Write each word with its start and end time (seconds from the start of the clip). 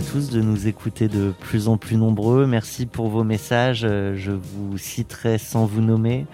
tous 0.00 0.30
de 0.30 0.40
nous 0.40 0.66
écouter 0.66 1.08
de 1.08 1.32
plus 1.40 1.68
en 1.68 1.76
plus 1.76 1.96
nombreux. 1.96 2.46
Merci 2.46 2.86
pour 2.86 3.08
vos 3.08 3.24
messages. 3.24 3.84
Euh, 3.84 4.14
Je 4.16 4.32
vous 4.32 4.78
citerai 4.78 5.38
sans 5.38 5.66
vous 5.66 5.80
nommer. 5.80 6.26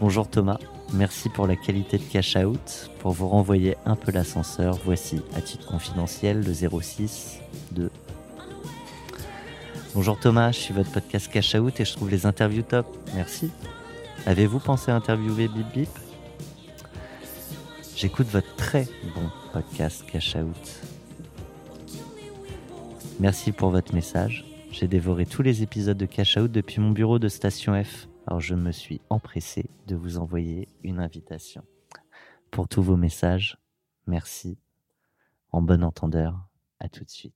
Bonjour 0.00 0.28
Thomas. 0.28 0.58
Merci 0.92 1.28
pour 1.28 1.46
la 1.46 1.56
qualité 1.56 1.98
de 1.98 2.02
cash 2.02 2.36
out. 2.36 2.90
Pour 3.00 3.12
vous 3.12 3.28
renvoyer 3.28 3.76
un 3.84 3.96
peu 3.96 4.12
l'ascenseur, 4.12 4.78
voici 4.84 5.20
à 5.34 5.40
titre 5.40 5.66
confidentiel 5.66 6.44
le 6.44 6.80
06 6.80 7.38
de. 7.72 7.90
Bonjour 9.94 10.18
Thomas, 10.18 10.52
je 10.52 10.58
suis 10.58 10.74
votre 10.74 10.90
podcast 10.92 11.30
cash 11.32 11.54
out 11.54 11.80
et 11.80 11.84
je 11.84 11.92
trouve 11.92 12.10
les 12.10 12.26
interviews 12.26 12.62
top. 12.62 12.86
Merci. 13.14 13.50
Avez-vous 14.26 14.58
pensé 14.58 14.90
à 14.90 14.96
interviewer 14.96 15.48
Bip 15.48 15.66
Bip? 15.74 15.90
J'écoute 17.96 18.26
votre 18.30 18.54
très 18.56 18.86
bon 19.14 19.30
podcast 19.52 20.04
cash 20.10 20.36
out. 20.36 20.85
Merci 23.18 23.52
pour 23.52 23.70
votre 23.70 23.94
message. 23.94 24.44
J'ai 24.70 24.88
dévoré 24.88 25.24
tous 25.24 25.40
les 25.40 25.62
épisodes 25.62 25.96
de 25.96 26.04
Cash 26.04 26.36
Out 26.36 26.52
depuis 26.52 26.80
mon 26.80 26.90
bureau 26.90 27.18
de 27.18 27.28
station 27.28 27.82
F. 27.82 28.08
Alors 28.26 28.40
je 28.40 28.54
me 28.54 28.72
suis 28.72 29.00
empressé 29.08 29.64
de 29.86 29.96
vous 29.96 30.18
envoyer 30.18 30.68
une 30.82 31.00
invitation. 31.00 31.62
Pour 32.50 32.68
tous 32.68 32.82
vos 32.82 32.96
messages, 32.96 33.56
merci. 34.06 34.58
En 35.50 35.62
bon 35.62 35.82
entendeur, 35.82 36.38
à 36.78 36.90
tout 36.90 37.04
de 37.04 37.10
suite. 37.10 37.32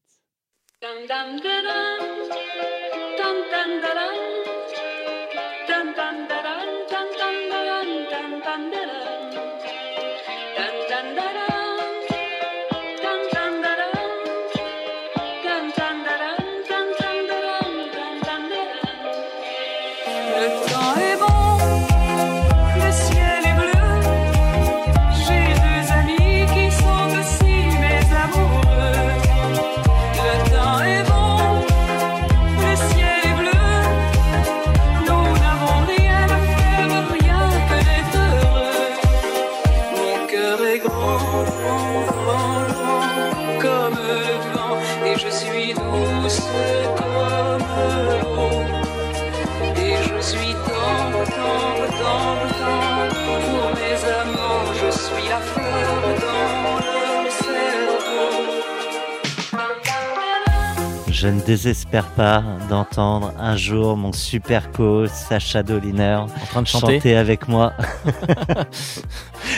Je 61.20 61.28
ne 61.28 61.38
désespère 61.42 62.06
pas 62.12 62.42
d'entendre 62.70 63.34
un 63.38 63.54
jour 63.54 63.94
mon 63.98 64.10
super 64.10 64.72
co 64.72 65.06
Sacha 65.06 65.62
Doliner 65.62 66.14
En 66.14 66.46
train 66.46 66.62
de 66.62 66.66
chanter. 66.66 67.14
avec 67.14 67.46
moi. 67.46 67.74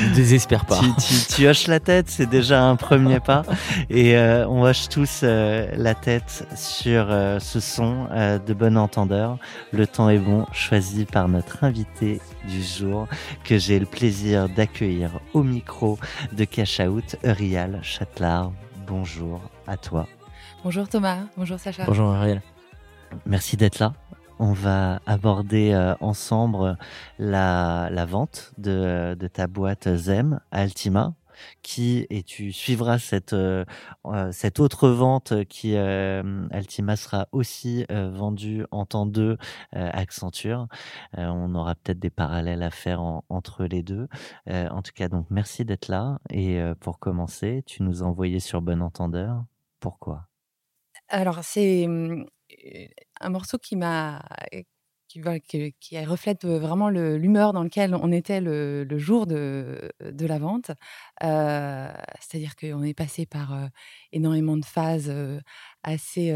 Ne 0.03 0.15
désespère 0.15 0.65
pas. 0.65 0.79
Tu, 0.81 0.87
tu- 0.97 1.35
tu 1.35 1.47
hoches 1.49 1.67
la 1.67 1.79
tête, 1.79 2.09
c'est 2.09 2.29
déjà 2.29 2.65
un 2.65 2.77
premier 2.77 3.21
pas. 3.21 3.43
Et 3.91 4.17
euh, 4.17 4.47
on 4.49 4.63
hoche 4.63 4.89
tous 4.89 5.21
euh, 5.23 5.67
la 5.77 5.95
tête 5.95 6.47
sur 6.57 7.07
euh, 7.11 7.39
ce 7.39 7.61
son 7.61 8.07
de 8.47 8.55
bon 8.55 8.77
entendeur. 8.79 9.37
Le 9.73 9.87
temps 9.87 10.09
est 10.09 10.19
bon, 10.19 10.47
choisi 10.53 11.05
par 11.05 11.29
notre 11.29 11.63
invité 11.63 12.21
du 12.49 12.63
jour, 12.63 13.07
que 13.45 13.59
j'ai 13.59 13.79
le 13.79 13.87
plaisir 13.87 14.49
d'accueillir 14.49 15.11
au 15.35 15.43
micro 15.43 15.99
de 16.33 16.45
Cash 16.45 16.81
Out, 16.81 17.17
Eurial 17.25 17.79
Châtelard. 17.83 18.51
Bonjour 18.87 19.41
à 19.67 19.77
toi. 19.77 20.07
Bonjour 20.65 20.89
Thomas, 20.89 21.19
bonjour 21.37 21.59
Sacha. 21.59 21.85
Bonjour 21.87 22.09
Ariel. 22.11 22.41
Merci 23.27 23.57
d'être 23.57 23.79
là. 23.79 23.95
On 24.39 24.53
va 24.53 25.01
aborder 25.07 25.73
euh, 25.73 25.95
ensemble 26.01 26.77
la, 27.19 27.89
la 27.91 28.07
vente 28.07 28.53
de, 28.59 29.17
ta 29.33 29.47
boîte 29.47 29.95
Zem 29.97 30.41
à 30.51 30.61
Altima, 30.63 31.15
qui 31.63 32.07
et 32.11 32.23
tu 32.23 32.53
suivras 32.53 32.99
cette 32.99 33.33
euh, 33.35 33.65
euh, 34.07 34.31
cette 34.33 34.59
autre 34.61 34.89
vente 34.89 35.45
qui 35.45 35.77
euh, 35.77 36.47
Altima 36.51 36.97
sera 36.97 37.27
aussi 37.33 37.85
euh, 37.91 38.11
vendue 38.11 38.65
en 38.71 38.85
temps 38.87 39.07
2 39.07 39.37
euh, 39.77 39.91
Accenture. 39.93 40.67
Euh, 41.19 41.27
on 41.29 41.55
aura 41.55 41.75
peut-être 41.75 42.01
des 42.01 42.11
parallèles 42.11 42.63
à 42.63 42.71
faire 42.71 43.01
en- 43.03 43.25
entre 43.29 43.65
les 43.65 43.83
deux. 43.83 44.09
Euh, 44.49 44.69
en 44.71 44.83
tout 44.83 44.93
cas, 44.95 45.09
donc 45.09 45.27
merci 45.31 45.65
d'être 45.65 45.89
là. 45.89 46.19
Et 46.31 46.61
euh, 46.61 46.75
pour 46.79 46.99
commencer, 46.99 47.63
tu 47.67 47.83
nous 47.83 48.03
as 48.03 48.07
envoyé 48.07 48.41
sur 48.41 48.61
Bon 48.63 48.81
Entendeur. 48.83 49.45
Pourquoi? 49.81 50.27
Alors 51.13 51.45
c'est 51.45 51.87
un 53.21 53.29
morceau 53.29 53.59
qui 53.59 53.77
m'a 53.77 54.23
qui, 55.13 56.05
reflète 56.05 56.45
vraiment 56.45 56.89
l'humeur 56.89 57.53
dans 57.53 57.63
lequel 57.63 57.95
on 57.95 58.11
était 58.13 58.41
le, 58.41 58.87
jour 58.99 59.27
de, 59.27 59.91
la 60.01 60.39
vente. 60.39 60.71
C'est-à-dire 61.21 62.57
qu'on 62.57 62.83
est 62.83 62.95
passé 62.95 63.27
par 63.27 63.69
énormément 64.13 64.57
de 64.57 64.65
phases 64.65 65.13
assez 65.83 66.35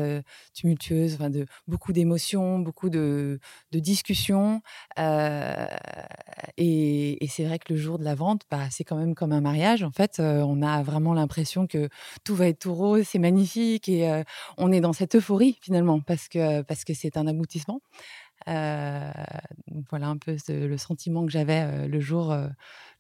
tumultueuses, 0.55 1.19
de, 1.19 1.47
beaucoup 1.67 1.93
d'émotions, 1.93 2.59
beaucoup 2.59 2.91
de, 2.91 3.41
discussions. 3.73 4.61
Et 6.57 7.27
c'est 7.29 7.45
vrai 7.45 7.59
que 7.59 7.73
le 7.73 7.79
jour 7.79 7.99
de 7.99 8.05
la 8.05 8.15
vente, 8.15 8.43
bah, 8.51 8.69
c'est 8.71 8.85
quand 8.85 8.97
même 8.97 9.15
comme 9.15 9.33
un 9.33 9.41
mariage. 9.41 9.83
En 9.83 9.91
fait, 9.91 10.21
on 10.21 10.63
a 10.63 10.83
vraiment 10.83 11.15
l'impression 11.15 11.67
que 11.67 11.89
tout 12.25 12.35
va 12.35 12.49
être 12.49 12.59
tout 12.59 12.75
rose, 12.75 13.05
c'est 13.07 13.19
magnifique 13.19 13.89
et 13.89 14.23
on 14.59 14.73
est 14.73 14.81
dans 14.81 14.93
cette 14.93 15.15
euphorie 15.15 15.59
finalement 15.61 16.01
parce 16.01 16.29
que 16.29 16.63
parce 16.63 16.85
que 16.85 16.95
c'est 16.95 17.17
un 17.17 17.27
aboutissement. 17.27 17.81
Euh, 18.49 19.13
voilà 19.91 20.09
un 20.09 20.19
peu 20.19 20.37
le 20.49 20.77
sentiment 20.77 21.27
que 21.27 21.33
j'avais 21.33 21.89
le 21.89 22.01
jour 22.01 22.37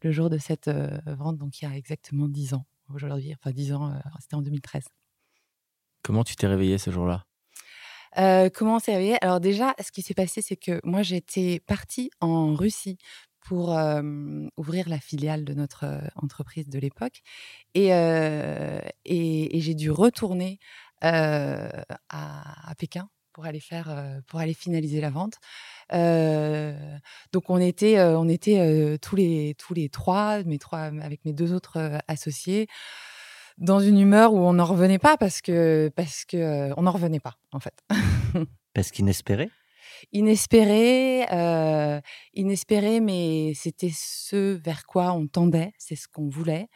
le 0.03 0.11
jour 0.11 0.31
de 0.31 0.39
cette 0.39 0.71
vente, 1.07 1.39
donc 1.39 1.61
il 1.61 1.69
y 1.69 1.73
a 1.73 1.77
exactement 1.77 2.29
dix 2.29 2.55
ans 2.55 2.67
aujourd'hui. 2.93 3.35
Enfin 3.35 3.53
dix 3.53 3.73
ans, 3.73 3.93
c'était 4.21 4.37
en 4.37 4.43
2013. 4.43 4.85
Comment 6.03 6.25
tu 6.25 6.37
t'es 6.37 6.47
réveillée 6.47 6.79
ce 6.79 6.91
jour-là? 6.91 7.25
Comment 8.55 8.77
on 8.77 8.79
s'est 8.79 8.93
réveillé 8.93 9.17
Alors 9.23 9.41
déjà, 9.41 9.75
ce 9.81 9.93
qui 9.93 10.03
s'est 10.03 10.15
passé, 10.15 10.43
c'est 10.43 10.57
que 10.57 10.81
moi, 10.85 11.03
j'étais 11.03 11.61
partie 11.67 12.11
en 12.21 12.55
Russie 12.55 12.99
pour 13.41 13.79
ouvrir 14.57 14.89
la 14.89 14.99
filiale 14.99 15.45
de 15.45 15.55
notre 15.55 15.85
entreprise 16.17 16.69
de 16.69 16.79
l'époque. 16.79 17.23
Et, 17.75 17.89
et, 19.05 19.61
j'ai 19.61 19.75
dû 19.75 19.91
retourner 19.91 20.59
à, 21.01 22.75
Pékin 22.79 23.09
pour 23.37 23.45
aller 23.45 23.61
faire, 23.61 23.95
pour 24.29 24.41
aller 24.41 24.55
finaliser 24.55 25.03
la 25.03 25.11
vente. 25.11 25.35
donc 27.33 27.51
on 27.51 27.59
était, 27.59 28.01
on 28.01 28.29
était 28.31 28.99
tous 29.03 29.15
les 29.15 29.55
tous 29.59 29.75
les 29.75 29.91
trois, 29.91 30.43
mes 30.45 30.59
trois 30.59 30.91
avec 31.03 31.23
mes 31.27 31.35
deux 31.35 31.53
autres 31.53 32.01
associés, 32.09 32.67
dans 33.59 33.81
une 33.81 34.01
humeur 34.01 34.33
où 34.33 34.39
on 34.39 34.55
n'en 34.55 34.65
revenait 34.65 34.99
pas 34.99 35.19
parce 35.19 35.43
que 35.43 35.93
parce 35.95 36.25
que 36.25 36.73
on 36.79 36.83
n'en 36.83 36.93
revenait 36.93 37.21
pas 37.21 37.35
en 37.53 37.61
fait. 37.61 37.75
parce 38.75 38.91
qu'inespéré? 38.91 39.51
Inespéré, 40.13 41.27
euh, 41.33 42.01
inespéré, 42.35 43.01
mais 43.01 43.53
c'était 43.55 43.93
ce 43.95 44.55
vers 44.55 44.87
quoi 44.87 45.13
on 45.13 45.27
tendait, 45.27 45.73
c'est 45.79 45.97
ce 45.97 46.09
qu'on 46.09 46.29
voulait, 46.29 46.69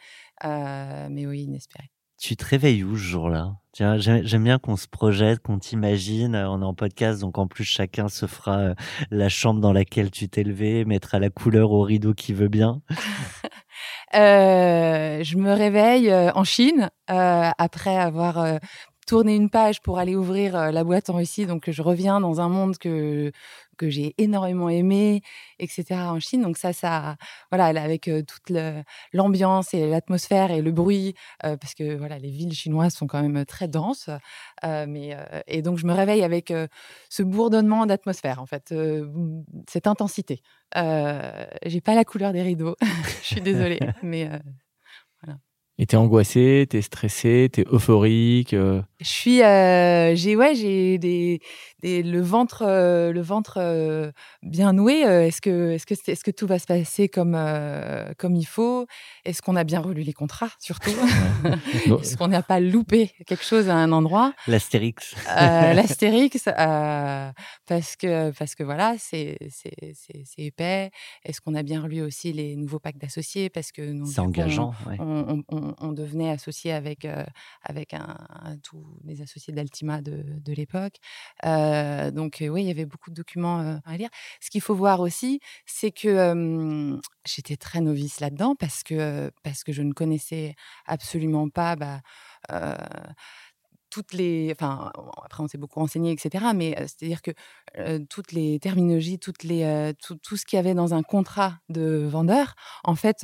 euh, 0.43 1.07
mais 1.09 1.25
oui, 1.25 1.43
inespéré. 1.43 1.90
Tu 2.21 2.35
te 2.35 2.45
réveilles 2.45 2.83
où 2.83 2.95
ce 2.95 3.01
jour-là? 3.01 3.55
J'aime 3.73 4.43
bien 4.43 4.59
qu'on 4.59 4.75
se 4.75 4.87
projette, 4.87 5.39
qu'on 5.39 5.57
t'imagine. 5.57 6.35
On 6.35 6.61
est 6.61 6.65
en 6.65 6.75
podcast, 6.75 7.19
donc 7.19 7.39
en 7.39 7.47
plus 7.47 7.63
chacun 7.63 8.09
se 8.09 8.27
fera 8.27 8.57
euh, 8.59 8.75
la 9.09 9.27
chambre 9.27 9.59
dans 9.59 9.73
laquelle 9.73 10.11
tu 10.11 10.29
t'es 10.29 10.43
levé, 10.43 10.85
mettra 10.85 11.17
la 11.17 11.31
couleur 11.31 11.71
au 11.71 11.81
rideau 11.81 12.13
qui 12.13 12.33
veut 12.33 12.47
bien. 12.47 12.83
je 14.13 15.35
me 15.35 15.51
réveille 15.51 16.13
en 16.13 16.43
Chine 16.43 16.91
après 17.07 17.97
avoir 17.97 18.59
tourner 19.11 19.35
une 19.35 19.49
page 19.49 19.81
pour 19.81 19.99
aller 19.99 20.15
ouvrir 20.15 20.71
la 20.71 20.83
boîte 20.85 21.09
en 21.09 21.15
Russie. 21.15 21.45
Donc, 21.45 21.69
je 21.69 21.81
reviens 21.81 22.21
dans 22.21 22.39
un 22.39 22.47
monde 22.47 22.77
que, 22.77 23.33
que 23.77 23.89
j'ai 23.89 24.15
énormément 24.17 24.69
aimé, 24.69 25.21
etc. 25.59 25.83
en 26.03 26.21
Chine. 26.21 26.41
Donc, 26.41 26.57
ça, 26.57 26.71
ça, 26.71 27.17
voilà, 27.51 27.65
avec 27.65 28.09
toute 28.25 28.57
l'ambiance 29.11 29.73
et 29.73 29.89
l'atmosphère 29.89 30.51
et 30.51 30.61
le 30.61 30.71
bruit, 30.71 31.13
parce 31.41 31.73
que 31.73 31.97
voilà, 31.97 32.19
les 32.19 32.29
villes 32.29 32.53
chinoises 32.53 32.93
sont 32.93 33.05
quand 33.05 33.21
même 33.21 33.43
très 33.43 33.67
denses. 33.67 34.09
mais, 34.63 35.17
et 35.45 35.61
donc, 35.61 35.77
je 35.77 35.85
me 35.85 35.93
réveille 35.93 36.23
avec 36.23 36.53
ce 37.09 37.21
bourdonnement 37.21 37.85
d'atmosphère, 37.85 38.41
en 38.41 38.45
fait, 38.45 38.73
cette 39.67 39.87
intensité. 39.87 40.41
j'ai 40.73 41.81
pas 41.81 41.95
la 41.95 42.05
couleur 42.05 42.31
des 42.31 42.43
rideaux, 42.43 42.77
je 43.23 43.27
suis 43.27 43.41
désolée, 43.41 43.81
mais 44.03 44.29
et 45.81 45.87
t'es 45.87 45.97
angoissé, 45.97 46.67
t'es 46.69 46.83
stressé, 46.83 47.49
t'es 47.51 47.65
euphorique. 47.71 48.53
Euh? 48.53 48.83
Je 48.99 49.07
suis, 49.07 49.41
euh, 49.41 50.13
j'ai 50.15 50.35
ouais, 50.35 50.53
j'ai 50.53 50.99
des, 50.99 51.41
le 51.83 52.21
ventre, 52.21 52.63
euh, 52.65 53.11
le 53.11 53.21
ventre 53.21 54.11
bien 54.43 54.73
noué. 54.73 55.01
est-ce 55.01 55.41
que, 55.41 55.71
est-ce 55.71 55.85
que, 55.85 55.93
est-ce 56.11 56.23
que 56.23 56.31
tout 56.31 56.47
va 56.47 56.59
se 56.59 56.65
passer 56.65 57.09
comme 57.09 57.37
comme 58.17 58.35
il 58.35 58.45
faut? 58.45 58.85
Est-ce 59.25 59.41
qu'on 59.41 59.55
a 59.55 59.63
bien 59.63 59.79
relu 59.79 60.03
les 60.03 60.13
contrats, 60.13 60.51
surtout? 60.59 60.91
Est-ce 62.01 62.17
qu'on 62.17 62.27
n'a 62.27 62.43
pas 62.43 62.59
loupé 62.59 63.11
quelque 63.25 63.43
chose 63.43 63.69
à 63.69 63.75
un 63.75 63.91
endroit? 63.91 64.33
L'astérix. 64.47 65.15
L'astérix, 65.27 66.43
parce 67.67 67.95
que 67.95 68.31
parce 68.31 68.55
que 68.55 68.63
voilà, 68.63 68.95
c'est 68.97 69.37
c'est 69.49 69.93
c'est 69.93 70.41
épais. 70.41 70.91
Est-ce 71.23 71.41
qu'on 71.41 71.55
a 71.55 71.63
bien 71.63 71.81
relu 71.81 72.01
aussi 72.01 72.33
les 72.33 72.55
nouveaux 72.55 72.79
packs 72.79 72.97
d'associés? 72.97 73.49
Parce 73.49 73.71
que 73.71 74.05
c'est 74.05 74.19
engageant. 74.19 74.73
on, 74.99 75.43
on, 75.49 75.91
devenait 75.91 76.31
associé 76.31 76.71
avec, 76.71 77.07
avec 77.63 77.93
un, 77.93 78.17
tous 78.63 78.85
les 79.03 79.21
associés 79.21 79.53
d'Altima 79.53 80.01
de, 80.01 80.23
de 80.39 80.53
l'époque. 80.53 80.95
Donc 82.11 82.37
oui, 82.41 82.63
il 82.63 82.67
y 82.67 82.71
avait 82.71 82.85
beaucoup 82.85 83.09
de 83.09 83.15
documents 83.15 83.79
à 83.85 83.97
lire. 83.97 84.09
Ce 84.41 84.49
qu'il 84.49 84.61
faut 84.61 84.75
voir 84.75 84.99
aussi, 84.99 85.39
c'est 85.65 85.91
que 85.91 86.99
j'étais 87.25 87.57
très 87.57 87.81
novice 87.81 88.19
là-dedans 88.19 88.55
parce 88.55 88.83
que, 88.83 89.31
parce 89.43 89.63
que 89.63 89.71
je 89.73 89.81
ne 89.83 89.93
connaissais 89.93 90.55
absolument 90.85 91.49
pas... 91.49 91.75
Bah, 91.75 92.01
toutes 93.91 94.13
les, 94.13 94.51
enfin 94.51 94.91
après 95.23 95.43
on 95.43 95.47
s'est 95.47 95.57
beaucoup 95.57 95.79
renseigné, 95.79 96.11
etc. 96.11 96.45
Mais 96.55 96.75
c'est-à-dire 96.79 97.21
que 97.21 97.31
toutes 98.09 98.31
les 98.31 98.59
terminologies, 98.59 99.19
toutes 99.19 99.43
les, 99.43 99.93
tout, 100.01 100.15
tout, 100.15 100.37
ce 100.37 100.45
qu'il 100.45 100.57
y 100.57 100.59
avait 100.59 100.73
dans 100.73 100.93
un 100.93 101.03
contrat 101.03 101.55
de 101.69 102.07
vendeur, 102.09 102.55
en 102.83 102.95
fait, 102.95 103.23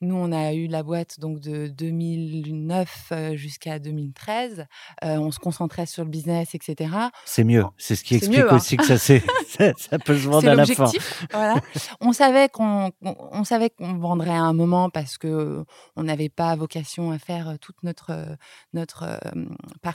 nous 0.00 0.16
on 0.16 0.32
a 0.32 0.54
eu 0.54 0.66
la 0.66 0.82
boîte 0.82 1.20
donc 1.20 1.40
de 1.40 1.68
2009 1.68 3.12
jusqu'à 3.34 3.78
2013. 3.78 4.66
on 5.02 5.30
se 5.30 5.38
concentrait 5.38 5.86
sur 5.86 6.04
le 6.04 6.10
business, 6.10 6.54
etc. 6.54 6.90
C'est 7.24 7.44
mieux. 7.44 7.64
C'est 7.76 7.96
ce 7.96 8.04
qui 8.04 8.16
explique 8.16 8.38
hein. 8.38 8.56
aussi 8.56 8.76
que 8.76 8.84
ça, 8.84 8.98
ça, 9.76 9.98
peut 9.98 10.16
se 10.16 10.28
vendre 10.28 10.48
à 10.48 10.54
la 10.54 10.66
fin. 10.66 10.90
Voilà. 11.32 11.56
on 12.00 12.12
savait 12.12 12.48
qu'on 12.48 12.90
on, 13.02 13.44
savait 13.44 13.70
qu'on 13.70 13.94
vendrait 13.94 14.30
à 14.30 14.42
un 14.42 14.52
moment 14.52 14.90
parce 14.90 15.18
que 15.18 15.64
on 15.96 16.02
n'avait 16.02 16.28
pas 16.28 16.54
vocation 16.56 17.10
à 17.10 17.18
faire 17.18 17.58
toute 17.60 17.82
notre 17.82 18.36
notre 18.72 19.18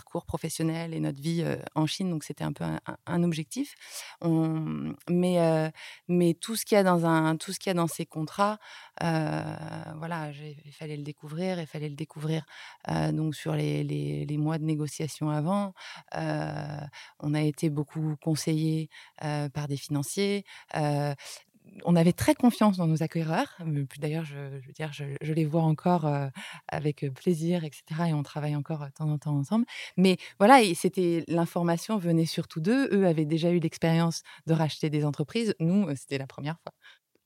parcours 0.03 0.25
professionnel 0.25 0.93
et 0.93 0.99
notre 0.99 1.21
vie 1.21 1.43
en 1.75 1.85
Chine. 1.85 2.09
Donc, 2.09 2.23
c'était 2.23 2.43
un 2.43 2.51
peu 2.51 2.65
un, 3.05 3.23
objectif. 3.23 3.75
On, 4.21 4.93
mais, 5.09 5.71
mais 6.07 6.33
tout 6.33 6.55
ce 6.55 6.65
qu'il 6.65 6.75
y 6.75 6.79
a 6.79 6.83
dans 6.83 7.05
un, 7.05 7.37
tout 7.37 7.53
ce 7.53 7.59
qu'il 7.59 7.69
y 7.69 7.71
a 7.71 7.73
dans 7.73 7.87
ces 7.87 8.05
contrats, 8.05 8.59
voilà, 8.99 10.31
il 10.31 10.73
fallait 10.73 10.97
le 10.97 11.03
découvrir. 11.03 11.59
Il 11.59 11.67
fallait 11.67 11.89
le 11.89 11.95
découvrir 11.95 12.45
donc 13.13 13.35
sur 13.35 13.55
les, 13.55 13.83
les, 13.83 14.25
les, 14.25 14.37
mois 14.37 14.57
de 14.57 14.65
négociation 14.65 15.29
avant. 15.29 15.73
on 16.13 17.33
a 17.33 17.41
été 17.41 17.69
beaucoup 17.69 18.15
conseillé 18.21 18.89
par 19.19 19.67
des 19.67 19.77
financiers 19.77 20.43
on 21.85 21.95
avait 21.95 22.13
très 22.13 22.35
confiance 22.35 22.77
dans 22.77 22.87
nos 22.87 23.03
acquéreurs. 23.03 23.57
D'ailleurs, 23.99 24.25
je, 24.25 24.35
veux 24.35 24.73
dire, 24.73 24.91
je, 24.93 25.33
les 25.33 25.45
vois 25.45 25.63
encore 25.63 26.09
avec 26.67 27.05
plaisir, 27.13 27.63
etc. 27.63 27.83
Et 28.09 28.13
on 28.13 28.23
travaille 28.23 28.55
encore 28.55 28.85
de 28.85 28.91
temps 28.91 29.09
en 29.09 29.17
temps 29.17 29.37
ensemble. 29.37 29.65
Mais 29.97 30.17
voilà, 30.39 30.61
c'était 30.75 31.23
l'information 31.27 31.97
venait 31.97 32.25
surtout 32.25 32.61
d'eux. 32.61 32.89
Eux 32.91 33.07
avaient 33.07 33.25
déjà 33.25 33.51
eu 33.51 33.59
l'expérience 33.59 34.23
de 34.47 34.53
racheter 34.53 34.89
des 34.89 35.05
entreprises. 35.05 35.55
Nous, 35.59 35.87
c'était 35.95 36.17
la 36.17 36.27
première 36.27 36.57
fois. 36.61 36.73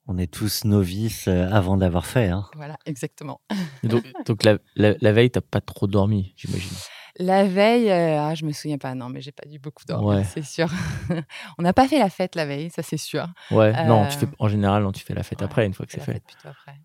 On 0.06 0.16
est 0.16 0.32
tous 0.32 0.64
novices 0.64 1.28
avant 1.28 1.76
d'avoir 1.76 2.06
fait. 2.06 2.28
Hein. 2.28 2.46
Voilà, 2.54 2.78
exactement. 2.86 3.42
donc, 3.84 4.04
donc 4.26 4.42
la, 4.44 4.58
la, 4.74 4.94
la 5.00 5.12
veille, 5.12 5.30
t'as 5.30 5.42
pas 5.42 5.60
trop 5.60 5.86
dormi, 5.86 6.32
j'imagine? 6.36 6.76
La 7.18 7.44
veille, 7.44 7.90
euh, 7.90 8.20
ah, 8.20 8.34
je 8.36 8.44
me 8.44 8.52
souviens 8.52 8.78
pas, 8.78 8.94
non, 8.94 9.08
mais 9.08 9.20
j'ai 9.20 9.32
pas 9.32 9.46
dû 9.48 9.58
beaucoup 9.58 9.84
dormir, 9.84 10.24
c'est 10.24 10.44
sûr. 10.44 10.68
on 11.58 11.62
n'a 11.62 11.72
pas 11.72 11.88
fait 11.88 11.98
la 11.98 12.10
fête 12.10 12.36
la 12.36 12.46
veille, 12.46 12.70
ça 12.70 12.82
c'est 12.82 12.96
sûr. 12.96 13.26
Ouais, 13.50 13.72
non, 13.86 14.06
tu 14.06 14.18
fais, 14.18 14.26
euh, 14.26 14.30
en 14.38 14.48
général, 14.48 14.84
non, 14.84 14.92
tu 14.92 15.04
fais 15.04 15.14
la 15.14 15.24
fête 15.24 15.42
après, 15.42 15.66
une 15.66 15.74
fois 15.74 15.84
que 15.84 15.92
c'est 15.92 16.00
fait. 16.00 16.22
après. 16.44 16.80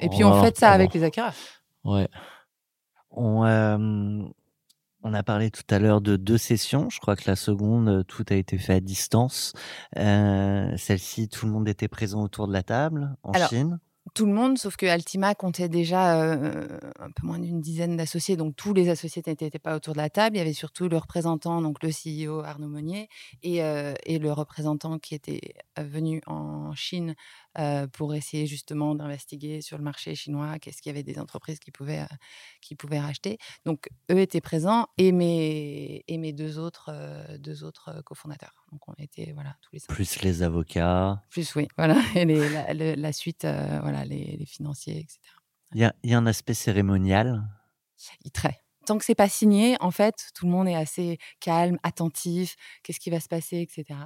Et 0.00 0.10
puis 0.10 0.22
on, 0.22 0.42
fait 0.42 0.56
ça 0.58 0.70
avec 0.72 0.92
les 0.92 1.02
acquéreurs. 1.02 1.34
Ouais. 1.84 2.08
On, 3.10 3.46
euh, 3.46 4.22
on 5.02 5.14
a 5.14 5.22
parlé 5.22 5.50
tout 5.50 5.62
à 5.70 5.78
l'heure 5.78 6.02
de 6.02 6.16
deux 6.16 6.38
sessions. 6.38 6.90
Je 6.90 7.00
crois 7.00 7.16
que 7.16 7.24
la 7.26 7.36
seconde, 7.36 8.04
tout 8.06 8.26
a 8.28 8.34
été 8.34 8.58
fait 8.58 8.74
à 8.74 8.80
distance. 8.80 9.54
Celle-ci, 9.96 11.28
tout 11.28 11.46
le 11.46 11.52
monde 11.52 11.68
était 11.68 11.88
présent 11.88 12.22
autour 12.22 12.48
de 12.48 12.52
la 12.52 12.62
table 12.62 13.16
en 13.22 13.32
Chine 13.48 13.78
tout 14.14 14.26
le 14.26 14.32
monde, 14.32 14.58
sauf 14.58 14.76
que 14.76 14.86
Altima 14.86 15.34
comptait 15.34 15.68
déjà 15.68 16.20
euh, 16.22 16.66
un 16.98 17.10
peu 17.10 17.26
moins 17.26 17.38
d'une 17.38 17.60
dizaine 17.60 17.96
d'associés, 17.96 18.36
donc 18.36 18.56
tous 18.56 18.74
les 18.74 18.88
associés 18.88 19.22
n'étaient 19.26 19.58
pas 19.58 19.76
autour 19.76 19.92
de 19.94 19.98
la 19.98 20.10
table. 20.10 20.36
Il 20.36 20.38
y 20.38 20.42
avait 20.42 20.52
surtout 20.52 20.88
le 20.88 20.96
représentant, 20.96 21.62
donc 21.62 21.78
le 21.82 21.90
CEO 21.90 22.40
Arnaud 22.40 22.68
Monnier, 22.68 23.08
euh, 23.44 23.94
et 24.04 24.18
le 24.18 24.32
représentant 24.32 24.98
qui 24.98 25.14
était 25.14 25.54
venu 25.76 26.22
en 26.26 26.74
Chine 26.74 27.14
euh, 27.58 27.86
pour 27.88 28.14
essayer 28.14 28.46
justement 28.46 28.94
d'investiguer 28.94 29.60
sur 29.60 29.76
le 29.76 29.84
marché 29.84 30.14
chinois, 30.14 30.58
qu'est-ce 30.58 30.82
qu'il 30.82 30.90
y 30.90 30.94
avait 30.94 31.02
des 31.02 31.18
entreprises 31.18 31.58
qui 31.58 31.70
pouvaient, 31.70 32.00
euh, 32.00 32.16
qui 32.60 32.74
pouvaient 32.74 33.00
racheter. 33.00 33.38
Donc, 33.64 33.88
eux 34.10 34.20
étaient 34.20 34.40
présents 34.40 34.86
et 34.98 35.12
mes, 35.12 36.04
et 36.06 36.18
mes 36.18 36.32
deux 36.32 36.58
autres, 36.58 36.90
euh, 36.92 37.38
deux 37.38 37.64
autres 37.64 38.02
cofondateurs. 38.04 38.64
Donc, 38.72 38.88
on 38.88 38.94
était 38.98 39.32
voilà, 39.32 39.56
tous 39.62 39.70
les 39.72 39.78
cinq. 39.80 39.94
Plus 39.94 40.22
les 40.22 40.42
avocats. 40.42 41.22
Plus, 41.30 41.54
oui, 41.56 41.68
voilà. 41.76 41.96
Et 42.14 42.24
les, 42.24 42.96
la, 42.96 43.12
suite, 43.12 43.42
voilà, 43.42 44.04
les, 44.04 44.36
les, 44.36 44.46
financiers, 44.46 44.98
etc. 44.98 45.18
Il 45.74 45.80
y 45.80 45.84
a, 45.84 45.94
y 46.04 46.14
a 46.14 46.18
un 46.18 46.26
aspect 46.26 46.54
cérémonial 46.54 47.48
Très 48.32 48.60
tant 48.86 48.98
que 48.98 49.04
c'est 49.04 49.14
pas 49.14 49.28
signé, 49.28 49.76
en 49.78 49.92
fait, 49.92 50.30
tout 50.34 50.46
le 50.46 50.50
monde 50.50 50.66
est 50.66 50.74
assez 50.74 51.18
calme, 51.38 51.78
attentif, 51.84 52.56
qu'est-ce 52.82 52.98
qui 52.98 53.10
va 53.10 53.20
se 53.20 53.28
passer, 53.28 53.60
etc. 53.60 54.00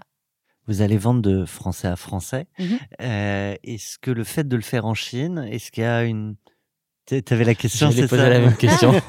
Vous 0.67 0.83
allez 0.83 0.97
vendre 0.97 1.21
de 1.21 1.45
français 1.45 1.89
à 1.89 1.97
français. 1.97 2.47
Mmh 2.59 2.65
euh, 3.03 3.55
est-ce 3.63 3.99
que 3.99 4.11
le 4.11 4.25
fait 4.25 4.49
de 4.49 4.57
le 4.57 4.63
faire 4.63 4.87
en 4.87 4.95
Chine, 4.95 5.47
est-ce 5.51 5.71
qu'il 5.71 5.85
y 5.85 5.87
a 5.87 6.05
une... 6.05 6.37
Tu 7.07 7.23
avais 7.31 7.45
la 7.45 7.55
question, 7.55 7.91
c'est 7.91 8.09
posé 8.09 8.23
la 8.23 8.41
même 8.41 8.57
question. 8.57 8.93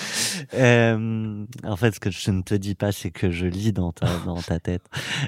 euh, 0.54 1.44
en 1.64 1.76
fait, 1.76 1.94
ce 1.94 2.00
que 2.00 2.10
je 2.10 2.30
ne 2.30 2.42
te 2.42 2.54
dis 2.54 2.76
pas, 2.76 2.92
c'est 2.92 3.10
que 3.10 3.32
je 3.32 3.46
lis 3.46 3.72
dans 3.72 3.90
ta, 3.90 4.06
dans 4.24 4.40
ta 4.40 4.60
tête. 4.60 4.84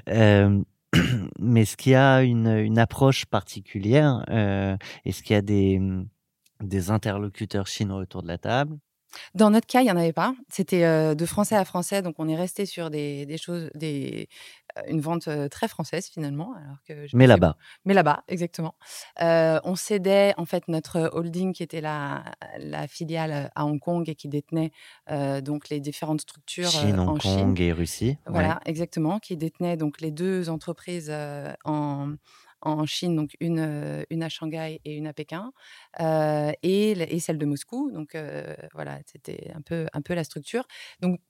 Euh, 0.09 0.63
mais 1.41 1.63
est-ce 1.63 1.77
qu'il 1.77 1.93
y 1.93 1.97
a 1.97 2.23
une, 2.23 2.49
une 2.49 2.79
approche 2.79 3.27
particulière 3.27 4.25
euh, 4.31 4.77
Est-ce 5.05 5.25
qu'il 5.25 5.35
y 5.35 5.39
a 5.39 5.43
des, 5.43 5.81
des 6.61 6.91
interlocuteurs 6.91 7.67
chinois 7.67 7.99
autour 7.99 8.23
de 8.23 8.29
la 8.29 8.39
table? 8.39 8.79
Dans 9.35 9.51
notre 9.51 9.67
cas, 9.67 9.81
il 9.81 9.85
n'y 9.85 9.91
en 9.91 9.97
avait 9.97 10.13
pas. 10.13 10.35
C'était 10.49 10.85
euh, 10.85 11.15
de 11.15 11.27
français 11.27 11.57
à 11.57 11.65
français, 11.65 12.03
donc 12.03 12.15
on 12.19 12.29
est 12.29 12.37
resté 12.37 12.67
sur 12.67 12.91
des, 12.91 13.27
des 13.27 13.39
choses, 13.39 13.71
des, 13.75 14.29
une 14.89 15.01
vente 15.01 15.29
euh, 15.29 15.49
très 15.49 15.69
française 15.69 16.09
finalement. 16.09 16.55
Alors 16.55 16.77
que 16.87 17.07
je 17.07 17.17
Mais 17.17 17.27
là-bas. 17.27 17.57
Mais 17.85 17.95
là-bas, 17.95 18.25
exactement. 18.29 18.75
Euh, 19.21 19.61
on 19.65 19.75
cédait 19.77 20.35
en 20.37 20.45
fait 20.45 20.69
notre 20.69 21.11
holding 21.13 21.53
qui 21.53 21.63
était 21.63 21.81
la, 21.81 22.25
la 22.59 22.87
filiale 22.89 23.51
à 23.55 23.67
Hong 23.67 23.81
Kong 23.81 24.09
et 24.09 24.15
qui 24.15 24.29
détenait 24.29 24.73
euh, 25.11 25.41
donc 25.41 25.69
les 25.69 25.81
différentes 25.81 26.21
structures 26.21 26.69
euh, 26.69 26.87
Chine, 26.87 26.99
en 26.99 27.13
Hong 27.13 27.21
Chine. 27.21 27.39
Kong 27.41 27.61
et 27.61 27.73
Russie. 27.73 28.07
ouais. 28.07 28.17
Voilà, 28.27 28.61
exactement, 28.65 29.19
qui 29.19 29.37
détenait 29.37 29.77
donc 29.77 30.01
les 30.01 30.11
deux 30.11 30.49
entreprises 30.49 31.09
euh, 31.11 31.53
en, 31.65 32.15
en 32.61 32.87
Chine, 32.87 33.17
donc 33.17 33.37
une, 33.41 33.59
euh, 33.59 34.05
une 34.11 34.23
à 34.23 34.29
Shanghai 34.29 34.81
et 34.85 34.95
une 34.95 35.07
à 35.07 35.13
Pékin, 35.13 35.53
euh, 36.01 36.53
et, 36.63 36.93
et 36.93 37.21
celle 37.21 37.39
de 37.39 37.47
Moscou. 37.47 37.91
Donc 37.93 38.15
euh, 38.15 38.55
voilà, 38.75 38.99
c'était 39.07 39.51
un 39.55 39.61
peu, 39.61 39.87
un 39.93 40.01
peu 40.01 40.15
la 40.15 40.25
structure. 40.25 40.65
Donc 41.01 41.21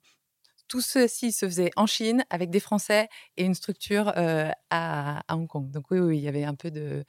tout 0.72 0.80
ceci 0.80 1.32
se 1.32 1.44
faisait 1.44 1.70
en 1.76 1.84
Chine 1.84 2.24
avec 2.30 2.48
des 2.48 2.58
Français 2.58 3.10
et 3.36 3.44
une 3.44 3.52
structure 3.52 4.10
à, 4.70 5.22
Hong 5.28 5.46
Kong. 5.46 5.70
Donc 5.70 5.90
oui, 5.90 6.16
il 6.16 6.22
y 6.22 6.28
avait 6.28 6.44
un 6.44 6.54
peu 6.54 6.70
de, 6.70 7.04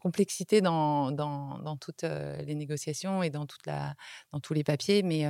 complexité 0.00 0.60
dans, 0.60 1.76
toutes 1.80 2.02
les 2.02 2.56
négociations 2.56 3.22
et 3.22 3.30
dans, 3.30 3.46
tous 3.46 4.54
les 4.54 4.64
papiers, 4.64 5.04
mais 5.04 5.28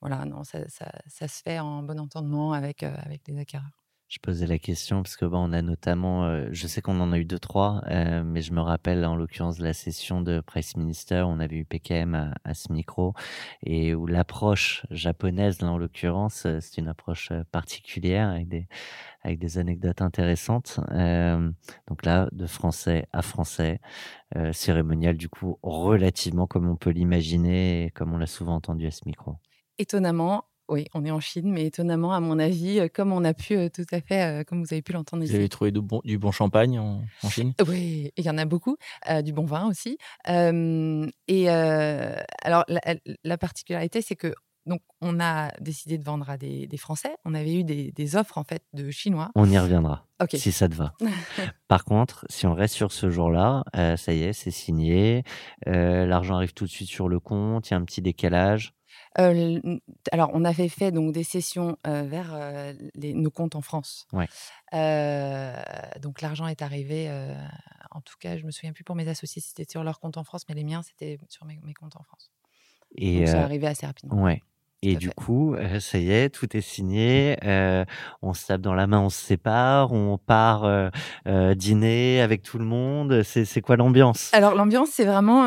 voilà, 0.00 0.24
non, 0.26 0.44
ça, 0.44 0.60
se 0.68 1.42
fait 1.42 1.58
en 1.58 1.82
bon 1.82 1.98
entendement 1.98 2.52
avec, 2.52 2.84
avec 2.84 3.22
les 3.26 3.36
acquéreurs. 3.36 3.85
Je 4.08 4.18
posais 4.20 4.46
la 4.46 4.58
question 4.58 5.02
parce 5.02 5.16
que 5.16 5.24
bon, 5.24 5.50
on 5.50 5.52
a 5.52 5.62
notamment, 5.62 6.26
euh, 6.26 6.46
je 6.52 6.68
sais 6.68 6.80
qu'on 6.80 7.00
en 7.00 7.10
a 7.10 7.18
eu 7.18 7.24
deux 7.24 7.40
trois, 7.40 7.82
euh, 7.88 8.22
mais 8.24 8.40
je 8.40 8.52
me 8.52 8.60
rappelle 8.60 9.04
en 9.04 9.16
l'occurrence 9.16 9.58
la 9.58 9.72
session 9.72 10.20
de 10.20 10.40
Price 10.40 10.76
Minister, 10.76 11.24
on 11.26 11.40
avait 11.40 11.56
eu 11.56 11.64
PKM 11.64 12.32
à, 12.44 12.54
ce 12.54 12.72
micro 12.72 13.14
et 13.64 13.96
où 13.96 14.06
l'approche 14.06 14.86
japonaise, 14.92 15.60
là 15.60 15.72
en 15.72 15.78
l'occurrence, 15.78 16.46
euh, 16.46 16.58
c'est 16.60 16.78
une 16.78 16.86
approche 16.86 17.32
particulière 17.50 18.28
avec 18.28 18.46
des 18.46 18.68
avec 19.22 19.40
des 19.40 19.58
anecdotes 19.58 20.02
intéressantes. 20.02 20.78
Donc 21.88 22.04
là, 22.04 22.28
de 22.30 22.46
français 22.46 23.08
à 23.12 23.22
français, 23.22 23.80
cérémonial 24.52 25.16
du 25.16 25.28
coup 25.28 25.58
relativement 25.64 26.46
comme 26.46 26.68
on 26.68 26.76
peut 26.76 26.90
l'imaginer 26.90 27.90
comme 27.96 28.12
on 28.14 28.18
l'a 28.18 28.26
souvent 28.26 28.54
entendu 28.54 28.86
à 28.86 28.92
ce 28.92 29.00
micro. 29.04 29.34
Étonnamment, 29.78 30.44
oui, 30.68 30.86
on 30.94 31.04
est 31.04 31.10
en 31.10 31.20
Chine, 31.20 31.50
mais 31.52 31.64
étonnamment, 31.66 32.12
à 32.12 32.20
mon 32.20 32.38
avis, 32.38 32.80
euh, 32.80 32.88
comme 32.92 33.12
on 33.12 33.24
a 33.24 33.34
pu 33.34 33.56
euh, 33.56 33.68
tout 33.68 33.86
à 33.92 34.00
fait, 34.00 34.22
euh, 34.40 34.44
comme 34.44 34.62
vous 34.64 34.72
avez 34.72 34.82
pu 34.82 34.92
l'entendre 34.92 35.22
Vous 35.22 35.28
ici. 35.28 35.36
avez 35.36 35.48
trouvé 35.48 35.70
du 35.70 35.80
bon, 35.80 36.00
du 36.04 36.18
bon 36.18 36.32
champagne 36.32 36.78
en, 36.78 37.02
en 37.22 37.30
Chine? 37.30 37.52
Oui, 37.68 38.10
il 38.16 38.24
y 38.24 38.30
en 38.30 38.38
a 38.38 38.44
beaucoup, 38.44 38.76
euh, 39.10 39.22
du 39.22 39.32
bon 39.32 39.44
vin 39.44 39.66
aussi. 39.68 39.98
Euh, 40.28 41.06
et 41.28 41.50
euh, 41.50 42.16
alors, 42.42 42.64
la, 42.68 42.80
la 43.24 43.38
particularité, 43.38 44.02
c'est 44.02 44.16
que 44.16 44.34
donc 44.66 44.80
on 45.00 45.20
a 45.20 45.52
décidé 45.60 45.96
de 45.96 46.02
vendre 46.02 46.28
à 46.28 46.36
des, 46.36 46.66
des 46.66 46.76
Français. 46.76 47.14
On 47.24 47.34
avait 47.34 47.54
eu 47.54 47.62
des, 47.62 47.92
des 47.92 48.16
offres 48.16 48.36
en 48.36 48.42
fait 48.42 48.62
de 48.72 48.90
Chinois. 48.90 49.30
On 49.36 49.48
y 49.48 49.56
reviendra. 49.56 50.06
Si 50.34 50.50
ça 50.50 50.68
te 50.68 50.74
va. 50.74 50.92
Par 51.68 51.84
contre, 51.84 52.26
si 52.30 52.46
on 52.46 52.54
reste 52.54 52.74
sur 52.74 52.90
ce 52.90 53.08
jour-là, 53.08 53.62
euh, 53.76 53.96
ça 53.96 54.12
y 54.12 54.22
est, 54.24 54.32
c'est 54.32 54.50
signé. 54.50 55.22
euh, 55.68 56.04
L'argent 56.06 56.34
arrive 56.34 56.52
tout 56.52 56.64
de 56.64 56.70
suite 56.70 56.88
sur 56.88 57.08
le 57.08 57.20
compte. 57.20 57.70
Il 57.70 57.74
y 57.74 57.74
a 57.74 57.76
un 57.76 57.84
petit 57.84 58.02
décalage. 58.02 58.72
Euh, 59.18 59.78
alors, 60.12 60.30
on 60.34 60.44
avait 60.44 60.68
fait 60.68 60.92
donc 60.92 61.12
des 61.12 61.24
sessions 61.24 61.78
euh, 61.86 62.02
vers 62.02 62.34
euh, 62.34 62.72
les- 62.94 63.14
nos 63.14 63.30
comptes 63.30 63.56
en 63.56 63.62
France. 63.62 64.06
Ouais. 64.12 64.28
Donc, 66.00 66.20
l'argent 66.20 66.46
est 66.46 66.62
arrivé. 66.62 67.08
en 67.90 68.00
tout 68.02 68.16
cas, 68.20 68.36
je 68.36 68.44
me 68.44 68.50
souviens 68.50 68.72
plus 68.72 68.84
pour 68.84 68.94
mes 68.96 69.08
associés 69.08 69.40
si 69.40 69.48
c'était 69.48 69.70
sur 69.70 69.82
leur 69.82 70.00
compte 70.00 70.16
en 70.18 70.24
France, 70.24 70.44
mais 70.48 70.54
les 70.54 70.64
miens 70.64 70.82
c'était 70.82 71.18
sur 71.28 71.46
mes, 71.46 71.58
mes 71.62 71.72
comptes 71.74 71.96
en 71.96 72.02
France. 72.02 72.30
Et 72.94 73.18
donc, 73.20 73.28
ça 73.28 73.42
arrivait 73.42 73.66
assez 73.68 73.86
rapidement. 73.86 74.22
ouais. 74.22 74.42
Et 74.88 74.96
du 74.96 75.08
fait. 75.08 75.14
coup, 75.14 75.54
euh, 75.54 75.80
ça 75.80 75.98
y 75.98 76.10
est, 76.12 76.30
tout 76.30 76.56
est 76.56 76.60
signé. 76.60 77.36
euh, 77.44 77.84
on 78.22 78.34
se 78.34 78.46
tape 78.46 78.60
dans 78.60 78.74
la 78.74 78.86
main, 78.86 79.00
on 79.00 79.08
se 79.10 79.18
sépare, 79.20 79.92
on 79.92 80.18
part 80.18 80.64
euh, 80.64 80.88
euh, 81.26 81.54
dîner 81.54 82.20
avec 82.20 82.42
tout 82.42 82.58
le 82.58 82.64
monde. 82.64 83.22
C'est 83.22 83.60
quoi 83.60 83.76
l'ambiance? 83.76 84.30
Alors 84.32 84.54
l'ambiance, 84.54 84.90
c'est 84.92 85.04
vraiment, 85.04 85.46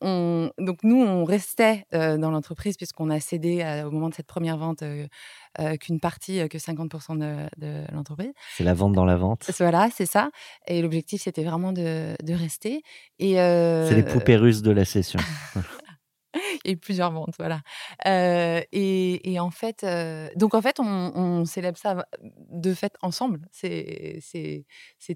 on, 0.00 0.50
donc 0.58 0.78
nous, 0.82 1.00
on 1.02 1.24
restait 1.24 1.84
dans 1.92 2.30
l'entreprise 2.30 2.76
puisqu'on 2.76 3.10
a 3.10 3.20
cédé 3.20 3.62
à- 3.62 3.86
au 3.86 3.90
moment 3.90 4.08
de 4.08 4.14
cette 4.14 4.26
première 4.26 4.56
vente 4.56 4.82
euh, 4.82 5.76
qu'une 5.76 5.98
partie, 5.98 6.40
euh, 6.40 6.46
que 6.48 6.58
50% 6.58 7.16
de, 7.16 7.46
de 7.56 7.84
l'entreprise. 7.92 8.32
C'est 8.56 8.64
la 8.64 8.74
vente 8.74 8.92
dans 8.92 9.04
la 9.04 9.16
vente. 9.16 9.50
Voilà, 9.58 9.88
c'est 9.94 10.06
ça. 10.06 10.30
Et 10.66 10.82
l'objectif, 10.82 11.22
c'était 11.22 11.42
vraiment 11.42 11.72
de, 11.72 12.14
de 12.22 12.34
rester. 12.34 12.82
Et 13.18 13.34
C'est 13.34 13.94
les 13.94 14.04
poupées 14.04 14.36
russes 14.36 14.62
de 14.62 14.70
la 14.70 14.84
session. 14.84 15.18
et 16.64 16.76
plusieurs 16.76 17.10
ventes, 17.12 17.34
voilà. 17.38 17.62
Euh, 18.06 18.60
et, 18.72 19.38
en 19.40 19.50
fait, 19.50 19.84
euh, 19.84 20.28
donc 20.36 20.54
en 20.54 20.62
fait, 20.62 20.80
on, 20.80 20.84
on 20.84 21.44
célèbre 21.44 21.78
ça 21.78 22.06
de 22.50 22.74
fait 22.74 22.94
ensemble. 23.02 23.48
C'était 23.52 24.64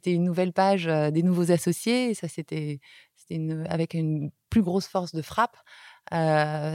une 0.07 0.25
nouvelle 0.25 0.53
page 0.53 0.87
euh, 0.87 1.11
des 1.11 1.23
nouveaux 1.23 1.51
associés. 1.51 2.15
Ça, 2.15 2.29
c'était, 2.29 2.81
avec 3.69 3.95
une 3.95 4.31
plus 4.51 4.63
grosse 4.63 4.87
force 4.87 5.15
de 5.15 5.23
frappe 5.23 5.57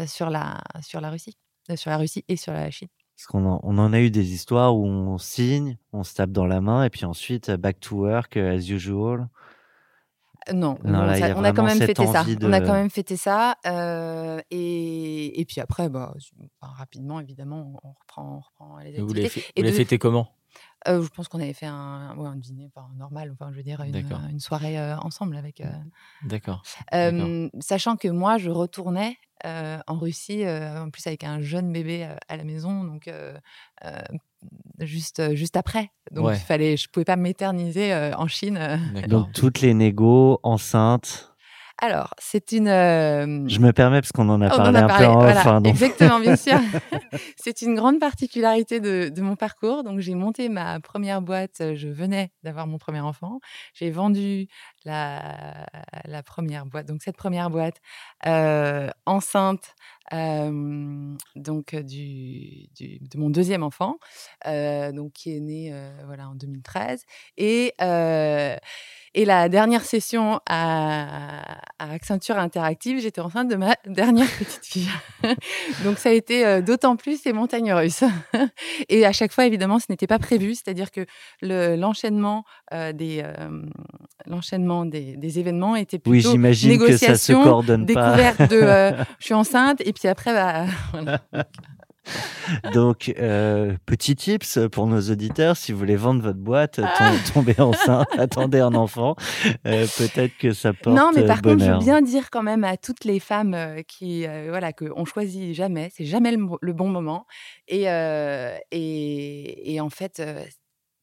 sur 0.08 0.30
la, 0.30 0.62
Russie, 1.10 1.38
sur 1.76 1.90
la 1.90 1.98
Russie 1.98 2.26
et 2.28 2.36
sur 2.36 2.54
la 2.54 2.72
Chine. 2.72 2.88
On 3.34 3.78
en 3.78 3.94
a 3.94 4.00
eu 4.00 4.12
des 4.12 4.34
histoires 4.34 4.76
où 4.76 4.86
on 4.86 5.18
signe, 5.18 5.78
on 5.92 6.04
se 6.04 6.14
tape 6.14 6.32
dans 6.32 6.46
la 6.46 6.62
main, 6.62 6.84
et 6.84 6.90
puis 6.90 7.06
ensuite, 7.06 7.50
back 7.52 7.80
to 7.80 7.96
work, 7.96 8.38
as 8.38 8.70
usual. 8.70 9.28
Non, 10.54 10.78
Non, 10.84 11.02
là, 11.04 11.18
ça- 11.20 11.34
on 11.38 11.44
a 11.44 11.52
quand 11.52 11.64
même 11.64 11.78
fêté 11.78 12.06
ça. 12.08 12.26
On 12.42 12.54
a 12.54 12.62
quand 12.62 12.74
même 12.74 12.90
fêté 12.90 13.18
ça. 13.18 13.56
euh, 13.66 14.40
et, 14.52 15.40
et 15.42 15.46
puis 15.46 15.60
après, 15.62 15.90
bah, 15.90 16.14
rapidement, 16.62 17.20
évidemment, 17.20 17.74
on 17.84 17.90
reprend, 17.90 18.36
on 18.38 18.40
reprend 18.40 18.78
les 18.80 19.00
Vous 19.00 19.10
activités. 19.12 19.40
Et 19.56 19.62
vous 19.62 19.64
l'avez 19.66 19.72
de- 19.72 19.78
fêté 19.78 19.98
comment? 19.98 20.28
Euh, 20.88 21.04
je 21.04 21.10
pense 21.10 21.28
qu'on 21.28 21.40
avait 21.40 21.54
fait 21.54 21.66
un, 21.66 22.16
ouais, 22.18 22.28
un 22.28 22.36
dîner 22.36 22.70
enfin, 22.74 22.88
normal, 22.98 23.32
enfin, 23.34 23.52
je 23.52 23.58
veux 23.58 23.64
dire, 23.64 23.82
une, 23.82 24.40
soirée 24.40 24.80
euh, 24.80 24.98
ensemble 24.98 25.36
avec. 25.38 25.62
euh, 25.62 25.68
D'accord. 26.24 26.64
euh, 26.94 27.50
sachant 27.60 27.96
que 27.96 28.08
moi, 28.08 28.38
je 28.38 28.50
retournais 28.50 29.18
euh, 29.46 29.80
en 29.88 29.98
Russie, 29.98 30.46
euh, 30.46 30.84
en 30.84 30.90
plus 30.90 31.06
avec 31.08 31.24
un 31.24 31.42
jeune 31.42 31.72
bébé 31.72 32.10
à 32.28 32.38
la 32.38 32.44
maison, 32.44 32.84
donc 32.84 33.08
euh, 33.08 33.38
euh, 33.86 34.00
juste, 34.80 35.36
juste 35.36 35.58
après. 35.58 35.92
Donc 36.12 36.28
Ouais. 36.28 36.36
il 36.38 36.42
fallait, 36.42 36.78
je 36.78 36.88
pouvais 36.90 37.06
pas 37.06 37.16
m'éterniser 37.18 37.94
euh, 37.94 38.16
en 38.16 38.28
Chine. 38.28 38.60
Donc, 39.08 39.34
toutes 39.34 39.62
les 39.62 39.74
négos, 39.74 40.40
enceintes. 40.44 41.34
Alors, 41.80 42.14
c'est 42.18 42.54
une. 42.54 42.68
euh, 42.68 43.48
Je 43.48 43.60
me 43.60 43.72
permets 43.72 44.02
parce 44.02 44.12
qu'on 44.12 44.28
en 44.30 44.42
a 44.42 44.48
On 44.48 44.54
en 44.54 44.58
parlé 44.58 44.80
a 44.80 44.84
un 44.86 44.88
parlé, 44.88 45.06
peu 45.06 45.12
en 45.12 45.20
voilà, 45.20 45.48
hein, 45.48 45.62
donc- 45.62 45.74
Exactement, 45.74 46.20
bien 46.20 46.36
sûr. 46.36 46.58
c'est 47.38 47.62
une 47.62 47.76
grande 47.76 48.00
particularité 48.00 48.80
de, 48.80 49.10
de 49.10 49.22
mon 49.22 49.36
parcours. 49.36 49.84
Donc, 49.84 50.00
j'ai 50.00 50.16
monté 50.16 50.50
ma 50.50 50.80
première 50.80 51.22
boîte. 51.22 51.62
euh, 51.62 51.76
Je 51.76 51.88
venais 51.88 52.32
d'avoir 52.44 52.66
mon 52.66 52.78
premier 52.80 53.02
enfant. 53.02 53.40
J'ai 53.74 53.92
vendu 53.92 54.48
la, 54.86 55.68
la 56.06 56.24
première 56.24 56.66
boîte. 56.66 56.88
Donc, 56.88 57.02
cette 57.04 57.18
première 57.18 57.50
boîte 57.52 57.76
euh, 58.26 58.90
enceinte. 59.06 59.76
Euh, 60.14 61.14
donc 61.36 61.76
du, 61.76 62.68
du- 62.76 63.00
de 63.00 63.18
mon 63.18 63.30
deuxième 63.30 63.64
enfant, 63.64 63.98
euh, 64.48 64.92
donc 64.92 65.14
qui 65.14 65.36
est 65.36 65.40
né 65.40 65.74
voilà 66.06 66.30
en 66.30 66.36
2013 66.36 67.04
et 67.38 67.74
et 69.14 69.26
la 69.26 69.50
dernière 69.50 69.84
session 69.84 70.40
à, 70.46 71.58
à 71.80 71.92
Accenture 71.92 72.38
Interactive, 72.38 73.00
j'étais 73.02 73.22
enceinte 73.22 73.48
de 73.50 73.56
ma 73.56 73.74
dernière 73.88 74.30
petite 74.38 74.64
fille. 74.66 74.90
Donc 75.84 75.98
ça 75.98 76.10
a 76.10 76.12
été 76.12 76.62
d'autant 76.62 76.96
plus 76.98 77.24
les 77.26 77.34
montagnes 77.34 77.74
russes. 77.74 78.04
Et 78.90 79.06
à 79.08 79.12
chaque 79.14 79.32
fois, 79.32 79.46
évidemment, 79.48 79.80
ce 79.80 79.86
n'était 79.90 80.06
pas 80.06 80.20
prévu, 80.20 80.54
c'est-à-dire 80.54 80.92
que 80.92 81.06
le- 81.42 81.76
l'enchaînement 81.78 82.44
euh, 82.74 82.94
des 82.94 83.24
l'enchaînement 84.26 84.86
des, 84.86 85.16
des 85.16 85.40
événements 85.40 85.76
était 85.76 85.98
Oui, 86.06 86.18
plutôt 86.20 86.32
j'imagine 86.32 86.78
que 86.78 86.98
ça 86.98 87.16
se 87.16 87.32
coordonne 87.34 87.86
pas. 87.86 88.12
découverte 88.18 88.52
de 88.52 88.58
euh, 88.62 89.04
je 89.20 89.26
suis 89.26 89.34
enceinte 89.34 89.82
et 89.86 89.94
puis 89.98 90.08
après 90.08 90.34
bah, 90.34 90.66
voilà. 90.92 91.22
Donc, 92.74 93.14
euh, 93.18 93.76
petit 93.86 94.16
tips 94.16 94.60
pour 94.72 94.88
nos 94.88 95.02
auditeurs, 95.02 95.58
si 95.58 95.72
vous 95.72 95.78
voulez 95.78 95.96
vendre 95.96 96.22
votre 96.22 96.40
boîte, 96.40 96.76
tom- 96.76 97.34
tomber 97.34 97.56
enceinte, 97.60 98.08
attendez 98.18 98.60
un 98.60 98.74
enfant, 98.76 99.16
euh, 99.66 99.86
peut-être 99.98 100.38
que 100.38 100.54
ça 100.54 100.74
porte 100.74 100.96
Non, 100.96 101.12
mais 101.14 101.26
par 101.26 101.40
euh, 101.40 101.42
contre, 101.42 101.64
je 101.64 101.72
veux 101.72 101.80
bien 101.80 102.02
dire 102.02 102.30
quand 102.30 102.44
même 102.44 102.64
à 102.64 102.78
toutes 102.78 103.04
les 103.04 103.20
femmes 103.20 103.54
euh, 103.54 103.82
qui, 103.88 104.26
euh, 104.26 104.48
voilà, 104.50 104.74
que 104.74 104.86
on 104.96 105.06
choisit 105.06 105.54
jamais, 105.54 105.92
c'est 105.94 106.06
jamais 106.06 106.32
le, 106.32 106.74
bon 106.74 106.88
moment. 106.88 107.26
Et, 107.68 107.84
et, 108.72 109.74
et 109.74 109.82
en 109.82 109.90
fait, 109.90 110.22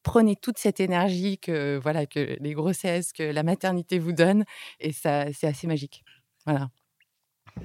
prenez 0.03 0.35
toute 0.35 0.57
cette 0.57 0.79
énergie 0.79 1.37
que, 1.37 1.77
voilà, 1.77 2.05
que 2.05 2.37
les 2.39 2.53
grossesses, 2.53 3.13
que 3.13 3.23
la 3.23 3.43
maternité 3.43 3.99
vous 3.99 4.13
donne, 4.13 4.45
et 4.79 4.91
ça, 4.91 5.25
c'est 5.33 5.47
assez 5.47 5.67
magique. 5.67 6.03
Voilà. 6.45 6.69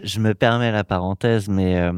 Je 0.03 0.21
me 0.21 0.35
permets 0.35 0.73
la 0.73 0.85
parenthèse, 0.85 1.49
mais 1.49 1.79
euh, 1.79 1.93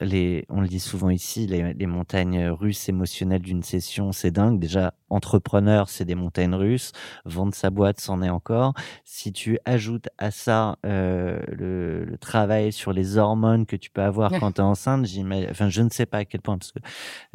les, 0.00 0.44
on 0.48 0.60
le 0.60 0.68
dit 0.68 0.80
souvent 0.80 1.10
ici, 1.10 1.46
les, 1.46 1.74
les 1.74 1.86
montagnes 1.86 2.48
russes 2.48 2.88
émotionnelles 2.88 3.42
d'une 3.42 3.62
session, 3.62 4.12
c'est 4.12 4.30
dingue. 4.30 4.58
Déjà, 4.58 4.94
entrepreneur, 5.14 5.88
c'est 5.88 6.04
des 6.04 6.14
montagnes 6.14 6.54
russes. 6.54 6.92
Vendre 7.24 7.54
sa 7.54 7.70
boîte, 7.70 8.00
c'en 8.00 8.22
est 8.22 8.30
encore. 8.30 8.74
Si 9.04 9.32
tu 9.32 9.58
ajoutes 9.64 10.08
à 10.18 10.30
ça 10.30 10.76
euh, 10.84 11.40
le, 11.48 12.04
le 12.04 12.18
travail 12.18 12.72
sur 12.72 12.92
les 12.92 13.16
hormones 13.16 13.66
que 13.66 13.76
tu 13.76 13.90
peux 13.90 14.02
avoir 14.02 14.30
quand 14.38 14.52
tu 14.52 14.60
es 14.60 14.64
enceinte, 14.64 15.06
enfin, 15.50 15.68
je 15.68 15.82
ne 15.82 15.90
sais 15.90 16.06
pas 16.06 16.18
à 16.18 16.24
quel 16.24 16.40
point, 16.40 16.58
parce 16.58 16.72
que 16.72 16.80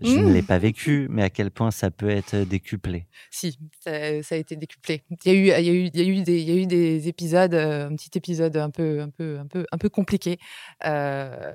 je 0.02 0.20
ne 0.20 0.30
Mmh. 0.30 0.34
l'ai 0.34 0.42
pas 0.42 0.58
vécu, 0.60 1.08
mais 1.10 1.24
à 1.24 1.30
quel 1.30 1.52
point 1.52 1.72
ça 1.72 1.92
peut 1.92 2.10
être 2.10 2.36
décuplé. 2.36 3.08
Si, 3.32 3.58
ça, 3.84 4.22
ça 4.24 4.36
a 4.36 4.38
été 4.38 4.56
décuplé. 4.56 5.04
Il 5.26 5.32
y 5.32 5.36
a 5.36 5.40
eu, 5.40 5.62
il 5.62 5.66
y 5.66 5.70
a 5.70 5.74
eu, 5.74 5.90
il 5.94 5.98
y 5.98 6.02
a 6.02 6.06
eu 6.06 6.22
des, 6.24 6.42
il 6.42 6.50
y 6.50 6.52
a 6.52 6.56
eu 6.62 6.66
des 6.68 7.08
épisodes, 7.08 7.54
euh, 7.54 7.88
un 7.90 7.96
petit 7.96 8.12
épisode 8.18 8.58
un 8.58 8.70
peu, 8.70 9.02
un 9.02 9.10
peu, 9.10 9.40
un 9.40 9.48
peu, 9.48 9.66
un 9.72 9.78
peu 9.78 9.90
compliqué. 9.90 10.38
Euh, 10.86 11.52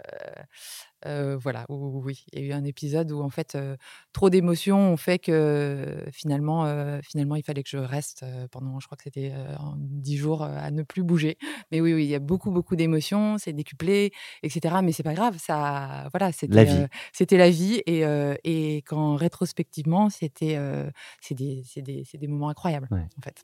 euh, 1.07 1.37
voilà, 1.37 1.67
oui, 1.69 2.25
il 2.33 2.41
y 2.41 2.45
a 2.45 2.47
eu 2.47 2.53
un 2.53 2.65
épisode 2.65 3.13
où 3.13 3.21
en 3.23 3.29
fait 3.29 3.55
euh, 3.57 3.77
trop 4.15 4.31
d'émotions 4.31 4.93
ont 4.93 4.97
fait 4.97 5.19
que 5.19 5.97
finalement, 6.15 6.65
euh, 6.65 7.01
finalement, 7.03 7.37
il 7.37 7.43
fallait 7.43 7.63
que 7.63 7.69
je 7.69 7.77
reste 7.79 8.23
euh, 8.23 8.47
pendant, 8.51 8.81
je 8.81 8.87
crois 8.87 8.97
que 8.97 9.03
c'était 9.05 9.33
euh, 9.35 9.55
dix 9.77 10.17
jours 10.17 10.43
à 10.43 10.71
ne 10.71 10.83
plus 10.83 11.03
bouger. 11.03 11.37
Mais 11.73 11.81
oui, 11.81 11.93
oui, 11.93 12.05
il 12.05 12.11
y 12.11 12.15
a 12.15 12.19
beaucoup, 12.21 12.51
beaucoup 12.51 12.77
d'émotions, 12.77 13.37
c'est 13.39 13.53
décuplé, 13.53 14.13
etc. 14.43 14.77
Mais 14.83 14.93
c'est 14.93 15.03
pas 15.03 15.15
grave, 15.15 15.37
ça, 15.39 16.09
voilà, 16.13 16.33
c'était 16.33 16.55
La 16.55 16.65
vie. 16.65 16.87
c'était 17.13 17.37
la 17.37 17.51
vie 17.51 17.83
et, 17.87 18.03
et 18.45 18.77
quand 18.79 19.17
rétrospectivement, 19.17 20.11
c'était 20.11 20.59
c'est 21.21 21.35
des, 21.35 21.63
c'est 21.67 21.83
des, 21.83 22.05
c'est 22.05 22.19
des 22.19 22.27
moments 22.29 22.49
incroyables 22.49 22.89
Ouais. 22.91 23.07
en 23.19 23.23
fait. 23.23 23.43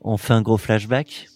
On 0.00 0.16
fait 0.16 0.32
un 0.32 0.42
gros 0.42 0.56
flashback. 0.58 1.28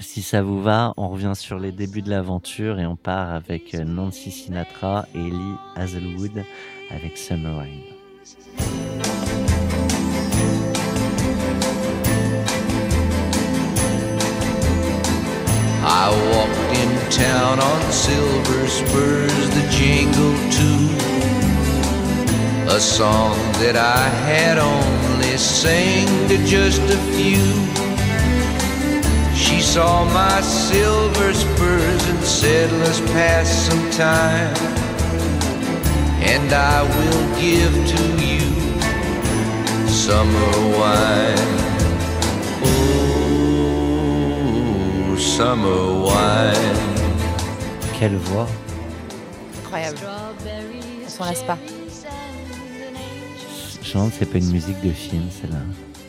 Si 0.00 0.22
ça 0.22 0.42
vous 0.42 0.62
va, 0.62 0.94
on 0.96 1.08
revient 1.08 1.32
sur 1.34 1.58
les 1.58 1.72
débuts 1.72 2.02
de 2.02 2.10
l'aventure 2.10 2.78
et 2.78 2.86
on 2.86 2.96
part 2.96 3.32
avec 3.32 3.74
Nancy 3.74 4.30
Sinatra 4.30 5.06
et 5.14 5.18
Lee 5.30 5.54
Hazelwood 5.76 6.44
avec 6.90 7.16
Summer 7.18 7.56
Rain. 7.58 8.97
I 15.90 16.10
walked 16.32 16.76
in 16.76 17.10
town 17.10 17.60
on 17.60 17.80
silver 17.90 18.68
spurs 18.68 19.48
that 19.54 19.68
jingle 19.72 20.36
too. 20.52 20.84
A 22.76 22.78
song 22.78 23.38
that 23.62 23.74
I 23.74 24.04
had 24.28 24.58
only 24.58 25.36
sang 25.38 26.06
to 26.28 26.36
just 26.44 26.82
a 26.82 26.98
few. 27.16 27.42
She 29.34 29.62
saw 29.62 30.04
my 30.12 30.42
silver 30.42 31.32
spurs 31.32 32.08
and 32.10 32.22
said, 32.22 32.70
Let's 32.72 33.00
pass 33.12 33.48
some 33.48 33.90
time. 33.90 34.54
And 36.20 36.52
I 36.52 36.82
will 36.82 37.24
give 37.40 37.72
to 37.94 38.02
you 38.22 38.44
summer 39.88 40.52
wine. 40.76 41.67
Summer 45.28 46.04
wine. 46.06 46.78
Quelle 47.98 48.16
voix 48.16 48.46
Incroyable. 49.62 49.98
On 51.04 51.08
s'en 51.08 51.24
lasse 51.26 51.42
pas. 51.42 51.58
Je 53.82 53.88
me 53.88 53.92
demande 53.94 54.12
c'est 54.18 54.26
pas 54.26 54.38
une 54.38 54.50
musique 54.52 54.80
de 54.82 54.90
film, 54.90 55.24
celle-là. 55.30 55.58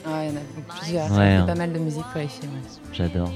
Ah, 0.05 0.23
il 0.23 0.29
y 0.29 0.33
en 0.33 0.38
a 0.38 0.73
plusieurs. 0.79 1.11
Ouais, 1.11 1.27
il 1.27 1.33
y 1.33 1.35
a 1.35 1.41
hein. 1.41 1.45
pas 1.45 1.55
mal 1.55 1.73
de 1.73 1.79
musique 1.79 2.03
pour 2.11 2.21
les 2.21 2.27
films. 2.27 2.51
ouais. 2.53 2.93
J'adore. 2.93 3.31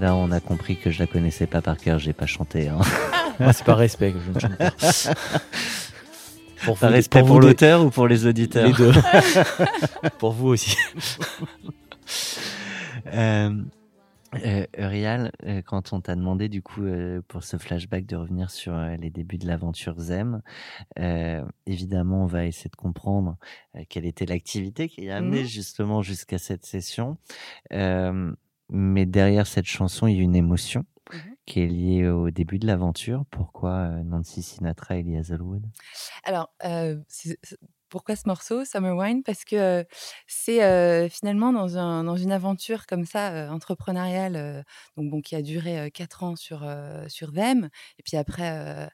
Là, 0.00 0.14
on 0.14 0.30
a 0.30 0.40
compris 0.40 0.76
que 0.78 0.90
je 0.90 0.98
la 1.00 1.06
connaissais 1.06 1.46
pas 1.46 1.60
par 1.60 1.76
cœur, 1.76 1.98
j'ai 1.98 2.12
pas 2.12 2.26
chanté. 2.26 2.68
Hein. 2.68 2.78
Moi, 3.40 3.52
c'est 3.52 3.64
par 3.64 3.76
respect 3.78 4.12
que 4.12 4.18
je 4.24 4.30
ne 4.30 4.40
chante 4.40 4.56
pas. 4.56 4.70
Pour 6.64 6.76
Par 6.78 6.90
vous- 6.90 6.96
respect 6.96 7.22
pour 7.22 7.40
l'auteur 7.40 7.82
ou 7.86 7.88
pour 7.88 8.06
les 8.06 8.26
auditeurs 8.26 8.66
Les 8.66 8.74
deux. 8.74 8.92
pour 10.18 10.32
vous 10.32 10.48
aussi. 10.48 10.76
Euh, 13.14 13.50
euh, 14.34 14.66
Urial, 14.78 15.32
euh, 15.44 15.62
quand 15.62 15.92
on 15.92 16.00
t'a 16.00 16.14
demandé 16.14 16.48
du 16.48 16.62
coup 16.62 16.84
euh, 16.84 17.20
pour 17.28 17.42
ce 17.42 17.56
flashback 17.56 18.06
de 18.06 18.16
revenir 18.16 18.50
sur 18.50 18.74
euh, 18.74 18.96
les 18.96 19.10
débuts 19.10 19.38
de 19.38 19.46
l'aventure 19.46 19.98
Zem, 19.98 20.42
évidemment 21.66 22.22
on 22.24 22.26
va 22.26 22.46
essayer 22.46 22.70
de 22.70 22.76
comprendre 22.76 23.36
quelle 23.88 24.06
était 24.06 24.26
l'activité 24.26 24.88
qui 24.88 25.08
a 25.10 25.16
amené 25.16 25.40
Mhm. 25.42 25.46
justement 25.46 26.02
jusqu'à 26.02 26.38
cette 26.38 26.64
session. 26.66 27.16
Mais 28.72 29.04
derrière 29.06 29.46
cette 29.48 29.66
chanson, 29.66 30.06
il 30.06 30.16
y 30.16 30.20
a 30.20 30.22
une 30.22 30.36
émotion 30.36 30.84
Mhm. 31.12 31.36
qui 31.44 31.60
est 31.60 31.66
liée 31.66 32.08
au 32.08 32.30
début 32.30 32.58
de 32.60 32.66
l'aventure. 32.68 33.24
Pourquoi 33.30 33.88
Nancy 34.04 34.42
Sinatra 34.42 34.96
et 34.96 35.02
Lee 35.02 35.16
Hazelwood? 35.16 35.66
Alors, 36.24 36.52
c'est- 37.08 37.38
pourquoi 37.90 38.16
ce 38.16 38.22
morceau, 38.26 38.64
Summer 38.64 38.96
Wine? 38.96 39.22
Parce 39.22 39.44
que 39.44 39.84
c'est 40.26 41.08
finalement 41.10 41.52
dans, 41.52 41.76
un, 41.76 42.04
dans 42.04 42.16
une 42.16 42.32
aventure 42.32 42.86
comme 42.86 43.04
ça, 43.04 43.52
entrepreneuriale, 43.52 44.64
donc, 44.96 45.24
qui 45.24 45.36
a 45.36 45.42
duré 45.42 45.90
quatre 45.90 46.22
ans 46.22 46.36
sur, 46.36 46.66
sur 47.08 47.32
Them, 47.32 47.68
et 47.98 48.02
puis 48.02 48.16
après 48.16 48.88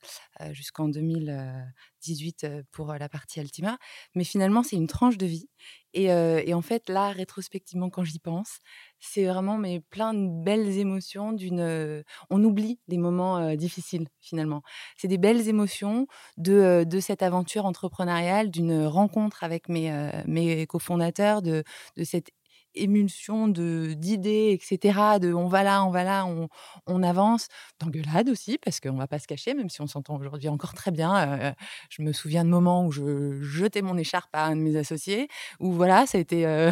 jusqu'en 0.53 0.89
2018 0.89 2.45
euh, 2.45 2.63
pour 2.73 2.91
euh, 2.91 2.99
la 2.99 3.09
partie 3.09 3.41
Altima. 3.41 3.79
Mais 4.15 4.25
finalement, 4.25 4.63
c'est 4.63 4.77
une 4.77 4.87
tranche 4.87 5.19
de 5.19 5.27
vie. 5.27 5.49
Et, 5.95 6.13
euh, 6.13 6.43
en 6.55 6.63
fait, 6.63 6.89
là, 6.89 7.11
rétrospectivement, 7.11 7.89
quand 7.91 8.05
j'y 8.05 8.19
pense, 8.19 8.59
c'est 9.01 9.25
vraiment 9.25 9.57
mais 9.59 9.81
plein 9.81 10.13
de 10.15 10.29
belles 10.45 10.79
émotions. 10.79 11.33
D'une, 11.33 11.61
euh, 11.61 12.03
on 12.31 12.43
oublie 12.45 12.79
les 12.89 12.99
moments 12.99 13.39
euh, 13.39 13.57
difficiles 13.57 14.09
finalement. 14.21 14.63
C'est 14.97 15.09
des 15.09 15.19
belles 15.19 15.49
émotions 15.49 16.07
de, 16.37 16.53
euh, 16.53 16.85
de 16.85 17.01
cette 17.01 17.23
aventure 17.23 17.65
entrepreneuriale, 17.67 18.51
d'une 18.51 18.85
rencontre 18.87 19.43
avec 19.45 19.69
mes, 19.69 19.91
euh, 19.93 20.11
mes 20.27 20.67
cofondateurs, 20.67 21.43
de, 21.43 21.65
de 21.97 22.05
cette 22.05 22.31
émulsion 22.77 23.49
de 23.49 23.95
d'idées, 23.97 24.51
etc. 24.53 24.99
De 25.21 25.33
on 25.33 25.49
va 25.49 25.63
là, 25.63 25.85
on 25.85 25.91
va 25.91 26.05
là, 26.05 26.27
on, 26.27 26.49
on 26.87 27.03
avance. 27.03 27.49
D'engueulade 27.81 28.29
aussi, 28.29 28.59
parce 28.65 28.81
qu'on 28.81 28.97
va 28.97 29.07
pas 29.07 29.19
se 29.19 29.27
cacher, 29.27 29.53
même 29.55 29.69
si 29.69 29.81
on 29.83 29.87
s'entend 29.87 30.17
aujourd'hui 30.17 30.49
encore 30.49 30.73
très 30.75 30.91
bien. 30.91 31.17
euh, 31.17 31.53
je 31.91 32.03
me 32.03 32.13
souviens 32.13 32.45
de 32.45 32.49
moments 32.51 32.87
où 32.87 32.93
je 32.93 33.41
jetais 33.43 33.83
mon 33.83 33.97
écharpe 33.99 34.31
à 34.33 34.47
un 34.47 34.57
de 34.57 34.61
mes 34.63 34.77
associés, 34.77 35.29
où 35.61 35.73
voilà, 35.73 36.07
ça 36.07 36.19
a 36.19 36.21
été... 36.21 36.47
euh, 36.47 36.71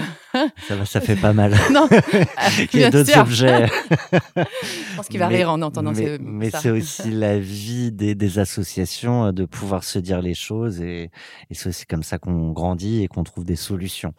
Ça 0.67 0.77
va, 0.77 0.87
ça 0.87 1.01
fait 1.03 1.17
pas 1.17 1.33
mal. 1.33 1.55
non, 1.73 1.88
Il 2.73 2.81
y 2.81 2.85
a 2.85 2.90
d'autres 2.90 3.19
objets. 3.19 3.67
Je 4.37 4.97
pense 4.97 5.09
qu'il 5.09 5.19
va 5.21 5.29
Mais- 5.29 5.37
rire 5.37 5.51
en 5.51 5.61
entendant 5.62 5.93
mais, 5.93 6.17
ce- 6.17 6.19
mais 6.21 6.51
c'est 6.51 6.71
aussi 6.71 7.11
la 7.11 7.38
vie 7.38 7.93
des, 7.93 8.14
des 8.14 8.38
associations 8.38 9.27
euh, 9.27 9.33
de 9.33 9.45
pouvoir 9.45 9.85
se 9.85 9.99
dire 9.99 10.21
les 10.23 10.35
choses 10.35 10.81
et, 10.81 11.11
et 11.51 11.55
c'est 11.55 11.85
comme 11.87 12.03
ça 12.03 12.19
qu'on 12.19 12.53
grandit 12.53 13.03
et 13.03 13.09
qu'on 13.09 13.25
trouve 13.25 13.45
des 13.45 13.57
solutions. 13.57 14.14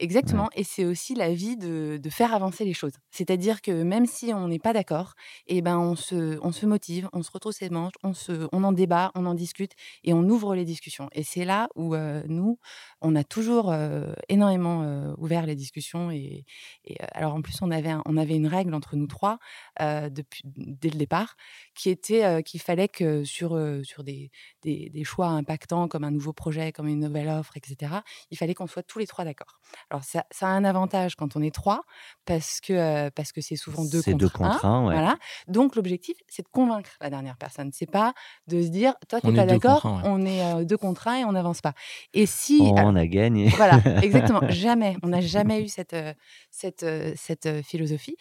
Exactement. 0.00 0.48
Et 0.56 0.64
c'est 0.64 0.84
aussi 0.84 1.14
la 1.14 1.23
vie 1.30 1.56
de, 1.56 2.00
faire 2.10 2.34
avancer 2.34 2.64
les 2.64 2.74
choses. 2.74 2.92
C'est-à-dire 3.10 3.62
que 3.62 3.82
même 3.82 4.06
si 4.06 4.32
on 4.32 4.48
n'est 4.48 4.58
pas 4.58 4.72
d'accord, 4.72 5.14
eh 5.46 5.62
ben 5.62 5.78
on 5.78 5.96
se, 5.96 6.38
on 6.42 6.52
se 6.52 6.66
motive, 6.66 7.08
on 7.12 7.22
se 7.22 7.30
retrousse 7.30 7.60
les 7.60 7.70
manches, 7.70 7.94
on, 8.02 8.14
se, 8.14 8.48
on 8.52 8.62
en 8.62 8.72
débat, 8.72 9.10
on 9.14 9.26
en 9.26 9.34
discute 9.34 9.72
et 10.04 10.12
on 10.12 10.22
ouvre 10.28 10.54
les 10.54 10.64
discussions. 10.64 11.08
Et 11.12 11.22
c'est 11.24 11.44
là 11.44 11.68
où 11.74 11.94
euh, 11.94 12.22
nous, 12.28 12.58
on 13.00 13.16
a 13.16 13.24
toujours 13.24 13.72
euh, 13.72 14.12
énormément 14.28 14.82
euh, 14.82 15.12
ouvert 15.18 15.46
les 15.46 15.54
discussions. 15.54 16.10
Et, 16.10 16.44
et, 16.84 16.96
alors 17.12 17.34
en 17.34 17.42
plus, 17.42 17.60
on 17.62 17.70
avait, 17.70 17.94
on 18.04 18.16
avait 18.16 18.36
une 18.36 18.46
règle 18.46 18.74
entre 18.74 18.96
nous 18.96 19.06
trois 19.06 19.38
depuis, 19.80 20.42
dès 20.44 20.90
le 20.90 20.98
départ 20.98 21.36
qui 21.74 21.90
était 21.90 22.42
qu'il 22.42 22.60
fallait 22.60 22.88
que 22.88 23.24
sur, 23.24 23.58
sur 23.82 24.04
des, 24.04 24.30
des, 24.62 25.04
choix 25.04 25.28
impactants 25.28 25.88
comme 25.88 26.04
un 26.04 26.10
nouveau 26.10 26.32
projet, 26.32 26.72
comme 26.72 26.88
une 26.88 27.00
nouvelle 27.00 27.28
offre, 27.28 27.56
etc., 27.56 27.92
il 28.30 28.38
fallait 28.38 28.54
qu'on 28.54 28.66
soit 28.66 28.82
tous 28.82 28.98
les 28.98 29.06
trois 29.06 29.24
d'accord. 29.24 29.60
Alors 29.90 30.04
ça 30.04 30.24
a 30.40 30.46
un 30.46 30.64
avantage 30.64 31.13
quand 31.16 31.36
on 31.36 31.42
est 31.42 31.54
trois 31.54 31.82
parce 32.24 32.60
que 32.60 32.72
euh, 32.72 33.10
parce 33.14 33.32
que 33.32 33.40
c'est 33.40 33.56
souvent 33.56 33.84
deux 33.84 34.02
C'est 34.02 34.12
contre 34.12 34.18
deux 34.24 34.26
un. 34.26 34.48
contre 34.48 34.64
un, 34.64 34.86
ouais. 34.86 34.94
Voilà. 34.94 35.16
Donc 35.48 35.76
l'objectif, 35.76 36.16
c'est 36.28 36.42
de 36.42 36.48
convaincre 36.48 36.90
la 37.00 37.10
dernière 37.10 37.36
personne. 37.36 37.70
C'est 37.72 37.90
pas 37.90 38.14
de 38.48 38.62
se 38.62 38.68
dire, 38.68 38.94
toi, 39.08 39.20
t'es 39.20 39.28
On 39.28 39.34
pas 39.34 39.46
d'accord, 39.46 39.86
un, 39.86 39.96
ouais. 39.96 40.02
on 40.06 40.26
est 40.26 40.42
euh, 40.44 40.64
deux 40.64 40.76
contre 40.76 41.08
un 41.08 41.16
et 41.18 41.24
on 41.24 41.32
n'avance 41.32 41.60
pas. 41.60 41.74
Et 42.12 42.26
si, 42.26 42.58
Oh, 42.60 42.76
alors, 42.76 42.90
on 42.90 42.96
a 42.96 43.06
gagné. 43.06 43.48
voilà, 43.48 43.80
exactement. 44.02 44.40
Jamais. 44.48 44.96
On 45.02 45.08
n'a 45.08 45.20
jamais 45.20 45.62
eu 45.62 45.68
cette, 45.68 45.94
euh, 45.94 46.12
cette, 46.50 46.82
euh, 46.82 47.12
cette 47.16 47.46
euh, 47.46 47.62
philosophie. 47.62 48.16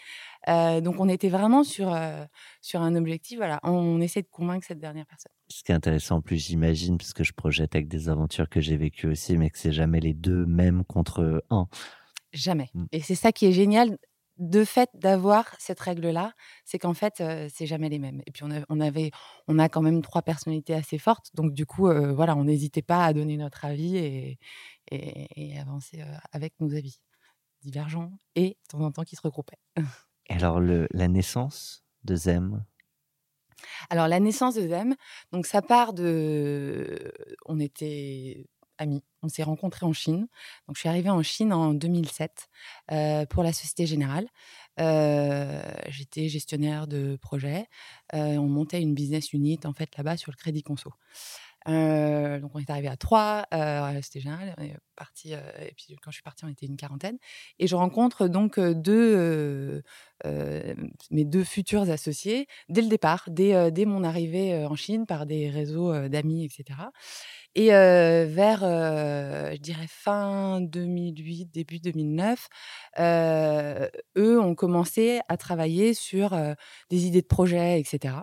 Euh, 0.49 0.82
donc, 0.82 0.95
on 0.99 1.08
était 1.08 1.29
vraiment 1.29 1.63
sur, 1.63 1.93
euh, 1.93 2.25
sur 2.62 2.82
un 2.82 2.95
objectif. 2.95 3.38
Voilà, 3.38 3.60
on, 3.63 4.01
essaie 4.01 4.21
de 4.21 4.27
convaincre 4.29 4.65
cette 4.67 4.79
dernière 4.79 5.06
personne. 5.06 5.32
Ce 5.47 5.63
qui 5.63 5.71
est 5.71 5.75
intéressant 5.75 6.17
en 6.17 6.21
plus, 6.21 6.38
j'imagine, 6.38 6.97
parce 6.97 7.13
que 7.13 7.23
je 7.23 7.32
projette 7.34 7.75
avec 7.75 7.88
des 7.88 8.10
aventures 8.10 8.49
que 8.49 8.60
j'ai 8.60 8.75
vécues 8.75 9.08
aussi, 9.08 9.38
mais 9.38 9.49
que 9.49 9.58
c'est 9.58 9.71
jamais 9.71 9.99
les 9.99 10.13
deux 10.13 10.45
mêmes 10.45 10.84
contre 10.84 11.43
un. 11.49 11.67
Jamais. 12.34 12.69
Mm. 12.74 12.86
Et 12.91 13.02
c'est 13.02 13.15
ça 13.15 13.32
qui 13.32 13.46
est 13.46 13.52
génial 13.54 13.98
de 14.38 14.65
fait 14.65 14.89
d'avoir 14.96 15.56
cette 15.60 15.80
règle-là, 15.80 16.34
c'est 16.65 16.80
qu'en 16.80 16.96
fait, 16.96 17.22
euh, 17.22 17.48
c'est 17.54 17.67
jamais 17.67 17.88
les 17.89 18.00
mêmes. 18.00 18.22
Et 18.26 18.32
puis, 18.32 18.43
on, 18.43 18.50
a- 18.52 18.65
on 18.67 18.80
avait, 18.80 19.12
on 19.48 19.60
a 19.60 19.69
quand 19.69 19.84
même 19.84 20.02
trois 20.02 20.24
personnalités 20.24 20.74
assez 20.74 20.98
fortes. 20.98 21.30
Donc, 21.36 21.54
du 21.54 21.67
coup, 21.67 21.88
euh, 21.88 22.12
voilà, 22.12 22.36
on 22.36 22.46
n'hésitait 22.46 22.82
pas 22.82 23.06
à 23.06 23.13
donner 23.13 23.38
notre 23.38 23.63
avis 23.65 23.96
et, 23.98 24.39
et, 24.89 25.28
et 25.54 25.60
avancer 25.60 26.02
euh, 26.02 26.06
avec 26.32 26.54
nos 26.60 26.74
avis 26.74 26.98
divergents 27.62 28.12
et 28.36 28.50
de 28.50 28.67
temps 28.69 28.82
en 28.82 28.91
temps 28.91 29.04
qui 29.04 29.15
se 29.15 29.22
regroupaient. 29.22 29.60
Et 30.30 30.34
alors, 30.34 30.60
le, 30.60 30.88
la 30.91 31.08
naissance 31.08 31.86
de 32.04 32.15
Zem, 32.15 32.65
Alors, 33.91 34.08
la 34.08 34.19
naissance 34.19 34.56
de 34.56 34.67
Zem, 34.67 34.96
donc 35.32 35.46
ça 35.46 35.62
part 35.62 35.93
de. 35.93 37.13
On 37.46 37.60
était 37.60 38.48
On 38.79 39.29
s'est 39.29 39.43
rencontrés 39.43 39.86
en 39.86 39.93
Chine. 39.93 40.27
Donc, 40.67 40.75
je 40.75 40.79
suis 40.79 40.89
arrivée 40.89 41.09
en 41.09 41.21
Chine 41.23 41.53
en 41.53 41.73
2007 41.73 42.49
euh, 42.91 43.25
pour 43.25 43.43
la 43.43 43.53
Société 43.53 43.86
Générale. 43.86 44.27
Euh, 44.79 45.62
J'étais 45.89 46.29
gestionnaire 46.29 46.88
de 46.88 47.17
projet. 47.21 47.67
Euh, 48.13 48.38
on 48.38 48.47
montait 48.47 48.81
une 48.81 48.93
business 48.93 49.33
unit 49.33 49.59
en 49.65 49.73
fait 49.73 49.95
là-bas 49.97 50.17
sur 50.17 50.31
le 50.31 50.38
crédit 50.38 50.63
conso. 50.63 50.91
Euh, 51.67 52.39
donc 52.39 52.52
on 52.54 52.60
est 52.60 52.69
arrivé 52.69 52.88
à 52.88 52.97
trois, 52.97 53.45
euh, 53.54 53.99
c'était 54.02 54.19
génial. 54.19 54.54
On 54.58 54.63
est 54.63 54.76
parti, 54.95 55.34
euh, 55.34 55.39
et 55.62 55.73
puis 55.76 55.95
quand 56.02 56.12
je 56.12 56.15
suis 56.15 56.23
partie, 56.23 56.45
on 56.45 56.49
était 56.49 56.65
une 56.65 56.78
quarantaine. 56.78 57.17
Et 57.60 57.67
je 57.67 57.76
rencontre 57.76 58.28
donc 58.28 58.60
deux, 58.60 59.84
mes 61.12 61.26
deux 61.26 61.43
futurs 61.43 61.89
associés 61.89 62.47
dès 62.69 62.82
le 62.82 62.89
départ, 62.89 63.26
dès, 63.28 63.71
dès 63.71 63.86
mon 63.86 64.04
arrivée 64.04 64.65
en 64.65 64.76
Chine 64.76 65.06
par 65.06 65.26
des 65.26 65.49
réseaux 65.49 66.08
d'amis, 66.08 66.45
etc. 66.45 66.80
Et 67.56 67.67
vers, 67.69 68.60
je 68.62 69.58
dirais, 69.58 69.86
fin 69.88 70.62
2008, 70.62 71.52
début 71.52 71.80
2009, 71.80 72.47
euh, 72.99 73.88
eux 74.17 74.39
ont 74.39 74.56
commencé 74.56 75.19
à 75.28 75.38
travailler 75.38 75.93
sur 75.93 76.36
des 76.89 77.06
idées 77.06 77.21
de 77.21 77.28
projet, 77.28 77.80
etc. 77.80 78.15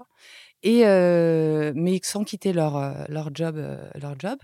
Et, 0.62 0.83
euh, 0.87 1.73
mais 1.75 2.01
sans 2.03 2.25
quitter 2.25 2.53
leur, 2.53 3.07
leur, 3.09 3.31
job, 3.35 3.57
leur 4.01 4.18
job. 4.18 4.38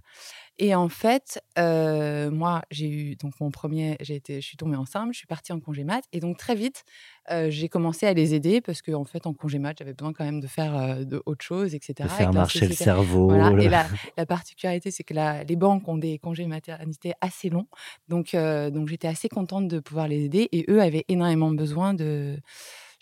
Et 0.59 0.75
en 0.75 0.89
fait, 0.89 1.39
euh, 1.59 2.31
moi, 2.31 2.63
j'ai 2.71 2.89
eu 2.89 3.17
donc 3.17 3.35
mon 3.41 3.51
premier, 3.51 3.99
j'ai 4.01 4.15
été, 4.15 4.41
je 4.41 4.47
suis 4.47 4.57
tombée 4.57 4.77
enceinte, 4.77 5.11
je 5.13 5.19
suis 5.19 5.27
partie 5.27 5.53
en 5.53 5.61
congé 5.61 5.85
mat, 5.85 6.03
et 6.15 6.21
donc 6.21 6.39
très 6.39 6.55
vite, 6.55 6.85
euh, 7.31 7.51
j'ai 7.51 7.69
commencé 7.69 8.07
à 8.07 8.15
les 8.15 8.33
aider 8.35 8.63
parce 8.63 8.81
qu'en 8.81 9.03
en 9.03 9.05
fait, 9.05 9.27
en 9.27 9.35
congé 9.35 9.59
mat, 9.59 9.77
j'avais 9.79 9.93
besoin 9.93 10.15
quand 10.15 10.25
même 10.25 10.41
de 10.41 10.47
faire 10.47 11.05
de 11.05 11.23
autre 11.27 11.45
chose, 11.45 11.75
etc. 11.75 11.95
De 12.05 12.09
faire 12.09 12.33
marcher 12.33 12.69
le 12.69 12.75
cerveau. 12.75 13.29
Voilà. 13.29 13.51
Et 13.63 13.69
la, 13.69 13.87
la 14.17 14.25
particularité, 14.25 14.91
c'est 14.91 15.05
que 15.05 15.13
la- 15.13 15.45
les 15.45 15.57
banques 15.57 15.87
ont 15.89 15.99
des 15.99 16.19
congés 16.19 16.47
maternité 16.47 17.13
assez 17.21 17.51
longs. 17.51 17.69
Donc, 18.09 18.35
donc 18.35 18.89
j'étais 18.89 19.09
assez 19.09 19.29
contente 19.29 19.69
de 19.69 19.79
pouvoir 19.79 20.09
les 20.09 20.25
aider. 20.25 20.49
Et 20.53 20.65
eux 20.71 20.81
avaient 20.81 21.05
énormément 21.09 21.51
besoin 21.51 21.93
de, 21.93 22.39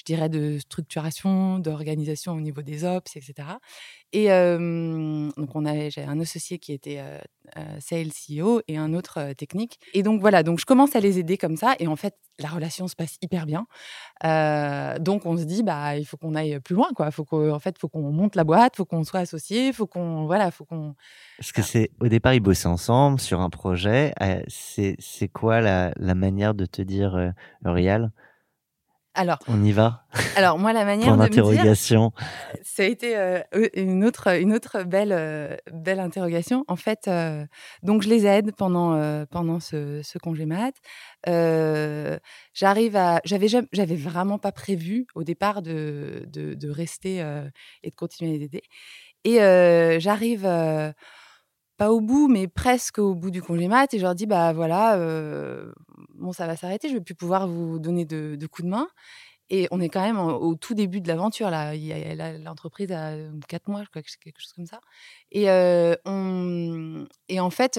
je 0.06 0.14
dirais, 0.14 0.28
de 0.28 0.58
structuration, 0.58 1.58
d'organisation 1.58 2.32
au 2.34 2.40
niveau 2.40 2.60
des 2.60 2.84
ops, 2.84 3.16
etc. 3.16 3.48
Et 4.12 4.30
euh, 4.30 5.30
donc, 5.36 5.56
on 5.56 5.64
avait, 5.64 5.90
j'ai 5.90 6.04
un 6.04 6.20
associé 6.20 6.58
qui 6.58 6.72
était 6.72 7.00
euh, 7.00 7.80
sales 7.80 8.10
CEO 8.10 8.60
et 8.68 8.76
un 8.76 8.92
autre 8.92 9.18
euh, 9.18 9.34
technique. 9.34 9.80
Et 9.94 10.02
donc, 10.02 10.20
voilà, 10.20 10.42
donc 10.42 10.60
je 10.60 10.66
commence 10.66 10.94
à 10.94 11.00
les 11.00 11.18
aider 11.18 11.38
comme 11.38 11.56
ça. 11.56 11.74
Et 11.78 11.86
en 11.86 11.96
fait, 11.96 12.14
la 12.38 12.48
relation 12.48 12.86
se 12.86 12.94
passe 12.96 13.16
hyper 13.22 13.46
bien. 13.46 13.66
Donc, 15.00 15.24
on 15.24 15.38
se 15.38 15.44
dit, 15.44 15.62
bah, 15.62 15.96
il 15.96 16.04
faut 16.04 16.16
qu'on 16.16 16.34
aille 16.34 16.60
plus 16.60 16.74
loin, 16.74 16.88
quoi. 16.94 17.10
Faut 17.10 17.24
qu'en 17.24 17.48
en 17.48 17.58
fait, 17.58 17.78
faut 17.78 17.88
qu'on 17.88 18.12
monte 18.12 18.36
la 18.36 18.44
boîte, 18.44 18.76
faut 18.76 18.84
qu'on 18.84 19.04
soit 19.04 19.20
associé, 19.20 19.72
faut 19.72 19.86
qu'on, 19.86 20.26
voilà, 20.26 20.50
faut 20.50 20.64
qu'on. 20.64 20.94
Parce 21.38 21.52
que 21.52 21.62
c'est 21.62 21.90
au 22.00 22.08
départ 22.08 22.34
ils 22.34 22.40
bossaient 22.40 22.68
ensemble 22.68 23.20
sur 23.20 23.40
un 23.40 23.50
projet? 23.50 24.12
Euh, 24.20 24.42
c'est 24.48 25.28
quoi 25.32 25.60
la, 25.60 25.92
la 25.96 26.14
manière 26.14 26.54
de 26.54 26.66
te 26.66 26.82
dire 26.82 27.32
Aurial, 27.64 28.10
Alors, 29.14 29.38
on 29.48 29.62
y 29.62 29.72
va 29.72 30.04
alors 30.36 30.58
moi, 30.58 30.72
la 30.72 30.84
manière 30.84 31.16
Point 31.16 31.28
de 31.28 31.40
me 31.40 31.52
dire, 31.52 31.74
ça 32.62 32.82
a 32.82 32.86
été 32.86 33.16
euh, 33.16 33.40
une 33.74 34.04
autre, 34.04 34.28
une 34.38 34.52
autre 34.52 34.82
belle, 34.82 35.12
euh, 35.12 35.56
belle 35.72 36.00
interrogation. 36.00 36.64
En 36.68 36.76
fait, 36.76 37.06
euh, 37.08 37.44
donc 37.82 38.02
je 38.02 38.08
les 38.08 38.26
aide 38.26 38.54
pendant, 38.56 39.24
pendant 39.26 39.60
ce, 39.60 40.02
ce 40.02 40.18
congé 40.18 40.46
mat. 40.46 40.74
J'arrive 42.52 42.96
à, 42.96 43.20
j'avais 43.24 43.48
j'avais 43.72 43.96
vraiment 43.96 44.38
pas 44.38 44.52
prévu 44.52 45.06
au 45.14 45.24
départ 45.24 45.62
de, 45.62 46.24
de, 46.28 46.54
de 46.54 46.70
rester 46.70 47.18
et 47.82 47.90
de 47.90 47.94
continuer 47.94 48.34
à 48.34 48.38
les 48.38 48.44
aider. 48.44 48.62
Et 49.24 49.36
j'arrive 50.00 50.46
pas 51.76 51.92
au 51.92 52.00
bout, 52.00 52.28
mais 52.28 52.48
presque 52.48 52.98
au 52.98 53.14
bout 53.14 53.30
du 53.30 53.42
congé 53.42 53.68
mat, 53.68 53.92
et 53.94 53.98
je 53.98 54.02
leur 54.02 54.14
dis 54.14 54.26
bah 54.26 54.52
voilà, 54.52 54.96
bon 56.14 56.32
ça 56.32 56.46
va 56.46 56.56
s'arrêter, 56.56 56.88
je 56.88 56.94
vais 56.94 57.00
plus 57.00 57.14
pouvoir 57.14 57.48
vous 57.48 57.78
donner 57.78 58.04
de, 58.04 58.46
coups 58.46 58.64
de 58.64 58.70
main. 58.70 58.88
Et 59.50 59.68
on 59.70 59.80
est 59.80 59.90
quand 59.90 60.00
même 60.00 60.18
au 60.18 60.54
tout 60.54 60.74
début 60.74 61.00
de 61.02 61.08
l'aventure 61.08 61.50
là. 61.50 61.74
L'entreprise 62.38 62.90
a 62.92 63.10
euh, 63.10 63.30
quatre 63.46 63.68
mois, 63.68 63.82
je 63.84 63.90
crois, 63.90 64.02
quelque 64.02 64.40
chose 64.40 64.52
comme 64.54 64.66
ça. 64.66 64.80
Et 65.30 65.50
en 67.40 67.50
fait. 67.50 67.78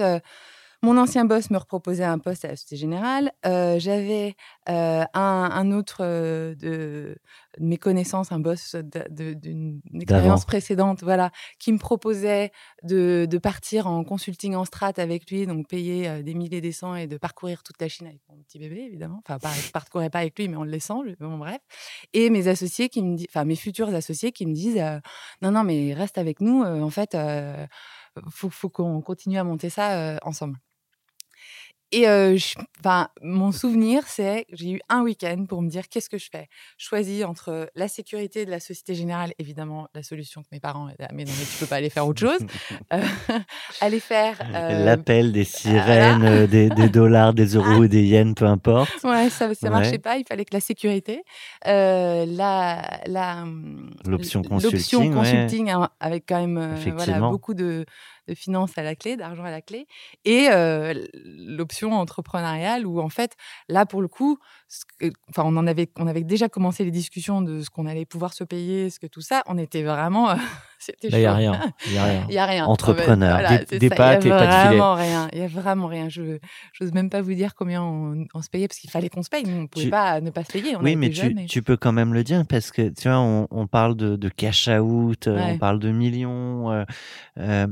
Mon 0.86 0.98
ancien 0.98 1.24
boss 1.24 1.50
me 1.50 1.58
reproposait 1.58 2.04
un 2.04 2.20
poste 2.20 2.44
à 2.44 2.48
la 2.48 2.54
Société 2.54 2.76
Générale. 2.76 3.32
Euh, 3.44 3.76
J'avais 3.80 4.36
euh, 4.68 5.04
un, 5.14 5.50
un 5.52 5.72
autre 5.72 5.98
euh, 6.02 6.54
de, 6.54 7.18
de 7.58 7.64
mes 7.64 7.76
connaissances, 7.76 8.30
un 8.30 8.38
boss 8.38 8.76
d'une 9.10 9.80
expérience 9.94 10.44
précédente, 10.44 11.02
voilà, 11.02 11.32
qui 11.58 11.72
me 11.72 11.78
proposait 11.78 12.52
de, 12.84 13.26
de 13.28 13.38
partir 13.38 13.88
en 13.88 14.04
consulting 14.04 14.54
en 14.54 14.64
strat 14.64 14.92
avec 14.98 15.28
lui, 15.28 15.44
donc 15.46 15.66
payer 15.66 16.22
des 16.22 16.34
milliers 16.34 16.60
des 16.60 16.70
cents 16.70 16.94
et 16.94 17.08
de 17.08 17.16
parcourir 17.16 17.64
toute 17.64 17.80
la 17.80 17.88
Chine 17.88 18.06
avec 18.06 18.20
mon 18.28 18.36
petit 18.44 18.60
bébé, 18.60 18.82
évidemment. 18.82 19.20
Enfin, 19.26 19.40
pas, 19.40 19.52
je 19.52 19.72
parcourais 19.72 20.08
pas 20.08 20.20
avec 20.20 20.38
lui, 20.38 20.46
mais 20.46 20.56
en 20.56 20.62
le 20.62 20.70
laissant, 20.70 21.02
bon, 21.18 21.36
bref. 21.36 21.58
Et 22.12 22.30
mes 22.30 22.46
associés 22.46 22.88
qui 22.88 23.02
me 23.02 23.16
disent, 23.16 23.26
enfin, 23.28 23.44
mes 23.44 23.56
futurs 23.56 23.92
associés 23.92 24.30
qui 24.30 24.46
me 24.46 24.54
disent, 24.54 24.80
non, 25.42 25.50
non, 25.50 25.64
mais 25.64 25.94
reste 25.94 26.16
avec 26.16 26.40
nous, 26.40 26.62
en 26.62 26.90
fait, 26.90 27.16
faut, 28.30 28.50
faut 28.50 28.68
qu'on 28.68 29.00
continue 29.00 29.38
à 29.38 29.42
monter 29.42 29.68
ça 29.68 30.20
ensemble. 30.22 30.58
Et 31.92 32.08
euh, 32.08 32.36
je- 32.36 32.54
mon 33.22 33.52
souvenir, 33.52 34.02
c'est 34.06 34.44
que 34.50 34.56
j'ai 34.56 34.70
eu 34.72 34.80
un 34.88 35.02
week-end 35.02 35.44
pour 35.48 35.62
me 35.62 35.68
dire 35.68 35.88
qu'est-ce 35.88 36.08
que 36.10 36.18
je 36.18 36.28
fais? 36.30 36.48
Choisis 36.78 37.24
entre 37.24 37.70
la 37.74 37.88
sécurité 37.88 38.44
de 38.44 38.50
la 38.50 38.60
Société 38.60 38.94
Générale, 38.94 39.32
évidemment, 39.38 39.88
la 39.94 40.02
solution 40.02 40.42
que 40.42 40.48
mes 40.52 40.60
parents 40.60 40.88
étaient, 40.88 41.04
Ah, 41.08 41.12
mais 41.14 41.24
non, 41.24 41.32
mais 41.38 41.44
tu 41.44 41.56
peux 41.58 41.66
pas 41.66 41.76
aller 41.76 41.90
faire 41.90 42.06
autre 42.06 42.20
chose. 42.20 42.40
Euh, 42.92 43.00
aller 43.80 43.98
faire. 44.00 44.38
euh, 44.54 44.84
L'appel 44.84 45.32
des 45.32 45.44
sirènes, 45.44 46.22
euh, 46.22 46.46
des, 46.46 46.70
des 46.70 46.88
dollars, 46.88 47.34
des 47.34 47.46
euros, 47.56 47.86
des 47.86 48.04
yens, 48.04 48.34
peu 48.34 48.44
importe. 48.46 48.90
Ouais, 49.04 49.28
ça 49.30 49.48
Ouais. 49.48 49.70
marchait 49.70 49.98
pas. 49.98 50.16
Il 50.18 50.24
fallait 50.26 50.44
que 50.44 50.54
la 50.54 50.60
sécurité, 50.60 51.22
la, 51.64 53.00
la, 53.06 53.42
hum, 53.42 53.90
L'option 54.06 54.42
consulting, 54.42 54.78
l'option 54.78 55.10
consulting 55.10 55.70
hein, 55.70 55.88
avec 56.00 56.24
quand 56.28 56.40
même 56.40 56.74
voilà, 56.94 57.20
beaucoup 57.20 57.54
de, 57.54 57.84
de 58.28 58.34
finances 58.34 58.76
à 58.78 58.82
la 58.82 58.94
clé, 58.94 59.16
d'argent 59.16 59.44
à 59.44 59.50
la 59.50 59.60
clé, 59.62 59.86
et 60.24 60.48
euh, 60.50 60.94
l'option 61.24 61.92
entrepreneuriale 61.92 62.86
où 62.86 63.00
en 63.00 63.08
fait, 63.08 63.36
là 63.68 63.86
pour 63.86 64.02
le 64.02 64.08
coup, 64.08 64.38
que- 64.98 65.12
enfin 65.30 65.42
on 65.44 65.56
en 65.56 65.66
avait, 65.66 65.88
on 65.98 66.06
avait 66.06 66.24
déjà 66.24 66.48
commencé 66.48 66.84
les 66.84 66.90
discussions 66.90 67.42
de 67.42 67.62
ce 67.62 67.70
qu'on 67.70 67.86
allait 67.86 68.04
pouvoir 68.04 68.32
se 68.32 68.44
payer, 68.44 68.90
ce 68.90 68.98
que 68.98 69.06
tout 69.06 69.20
ça, 69.20 69.42
on 69.46 69.58
était 69.58 69.82
vraiment, 69.82 70.28
c'était 70.78 71.08
il 71.08 71.16
n'y 71.18 71.24
a 71.24 71.34
rien. 71.34 71.60
Il 71.86 71.92
y 71.94 71.98
a 71.98 72.04
rien. 72.04 72.26
Il 72.28 72.34
y 72.34 72.38
a 72.38 72.46
rien. 72.46 72.66
Entrepreneur. 72.66 73.38
Voilà, 73.38 73.58
Des- 73.58 73.78
des 73.78 73.90
pâtes 73.90 74.24
et 74.26 74.32
a 74.32 74.36
pas 74.38 74.46
de 74.46 74.50
filet. 74.52 74.66
vraiment 74.68 74.94
rien. 74.94 75.28
Il 75.32 75.38
y 75.38 75.42
a 75.42 75.46
vraiment 75.46 75.86
rien. 75.86 76.08
Je 76.08 76.38
n'ose 76.80 76.92
même 76.92 77.10
pas 77.10 77.22
vous 77.22 77.34
dire 77.34 77.54
combien 77.54 77.82
on, 77.82 78.24
on 78.34 78.42
se 78.42 78.50
payait 78.50 78.66
parce 78.68 78.78
qu'il 78.80 78.90
fallait 78.90 79.08
qu'on 79.08 79.22
se 79.22 79.28
paye. 79.30 79.44
On 79.46 79.62
ne 79.62 79.66
pouvait 79.66 79.84
Tu- 79.86 79.90
pas 79.90 80.20
ne 80.20 80.30
pas 80.30 80.44
se 80.44 80.52
payer. 80.52 80.76
On 80.76 80.82
oui, 80.82 80.96
mais 80.96 81.10
tu, 81.10 81.62
peux 81.62 81.76
quand 81.76 81.92
même 81.92 82.12
le 82.14 82.24
dire 82.24 82.42
parce 82.48 82.70
que 82.72 82.88
tu 82.88 83.08
vois, 83.08 83.18
on, 83.18 83.46
on 83.50 83.66
parle 83.66 83.94
de, 83.96 84.16
de 84.16 84.28
cash 84.28 84.68
out, 84.68 85.26
Ouais. 85.26 85.52
on 85.54 85.58
parle 85.58 85.78
de 85.78 85.90
millions. 85.90 86.84
euh, 87.38 87.66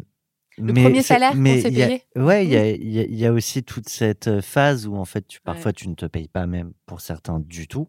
Le 0.59 0.73
mais 0.73 0.83
premier 0.85 1.03
salaire 1.03 1.33
qu'on 1.33 1.45
s'est 1.45 1.71
y 1.73 1.83
a- 1.83 1.87
payé. 1.89 2.03
Ouais, 2.17 2.45
il 2.47 2.51
y 2.53 2.57
a, 2.57 2.71
y 3.07 3.15
y 3.25 3.29
aussi 3.29 3.63
toute 3.65 3.89
cette 3.89 4.29
euh, 4.29 4.41
phase 4.41 4.87
où 4.87 4.95
en 4.97 5.05
fait, 5.05 5.27
tu, 5.27 5.41
parfois, 5.41 5.71
Ouais. 5.71 5.73
tu 5.73 5.89
ne 5.89 5.95
te 5.95 6.07
payes 6.07 6.29
pas 6.29 6.47
même 6.47 6.73
pour 6.87 7.01
certains 7.01 7.41
du 7.41 7.67
tout. 7.67 7.89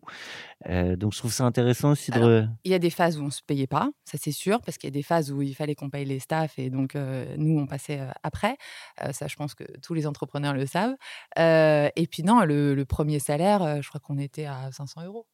Euh, 0.68 0.96
donc, 0.96 1.14
je 1.14 1.20
trouve 1.20 1.32
ça 1.34 1.44
intéressant 1.46 1.92
aussi 1.92 2.12
de. 2.12 2.16
Alors, 2.18 2.48
Il 2.64 2.72
y 2.72 2.74
a 2.74 2.80
des 2.80 2.90
phases 2.90 3.20
où 3.20 3.22
on 3.22 3.26
ne 3.28 3.30
se 3.32 3.44
payait 3.46 3.68
pas, 3.68 3.90
ça 4.04 4.18
c'est 4.20 4.32
sûr, 4.32 4.62
parce 4.62 4.78
qu'il 4.78 4.88
y 4.88 4.94
a 4.94 4.98
des 4.98 5.04
phases 5.04 5.32
où 5.32 5.42
il 5.42 5.54
fallait 5.54 5.76
qu'on 5.76 5.90
paye 5.90 6.06
les 6.06 6.20
staffs 6.20 6.58
et 6.58 6.70
donc 6.70 6.96
euh, 6.96 7.36
nous 7.38 7.60
on 7.60 7.68
passait 7.68 8.00
euh, 8.00 8.10
après. 8.24 8.56
Ça, 9.12 9.28
je 9.28 9.36
pense 9.36 9.54
que 9.54 9.64
tous 9.84 9.94
les 9.94 10.08
entrepreneurs 10.08 10.54
le 10.54 10.66
savent. 10.66 10.96
Et 11.38 12.08
puis 12.10 12.24
non, 12.24 12.42
le, 12.46 12.74
le 12.74 12.86
premier 12.86 13.20
salaire, 13.20 13.82
je 13.82 13.88
crois 13.90 14.00
qu'on 14.00 14.18
était 14.18 14.46
à 14.46 14.72
500 14.72 15.04
euros. 15.06 15.28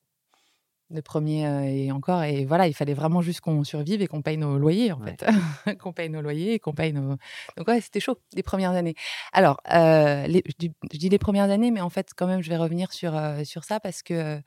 Le 0.94 1.02
premier 1.02 1.46
euh, 1.48 1.62
et 1.64 1.92
encore, 1.92 2.22
et 2.24 2.44
voilà, 2.44 2.68
il 2.68 2.74
fallait 2.74 2.94
vraiment 2.94 3.22
juste 3.22 3.40
qu'on 3.40 3.64
survive 3.64 4.02
et 4.02 4.08
qu'on 4.08 4.22
paye 4.22 4.38
nos 4.38 4.58
loyers 4.58 4.92
en 4.92 5.00
Ouais. 5.00 5.16
fait, 5.18 5.26
qu'on 5.80 5.94
paye 5.94 6.10
nos 6.10 6.22
loyers 6.22 6.54
et 6.56 6.60
qu'on 6.60 6.74
paye 6.74 6.92
nos. 6.92 7.16
Donc 7.56 7.68
ouais, 7.68 7.80
c'était 7.80 8.00
chaud 8.02 8.18
les 8.34 8.44
premières 8.44 8.72
années. 8.72 8.96
Alors, 9.32 9.62
euh, 9.74 10.28
les- 10.28 10.44
je, 10.46 10.54
dis, 10.60 10.72
je 10.92 10.98
dis 10.98 11.08
les 11.10 11.18
premières 11.18 11.50
années, 11.50 11.72
mais 11.72 11.80
en 11.82 11.90
fait, 11.90 12.10
quand 12.16 12.28
même, 12.28 12.42
je 12.42 12.50
vais 12.50 12.58
revenir 12.58 12.92
sur 12.92 13.16
euh, 13.16 13.44
sur 13.46 13.64
ça 13.64 13.80
parce 13.80 14.04
que 14.04 14.14
euh, 14.14 14.40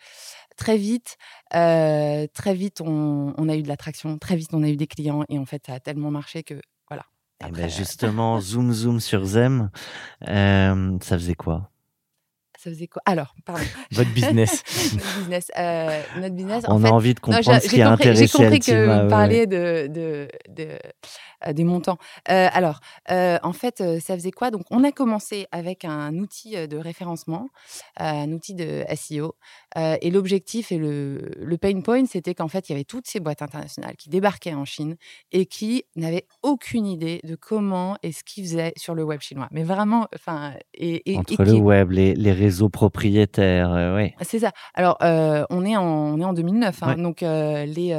très 0.57 0.77
vite, 0.77 1.17
très 1.51 2.55
vite, 2.55 2.81
on, 2.81 3.33
on 3.39 3.49
a 3.49 3.57
eu 3.57 3.63
de 3.63 3.69
l'attraction, 3.69 4.19
très 4.19 4.37
vite, 4.37 4.51
on 4.53 4.63
a 4.63 4.69
eu 4.69 4.77
des 4.77 4.87
clients 4.87 5.25
et 5.29 5.39
en 5.39 5.47
fait, 5.47 5.65
ça 5.67 5.75
a 5.75 5.81
tellement 5.81 6.11
marché 6.11 6.43
que 6.43 6.61
voilà. 6.89 7.05
Eh 7.41 7.45
Après, 7.47 7.63
ben, 7.63 7.71
justement, 7.71 8.39
zoom 8.41 8.73
zoom 8.73 9.01
sur 9.01 9.25
Zem, 9.25 9.71
euh, 10.29 10.99
ça 11.01 11.19
faisait 11.19 11.35
quoi? 11.35 11.71
Ça 12.65 12.71
faisait 12.71 12.87
quoi? 12.87 13.03
Alors, 13.05 13.35
pardon. 13.45 13.63
Votre 13.93 14.11
business. 14.11 14.63
notre 14.95 15.19
business. 15.19 15.53
euh, 15.59 16.01
notre 16.21 16.35
business. 16.35 16.65
en 16.67 16.77
On 16.77 16.81
fait, 16.81 16.89
a 16.89 16.93
envie 16.93 17.15
de 17.15 17.21
non, 17.21 17.37
comprendre 17.37 17.61
j'ai 17.61 17.69
ce 17.69 17.75
qui 17.75 17.83
a 17.83 17.91
compris, 17.91 18.05
j'ai 18.05 18.11
intéressé 18.13 18.39
compris 18.39 18.59
que 18.61 19.03
vous 19.03 19.09
parliez 19.11 19.47
de, 19.47 19.87
de, 19.89 20.29
de- 20.49 20.79
des 21.53 21.65
montants. 21.65 21.99
Alors, 22.27 22.81
en 23.11 23.53
fait, 23.53 23.83
ça 24.01 24.15
faisait 24.15 24.31
quoi? 24.31 24.51
Donc, 24.51 24.63
on 24.71 24.85
a 24.85 24.93
commencé 24.93 25.47
avec 25.53 25.85
un 25.85 26.15
outil 26.15 26.67
de 26.69 26.77
référencement, 26.77 27.49
un 27.99 28.31
outil 28.33 28.55
de 28.55 28.85
SEO. 28.95 29.35
et 29.77 30.11
l'objectif 30.11 30.73
et 30.73 30.79
le, 30.79 31.31
le 31.37 31.59
pain 31.59 31.81
point, 31.81 32.07
c'était 32.07 32.35
qu'en 32.35 32.49
fait, 32.49 32.69
il 32.69 32.73
y 32.73 32.75
avait 32.75 32.85
toutes 32.85 33.07
ces 33.07 33.21
boîtes 33.21 33.43
internationales 33.43 33.97
qui 33.97 34.09
débarquaient 34.09 34.55
en 34.55 34.65
Chine 34.65 34.97
et 35.33 35.47
qui 35.47 35.85
n'avaient 35.97 36.27
aucune 36.43 36.87
idée 36.87 37.21
de 37.25 37.35
comment 37.35 37.97
et 38.03 38.13
ce 38.13 38.23
qu'ils 38.25 38.45
faisaient 38.45 38.73
sur 38.77 38.95
le 38.95 39.05
web 39.05 39.21
chinois. 39.21 39.49
Mais 39.51 39.63
vraiment, 39.65 40.07
enfin, 40.15 40.53
et, 40.75 40.97
et- 41.11 41.13
et 41.15 41.19
Entre 41.19 41.45
le 41.45 41.53
qui- 41.53 41.61
web, 41.61 41.91
les, 41.91 42.15
les 42.15 42.33
réseaux 42.33 42.69
propriétaires, 42.69 43.73
euh, 43.73 43.95
ouais. 43.97 44.15
c'est 44.23 44.39
ça. 44.39 44.53
Alors, 44.75 44.97
euh, 45.03 45.45
on, 45.51 45.65
est 45.65 45.77
en, 45.77 45.85
on 45.85 46.21
est 46.21 46.25
en 46.25 46.33
2009, 46.33 46.83
hein, 46.83 46.87
Ouais. 46.97 47.03
donc 47.03 47.23
euh, 47.23 47.65
les 47.67 47.95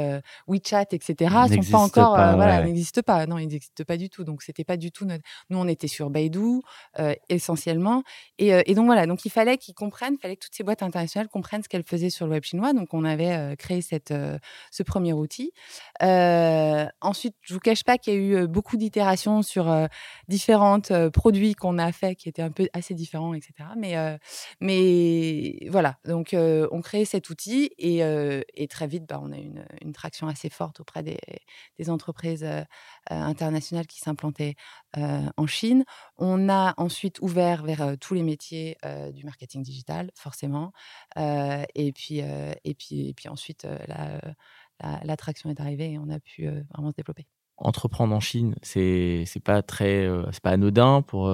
WeChat, 0.48 0.86
etc., 0.92 1.34
N'existent 1.50 1.78
pas 1.78 1.84
encore, 1.84 2.14
pas, 2.16 2.34
voilà, 2.36 2.58
ouais. 2.60 2.64
n'existent 2.66 3.02
pas. 3.04 3.26
Non, 3.26 3.35
ils 3.38 3.48
n'existent 3.48 3.84
pas 3.84 3.96
du 3.96 4.10
tout. 4.10 4.24
Donc, 4.24 4.42
c'était 4.42 4.64
pas 4.64 4.76
du 4.76 4.90
tout 4.90 5.04
notre. 5.04 5.22
Nous, 5.50 5.58
on 5.58 5.68
était 5.68 5.88
sur 5.88 6.10
Baidu 6.10 6.60
euh, 6.98 7.14
essentiellement, 7.28 8.02
euh, 8.40 8.62
et 8.64 8.74
donc 8.74 8.86
voilà. 8.86 9.06
Donc, 9.06 9.24
il 9.24 9.30
fallait 9.30 9.58
qu'ils 9.58 9.74
comprennent, 9.74 10.16
fallait 10.18 10.36
que 10.36 10.44
toutes 10.44 10.54
ces 10.54 10.64
boîtes 10.64 10.82
internationales 10.82 11.28
comprennent 11.28 11.62
ce 11.62 11.68
qu'elles 11.68 11.84
faisaient 11.84 12.10
sur 12.10 12.26
le 12.26 12.32
web 12.32 12.44
chinois. 12.44 12.72
Donc, 12.72 12.94
on 12.94 13.04
avait 13.04 13.32
euh, 13.32 13.56
créé 13.56 13.80
cette, 13.80 14.12
ce 14.70 14.82
premier 14.82 15.12
outil. 15.12 15.52
Ensuite, 16.00 17.36
je 17.42 17.54
vous 17.54 17.60
cache 17.60 17.84
pas 17.84 17.98
qu'il 17.98 18.14
y 18.14 18.16
a 18.16 18.18
eu 18.18 18.46
beaucoup 18.46 18.76
d'itérations 18.76 19.42
sur 19.42 19.72
différents 20.28 20.80
produits 21.12 21.54
qu'on 21.54 21.78
a 21.78 21.92
fait, 21.92 22.14
qui 22.14 22.28
étaient 22.28 22.42
un 22.42 22.50
peu 22.50 22.68
assez 22.72 22.94
différents, 22.94 23.34
etc. 23.34 23.52
Mais 23.76 23.94
mais 24.60 25.68
voilà, 25.70 25.98
donc 26.04 26.34
on 26.34 26.80
crée 26.80 27.04
cet 27.04 27.30
outil 27.30 27.70
et, 27.78 28.66
très 28.68 28.86
vite, 28.86 29.04
bah, 29.06 29.20
on 29.22 29.32
a 29.32 29.36
une, 29.36 29.64
une 29.82 29.92
traction 29.92 30.28
assez 30.28 30.48
forte 30.48 30.80
auprès 30.80 31.02
des, 31.02 31.18
entreprises 31.90 32.46
internationales 33.26 33.86
qui 33.86 34.00
s'implantaient 34.00 34.54
euh, 34.96 35.26
en 35.36 35.46
Chine. 35.46 35.84
On 36.16 36.48
a 36.48 36.74
ensuite 36.76 37.20
ouvert 37.20 37.62
vers 37.62 37.96
tous 38.00 38.14
les 38.14 38.22
métiers 38.22 38.76
du 39.12 39.24
marketing 39.24 39.62
digital, 39.62 40.10
forcément. 40.14 40.72
Et, 41.16 41.92
puis, 41.92 42.18
et, 42.18 42.74
puis, 42.74 43.08
et 43.08 43.14
puis 43.14 43.28
ensuite, 43.28 43.64
euh, 43.64 43.78
la, 43.88 45.04
la, 45.04 45.16
est 45.50 45.60
arrivée 45.60 45.92
et 45.92 45.98
on 45.98 46.08
a 46.10 46.18
pu 46.18 46.48
vraiment 46.72 46.90
se 46.90 46.96
développer. 46.96 47.26
Entreprendre 47.58 48.14
en 48.14 48.20
Chine, 48.20 48.54
c'est 48.62 49.24
c'est 49.26 49.40
pas 49.40 49.62
pas 49.62 50.50
anodin 50.50 51.02
pour 51.02 51.30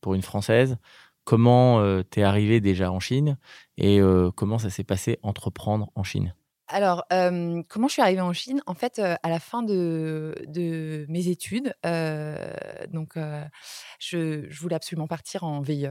pour 0.00 0.14
une 0.14 0.22
française. 0.22 0.76
Comment 1.24 1.80
euh, 1.80 2.02
t'es 2.02 2.22
arrivé 2.22 2.60
déjà 2.60 2.92
en 2.92 3.00
Chine 3.00 3.38
et 3.78 4.00
comment 4.36 4.58
ça 4.58 4.70
s'est 4.70 4.84
passé 4.84 5.18
entreprendre 5.22 5.90
en 5.94 6.04
Chine? 6.04 6.34
Alors, 6.68 7.04
comment 7.10 7.88
je 7.88 7.92
suis 7.92 8.02
arrivée 8.02 8.20
en 8.22 8.32
Chine? 8.32 8.62
En 8.66 8.74
fait, 8.74 8.98
à 8.98 9.28
la 9.28 9.40
fin 9.40 9.62
de, 9.62 11.06
mes 11.08 11.28
études, 11.28 11.74
donc 12.88 13.18
je, 13.98 14.60
voulais 14.60 14.76
absolument 14.76 15.06
partir 15.06 15.44
en 15.44 15.60
VIE. 15.60 15.90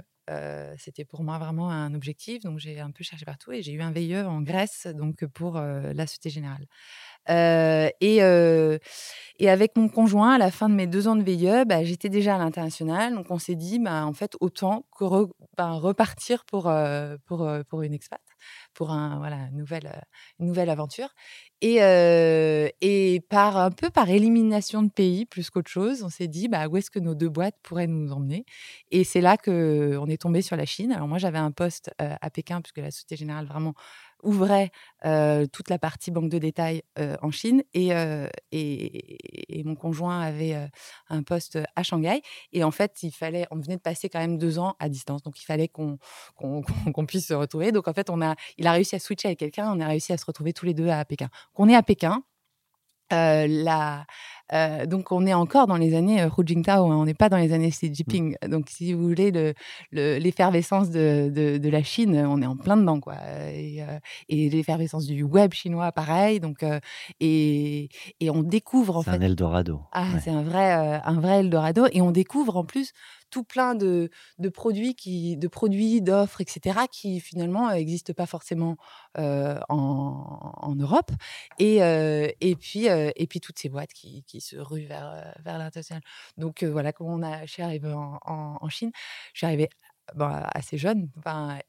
C'était 0.77 1.05
pour 1.05 1.23
moi 1.23 1.37
vraiment 1.37 1.69
un 1.69 1.93
objectif, 1.93 2.43
donc 2.43 2.57
j'ai 2.57 2.79
un 2.79 2.91
peu 2.91 3.03
cherché 3.03 3.25
partout 3.25 3.51
et 3.51 3.61
j'ai 3.61 3.73
eu 3.73 3.81
un 3.81 3.91
VIE 3.91 4.17
en 4.17 4.41
Grèce, 4.41 4.87
donc 4.87 5.25
pour 5.27 5.59
la 5.59 6.07
Société 6.07 6.31
Générale. 6.31 6.65
Et, 8.01 8.21
avec 9.47 9.77
mon 9.77 9.89
conjoint, 9.89 10.33
à 10.33 10.37
la 10.39 10.49
fin 10.49 10.69
de 10.69 10.73
mes 10.73 10.87
deux 10.87 11.07
ans 11.07 11.15
de 11.15 11.23
VIE, 11.23 11.65
bah, 11.67 11.83
j'étais 11.83 12.09
déjà 12.09 12.35
à 12.35 12.39
l'international. 12.39 13.13
Donc, 13.13 13.29
on 13.29 13.37
s'est 13.37 13.55
dit, 13.55 13.77
bah, 13.77 14.07
en 14.07 14.13
fait, 14.13 14.35
autant 14.39 14.87
que 14.97 15.27
bah, 15.55 15.73
repartir 15.73 16.45
pour, 16.45 16.73
pour, 17.27 17.47
pour 17.69 17.81
une 17.83 17.93
expat, 17.93 18.21
pour 18.73 18.91
un, 18.91 19.17
voilà, 19.19 19.37
une, 19.51 19.57
nouvelle, 19.57 19.87
euh, 19.87 19.99
nouvelle 20.39 20.69
aventure. 20.69 21.09
Et, 21.61 21.81
euh, 21.81 22.67
et 22.81 23.21
par 23.29 23.57
un 23.57 23.71
peu 23.71 23.89
par 23.89 24.09
élimination 24.09 24.83
de 24.83 24.89
pays, 24.89 25.25
plus 25.25 25.49
qu'autre 25.49 25.71
chose, 25.71 26.03
on 26.03 26.09
s'est 26.09 26.27
dit, 26.27 26.47
bah, 26.49 26.67
où 26.67 26.77
est-ce 26.77 26.91
que 26.91 26.99
nos 26.99 27.15
deux 27.15 27.29
boîtes 27.29 27.55
pourraient 27.63 27.87
nous 27.87 28.11
emmener? 28.11 28.45
Et 28.91 29.03
c'est 29.03 29.21
là 29.21 29.37
qu'on 29.37 30.07
est 30.07 30.21
tombé 30.21 30.41
sur 30.41 30.57
la 30.57 30.65
Chine. 30.65 30.91
Alors, 30.91 31.07
moi, 31.07 31.17
j'avais 31.19 31.37
un 31.37 31.51
poste 31.51 31.91
euh, 32.01 32.15
à 32.19 32.29
Pékin, 32.29 32.61
puisque 32.61 32.79
la 32.79 32.91
Société 32.91 33.15
Générale 33.15 33.45
vraiment 33.45 33.73
ouvrait 34.23 34.71
toute 35.51 35.69
la 35.69 35.77
partie 35.77 36.11
banque 36.11 36.29
de 36.29 36.37
détail 36.37 36.83
en 37.21 37.31
Chine 37.31 37.63
et, 37.73 37.89
et, 38.51 39.63
mon 39.63 39.75
conjoint 39.75 40.21
avait 40.21 40.57
un 41.09 41.23
poste 41.23 41.59
à 41.75 41.83
Shanghai 41.83 42.21
et 42.51 42.63
en 42.63 42.71
fait 42.71 43.03
il 43.03 43.11
fallait 43.11 43.45
on 43.51 43.59
venait 43.59 43.75
de 43.75 43.81
passer 43.81 44.09
quand 44.09 44.19
même 44.19 44.37
deux 44.37 44.59
ans 44.59 44.75
à 44.79 44.89
distance 44.89 45.23
donc 45.23 45.41
il 45.41 45.45
fallait 45.45 45.67
qu'on 45.67 45.97
qu'on 46.35 47.05
puisse 47.05 47.27
se 47.27 47.33
retrouver. 47.33 47.71
Donc 47.71 47.87
en 47.87 47.93
fait 47.93 48.09
on 48.09 48.21
a 48.21 48.35
il 48.57 48.67
a 48.67 48.71
réussi 48.71 48.95
à 48.95 48.99
switcher 48.99 49.29
avec 49.29 49.39
quelqu'un 49.39 49.71
on 49.73 49.79
a 49.79 49.87
réussi 49.87 50.13
à 50.13 50.17
se 50.17 50.25
retrouver 50.25 50.53
tous 50.53 50.65
les 50.65 50.73
deux 50.73 50.89
à 50.89 51.03
Pékin. 51.05 51.29
Qu'on 51.53 51.69
est 51.69 51.75
à 51.75 51.83
Pékin 51.83 52.23
la, 53.11 54.05
euh, 54.51 54.85
donc 54.85 55.11
on 55.11 55.25
est 55.25 55.33
encore 55.33 55.67
dans 55.67 55.77
les 55.77 55.95
années 55.95 56.21
euh, 56.21 56.27
Hu 56.37 56.43
Jintao, 56.45 56.91
hein, 56.91 56.97
on 56.97 57.05
n'est 57.05 57.13
pas 57.13 57.29
dans 57.29 57.37
les 57.37 57.53
années 57.53 57.69
Xi 57.69 57.93
Jinping. 57.93 58.35
Donc 58.47 58.69
si 58.69 58.93
vous 58.93 59.03
voulez 59.07 59.31
le- 59.31 59.53
le- 59.91 60.17
l'effervescence 60.17 60.89
de, 60.89 61.31
de, 61.33 61.57
de 61.57 61.69
la 61.69 61.81
Chine, 61.83 62.15
on 62.27 62.41
est 62.41 62.45
en 62.45 62.57
plein 62.57 62.75
dedans 62.77 62.99
quoi. 62.99 63.15
Et, 63.53 63.81
euh, 63.81 63.97
et 64.29 64.49
l'effervescence 64.49 65.05
du 65.05 65.23
web 65.23 65.53
chinois, 65.53 65.91
pareil. 65.91 66.39
Donc 66.39 66.61
euh, 66.63 66.79
et, 67.19 67.89
et 68.19 68.29
on 68.29 68.43
découvre 68.43 68.97
en 68.97 69.01
C'est 69.03 69.11
fait 69.11 69.17
un 69.17 69.21
Eldorado. 69.21 69.79
ah, 69.91 70.03
ouais. 70.13 70.19
c'est 70.23 70.31
un 70.31 70.43
vrai, 70.43 70.71
un 70.73 71.19
vrai 71.19 71.39
Eldorado. 71.39 71.85
Et 71.91 72.01
on 72.01 72.11
découvre 72.11 72.57
en 72.57 72.65
plus 72.65 72.91
tout 73.29 73.43
plein 73.43 73.73
de, 73.73 74.11
de 74.37 74.49
produits, 74.49 74.93
qui, 74.93 75.37
de 75.37 75.47
produits, 75.47 76.03
d'offres, 76.03 76.39
etc., 76.41 76.81
qui 76.91 77.19
finalement 77.19 77.71
n'existent 77.71 78.13
pas 78.13 78.27
forcément 78.27 78.75
euh, 79.17 79.57
en, 79.69 80.51
en 80.61 80.75
Europe. 80.75 81.09
Et, 81.57 81.81
euh, 81.81 82.27
et, 82.41 82.55
puis, 82.55 82.89
euh, 82.89 83.09
et 83.15 83.25
puis 83.25 83.39
toutes 83.39 83.57
ces 83.57 83.69
boîtes 83.69 83.91
qui, 83.93 84.23
qui 84.33 84.41
se 84.41 84.55
ruent 84.55 84.87
vers, 84.87 85.11
euh, 85.11 85.31
vers 85.45 85.59
l'international. 85.59 86.01
Donc 86.37 86.63
euh, 86.63 86.71
voilà 86.71 86.91
comment 86.91 87.13
on 87.13 87.21
a, 87.21 87.45
je 87.45 87.51
suis 87.51 87.61
arrivée 87.61 87.93
en, 87.93 88.69
Chine. 88.69 88.91
Je 89.33 89.39
suis 89.39 89.45
arrivée 89.45 89.69
assez 90.17 90.77
jeune 90.77 91.09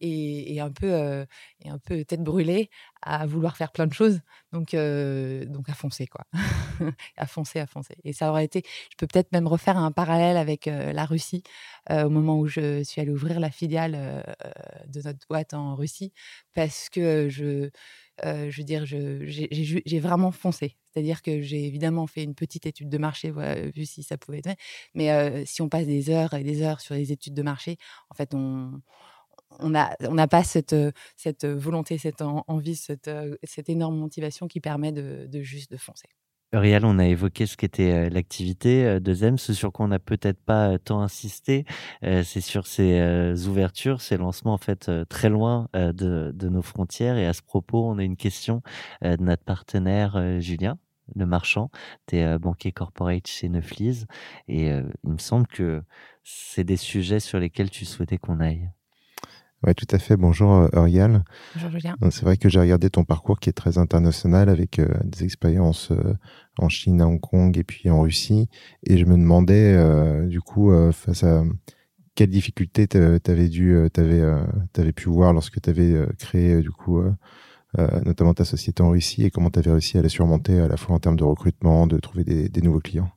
et, 0.01 0.61
un 0.61 0.71
peu, 0.71 0.93
euh, 0.93 1.27
et 1.61 1.69
un 1.69 1.79
peu 1.79 2.05
tête 2.05 2.23
brûlée 2.23 2.71
à 3.03 3.27
vouloir 3.27 3.57
faire 3.59 3.71
plein 3.71 3.87
de 3.87 3.93
choses. 3.93 4.21
Donc, 4.53 4.75
donc 4.75 5.69
à 5.69 5.75
foncer, 5.75 6.07
quoi. 6.07 6.25
à 7.19 7.27
foncer, 7.27 7.61
à 7.61 7.67
foncer. 7.67 7.97
Et 8.05 8.15
ça 8.15 8.31
aurait 8.31 8.47
été, 8.47 8.63
je 8.91 8.97
peux 8.97 9.07
peut-être 9.07 9.31
même 9.33 9.47
refaire 9.47 9.77
un 9.77 9.93
parallèle 9.93 10.39
avec 10.39 10.65
la 10.67 11.05
Russie 11.05 11.43
au 11.91 12.09
moment 12.09 12.39
où 12.39 12.47
je 12.47 12.83
suis 12.83 13.03
allée 13.03 13.11
ouvrir 13.11 13.41
la 13.41 13.51
filiale 13.51 14.25
de 14.89 15.03
notre 15.03 15.27
boîte 15.29 15.53
en 15.53 15.75
Russie, 15.75 16.13
parce 16.55 16.89
que 16.89 17.29
je, 17.29 17.69
je 18.25 18.57
veux 18.57 18.65
dire, 18.65 18.87
j'ai 18.87 20.01
vraiment 20.01 20.33
foncé. 20.33 20.79
C'est-à-dire 20.95 21.23
que 21.23 21.43
j'ai 21.43 21.67
évidemment 21.67 22.07
fait 22.07 22.23
une 22.23 22.35
petite 22.35 22.67
étude 22.67 22.89
de 22.89 22.99
marché, 22.99 23.33
vu 23.75 23.85
si 23.85 24.03
ça 24.03 24.17
pouvait 24.17 24.39
être. 24.39 24.57
Mais 24.95 25.45
si 25.45 25.61
on 25.61 25.69
passe 25.69 25.87
des 25.87 26.11
heures 26.11 26.35
et 26.35 26.45
des 26.45 26.63
heures 26.63 26.81
sur 26.81 26.95
les 26.95 27.11
études 27.11 27.35
de 27.35 27.43
marché, 27.43 27.79
en 28.11 28.15
fait, 28.15 28.33
on 28.35 28.81
n'a 29.71 30.29
pas 30.29 30.45
cette, 30.45 30.75
volonté, 31.45 31.99
cette 31.99 32.23
en- 32.23 32.45
envie, 32.47 32.77
cette, 32.77 33.09
énorme 33.69 33.97
motivation 33.97 34.47
qui 34.47 34.61
permet 34.61 34.93
de, 34.93 35.29
juste 35.43 35.71
de 35.71 35.77
foncer. 35.77 36.09
Uriel, 36.53 36.85
on 36.85 37.01
a 37.01 37.07
évoqué 37.07 37.47
ce 37.47 37.57
qu'était 37.57 38.09
l'activité 38.11 39.01
de 39.01 39.13
ZEM. 39.13 39.39
Ce 39.39 39.53
sur 39.53 39.73
quoi 39.73 39.87
on 39.87 39.89
n'a 39.89 39.99
peut-être 39.99 40.41
pas 40.41 40.79
tant 40.79 41.01
insisté, 41.01 41.65
c'est 42.03 42.41
sur 42.41 42.69
ces 42.69 43.49
ouvertures, 43.49 44.01
ces 44.01 44.17
lancements 44.17 44.55
en 44.55 44.59
fait 44.59 44.89
très 45.09 45.31
loin 45.31 45.69
de, 45.75 46.31
de 46.33 46.49
nos 46.49 46.63
frontières. 46.63 47.17
Et 47.17 47.27
à 47.27 47.33
ce 47.33 47.43
propos, 47.43 47.85
on 47.85 47.99
a 47.99 48.05
une 48.05 48.17
question 48.17 48.63
de 49.03 49.17
notre 49.21 49.43
partenaire 49.43 50.41
Julien, 50.41 50.79
le 51.15 51.27
marchand. 51.27 51.71
Tu 52.07 52.17
es 52.17 52.39
banquier 52.39 52.73
corporate 52.73 53.27
chez 53.27 53.49
Neuflize. 53.49 54.07
Et 54.49 54.71
euh, 54.71 54.83
il 55.05 55.13
me 55.13 55.19
semble 55.19 55.47
que 55.47 55.83
c'est 56.23 56.65
des 56.65 56.77
sujets 56.77 57.21
sur 57.21 57.39
lesquels 57.39 57.71
tu 57.71 57.85
souhaitais 57.85 58.19
qu'on 58.19 58.41
aille. 58.41 58.71
Oui, 59.67 59.75
tout 59.75 59.87
à 59.93 59.99
fait. 59.99 60.19
Bonjour 60.19 60.69
Uriel. 60.75 61.25
Bonjour 61.55 61.71
Julien. 61.71 61.97
C'est 62.11 62.23
vrai 62.23 62.37
que 62.37 62.51
j'ai 62.51 62.61
regardé 62.61 62.91
ton 62.91 63.05
parcours 63.05 63.41
qui 63.41 63.49
est 63.49 63.55
très 63.55 63.79
international 63.79 64.51
avec 64.51 64.79
euh, 64.79 64.89
des 65.05 65.25
expériences 65.25 65.91
euh, 65.91 66.15
en 66.59 66.69
Chine, 66.69 67.01
à 67.01 67.07
Hong 67.07 67.21
Kong 67.21 67.57
et 67.57 67.65
puis 67.65 67.89
en 67.89 68.03
Russie. 68.03 68.51
Et 68.87 68.99
je 68.99 69.07
me 69.07 69.15
demandais, 69.15 69.75
euh, 69.75 70.27
du 70.27 70.43
coup, 70.43 70.71
euh, 70.71 70.93
face 70.93 71.25
à 71.25 71.45
quelles 72.15 72.29
difficultés 72.29 72.87
tu 72.87 72.99
avais 72.99 73.49
dû, 73.49 73.77
t'avais, 73.93 74.23
t'avais 74.73 74.93
pu 74.93 75.09
voir 75.09 75.33
lorsque 75.33 75.61
tu 75.61 75.69
avais 75.69 76.07
créé, 76.17 76.61
du 76.61 76.71
coup, 76.71 77.03
notamment 78.05 78.35
ta 78.35 78.45
société 78.45 78.83
en 78.83 78.91
Russie 78.91 79.25
et 79.25 79.31
comment 79.31 79.51
tu 79.51 79.59
avais 79.59 79.71
réussi 79.71 79.99
à 79.99 80.03
la 80.03 80.09
surmonter 80.09 80.61
à 80.61 80.69
la 80.69 80.77
fois 80.77 80.95
en 80.95 80.99
termes 80.99 81.17
de 81.17 81.25
recrutement, 81.25 81.87
de 81.87 81.99
trouver 81.99 82.25
des, 82.25 82.63
nouveaux 82.63 82.81
clients. 82.81 83.11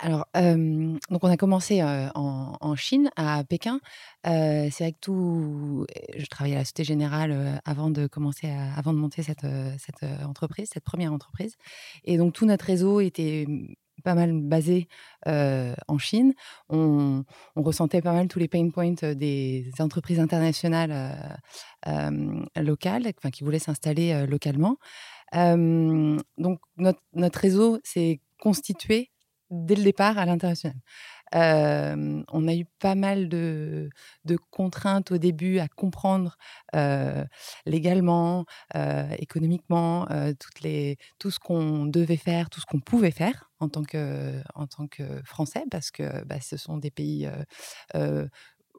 Alors, 0.00 0.26
euh, 0.36 0.98
donc 1.10 1.22
on 1.22 1.28
a 1.28 1.36
commencé 1.36 1.80
euh, 1.80 2.08
en, 2.14 2.74
Chine, 2.74 3.10
à 3.16 3.44
Pékin. 3.44 3.80
Euh, 4.26 4.68
c'est 4.70 4.84
vrai 4.84 4.92
que 4.92 4.98
tout, 5.00 5.86
je 6.16 6.26
travaillais 6.26 6.56
à 6.56 6.58
la 6.58 6.64
Société 6.64 6.84
Générale 6.84 7.30
euh, 7.32 7.56
avant 7.64 7.90
de 7.90 8.06
commencer, 8.06 8.48
avant 8.48 8.92
de 8.92 8.98
monter 8.98 9.22
cette, 9.22 9.44
euh, 9.44 9.70
euh, 10.02 10.24
entreprise, 10.24 10.68
cette 10.72 10.84
première 10.84 11.12
entreprise. 11.12 11.54
Et 12.04 12.18
donc 12.18 12.34
tout 12.34 12.44
notre 12.44 12.64
réseau 12.64 13.00
était 13.00 13.46
pas 14.04 14.14
mal 14.14 14.32
basé 14.40 14.88
en 15.26 15.98
Chine. 15.98 16.34
On, 16.68 17.24
ressentait 17.56 18.02
pas 18.02 18.12
mal 18.12 18.28
tous 18.28 18.38
les 18.38 18.48
pain 18.48 18.68
points 18.70 18.92
des 18.92 19.70
entreprises 19.80 20.20
internationales 20.20 21.40
locales, 22.56 23.12
enfin, 23.18 23.30
qui 23.30 23.42
voulaient 23.42 23.58
s'installer 23.58 24.26
localement. 24.26 24.76
Donc 25.32 26.60
notre 26.76 27.40
réseau 27.40 27.80
s'est 27.82 28.20
constitué 28.38 29.10
dès 29.50 29.74
le 29.74 29.82
départ 29.82 30.18
à 30.18 30.26
l'international. 30.26 30.76
Euh, 31.34 32.22
on 32.32 32.48
a 32.48 32.54
eu 32.54 32.64
pas 32.78 32.94
mal 32.94 33.28
de, 33.28 33.88
de 34.24 34.36
contraintes 34.50 35.10
au 35.12 35.18
début 35.18 35.58
à 35.58 35.68
comprendre 35.68 36.36
euh, 36.74 37.24
légalement, 37.66 38.44
euh, 38.76 39.08
économiquement, 39.18 40.06
toutes 40.38 40.60
les, 40.62 40.96
tout 41.18 41.30
ce 41.30 41.38
qu'on 41.38 41.86
devait 41.86 42.16
faire, 42.16 42.50
tout 42.50 42.60
ce 42.60 42.66
qu'on 42.66 42.80
pouvait 42.80 43.10
faire 43.10 43.50
en 43.60 43.68
tant 43.68 43.82
que, 43.82 44.40
en 44.54 44.66
tant 44.66 44.86
que 44.86 45.22
Français, 45.24 45.64
parce 45.70 45.90
que 45.90 46.24
bah, 46.24 46.40
ce 46.40 46.56
sont 46.56 46.78
des 46.78 46.90
pays 46.90 47.28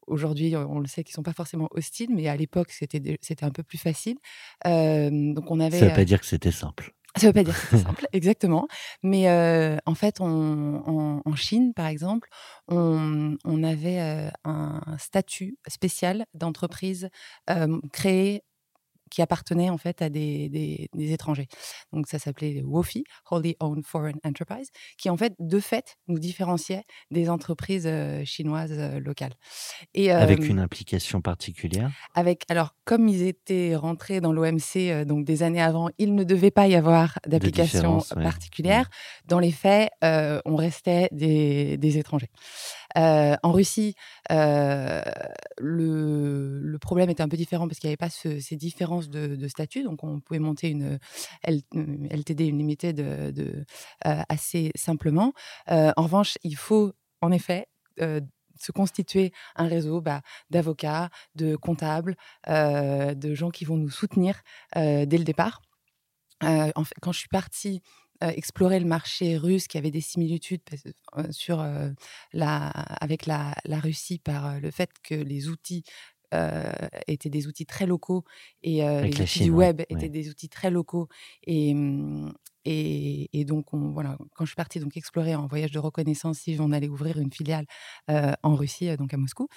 aujourd'hui, 0.08 0.56
on 0.56 0.80
le 0.80 0.88
sait, 0.88 1.04
qui 1.04 1.14
sont 1.14 1.24
pas 1.24 1.34
forcément 1.34 1.68
hostiles, 1.72 2.10
mais 2.14 2.28
à 2.28 2.36
l'époque, 2.36 2.72
c'était 2.72 3.44
un 3.44 3.52
peu 3.52 3.64
plus 3.64 3.78
facile. 3.78 4.18
Euh, 4.66 5.10
donc 5.34 5.50
on 5.52 5.60
avait. 5.60 5.80
Ça 5.80 5.88
veut 5.88 5.94
pas 5.94 6.06
dire 6.06 6.20
que 6.20 6.26
c'était 6.26 6.52
simple. 6.52 6.94
Ça 7.18 7.28
veut 7.28 7.34
pas 7.34 7.44
dire 7.44 7.54
que 7.56 7.62
c'était 7.62 7.78
simple, 7.84 8.08
exactement. 8.14 8.68
Mais 9.04 9.30
euh, 9.30 9.78
en 9.86 9.96
fait, 9.96 10.20
on- 10.22 10.84
en, 10.86 11.22
en 11.26 11.36
Chine, 11.36 11.74
par 11.74 11.88
exemple, 11.88 12.30
on, 12.68 13.38
on 13.46 13.64
avait 13.64 14.00
euh, 14.02 14.30
un 14.44 14.82
statut 15.00 15.58
spécial 15.68 16.26
d'entreprise 16.34 17.10
euh, 17.50 17.80
créé 17.94 18.44
qui 19.16 19.22
appartenait 19.22 19.70
en 19.70 19.78
fait 19.78 20.02
à 20.02 20.10
des, 20.10 20.50
des- 20.50 20.90
des 20.94 21.14
étrangers. 21.14 21.48
Donc 21.94 22.06
ça 22.08 22.20
s'appelait 22.20 22.62
WOFI, 22.64 23.06
Wholly 23.32 23.56
Owned 23.62 23.86
Foreign 23.86 24.18
Enterprise, 24.26 24.70
qui 24.98 25.10
en 25.10 25.16
fait, 25.16 25.34
de 25.40 25.60
fait, 25.62 25.96
nous 26.10 26.20
différenciait 26.20 26.84
des 27.12 27.30
entreprises 27.30 27.88
euh, 27.88 28.26
chinoises 28.26 28.74
euh, 28.74 29.00
locales. 29.00 29.34
Et, 29.94 30.12
Avec 30.12 30.40
euh, 30.42 30.48
une 30.48 30.60
implication 30.60 31.22
particulière? 31.22 31.92
avec, 32.14 32.44
alors, 32.50 32.76
comme 32.84 33.08
ils 33.08 33.22
étaient 33.24 33.78
rentrés 33.78 34.20
dans 34.20 34.34
l'OMC 34.34 35.06
donc 35.08 35.24
des 35.24 35.44
années 35.44 35.62
avant, 35.62 35.90
il 35.98 36.14
ne 36.14 36.26
devait 36.26 36.52
pas 36.52 36.68
y 36.68 36.76
avoir 36.76 37.18
d'application 37.26 38.00
ouais. 38.18 38.24
particulière. 38.24 38.90
Dans 39.28 39.40
les 39.40 39.52
faits, 39.54 39.92
on 40.02 40.56
restait 40.58 41.08
des, 41.14 41.78
des 41.78 41.98
étrangers. 41.98 42.30
Euh, 42.98 43.36
en 43.44 43.52
Russie, 43.52 43.94
euh, 44.32 45.02
le, 45.58 46.60
le 46.62 46.80
problème 46.80 47.10
était 47.10 47.22
un 47.24 47.28
peu 47.30 47.38
différent 47.38 47.68
parce 47.68 47.80
qu'il 47.80 47.88
n'y 47.88 47.92
avait 47.92 47.98
pas 47.98 48.10
ce- 48.10 48.40
ces 48.40 48.56
de, 49.10 49.36
de 49.36 49.48
statut. 49.48 49.84
Donc, 49.84 50.04
on 50.04 50.20
pouvait 50.20 50.40
monter 50.40 50.70
une 50.70 51.00
LTD, 51.44 52.48
une 52.48 52.58
limitée 52.58 52.94
de, 52.94 53.66
euh, 54.06 54.22
assez 54.30 54.72
simplement. 54.76 55.34
Euh, 55.72 55.92
en 55.96 56.04
revanche, 56.04 56.38
il 56.44 56.56
faut 56.56 56.94
en 57.22 57.32
effet 57.32 57.68
euh, 58.02 58.22
se 58.60 58.72
constituer 58.72 59.32
un 59.56 59.68
réseau 59.68 60.02
bah, 60.02 60.22
d'avocats, 60.50 61.10
de 61.36 61.56
comptables, 61.56 62.16
de 62.48 63.36
gens 63.36 63.50
qui 63.50 63.66
vont 63.66 63.76
nous 63.76 63.90
soutenir 63.90 64.42
dès 64.74 65.06
le 65.06 65.24
départ. 65.26 65.62
Quand 66.40 67.12
je 67.12 67.20
suis 67.20 67.28
partie 67.28 67.82
explorer 68.22 68.80
le 68.80 68.86
marché 68.86 69.36
russe, 69.36 69.68
qui 69.68 69.78
avait 69.78 69.92
des 69.92 70.00
similitudes 70.00 70.62
avec 72.32 73.26
la, 73.26 73.54
Russie 73.84 74.20
par 74.20 74.58
le 74.62 74.72
fait 74.72 74.90
que 75.04 75.16
les 75.16 75.50
outils 75.50 75.84
étaient 77.08 77.30
des 77.30 77.48
outils 77.48 77.66
très 77.66 77.86
locaux 77.86 78.24
et 78.64 78.84
euh, 78.84 79.02
les 79.02 79.10
outils 79.12 79.28
Chine, 79.28 79.44
du 79.46 79.52
web 79.52 79.80
ouais. 79.80 79.86
étaient 79.90 80.10
des 80.10 80.30
outils 80.30 80.50
très 80.50 80.70
locaux. 80.70 81.08
Et, 81.44 81.74
hum, 81.74 82.34
et, 82.66 83.46
donc, 83.46 83.74
on, 83.74 83.92
voilà, 83.92 84.18
quand 84.34 84.46
je 84.46 84.50
suis 84.50 84.56
partie 84.56 84.80
donc, 84.80 84.98
explorer 84.98 85.36
en 85.36 85.46
voyage 85.46 85.72
de 85.72 85.80
reconnaissance, 85.80 86.40
si 86.40 86.58
on 86.60 86.72
allait 86.72 86.88
ouvrir 86.88 87.20
une 87.20 87.32
filiale 87.32 87.66
euh, 88.10 88.34
en 88.42 88.56
Russie, 88.56 88.90
euh, 88.90 88.98
donc 88.98 89.14
à 89.14 89.18
Moscou, 89.18 89.48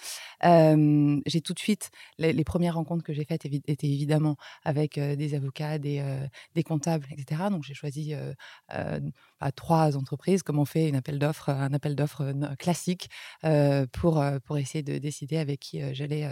j'ai 0.43 1.41
tout 1.41 1.55
de 1.55 1.59
suite, 1.59 1.91
les, 2.19 2.45
premières 2.45 2.75
rencontres 2.75 3.03
que 3.03 3.13
j'ai 3.13 3.25
faites 3.25 3.45
étaient 3.47 3.87
évidemment 3.87 4.37
avec 4.65 4.99
euh, 4.99 5.17
des 5.17 5.35
avocats, 5.35 5.79
des, 5.79 6.03
comptables, 6.67 7.07
etc. 7.11 7.45
Donc 7.51 7.65
j'ai 7.65 7.75
choisi 7.75 8.15
bah, 8.69 9.53
trois 9.53 9.97
entreprises, 9.97 10.43
comme 10.43 10.59
on 10.59 10.65
fait 10.65 10.89
une 10.89 10.97
appel 10.97 11.19
d'offres, 11.19 11.49
un 11.49 11.73
appel 11.73 11.95
d'offres 11.95 12.33
classique 12.59 13.09
pour, 13.93 14.23
pour 14.45 14.59
essayer 14.59 14.83
de 14.83 14.99
décider 14.99 15.39
avec 15.39 15.61
qui 15.61 15.81
j'allais 15.95 16.29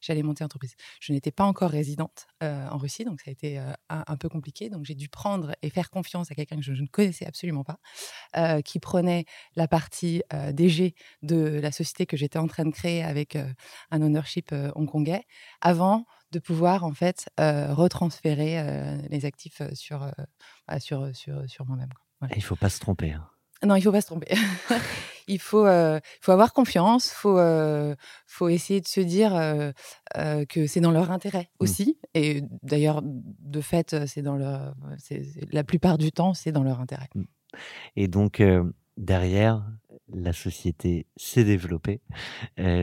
j'allais 0.00 0.22
monter 0.22 0.44
entreprise. 0.44 0.74
Je 1.00 1.12
n'étais 1.12 1.30
pas 1.30 1.44
encore 1.44 1.70
résidente 1.70 2.26
en 2.42 2.76
Russie, 2.76 3.04
donc 3.04 3.20
ça 3.20 3.30
a 3.30 3.32
été 3.32 3.60
un 3.88 4.16
peu 4.16 4.28
compliqué. 4.28 4.68
Donc 4.68 4.84
j'ai 4.84 4.94
dû 4.94 5.08
prendre 5.08 5.54
et 5.62 5.70
faire 5.70 5.88
confiance 5.88 6.09
à 6.30 6.34
quelqu'un 6.34 6.56
que 6.56 6.62
je, 6.62 6.72
ne 6.72 6.86
connaissais 6.86 7.26
absolument 7.26 7.64
pas, 7.64 7.78
euh, 8.36 8.60
qui 8.62 8.80
prenait 8.80 9.24
la 9.56 9.68
partie 9.68 10.22
euh, 10.32 10.52
DG 10.52 10.94
de 11.22 11.60
la 11.62 11.72
société 11.72 12.06
que 12.06 12.16
j'étais 12.16 12.38
en 12.38 12.46
train 12.46 12.64
de 12.64 12.72
créer 12.72 13.02
avec 13.02 13.36
euh, 13.36 13.46
un 13.90 14.02
ownership 14.02 14.52
hongkongais, 14.74 15.24
avant 15.60 16.06
de 16.32 16.38
pouvoir 16.38 16.84
en 16.84 16.92
fait 16.92 17.28
retransférer 17.38 18.98
les 19.08 19.24
actifs 19.24 19.62
sur, 19.74 20.08
bah, 20.68 20.78
sur, 20.78 21.14
sur, 21.14 21.48
sur 21.48 21.66
moi-même. 21.66 21.90
il 22.36 22.42
faut 22.42 22.56
pas 22.56 22.68
se 22.68 22.78
tromper. 22.78 23.12
hein. 23.12 23.28
Non, 23.64 23.74
il 23.74 23.82
faut 23.82 23.92
pas 23.92 24.00
se 24.00 24.06
tromper. 24.06 24.28
il 25.28 25.38
faut, 25.38 25.66
euh, 25.66 26.00
faut 26.20 26.32
avoir 26.32 26.52
confiance. 26.52 27.10
faut, 27.10 27.38
euh, 27.38 27.94
faut 28.26 28.48
essayer 28.48 28.80
de 28.80 28.88
se 28.88 29.00
dire 29.00 29.34
euh, 29.34 29.70
euh, 30.16 30.44
que 30.46 30.66
c'est 30.66 30.80
dans 30.80 30.90
leur 30.90 31.10
intérêt 31.10 31.50
Mm. 31.60 31.64
aussi. 31.64 31.98
Et 32.14 32.42
d'ailleurs, 32.62 33.02
de 33.04 33.60
fait, 33.60 34.06
c'est 34.06 34.22
dans 34.22 34.36
leur, 34.36 34.74
la 35.52 35.64
plupart 35.64 35.98
du 35.98 36.10
temps, 36.12 36.34
c'est 36.34 36.52
dans 36.52 36.62
leur 36.62 36.80
intérêt. 36.80 37.08
Et 37.96 38.08
donc, 38.08 38.42
derrière, 38.96 39.64
la 40.12 40.32
société 40.32 41.06
s'est 41.16 41.44
développée 41.44 42.00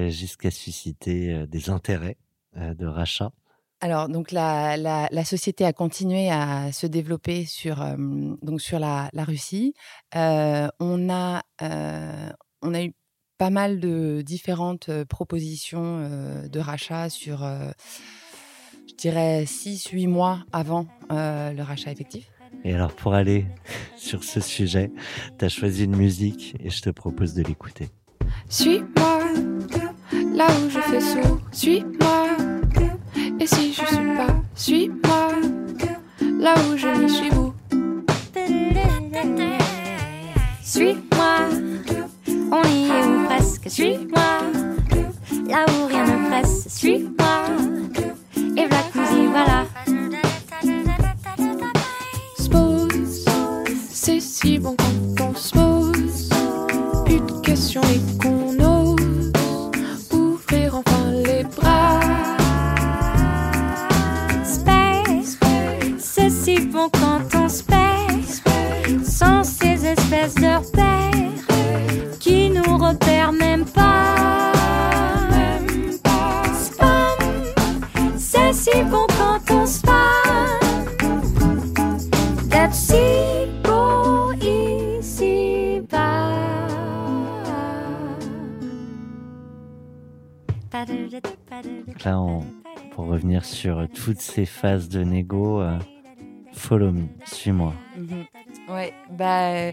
jusqu'à 0.09 0.51
susciter 0.51 1.47
des 1.47 1.69
intérêts 1.69 2.17
de 2.55 2.85
rachat. 2.85 3.31
Alors, 3.79 4.09
donc 4.09 4.31
la, 4.31 4.75
la, 4.75 5.07
la 5.11 5.23
société 5.23 5.63
a 5.63 5.71
continué 5.71 6.31
à 6.31 6.71
se 6.71 6.87
développer 6.87 7.45
sur, 7.45 7.81
euh, 7.81 7.95
donc 8.41 8.59
sur 8.59 8.79
la, 8.79 9.09
la 9.13 9.23
Russie. 9.23 9.73
Euh, 10.15 10.67
on, 10.79 11.09
a, 11.11 11.43
euh, 11.61 12.29
on 12.63 12.73
a 12.73 12.83
eu 12.83 12.93
pas 13.37 13.51
mal 13.51 13.79
de 13.79 14.23
différentes 14.25 14.89
propositions 15.03 15.99
euh, 15.99 16.47
de 16.47 16.59
rachat 16.59 17.09
sur, 17.09 17.43
euh, 17.43 17.69
je 18.89 18.95
dirais, 18.95 19.43
6-8 19.43 20.07
mois 20.07 20.39
avant 20.51 20.87
euh, 21.11 21.53
le 21.53 21.61
rachat 21.61 21.91
effectif. 21.91 22.31
Et 22.63 22.73
alors, 22.73 22.93
pour 22.93 23.13
aller 23.13 23.45
sur 23.95 24.23
ce 24.23 24.39
sujet, 24.39 24.91
tu 25.37 25.45
as 25.45 25.49
choisi 25.49 25.83
une 25.83 25.95
musique 25.95 26.55
et 26.59 26.71
je 26.71 26.81
te 26.81 26.89
propose 26.89 27.35
de 27.35 27.43
l'écouter. 27.43 27.89
Suis-moi, 28.49 29.19
là 30.33 30.47
où 30.47 30.69
je 30.69 30.79
fais 30.79 31.01
sourd, 31.01 31.39
suis-moi. 31.51 32.26
Et 33.39 33.45
si 33.45 33.71
je 33.71 33.85
suis 33.85 34.15
pas, 34.17 34.35
suis-moi, 34.55 35.29
là 36.39 36.55
où 36.55 36.75
je 36.75 36.87
n'y 36.87 37.09
suis 37.09 37.29
vous. 37.29 37.53
Suis-moi, 40.63 41.49
on 42.51 42.63
y 42.67 42.89
est 42.89 43.05
ou 43.05 43.25
presque. 43.25 43.69
Suis-moi, 43.69 44.41
là 45.47 45.65
où 45.69 45.85
rien 45.87 46.05
ne 46.05 46.29
presse. 46.29 46.66
Toutes 93.93 94.21
ces 94.21 94.45
phases 94.45 94.89
de 94.89 95.03
négo, 95.03 95.61
euh, 95.61 95.77
follow 96.53 96.91
me, 96.91 97.07
suis-moi. 97.25 97.73
Mhm. 97.95 98.25
Ouais, 98.69 98.93
bah 99.17 99.71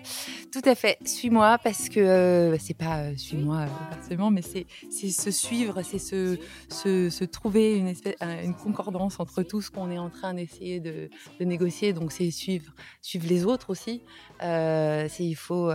tout 0.55 0.69
à 0.69 0.77
fait. 0.77 0.99
Suis-moi 1.05 1.59
parce 1.59 1.89
que 1.89 1.99
euh, 1.99 2.57
c'est 2.59 2.79
pas 2.79 2.99
euh, 2.99 3.17
suis-moi 3.17 3.63
euh, 3.63 3.95
forcément, 3.97 4.31
mais 4.31 4.41
c'est 4.41 4.67
se 4.89 5.33
suivre, 5.33 5.83
c'est 5.83 5.99
se, 5.99 6.39
se, 6.69 7.25
trouver 7.25 7.77
une 7.77 7.89
espèce 7.89 8.15
une 8.21 8.55
concordance 8.55 9.19
entre 9.19 9.43
tout 9.43 9.61
ce 9.61 9.73
qu'on 9.73 9.91
est 9.91 9.99
en 9.99 10.11
train 10.11 10.33
d'essayer 10.35 10.79
de, 10.79 11.11
négocier. 11.41 11.93
Donc 11.93 12.13
c'est 12.13 12.31
suivre 12.31 12.73
suivre 13.03 13.27
les 13.27 13.45
autres 13.45 13.71
aussi. 13.71 14.05
Euh, 14.45 15.09
il 15.19 15.35
faut 15.35 15.73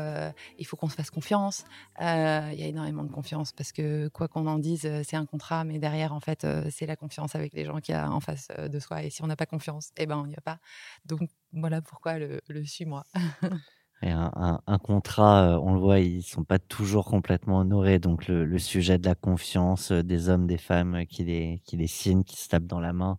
il 0.57 0.65
faut 0.65 0.77
qu'on 0.77 0.87
se 0.87 0.95
fasse 0.95 1.11
confiance. 1.11 1.65
Il 1.99 2.05
y 2.05 2.63
a 2.63 2.67
énormément 2.67 3.03
de 3.03 3.11
confiance 3.11 3.51
parce 3.51 3.73
que 3.73 4.07
quoi 4.07 4.29
qu'on 4.29 4.47
en 4.47 4.59
dise, 4.59 4.89
c'est 5.03 5.17
un 5.17 5.25
contrat, 5.25 5.65
mais 5.65 5.77
derrière 5.77 6.13
en 6.13 6.21
fait 6.21 6.47
c'est 6.69 6.85
la 6.85 6.95
confiance 6.95 7.35
avec 7.35 7.51
les 7.53 7.65
gens 7.65 7.81
qu'il 7.81 7.95
y 7.95 7.97
a 7.97 8.09
en 8.09 8.21
face 8.21 8.47
de 8.57 8.79
soi. 8.79 9.03
Et 9.03 9.09
si 9.09 9.21
on 9.23 9.27
n'a 9.27 9.35
pas 9.35 9.45
confiance, 9.45 9.89
eh 9.97 10.05
ben 10.05 10.17
on 10.17 10.25
n'y 10.25 10.35
va 10.35 10.41
pas. 10.41 10.59
Donc 11.03 11.29
voilà 11.51 11.81
pourquoi 11.81 12.17
le 12.17 12.65
suis-moi. 12.65 13.03
Et 14.01 14.11
un, 14.11 14.31
un- 14.35 14.61
un 14.65 14.77
contrat, 14.77 15.55
euh, 15.55 15.59
on 15.61 15.73
le 15.73 15.79
voit, 15.79 15.99
ils 15.99 16.23
sont 16.23 16.43
pas 16.43 16.59
toujours 16.59 17.05
complètement 17.05 17.57
honorés. 17.59 17.99
Donc 17.99 18.27
le, 18.27 18.45
le 18.45 18.59
sujet 18.59 18.97
de 18.97 19.05
la 19.05 19.15
confiance 19.15 19.91
euh, 19.91 20.03
des 20.03 20.29
hommes, 20.29 20.47
des 20.47 20.57
femmes 20.57 20.95
euh, 20.95 21.03
qui 21.05 21.23
les, 21.25 21.61
qui 21.65 21.75
les 21.75 21.87
signent, 21.87 22.23
qui 22.23 22.37
se 22.37 22.47
tapent 22.47 22.65
dans 22.67 22.79
la 22.79 22.93
main, 22.93 23.17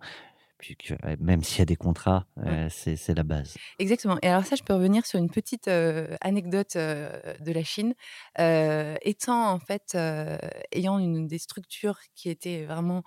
puis 0.59 0.77
que, 0.77 0.95
même 1.21 1.43
s'il 1.43 1.61
y 1.61 1.63
a 1.63 1.65
des 1.67 1.77
contrats, 1.77 2.27
euh, 2.47 2.69
c'est 2.71 3.15
la 3.15 3.23
base. 3.23 3.57
Exactement. 3.79 4.19
Et 4.23 4.29
alors 4.29 4.45
ça, 4.45 4.57
je 4.57 4.63
peux 4.63 4.75
revenir 4.75 5.07
sur 5.07 5.19
une 5.19 5.31
petite 5.31 5.69
euh, 5.69 6.17
anecdote 6.21 6.77
euh, 6.77 7.19
de 7.41 7.51
la 7.51 7.65
Chine. 7.65 7.95
Étant 8.39 9.51
en 9.53 9.59
fait, 9.59 9.97
ayant 10.73 10.99
une 10.99 11.27
des 11.27 11.39
structures 11.39 11.99
qui 12.15 12.29
étaient 12.29 12.67
vraiment 12.67 13.03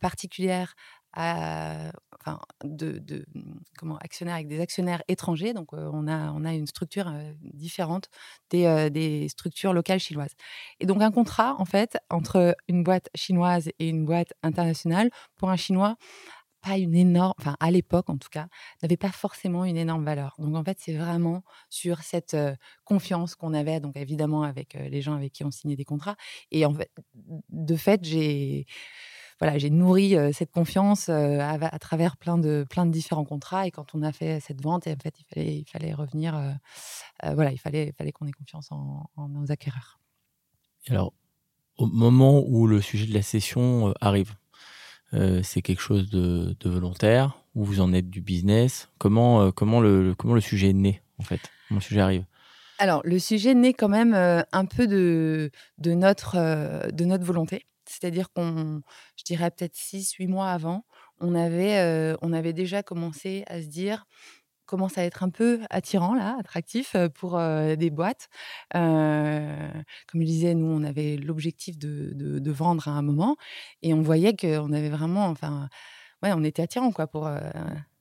particulières 0.00 0.74
enfin, 1.14 2.38
de, 2.64 3.24
hum, 3.34 3.60
comment 3.78 3.96
actionnaires 3.98 4.34
avec 4.36 4.48
des 4.48 4.60
actionnaires 4.60 5.02
étrangers. 5.08 5.52
Donc 5.54 5.72
on 5.72 6.06
a 6.08 6.32
on 6.32 6.44
a 6.44 6.54
une 6.54 6.66
structure 6.66 7.12
différente 7.42 8.08
des, 8.50 8.90
des 8.90 9.28
structures 9.28 9.72
locales 9.72 10.00
chinoises. 10.00 10.34
Et 10.80 10.86
donc 10.86 11.02
un 11.02 11.10
contrat 11.10 11.56
en 11.58 11.64
fait 11.64 11.98
entre 12.10 12.56
une 12.68 12.82
boîte 12.84 13.08
chinoise 13.14 13.68
et 13.78 13.88
une 13.88 14.04
boîte 14.04 14.32
internationale 14.42 15.10
pour 15.36 15.50
un 15.50 15.56
chinois 15.56 15.96
pas 16.62 16.76
une 16.78 16.94
énorme, 16.94 17.34
enfin 17.38 17.56
à 17.60 17.70
l'époque 17.70 18.10
en 18.10 18.18
tout 18.18 18.28
cas, 18.30 18.48
n'avait 18.82 18.96
pas 18.96 19.12
forcément 19.12 19.64
une 19.64 19.76
énorme 19.76 20.04
valeur. 20.04 20.34
Donc 20.38 20.54
en 20.56 20.64
fait, 20.64 20.78
c'est 20.80 20.94
vraiment 20.96 21.42
sur 21.70 22.02
cette 22.02 22.36
confiance 22.84 23.34
qu'on 23.34 23.54
avait, 23.54 23.80
donc 23.80 23.96
évidemment 23.96 24.42
avec 24.42 24.74
les 24.74 25.02
gens 25.02 25.14
avec 25.14 25.32
qui 25.32 25.44
on 25.44 25.50
signait 25.50 25.76
des 25.76 25.84
contrats. 25.84 26.16
Et 26.50 26.66
en 26.66 26.74
fait, 26.74 26.90
de 27.48 27.76
fait, 27.76 28.04
j'ai 28.04 28.66
voilà, 29.40 29.58
j'ai 29.58 29.70
nourri 29.70 30.16
euh, 30.16 30.32
cette 30.32 30.50
confiance 30.50 31.08
euh, 31.08 31.38
à, 31.40 31.52
à 31.74 31.78
travers 31.78 32.16
plein 32.16 32.38
de 32.38 32.66
plein 32.68 32.86
de 32.86 32.92
différents 32.92 33.24
contrats. 33.24 33.66
Et 33.66 33.70
quand 33.70 33.94
on 33.94 34.02
a 34.02 34.12
fait 34.12 34.38
cette 34.40 34.62
vente, 34.62 34.86
en 34.86 34.96
fait, 35.02 35.14
il 35.18 35.24
fallait 35.24 35.56
il 35.58 35.66
fallait 35.68 35.94
revenir, 35.94 36.36
euh, 36.36 37.34
voilà, 37.34 37.50
il 37.52 37.58
fallait 37.58 37.86
il 37.88 37.92
fallait 37.94 38.12
qu'on 38.12 38.26
ait 38.26 38.32
confiance 38.32 38.70
en, 38.70 39.08
en 39.16 39.28
nos 39.28 39.50
acquéreurs. 39.50 39.98
Alors, 40.88 41.12
au 41.76 41.86
moment 41.86 42.42
où 42.46 42.66
le 42.66 42.80
sujet 42.80 43.06
de 43.06 43.14
la 43.14 43.22
cession 43.22 43.88
euh, 43.88 43.92
arrive, 44.00 44.34
euh, 45.12 45.42
c'est 45.42 45.62
quelque 45.62 45.80
chose 45.80 46.10
de, 46.10 46.56
de 46.60 46.70
volontaire 46.70 47.42
ou 47.54 47.64
vous 47.64 47.80
en 47.80 47.92
êtes 47.92 48.10
du 48.10 48.20
business? 48.20 48.88
Comment, 48.98 49.42
euh, 49.42 49.50
comment, 49.50 49.80
le, 49.80 50.14
comment 50.14 50.34
le 50.34 50.40
sujet 50.40 50.70
est 50.70 50.74
né, 50.74 51.02
en 51.18 51.22
fait? 51.22 51.40
Comment 51.68 51.78
le 51.78 51.84
sujet 51.84 52.00
arrive? 52.00 52.24
Alors, 52.78 53.02
le 53.04 53.18
sujet 53.18 53.54
naît 53.54 53.74
quand 53.74 53.88
même 53.88 54.14
euh, 54.14 54.42
un 54.52 54.64
peu 54.64 54.86
de, 54.86 55.50
de, 55.78 55.92
notre, 55.92 56.90
de 56.90 57.04
notre 57.04 57.24
volonté. 57.24 57.66
C'est-à-dire 57.90 58.30
qu'on, 58.32 58.82
je 59.16 59.24
dirais 59.24 59.50
peut-être 59.50 59.76
six, 59.76 60.12
huit 60.14 60.26
mois 60.28 60.50
avant, 60.50 60.84
on 61.20 61.34
avait, 61.34 62.14
on 62.22 62.32
avait 62.32 62.52
déjà 62.52 62.82
commencé 62.82 63.44
à 63.46 63.60
se 63.62 63.66
dire 63.66 64.06
commence 64.66 64.98
à 64.98 65.04
être 65.04 65.24
un 65.24 65.30
peu 65.30 65.60
attirant 65.70 66.14
là, 66.14 66.36
attractif 66.38 66.94
pour 67.16 67.38
des 67.38 67.90
boîtes. 67.90 68.28
Comme 68.72 70.20
je 70.20 70.24
disais, 70.24 70.54
nous 70.54 70.66
on 70.66 70.84
avait 70.84 71.16
l'objectif 71.16 71.76
de, 71.78 72.12
de, 72.14 72.38
de 72.38 72.50
vendre 72.52 72.86
à 72.88 72.92
un 72.92 73.02
moment 73.02 73.36
et 73.82 73.94
on 73.94 74.02
voyait 74.02 74.36
qu'on 74.36 74.72
avait 74.72 74.90
vraiment, 74.90 75.26
enfin, 75.26 75.68
ouais, 76.22 76.32
on 76.34 76.44
était 76.44 76.62
attirant 76.62 76.92
quoi 76.92 77.08
pour. 77.08 77.28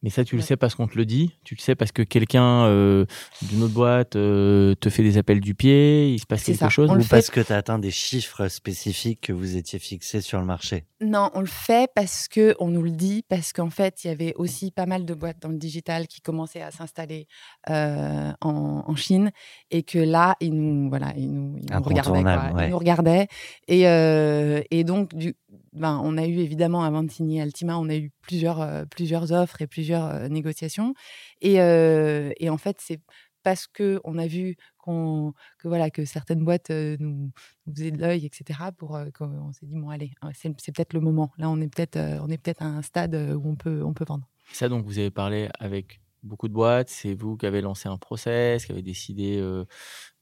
Mais 0.01 0.09
ça, 0.09 0.23
tu 0.23 0.35
le 0.35 0.41
Ouais. 0.41 0.47
sais 0.47 0.55
parce 0.55 0.75
qu'on 0.75 0.87
te 0.87 0.97
le 0.97 1.05
dit 1.05 1.31
Tu 1.43 1.55
le 1.55 1.59
sais 1.59 1.75
parce 1.75 1.91
que 1.91 2.01
quelqu'un 2.03 2.63
euh, 2.65 3.05
d'une 3.41 3.63
autre 3.63 3.73
boîte 3.73 4.15
euh, 4.15 4.73
te 4.75 4.89
fait 4.89 5.03
des 5.03 5.17
appels 5.17 5.41
du 5.41 5.55
pied 5.55 6.13
Il 6.13 6.19
se 6.19 6.25
passe 6.25 6.39
C'est 6.39 6.53
quelque 6.53 6.59
ça, 6.59 6.69
chose 6.69 6.89
on 6.89 6.93
Ou 6.93 6.97
le 6.97 7.03
fait 7.03 7.09
parce 7.17 7.29
que 7.29 7.41
tu 7.41 7.51
as 7.51 7.57
atteint 7.57 7.79
des 7.79 7.91
chiffres 7.91 8.47
spécifiques 8.47 9.19
que 9.21 9.33
vous 9.33 9.57
étiez 9.57 9.77
fixés 9.77 10.21
sur 10.21 10.39
le 10.39 10.45
marché. 10.45 10.85
Non, 11.01 11.29
on 11.33 11.41
le 11.41 11.45
fait 11.45 11.89
parce 11.95 12.27
que 12.29 12.55
on 12.59 12.67
nous 12.69 12.81
le 12.81 12.91
dit, 12.91 13.23
parce 13.27 13.51
qu'en 13.53 13.69
fait, 13.69 14.03
il 14.03 14.07
y 14.07 14.09
avait 14.11 14.33
aussi 14.35 14.71
pas 14.71 14.85
mal 14.85 15.05
de 15.05 15.13
boîtes 15.13 15.41
dans 15.41 15.49
le 15.49 15.57
digital 15.57 16.07
qui 16.07 16.21
commençaient 16.21 16.61
à 16.61 16.71
s'installer 16.71 17.27
euh, 17.69 18.31
en, 18.41 18.83
en 18.87 18.95
Chine 18.95 19.31
et 19.71 19.83
que 19.83 19.99
là, 19.99 20.35
ils 20.39 20.53
nous, 20.53 20.89
voilà, 20.89 21.13
ils 21.17 21.31
nous, 21.31 21.57
ils 21.57 21.73
nous 21.73 21.81
regardaient, 21.83 22.23
quoi. 22.23 22.51
ouais. 22.53 22.67
Ils 22.67 22.69
nous 22.71 22.77
regardaient 22.79 23.27
et, 23.67 23.87
euh, 23.87 24.61
et 24.71 24.83
donc, 24.83 25.13
du, 25.15 25.35
ben, 25.73 25.99
on 26.03 26.17
a 26.17 26.25
eu 26.25 26.37
évidemment 26.39 26.83
avant 26.83 27.03
de 27.03 27.11
signer 27.11 27.41
Altima, 27.41 27.77
on 27.77 27.89
a 27.89 27.95
eu 27.95 28.11
plusieurs, 28.21 28.61
euh, 28.61 28.85
plusieurs 28.85 29.31
offres 29.31 29.61
et 29.61 29.67
plusieurs 29.67 30.05
euh, 30.05 30.27
négociations. 30.27 30.93
Et, 31.41 31.61
euh, 31.61 32.31
et 32.37 32.49
en 32.49 32.57
fait, 32.57 32.77
c'est 32.79 33.01
parce 33.43 33.67
que 33.67 33.99
on 34.03 34.17
a 34.17 34.27
vu 34.27 34.57
que 34.85 35.67
voilà 35.67 35.91
que 35.91 36.03
certaines 36.03 36.43
boîtes 36.43 36.71
nous, 36.71 37.31
faisaient 37.71 37.91
de 37.91 37.99
l'œil 37.99 38.25
etc 38.25 38.59
pour 38.75 38.99
qu'on 39.15 39.51
s'est 39.53 39.67
dit 39.67 39.75
bon 39.75 39.89
allez 39.89 40.13
c'est 40.33 40.51
peut-être 40.51 40.93
le 40.93 40.99
moment. 40.99 41.31
Là 41.37 41.47
on 41.47 41.61
est 41.61 41.67
peut-être 41.67 41.97
on 42.23 42.27
est 42.29 42.39
peut-être 42.39 42.63
à 42.63 42.65
un 42.65 42.81
stade 42.81 43.13
où 43.13 43.47
on 43.47 43.55
peut 43.55 43.83
on 43.83 43.93
peut 43.93 44.03
vendre. 44.07 44.27
Ça, 44.51 44.67
donc, 44.67 44.85
vous 44.85 44.97
avez 44.97 45.11
parlé 45.11 45.47
avec 45.59 46.01
beaucoup 46.23 46.47
de 46.47 46.53
boîtes. 46.53 46.89
C'est 46.89 47.13
vous 47.13 47.37
qui 47.37 47.45
avez 47.45 47.61
lancé 47.61 47.87
un 47.89 47.97
process, 47.97 48.65
qui 48.65 48.71
avez 48.71 48.81
décidé, 48.81 49.37
euh, 49.37 49.65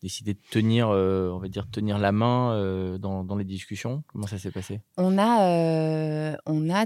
décidé 0.02 0.34
de 0.34 0.40
tenir, 0.52 0.90
euh, 0.90 1.30
on 1.32 1.40
va 1.40 1.48
dire, 1.50 1.70
tenir 1.70 1.98
la 1.98 2.12
main 2.12 2.54
euh, 2.54 2.98
dans, 2.98 3.24
dans 3.24 3.36
les 3.36 3.46
discussions. 3.46 4.04
Comment 4.08 4.28
ça 4.28 4.38
s'est 4.38 4.52
passé? 4.52 4.82
On 4.98 5.18
a 5.18 5.44
euh, 5.50 6.36
on 6.46 6.70
a 6.70 6.86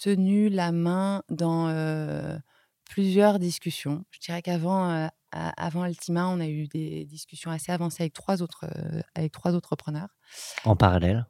tenu 0.00 0.48
la 0.48 0.72
main 0.72 1.22
dans 1.28 1.68
euh, 1.68 2.38
plusieurs 2.84 3.38
discussions 3.40 4.04
je 4.12 4.20
dirais 4.20 4.42
qu'avant 4.42 4.88
euh, 4.90 5.08
avant 5.32 5.82
Altima 5.82 6.28
on 6.28 6.38
a 6.40 6.46
eu 6.46 6.68
des 6.68 7.04
discussions 7.04 7.50
assez 7.50 7.72
avancées 7.72 8.04
avec 8.04 8.12
trois 8.12 8.40
autres 8.40 8.64
euh, 8.64 9.00
avec 9.16 9.32
trois 9.32 9.54
autres 9.54 9.74
preneurs 9.74 10.16
En 10.64 10.76
parallèle? 10.76 11.26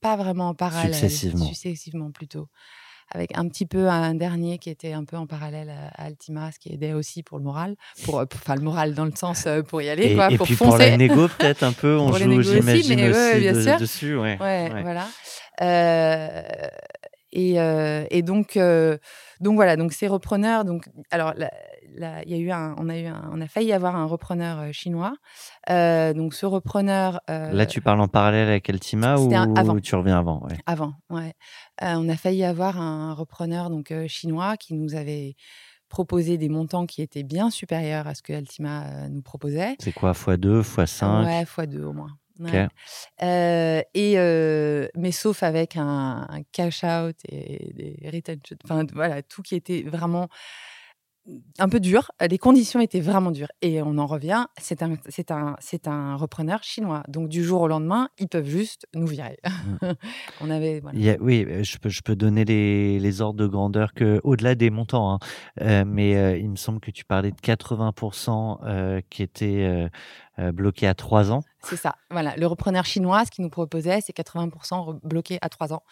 Pas 0.00 0.16
vraiment 0.16 0.50
en 0.50 0.54
parallèle 0.54 0.94
Successivement. 0.94 1.44
successivement 1.44 2.10
plutôt 2.12 2.48
avec 3.12 3.36
un 3.36 3.48
petit 3.48 3.66
peu 3.66 3.88
un 3.88 4.14
dernier 4.14 4.58
qui 4.58 4.70
était 4.70 4.92
un 4.92 5.04
peu 5.04 5.16
en 5.16 5.26
parallèle 5.26 5.70
à, 5.70 6.02
à 6.02 6.06
Altima, 6.06 6.50
ce 6.52 6.58
qui 6.58 6.72
aidait 6.72 6.92
aussi 6.92 7.22
pour 7.22 7.38
le 7.38 7.44
moral, 7.44 7.76
pour, 8.04 8.18
euh, 8.20 8.24
enfin 8.34 8.54
le 8.54 8.62
moral 8.62 8.94
dans 8.94 9.04
le 9.04 9.12
sens 9.14 9.46
euh, 9.46 9.62
pour 9.62 9.82
y 9.82 9.88
aller, 9.88 10.12
Et, 10.12 10.14
quoi, 10.14 10.30
et 10.30 10.36
pour 10.36 10.46
puis 10.46 10.54
foncer. 10.56 10.70
pour 10.70 10.78
la 10.78 10.96
négo, 10.96 11.28
peut-être 11.28 11.62
un 11.62 11.72
peu, 11.72 11.96
on 11.98 12.06
Pour 12.10 12.18
joue, 12.18 12.32
aussi, 12.38 12.54
j'imagine 12.82 13.00
aussi, 13.10 13.18
ouais, 13.18 13.40
bien 13.40 13.52
de- 13.52 13.62
sûr. 13.62 13.76
dessus. 13.78 14.16
Ouais, 14.16 14.38
Ouais, 14.40 14.70
ouais. 14.72 14.82
voilà. 14.82 15.06
Euh, 15.60 16.42
et, 17.32 17.60
euh, 17.60 18.04
et 18.10 18.22
donc, 18.22 18.56
euh, 18.56 18.98
donc 19.40 19.54
voilà, 19.54 19.76
donc 19.76 19.92
ces 19.92 20.08
repreneurs, 20.08 20.64
donc 20.64 20.88
alors 21.12 21.32
là, 21.36 21.50
y 22.26 22.34
a 22.34 22.36
eu 22.36 22.50
un, 22.50 22.74
on 22.78 22.88
a 22.88 22.96
eu 22.98 23.06
un, 23.06 23.30
on 23.32 23.40
a 23.40 23.46
failli 23.46 23.72
avoir 23.72 23.94
un 23.94 24.04
repreneur 24.04 24.58
euh, 24.58 24.72
chinois. 24.72 25.12
Donc 25.68 26.34
ce 26.34 26.44
repreneur. 26.46 27.20
Là, 27.28 27.66
tu 27.66 27.80
parles 27.80 28.00
en 28.00 28.08
parallèle 28.08 28.48
avec 28.48 28.68
Altima 28.68 29.16
ou 29.16 29.24
C'était 29.24 29.36
un- 29.36 29.54
avant. 29.54 29.78
tu 29.78 29.94
reviens 29.94 30.18
avant 30.18 30.42
ouais. 30.44 30.56
Avant, 30.66 30.94
ouais. 31.10 31.34
Euh, 31.82 31.94
on 31.96 32.08
a 32.08 32.16
failli 32.16 32.44
avoir 32.44 32.80
un 32.80 33.14
repreneur 33.14 33.70
donc 33.70 33.92
chinois 34.06 34.56
qui 34.56 34.74
nous 34.74 34.94
avait 34.94 35.36
proposé 35.88 36.38
des 36.38 36.48
montants 36.48 36.86
qui 36.86 37.02
étaient 37.02 37.24
bien 37.24 37.50
supérieurs 37.50 38.06
à 38.06 38.14
ce 38.14 38.22
que 38.22 38.32
Altima 38.32 39.08
nous 39.08 39.22
proposait. 39.22 39.76
C'est 39.80 39.92
quoi, 39.92 40.12
x2, 40.12 40.62
x5 40.62 41.24
Ouais, 41.24 41.44
fois 41.44 41.66
deux 41.66 41.84
au 41.84 41.92
moins. 41.92 42.16
Euh, 43.22 43.82
et 43.94 44.18
euh, 44.18 44.88
mais 44.96 45.12
sauf 45.12 45.42
avec 45.42 45.76
un, 45.76 46.26
un 46.28 46.42
cash 46.52 46.84
out 46.84 47.16
et 47.28 47.72
des 47.74 48.10
retention, 48.10 48.56
enfin 48.64 48.86
voilà, 48.94 49.22
tout 49.22 49.42
qui 49.42 49.54
était 49.54 49.82
vraiment 49.82 50.28
un 51.58 51.68
peu 51.68 51.80
dur. 51.80 52.10
Les 52.28 52.38
conditions 52.38 52.80
étaient 52.80 53.00
vraiment 53.00 53.30
dures. 53.30 53.50
Et 53.62 53.82
on 53.82 53.98
en 53.98 54.06
revient, 54.06 54.46
c'est 54.60 54.82
un, 54.82 54.96
c'est 55.08 55.30
un, 55.30 55.56
c'est 55.60 55.88
un 55.88 56.16
repreneur 56.16 56.62
chinois. 56.62 57.02
Donc 57.08 57.28
du 57.28 57.44
jour 57.44 57.60
au 57.62 57.68
lendemain, 57.68 58.08
ils 58.18 58.28
peuvent 58.28 58.48
juste 58.48 58.86
nous 58.94 59.06
virer. 59.06 59.38
on 60.40 60.50
avait, 60.50 60.80
voilà. 60.80 61.16
Oui, 61.20 61.44
euh, 61.48 61.62
je 61.62 61.78
peux, 61.78 61.88
je 61.88 62.02
peux 62.02 62.16
donner 62.16 62.44
les, 62.44 62.98
les 62.98 63.20
ordres 63.20 63.38
de 63.40 63.46
grandeur 63.46 63.94
que 63.94 64.20
au-delà 64.24 64.54
des 64.54 64.70
montants, 64.70 65.12
hein, 65.14 65.18
euh, 65.60 65.84
mais 65.86 66.16
euh, 66.16 66.36
il 66.38 66.48
me 66.50 66.56
semble 66.56 66.80
que 66.80 66.90
tu 66.90 67.04
parlais 67.04 67.30
de 67.30 67.36
80% 67.36 68.58
euh, 68.64 69.00
qui 69.10 69.22
étaient 69.22 69.88
bloqués 70.54 70.86
à 70.86 70.94
3 70.94 71.32
ans. 71.32 71.42
C'est 71.62 71.76
ça. 71.76 71.96
Voilà. 72.10 72.34
Le 72.36 72.46
repreneur 72.46 72.86
chinois, 72.86 73.26
ce 73.26 73.30
qu'il 73.30 73.44
nous 73.44 73.50
proposait, 73.50 74.00
c'est 74.00 74.16
80% 74.16 74.48
re- 74.72 74.98
bloqués 75.02 75.38
à 75.42 75.50
3 75.50 75.74
ans. 75.74 75.82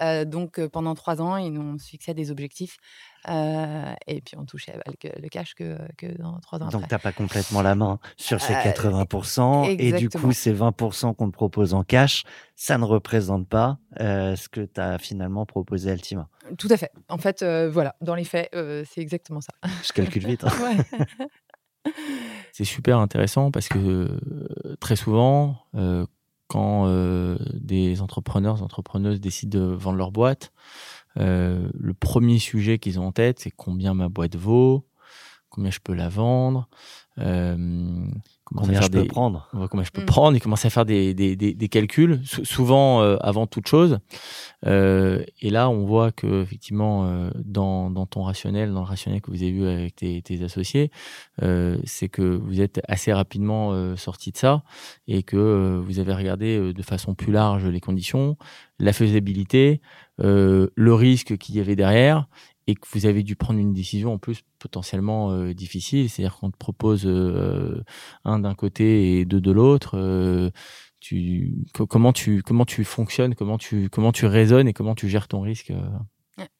Euh, 0.00 0.24
donc, 0.24 0.58
euh, 0.58 0.66
pendant 0.70 0.94
3 0.94 1.20
ans, 1.20 1.36
ils 1.36 1.52
nous 1.52 1.78
fixaient 1.78 2.14
des 2.14 2.30
objectifs. 2.30 2.78
Euh, 3.28 3.92
et 4.06 4.20
puis, 4.20 4.36
on 4.38 4.44
touchait 4.44 4.72
bah, 4.84 4.92
le, 5.02 5.22
le 5.22 5.28
cash 5.28 5.54
que, 5.54 5.76
que 5.96 6.06
dans 6.20 6.38
3 6.40 6.62
ans 6.62 6.68
Donc, 6.68 6.86
tu 6.88 6.94
n'as 6.94 6.98
pas 6.98 7.12
complètement 7.12 7.62
la 7.62 7.74
main 7.74 7.98
sur 8.16 8.40
ces 8.40 8.54
Euh, 8.54 8.56
80%. 8.62 9.76
Et 9.78 9.92
du 9.92 10.08
coup, 10.08 10.32
ces 10.32 10.52
20% 10.54 11.14
qu'on 11.14 11.26
te 11.30 11.34
propose 11.34 11.74
en 11.74 11.82
cash, 11.84 12.24
ça 12.56 12.78
ne 12.78 12.84
représente 12.84 13.48
pas 13.48 13.78
euh, 14.00 14.36
ce 14.36 14.48
que 14.48 14.60
tu 14.60 14.80
as 14.80 14.98
finalement 14.98 15.46
proposé 15.46 15.90
à 15.90 15.92
Altima. 15.94 16.28
Tout 16.58 16.68
à 16.70 16.76
fait. 16.76 16.90
En 17.08 17.18
fait, 17.18 17.42
euh, 17.42 17.68
voilà, 17.70 17.96
dans 18.00 18.14
les 18.14 18.24
faits, 18.24 18.48
euh, 18.54 18.84
c'est 18.90 19.00
exactement 19.00 19.40
ça. 19.40 19.52
Je 19.86 19.92
calcule 19.92 20.26
vite. 20.26 20.44
hein. 20.44 20.50
Ouais. 20.62 21.04
C'est 22.52 22.64
super 22.64 22.98
intéressant 22.98 23.50
parce 23.50 23.68
que 23.68 23.78
euh, 23.78 24.76
très 24.80 24.96
souvent, 24.96 25.56
euh, 25.74 26.04
quand 26.48 26.86
euh, 26.86 27.38
des 27.54 28.00
entrepreneurs, 28.02 28.62
entrepreneuses 28.62 29.20
décident 29.20 29.58
de 29.58 29.64
vendre 29.64 29.96
leur 29.98 30.10
boîte, 30.10 30.52
euh, 31.16 31.68
le 31.74 31.94
premier 31.94 32.38
sujet 32.38 32.78
qu'ils 32.78 33.00
ont 33.00 33.06
en 33.06 33.12
tête, 33.12 33.40
c'est 33.40 33.50
combien 33.50 33.94
ma 33.94 34.08
boîte 34.08 34.36
vaut, 34.36 34.86
combien 35.48 35.70
je 35.70 35.80
peux 35.80 35.94
la 35.94 36.08
vendre, 36.08 36.68
euh, 37.18 38.06
Combien 38.56 38.78
à 38.78 38.82
je 38.82 38.88
peux 38.88 39.02
des- 39.02 39.06
prendre? 39.08 39.48
Ouais, 39.52 39.66
combien 39.70 39.84
je 39.84 39.90
peux 39.90 40.04
prendre 40.04 40.36
et 40.36 40.40
commencer 40.40 40.66
à 40.66 40.70
faire 40.70 40.84
des, 40.86 41.12
des, 41.14 41.36
des, 41.36 41.54
des 41.54 41.68
calculs, 41.68 42.20
sou- 42.24 42.44
souvent 42.44 43.02
euh, 43.02 43.16
avant 43.20 43.46
toute 43.46 43.66
chose. 43.68 43.98
Euh, 44.66 45.22
et 45.40 45.50
là, 45.50 45.68
on 45.70 45.84
voit 45.84 46.12
que 46.12 46.42
effectivement, 46.42 47.06
euh, 47.06 47.30
dans, 47.44 47.90
dans 47.90 48.06
ton 48.06 48.22
rationnel, 48.22 48.72
dans 48.72 48.80
le 48.80 48.86
rationnel 48.86 49.20
que 49.20 49.30
vous 49.30 49.42
avez 49.42 49.52
vu 49.52 49.66
avec 49.66 49.96
tes, 49.96 50.22
tes 50.22 50.42
associés, 50.42 50.90
euh, 51.42 51.78
c'est 51.84 52.08
que 52.08 52.22
vous 52.22 52.60
êtes 52.60 52.80
assez 52.88 53.12
rapidement 53.12 53.72
euh, 53.72 53.96
sorti 53.96 54.32
de 54.32 54.36
ça 54.38 54.62
et 55.06 55.22
que 55.22 55.36
euh, 55.36 55.80
vous 55.84 55.98
avez 56.00 56.14
regardé 56.14 56.56
euh, 56.58 56.72
de 56.72 56.82
façon 56.82 57.14
plus 57.14 57.32
large 57.32 57.64
les 57.66 57.80
conditions, 57.80 58.36
la 58.78 58.92
faisabilité, 58.92 59.80
euh, 60.20 60.68
le 60.74 60.94
risque 60.94 61.36
qu'il 61.38 61.54
y 61.56 61.60
avait 61.60 61.76
derrière 61.76 62.26
et 62.68 62.74
que 62.74 62.86
vous 62.92 63.06
avez 63.06 63.22
dû 63.22 63.34
prendre 63.34 63.58
une 63.58 63.72
décision 63.72 64.12
en 64.12 64.18
plus 64.18 64.42
potentiellement 64.58 65.32
euh, 65.32 65.54
difficile, 65.54 66.10
c'est-à-dire 66.10 66.36
qu'on 66.36 66.50
te 66.50 66.56
propose 66.58 67.06
euh, 67.06 67.82
un 68.24 68.38
d'un 68.40 68.54
côté 68.54 69.18
et 69.20 69.24
deux 69.24 69.40
de 69.40 69.50
l'autre. 69.50 69.96
euh, 69.96 70.50
comment 71.88 72.12
tu 72.12 72.42
comment 72.42 72.66
tu 72.66 72.84
fonctionnes, 72.84 73.34
comment 73.34 73.56
tu 73.56 73.88
comment 73.88 74.12
tu 74.12 74.26
raisonnes 74.26 74.68
et 74.68 74.74
comment 74.74 74.94
tu 74.94 75.08
gères 75.08 75.28
ton 75.28 75.40
risque. 75.40 75.72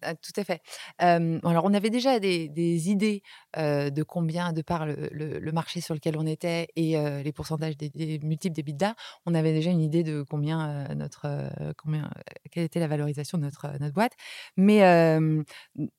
Ah, 0.02 0.14
tout 0.14 0.32
à 0.36 0.44
fait. 0.44 0.62
Alors, 0.98 1.64
on 1.64 1.74
avait 1.74 1.90
déjà 1.90 2.18
des, 2.20 2.90
idées 2.90 3.22
de 3.56 4.02
combien, 4.02 4.52
de 4.52 4.62
par 4.62 4.86
le, 4.86 5.52
marché 5.52 5.80
sur 5.80 5.94
lequel 5.94 6.16
on 6.16 6.26
était 6.26 6.68
et 6.76 6.96
les 7.22 7.32
pourcentages 7.32 7.76
des, 7.76 8.18
multiples 8.22 8.54
des 8.54 8.62
bidas, 8.62 8.94
on 9.26 9.34
avait 9.34 9.52
déjà 9.52 9.70
une 9.70 9.80
idée 9.80 10.02
de 10.02 10.22
combien 10.22 10.88
notre, 10.94 11.50
combien, 11.76 12.10
quelle 12.50 12.64
était 12.64 12.80
la 12.80 12.88
valorisation 12.88 13.38
de 13.38 13.44
notre, 13.44 13.92
boîte. 13.92 14.12
Mais, 14.56 14.82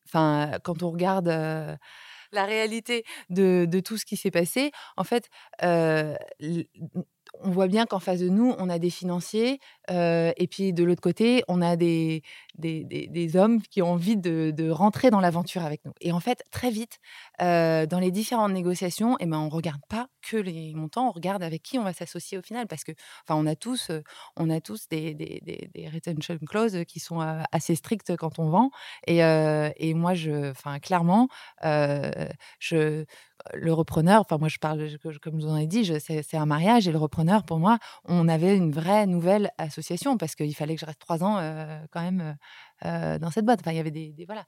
enfin, 0.05 0.51
quand 0.63 0.83
on 0.83 0.91
regarde 0.91 1.27
la 1.27 2.45
réalité 2.45 3.03
de, 3.29 3.79
tout 3.83 3.97
ce 3.97 4.05
qui 4.05 4.17
s'est 4.17 4.31
passé, 4.31 4.71
en 4.97 5.03
fait, 5.03 5.29
on 7.41 7.51
voit 7.51 7.67
bien 7.67 7.85
qu'en 7.85 7.99
face 7.99 8.19
de 8.19 8.29
nous, 8.29 8.53
on 8.57 8.69
a 8.69 8.79
des 8.79 8.89
financiers, 8.89 9.59
euh, 9.89 10.31
et 10.37 10.47
puis 10.47 10.73
de 10.73 10.83
l'autre 10.83 11.01
côté, 11.01 11.43
on 11.47 11.61
a 11.61 11.75
des, 11.75 12.21
des, 12.57 12.83
des- 12.85 13.35
hommes 13.35 13.61
qui 13.61 13.81
ont 13.81 13.91
envie 13.91 14.17
de, 14.17 14.51
de 14.55 14.69
rentrer 14.69 15.09
dans 15.11 15.19
l'aventure 15.21 15.63
avec 15.63 15.85
nous. 15.85 15.93
Et 16.01 16.11
en 16.11 16.19
fait, 16.19 16.43
très 16.51 16.71
vite, 16.71 16.97
euh, 17.41 17.85
dans 17.85 17.99
les 17.99 18.11
différentes 18.11 18.51
négociations, 18.51 19.15
eh 19.19 19.25
ben, 19.25 19.37
on 19.39 19.45
ne 19.45 19.51
regarde 19.51 19.81
pas 19.89 20.07
que 20.21 20.37
les 20.37 20.73
montants, 20.73 21.07
on 21.09 21.11
regarde 21.11 21.43
avec 21.43 21.61
qui 21.63 21.77
on 21.79 21.83
va 21.83 21.93
s'associer 21.93 22.37
au 22.37 22.41
final. 22.41 22.67
Parce 22.67 22.83
que, 22.83 22.91
enfin, 23.27 23.39
on 23.39 23.45
a 23.45 23.55
tous, 23.55 23.89
euh, 23.91 24.01
on 24.35 24.49
a 24.49 24.59
tous 24.61 24.87
des, 24.89 25.15
retention 25.93 26.37
clauses 26.47 26.83
qui 26.87 26.99
sont 26.99 27.19
assez 27.51 27.75
strictes 27.75 28.15
quand 28.17 28.39
on 28.39 28.49
vend. 28.49 28.71
Et, 29.07 29.19
et 29.19 29.93
moi, 29.93 30.13
je, 30.13 30.53
clairement, 30.79 31.27
je, 32.59 33.05
le 33.53 33.73
repreneur, 33.73 34.21
enfin, 34.21 34.37
moi, 34.37 34.47
je 34.47 34.57
parle, 34.57 34.89
comme 35.21 35.39
je 35.39 35.45
vous 35.45 35.51
en 35.51 35.57
ai 35.57 35.67
dit, 35.67 35.91
c'est 35.99 36.37
un 36.37 36.45
mariage. 36.45 36.87
Et 36.87 36.91
le 36.91 36.97
repreneur, 36.97 37.43
pour 37.43 37.59
moi, 37.59 37.77
on 38.05 38.27
avait 38.27 38.55
une 38.55 38.71
vraie 38.71 39.05
nouvelle 39.05 39.51
association 39.57 40.17
parce 40.17 40.35
qu'il 40.35 40.55
fallait 40.55 40.75
que 40.75 40.81
je 40.81 40.85
reste 40.85 40.99
trois 40.99 41.23
ans 41.23 41.37
euh, 41.39 41.79
quand 41.91 42.01
même 42.01 42.21
euh, 42.21 42.33
euh, 42.85 43.19
dans 43.19 43.31
cette 43.31 43.45
boîte. 43.45 43.59
Enfin, 43.61 43.71
il 43.71 43.77
y 43.77 43.79
avait 43.79 43.91
des, 43.91 44.13
voilà. 44.25 44.45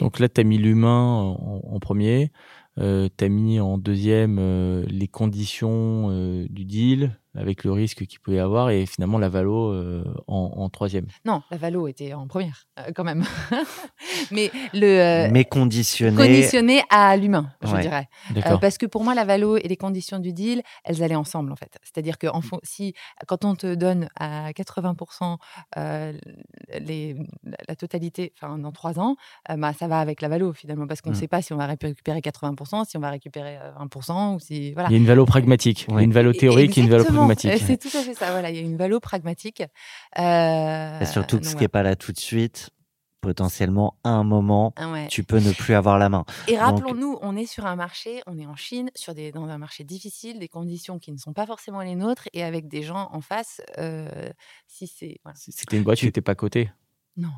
Donc 0.00 0.18
là, 0.18 0.28
tu 0.28 0.40
as 0.40 0.44
mis 0.44 0.58
l'humain 0.58 1.36
en, 1.38 1.78
premier, 1.80 2.32
euh, 2.78 3.08
tu 3.16 3.24
as 3.24 3.28
mis 3.28 3.60
en 3.60 3.78
deuxième 3.78 4.38
les 4.86 5.08
conditions 5.08 6.10
du 6.48 6.64
deal 6.64 7.18
avec 7.36 7.64
le 7.64 7.72
risque 7.72 8.04
qu'il 8.06 8.20
pouvait 8.20 8.36
y 8.36 8.40
avoir 8.40 8.70
et 8.70 8.84
finalement 8.86 9.18
la 9.18 9.28
valo 9.28 9.72
euh, 9.72 10.04
en, 10.26 10.52
en 10.56 10.68
troisième. 10.68 11.06
Non, 11.24 11.42
la 11.50 11.56
Valo 11.56 11.88
était 11.88 12.12
en 12.12 12.26
première 12.26 12.66
euh, 12.78 12.90
quand 12.94 13.04
même. 13.04 13.24
Mais 14.30 14.50
le 14.74 14.86
euh, 15.26 15.28
Mais 15.30 15.44
conditionné. 15.44 16.16
conditionné 16.16 16.82
à 16.90 17.16
l'humain, 17.16 17.50
je 17.62 17.72
Ouais. 17.72 17.80
dirais. 17.82 18.08
Euh, 18.46 18.58
parce 18.58 18.76
que 18.78 18.86
pour 18.86 19.02
moi, 19.04 19.14
la 19.14 19.24
valo 19.24 19.56
et 19.56 19.66
les 19.68 19.76
conditions 19.76 20.18
du 20.18 20.32
deal, 20.32 20.62
elles 20.84 21.02
allaient 21.02 21.14
ensemble 21.14 21.52
en 21.52 21.56
fait. 21.56 21.78
C'est-à-dire 21.82 22.18
que 22.18 22.26
en 22.26 22.40
fon- 22.42 22.60
si 22.62 22.94
quand 23.26 23.44
on 23.44 23.54
te 23.54 23.74
donne 23.74 24.08
à 24.18 24.50
80% 24.52 25.38
euh, 25.78 26.12
les, 26.80 27.16
la 27.68 27.76
totalité, 27.76 28.32
enfin 28.40 28.58
dans 28.58 28.72
trois 28.72 28.98
ans, 28.98 29.16
euh, 29.50 29.56
bah, 29.56 29.72
ça 29.72 29.88
va 29.88 30.00
avec 30.00 30.20
la 30.20 30.28
valo 30.28 30.52
finalement, 30.52 30.86
parce 30.86 31.00
qu'on 31.00 31.10
ne 31.10 31.14
Mm. 31.16 31.18
sait 31.20 31.28
pas 31.28 31.42
si 31.42 31.52
on 31.52 31.56
va 31.56 31.66
récupérer 31.66 32.20
80%, 32.20 32.84
si 32.88 32.96
on 32.96 33.00
va 33.00 33.10
récupérer 33.10 33.56
euh, 33.58 33.72
1%, 33.84 34.34
ou 34.34 34.40
si 34.40 34.72
voilà. 34.72 34.88
Il 34.88 34.92
y 34.92 34.94
a 34.96 34.98
une 34.98 35.06
valo 35.06 35.24
pragmatique, 35.24 35.82
il 35.88 35.90
y 35.90 35.92
a 35.92 35.96
Ouais. 35.96 36.04
une 36.04 36.12
valo 36.12 36.32
théorique 36.32 36.76
et 36.78 36.80
une 36.82 36.88
valo. 36.90 37.04
Pragmatique. 37.26 37.50
Euh, 37.50 37.66
C'est 37.66 37.76
tout 37.78 37.96
à 37.96 38.02
fait 38.02 38.14
ça. 38.14 38.30
Voilà, 38.30 38.50
il 38.50 38.56
y 38.56 38.58
a 38.58 38.62
une 38.62 38.76
valo 38.76 39.00
pragmatique. 39.00 39.62
Euh, 40.18 41.00
Et 41.00 41.06
surtout 41.06 41.38
que 41.38 41.42
donc 41.42 41.50
ce 41.50 41.56
qui 41.56 41.62
n'est 41.62 41.68
pas 41.68 41.82
là 41.82 41.96
tout 41.96 42.12
de 42.12 42.18
suite, 42.18 42.70
potentiellement, 43.20 43.96
à 44.04 44.10
un 44.10 44.24
moment. 44.24 44.72
Ah 44.76 44.90
ouais. 44.90 45.06
tu 45.08 45.22
peux 45.22 45.38
ne 45.38 45.52
plus 45.52 45.74
avoir 45.74 45.98
la 45.98 46.08
main. 46.08 46.24
Et 46.48 46.52
Donc- 46.52 46.60
rappelons-nous, 46.62 47.18
on 47.22 47.36
est 47.36 47.46
sur 47.46 47.66
un 47.66 47.76
marché, 47.76 48.20
on 48.26 48.36
est 48.38 48.46
en 48.46 48.56
Chine, 48.56 48.90
sur 48.96 49.14
des, 49.14 49.30
dans 49.30 49.46
un 49.48 49.58
marché 49.58 49.84
difficile, 49.84 50.38
des 50.40 50.48
conditions 50.48 50.98
qui 50.98 51.12
ne 51.12 51.18
sont 51.18 51.32
pas 51.32 51.46
forcément 51.46 51.80
les 51.82 51.94
nôtres, 51.94 52.28
et 52.32 52.42
avec 52.42 52.66
des 52.68 52.82
gens 52.82 53.08
en 53.12 53.20
face. 53.20 53.60
euh, 53.78 54.30
si 54.66 54.86
c'est 54.88 55.20
voilà. 55.22 55.36
C'était 55.38 55.76
une 55.76 55.84
boîte 55.84 55.98
qui 55.98 56.06
n'était 56.06 56.20
pas 56.20 56.34
cotée. 56.34 56.70
non, 57.16 57.28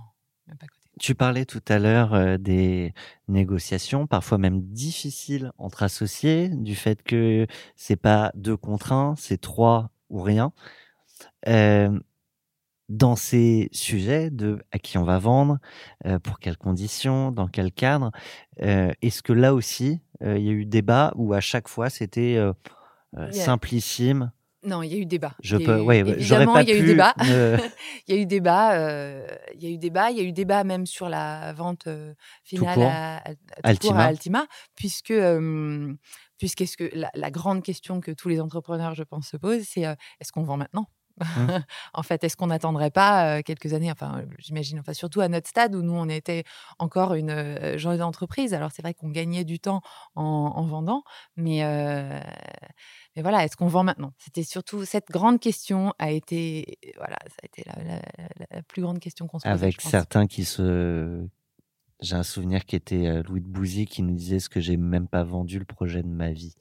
même 0.47 0.57
pas 0.57 0.66
côté. 0.66 0.84
Tu 1.01 1.14
parlais 1.14 1.45
tout 1.45 1.62
à 1.68 1.78
l'heure 1.78 2.38
des 2.38 2.95
négociations, 3.28 4.07
parfois 4.07 4.38
même 4.38 4.62
difficiles 4.62 5.51
entre 5.59 5.82
associés, 5.82 6.49
du 6.49 6.76
fait 6.76 7.03
que 7.03 7.47
c'est 7.74 7.97
pas 7.97 8.30
deux 8.34 8.57
contre 8.57 8.92
un, 8.92 9.14
c'est 9.16 9.40
trois 9.40 9.90
ou 10.11 10.22
rien. 10.22 10.53
Euh, 11.49 11.99
dans 12.90 13.16
ces 13.16 13.70
sujets 13.72 14.30
de 14.30 14.62
à 14.70 14.78
qui 14.78 14.99
on 14.99 15.05
va 15.05 15.18
vendre, 15.18 15.59
euh, 16.05 16.18
pour 16.18 16.38
quelles 16.38 16.59
conditions, 16.59 17.32
dans 17.32 17.49
quel 17.49 17.72
cadre, 17.72 18.12
euh, 18.62 18.92
est-ce 19.01 19.22
que 19.22 19.32
là 19.32 19.55
aussi 19.55 20.01
il 20.20 20.42
y 20.42 20.49
a 20.49 20.53
eu 20.53 20.64
débat 20.64 21.12
ou 21.16 21.34
à 21.34 21.40
chaque 21.40 21.68
fois 21.68 21.90
c'était 21.90 22.38
simplissime 23.30 24.32
Non, 24.64 24.82
il 24.82 24.92
y 24.92 24.94
a 24.94 24.98
eu 24.98 25.06
débat. 25.06 25.34
Je 25.42 25.56
peux, 25.56 25.78
j'aurais 25.78 25.98
évidemment, 26.00 26.58
il 26.60 26.68
y 26.68 26.72
a 26.72 26.76
eu 26.76 26.84
débat. 26.84 27.14
il 27.20 27.64
y 28.08 28.12
a 28.12 28.16
eu 28.16 28.26
débat. 28.26 28.76
il 29.54 29.62
y 29.62 29.66
a 29.66 29.70
eu 29.70 29.78
débat. 29.78 30.10
Il 30.10 30.16
y 30.16 30.20
a 30.20 30.22
eu 30.22 30.32
débat 30.32 30.64
même 30.64 30.86
sur 30.86 31.08
la 31.08 31.52
vente 31.52 31.86
euh, 31.86 32.14
finale 32.42 32.74
court. 32.74 32.90
à, 32.90 33.22
Altima. 33.62 34.02
à 34.02 34.06
Altima, 34.06 34.46
puisque 34.74 35.10
euh, 35.10 35.94
la 37.14 37.30
grande 37.30 37.62
question 37.62 38.00
que 38.00 38.10
tous 38.10 38.28
les 38.28 38.40
entrepreneurs, 38.40 38.94
je 38.94 39.02
pense, 39.02 39.28
se 39.28 39.36
posent, 39.36 39.64
c'est 39.64 39.86
euh, 39.86 39.94
est-ce 40.20 40.32
qu'on 40.32 40.42
vend 40.42 40.56
maintenant? 40.56 40.88
Mmh. 41.20 41.24
en 41.94 42.02
fait, 42.02 42.24
est-ce 42.24 42.36
qu'on 42.36 42.48
n'attendrait 42.48 42.90
pas 42.90 43.42
quelques 43.42 43.72
années 43.72 43.90
Enfin, 43.90 44.24
j'imagine, 44.38 44.80
enfin, 44.80 44.92
surtout 44.94 45.20
à 45.20 45.28
notre 45.28 45.48
stade 45.48 45.74
où 45.74 45.82
nous, 45.82 45.92
on 45.94 46.08
était 46.08 46.44
encore 46.78 47.14
une 47.14 47.76
jeune 47.78 48.02
entreprise. 48.02 48.52
Alors, 48.54 48.70
c'est 48.72 48.82
vrai 48.82 48.94
qu'on 48.94 49.10
gagnait 49.10 49.44
du 49.44 49.58
temps 49.60 49.80
en, 50.16 50.22
en 50.24 50.62
vendant, 50.66 51.02
mais, 51.36 51.64
euh, 51.64 52.20
mais 53.16 53.22
voilà, 53.22 53.44
est-ce 53.44 53.56
qu'on 53.56 53.68
vend 53.68 53.84
maintenant? 53.84 54.12
C'était 54.18 54.42
surtout 54.42 54.84
cette 54.84 55.08
grande 55.08 55.38
question 55.40 55.94
a 55.98 56.10
été, 56.10 56.78
voilà, 56.96 57.16
ça 57.28 57.36
a 57.42 57.46
été 57.46 57.62
la, 57.66 57.84
la- 57.84 58.02
la- 58.18 58.46
la 58.56 58.62
plus 58.62 58.82
grande 58.82 58.98
question 58.98 59.26
qu'on 59.26 59.38
se 59.38 59.44
posait. 59.44 59.54
avec 59.66 59.80
certains 59.80 60.26
qui 60.26 60.44
se. 60.44 61.26
J'ai 62.00 62.16
un 62.16 62.22
souvenir 62.24 62.64
qui 62.64 62.74
était 62.76 63.22
Louis 63.22 63.40
de 63.40 63.46
Bouzy 63.46 63.86
qui 63.86 64.02
nous 64.02 64.14
disait 64.14 64.40
ce 64.40 64.48
que 64.48 64.60
j'ai 64.60 64.76
même 64.76 65.06
pas 65.08 65.22
vendu 65.22 65.58
le 65.58 65.64
projet 65.64 66.02
de 66.02 66.08
ma 66.08 66.32
vie. 66.32 66.54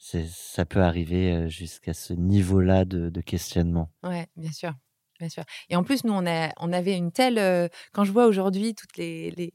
Ça 0.00 0.64
peut 0.64 0.82
arriver 0.82 1.48
jusqu'à 1.50 1.92
ce 1.92 2.14
niveau-là 2.14 2.84
de, 2.84 3.20
questionnement. 3.20 3.92
Ouais, 4.02 4.26
bien 4.36 4.52
sûr. 4.52 4.72
Bien 5.18 5.28
sûr. 5.28 5.44
Et 5.68 5.76
en 5.76 5.84
plus, 5.84 6.04
nous, 6.04 6.14
on, 6.14 6.26
a, 6.26 6.48
on 6.56 6.72
avait 6.72 6.96
une 6.96 7.12
telle. 7.12 7.68
quand 7.92 8.04
je 8.04 8.12
vois 8.12 8.24
aujourd'hui 8.24 8.74
toutes 8.74 8.96
les, 8.96 9.30
les, 9.32 9.52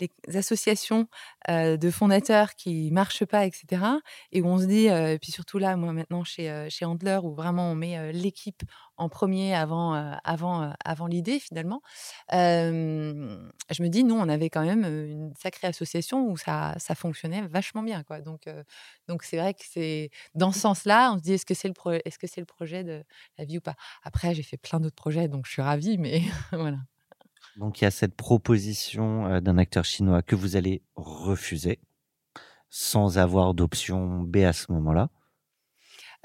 les, 0.00 0.36
associations 0.36 1.06
de 1.48 1.90
fondateurs 1.92 2.56
qui 2.56 2.90
marchent 2.90 3.24
pas, 3.24 3.46
etc., 3.46 3.84
et 4.32 4.42
où 4.42 4.46
on 4.46 4.58
se 4.58 4.64
dit, 4.64 4.86
et 4.86 5.18
puis 5.22 5.30
surtout 5.30 5.58
là, 5.58 5.76
moi 5.76 5.92
maintenant 5.92 6.24
chez, 6.24 6.66
chez 6.68 6.84
Handler, 6.84 7.20
où 7.22 7.32
vraiment 7.36 7.70
on 7.70 7.76
met 7.76 8.12
l'équipe 8.12 8.64
en 8.96 9.08
premier 9.08 9.54
avant, 9.54 9.94
euh, 9.94 10.14
avant, 10.24 10.62
euh, 10.62 10.70
avant 10.84 11.06
l'idée 11.06 11.38
finalement, 11.38 11.82
je 12.32 13.82
me 13.82 13.88
dis, 13.88 14.04
nous, 14.04 14.14
on 14.14 14.28
avait 14.28 14.50
quand 14.50 14.64
même 14.64 14.84
une 14.84 15.34
sacrée 15.36 15.68
association 15.68 16.28
où 16.28 16.36
ça, 16.36 16.74
ça 16.78 16.94
fonctionnait 16.94 17.46
vachement 17.48 17.82
bien. 17.82 18.02
Quoi. 18.02 18.20
Donc, 18.20 18.48
donc 19.08 19.22
c'est 19.22 19.36
vrai 19.36 19.54
que 19.54 19.64
c'est 19.68 20.10
dans 20.34 20.52
ce 20.52 20.60
sens-là, 20.60 21.12
on 21.12 21.18
se 21.18 21.22
dit, 21.22 21.32
est-ce 21.34 21.46
que 21.46 21.54
c'est 21.54 21.68
le, 21.68 21.74
est-ce 22.06 22.18
que 22.18 22.26
c'est 22.26 22.40
le 22.40 22.46
projet 22.46 22.84
de 22.84 23.04
la 23.38 23.44
vie 23.44 23.58
ou 23.58 23.60
pas? 23.60 23.74
Après, 24.02 24.34
j'ai 24.34 24.42
fait 24.42 24.56
plein 24.56 24.80
d'autres 24.80 24.96
projets, 24.96 25.28
donc 25.28 25.46
je 25.46 25.52
suis 25.52 25.62
ravie, 25.62 25.98
mais 25.98 26.22
voilà. 26.52 26.78
Donc 27.56 27.80
il 27.80 27.84
y 27.84 27.86
a 27.86 27.90
cette 27.90 28.14
proposition 28.14 29.40
d'un 29.40 29.58
acteur 29.58 29.84
chinois 29.84 30.22
que 30.22 30.34
vous 30.36 30.56
allez 30.56 30.82
refuser 30.94 31.80
sans 32.68 33.18
avoir 33.18 33.54
d'option 33.54 34.20
B 34.20 34.38
à 34.38 34.52
ce 34.52 34.70
moment-là. 34.72 35.08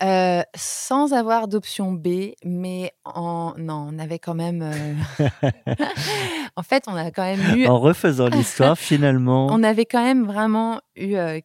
Euh, 0.04 0.41
sans 0.56 1.14
avoir 1.14 1.47
d'option 1.47 1.91
B, 1.91 2.32
mais 2.43 2.91
en... 3.06 3.54
non, 3.58 3.89
on 3.93 3.99
avait 3.99 4.18
quand 4.20 4.34
même. 4.34 4.62
euh, 4.64 5.30
en 6.56 6.64
fait, 6.64 6.84
on 6.88 6.95
a 6.95 7.12
quand 7.12 7.24
même 7.24 7.58
eu. 7.58 7.68
En 7.68 7.80
refaisant 7.80 8.28
l'histoire, 8.28 8.78
finalement, 8.78 9.47
On 9.47 9.64
avait 9.64 9.86
quand 9.86 10.04
même 10.04 10.26
vraiment 10.26 10.82
eu 10.95 11.16
euh, 11.16 11.39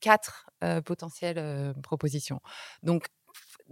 quatre 0.00 0.46
euh, 0.62 0.80
potentielles 0.80 1.38
euh, 1.38 1.72
propositions. 1.82 2.40
Donc, 2.82 3.06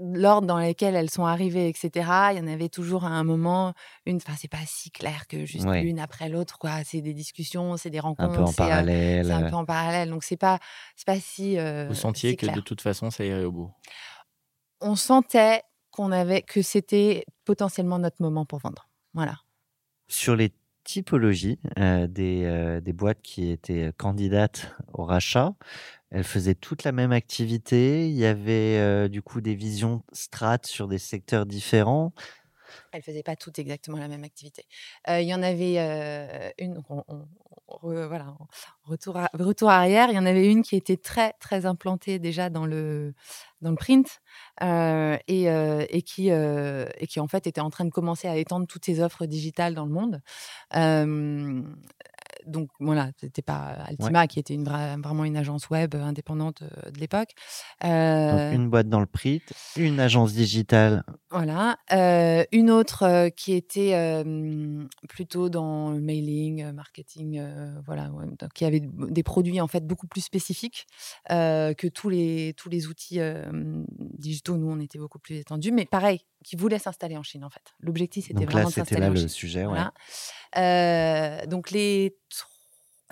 l'ordre 0.03 0.47
dans 0.47 0.59
lequel 0.59 0.95
elles 0.95 1.11
sont 1.11 1.27
arrivées, 1.27 1.69
etc., 1.69 1.91
il 2.33 2.39
y 2.39 2.41
en 2.41 2.47
avait 2.47 2.71
toujours 2.71 3.05
à 3.05 3.09
un 3.09 3.25
moment 3.25 3.75
une. 4.07 4.17
Enfin, 4.17 4.33
c'est 4.39 4.49
pas 4.51 4.65
si 4.67 4.91
clair 4.91 5.27
que 5.29 5.45
juste 5.45 5.67
Ouais. 5.67 5.83
l'une 5.83 6.01
après 6.01 6.29
l'autre, 6.31 6.59
quoi. 6.59 6.71
C'est 6.85 7.03
des 7.03 7.13
discussions, 7.13 7.77
c'est 7.77 7.91
des 7.91 7.99
Un 7.99 8.03
rencontres. 8.03 8.33
peu 8.37 8.43
en 8.43 8.49
euh, 8.49 8.53
parallèle. 8.57 9.27
c'est 9.27 9.33
un 9.33 9.51
peu 9.51 9.57
en 9.57 9.67
parallèle. 9.67 10.09
Donc, 10.09 10.25
c'est 10.25 10.39
pas, 10.39 10.59
c'est 10.97 11.05
pas 11.07 11.21
si. 11.21 11.59
euh, 11.59 11.87
Vous 11.89 11.95
sentiez 11.95 12.31
si 12.31 12.37
que 12.37 12.47
clair. 12.47 12.55
de 12.57 12.61
toute 12.63 12.81
façon, 12.81 13.11
ça 13.11 13.25
irait 13.25 13.45
au 13.45 13.53
bout? 13.53 13.71
On 14.81 14.97
sentait 14.97 15.63
qu'on 15.91 16.13
avait, 16.13 16.43
que 16.43 16.63
c'était 16.63 17.25
potentiellement 17.45 17.99
notre 17.99 18.23
moment 18.23 18.45
pour 18.45 18.61
vendre. 18.61 18.89
Voilà. 19.15 19.41
Sur 20.09 20.37
les 20.37 20.53
typologies 20.85 21.59
euh, 21.79 22.07
des, 22.07 22.43
euh, 22.45 22.81
des 22.81 22.93
boîtes 22.93 23.23
qui 23.23 23.51
étaient 23.51 23.93
candidates 23.97 24.75
au 24.93 25.05
rachat, 25.05 25.55
elles 26.11 26.25
faisaient 26.25 26.55
toutes 26.55 26.85
la 26.85 26.93
même 26.93 27.13
activité. 27.13 28.09
Il 28.09 28.17
y 28.17 28.25
avait 28.25 28.79
euh, 28.79 29.09
du 29.09 29.23
coup 29.23 29.41
des 29.41 29.55
visions 29.55 30.03
strates 30.13 30.67
sur 30.67 30.89
des 30.89 30.99
secteurs 30.99 31.47
différents. 31.47 32.13
Elles 32.93 33.03
faisaient 33.03 33.23
pas 33.23 33.37
toutes 33.37 33.59
exactement 33.59 33.99
la 33.99 34.09
même 34.09 34.25
activité. 34.25 34.67
Euh, 35.09 35.21
Il 35.21 35.29
y 35.29 35.35
en 35.35 35.43
avait 35.43 35.75
euh, 35.79 36.51
une, 36.59 36.81
retour, 38.85 39.19
retour 39.35 39.71
arrière, 39.71 40.09
il 40.11 40.17
y 40.17 40.19
en 40.19 40.27
avait 40.27 40.47
une 40.47 40.63
qui 40.63 40.77
était 40.77 40.97
très, 40.97 41.35
très 41.35 41.67
implantée 41.67 42.19
déjà 42.19 42.51
dans 42.51 42.67
le, 42.67 43.15
dans 43.61 43.71
le 43.71 43.77
print 43.77 44.21
euh, 44.63 45.17
et, 45.29 45.45
et, 45.45 46.03
qui, 46.03 46.29
et 46.29 47.07
qui, 47.07 47.21
en 47.21 47.29
fait, 47.29 47.47
était 47.47 47.61
en 47.61 47.71
train 47.71 47.85
de 47.85 47.91
commencer 47.91 48.29
à 48.29 48.37
étendre 48.37 48.67
toutes 48.67 48.85
ses 48.85 49.01
offres 49.01 49.27
digitales 49.27 49.75
dans 49.75 49.85
le 49.85 49.93
monde. 49.93 50.23
Euh, 52.47 52.51
donc 52.51 52.69
voilà, 52.81 53.11
c'était 53.21 53.43
pas 53.43 53.77
Altima 53.87 54.27
qui 54.27 54.39
était 54.39 54.55
une 54.55 54.65
vra- 54.65 55.01
vraiment 55.03 55.25
une 55.25 55.37
agence 55.37 55.71
web 55.71 55.95
indépendante 55.95 56.63
euh, 56.63 56.91
de 56.91 56.99
l'époque. 57.01 57.31
Euh, 57.85 58.53
une 58.53 58.69
boîte 58.71 58.89
dans 58.89 59.01
le 59.01 59.07
print, 59.07 59.43
une 59.77 60.01
agence 60.01 60.33
digitale. 60.33 61.05
voilà. 61.31 61.77
Euh, 61.93 62.45
une 62.53 62.71
autre 62.71 63.03
euh, 63.05 63.29
qui 63.31 63.53
était 63.55 63.95
euh, 63.95 64.85
plutôt 65.09 65.49
dans 65.49 65.91
le 65.93 66.01
mailing, 66.01 66.63
euh, 66.63 66.73
marketing, 66.73 67.39
euh, 67.39 67.75
voilà, 67.87 68.11
ouais, 68.11 68.27
donc 68.27 68.53
qui 68.55 68.65
avait 68.65 68.83
des 68.83 69.23
produits 69.23 69.61
en 69.61 69.67
fait 69.69 69.87
beaucoup 69.87 70.07
plus 70.07 70.21
spécifiques 70.23 70.87
euh, 71.31 71.75
que 71.75 71.87
tous 71.87 72.09
les 72.09 72.55
tous 72.57 72.69
les 72.69 72.87
outils 72.87 73.21
euh, 73.21 73.45
digitaux. 73.99 74.57
Nous, 74.57 74.71
on 74.71 74.81
était 74.81 74.99
beaucoup 74.99 75.19
plus 75.19 75.37
étendus, 75.37 75.73
mais 75.73 75.87
pareil, 75.87 76.21
qui 76.45 76.57
voulait 76.57 76.79
s'installer 76.79 77.17
en 77.17 77.23
Chine 77.23 77.45
en 77.45 77.51
fait. 77.51 77.63
L'objectif 77.81 78.27
c'était 78.27 78.41
là, 78.41 78.47
vraiment 78.47 78.69
de 78.69 78.73
c'était 78.75 78.81
s'installer 78.81 79.01
là 79.07 79.11
en 79.11 79.15
le 79.15 79.19
Chine. 79.21 79.29
sujet. 79.29 79.61
ouais. 79.67 79.67
Voilà. 79.67 79.93
Euh, 80.57 81.47
donc 81.47 81.71
les 81.71 82.17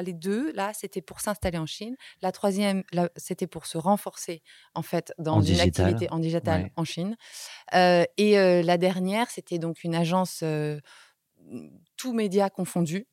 les 0.02 0.12
deux 0.12 0.52
là, 0.52 0.72
c'était 0.74 1.02
pour 1.02 1.20
s'installer 1.20 1.58
en 1.58 1.66
Chine. 1.66 1.96
La 2.22 2.32
troisième, 2.32 2.82
c'était 3.16 3.46
pour 3.46 3.66
se 3.66 3.78
renforcer 3.78 4.42
en 4.74 4.82
fait 4.82 5.12
dans 5.18 5.34
En 5.36 5.40
une 5.40 5.46
digital. 5.46 5.86
activité 5.86 6.10
en 6.12 6.18
digital 6.18 6.62
Ouais. 6.64 6.72
en 6.76 6.84
Chine. 6.84 7.16
Euh, 7.74 8.04
et 8.16 8.38
euh, 8.38 8.62
la 8.62 8.78
dernière, 8.78 9.30
c'était 9.30 9.58
donc 9.58 9.84
une 9.84 9.94
agence 9.94 10.40
euh, 10.42 10.80
tout 11.96 12.12
média 12.12 12.50
confondu. 12.50 13.06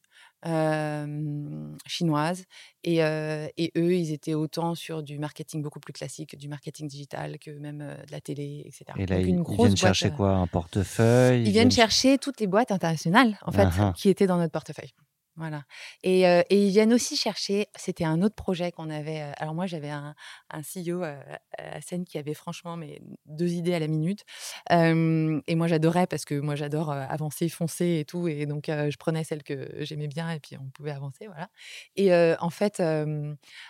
euh, 0.45 1.75
chinoise 1.87 2.43
et, 2.83 2.97
et 2.97 3.71
eux 3.77 3.93
ils 3.95 4.11
étaient 4.13 4.35
autant 4.35 4.75
sur 4.75 5.01
du 5.01 5.17
marketing 5.17 5.63
beaucoup 5.63 5.79
plus 5.79 5.93
classique 5.93 6.37
du 6.37 6.47
marketing 6.47 6.87
digital 6.87 7.39
que 7.39 7.49
même 7.49 7.79
de 7.79 8.11
la 8.11 8.21
télé 8.21 8.61
etc 8.67 8.85
Et 8.97 9.07
là, 9.07 9.15
Donc 9.17 9.25
ils, 9.25 9.29
une 9.29 9.37
ils 9.39 9.41
grosse 9.43 9.57
viennent 9.57 9.77
chercher 9.77 10.11
quoi? 10.11 10.31
Un 10.33 10.45
portefeuille? 10.45 11.41
ils 11.47 11.51
viennent 11.51 11.71
chercher 11.71 12.17
toutes 12.19 12.39
les 12.39 12.47
boîtes 12.47 12.71
internationales, 12.71 13.39
en 13.43 13.51
fait, 13.51 13.63
Ah 13.65 13.71
ah. 13.79 13.93
qui 13.97 14.09
étaient 14.09 14.27
dans 14.27 14.37
notre 14.37 14.51
portefeuille. 14.51 14.93
Voilà. 15.37 15.63
Et, 16.03 16.23
ils 16.49 16.69
viennent 16.69 16.93
aussi 16.93 17.17
chercher, 17.17 17.67
c'était 17.75 18.05
un 18.05 18.21
autre 18.21 18.35
projet 18.35 18.71
qu'on 18.71 18.89
avait. 18.89 19.21
alors 19.37 19.53
moi, 19.53 19.65
j'avais 19.65 19.89
un, 19.89 20.15
CEO 20.53 21.03
à 21.03 21.81
scène 21.81 22.05
qui 22.05 22.17
avait 22.17 22.33
franchement 22.33 22.77
mais, 22.77 23.01
deux 23.25 23.51
idées 23.53 23.73
à 23.73 23.79
la 23.79 23.87
minute. 23.87 24.23
Et 24.69 25.55
moi, 25.55 25.67
j'adorais 25.67 26.07
parce 26.07 26.25
que 26.25 26.35
moi, 26.35 26.55
j'adore 26.55 26.91
avancer, 26.91 27.49
foncer 27.49 27.99
et 27.99 28.05
tout. 28.05 28.27
Et 28.27 28.45
donc, 28.45 28.65
je 28.67 28.97
prenais 28.97 29.23
celle 29.23 29.43
que 29.43 29.69
j'aimais 29.81 30.07
bien 30.07 30.31
et 30.31 30.39
puis 30.39 30.57
on 30.57 30.69
pouvait 30.69 30.91
avancer. 30.91 31.27
Voilà. 31.27 31.49
Et 31.95 32.13
en 32.39 32.49
fait, 32.49 32.81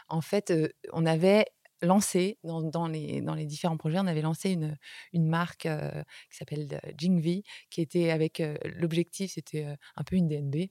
en 0.10 0.22
fait 0.22 0.54
on 0.94 1.06
avait 1.06 1.46
lancé 1.82 2.40
dans, 2.44 2.62
dans 2.62 2.88
les, 2.88 3.22
dans 3.22 3.36
les 3.36 3.46
différents 3.46 3.78
projets, 3.78 4.00
on 4.00 4.08
avait 4.08 4.22
lancé 4.22 4.52
une, 4.52 4.78
une 5.14 5.28
marque 5.28 5.68
qui 6.30 6.38
s'appelle 6.38 6.80
Jingvi, 6.98 7.44
qui 7.70 7.82
était 7.82 8.12
avec 8.12 8.42
l'objectif, 8.64 9.34
c'était 9.34 9.66
un 9.96 10.04
peu 10.04 10.16
une 10.16 10.28
DNB. 10.28 10.70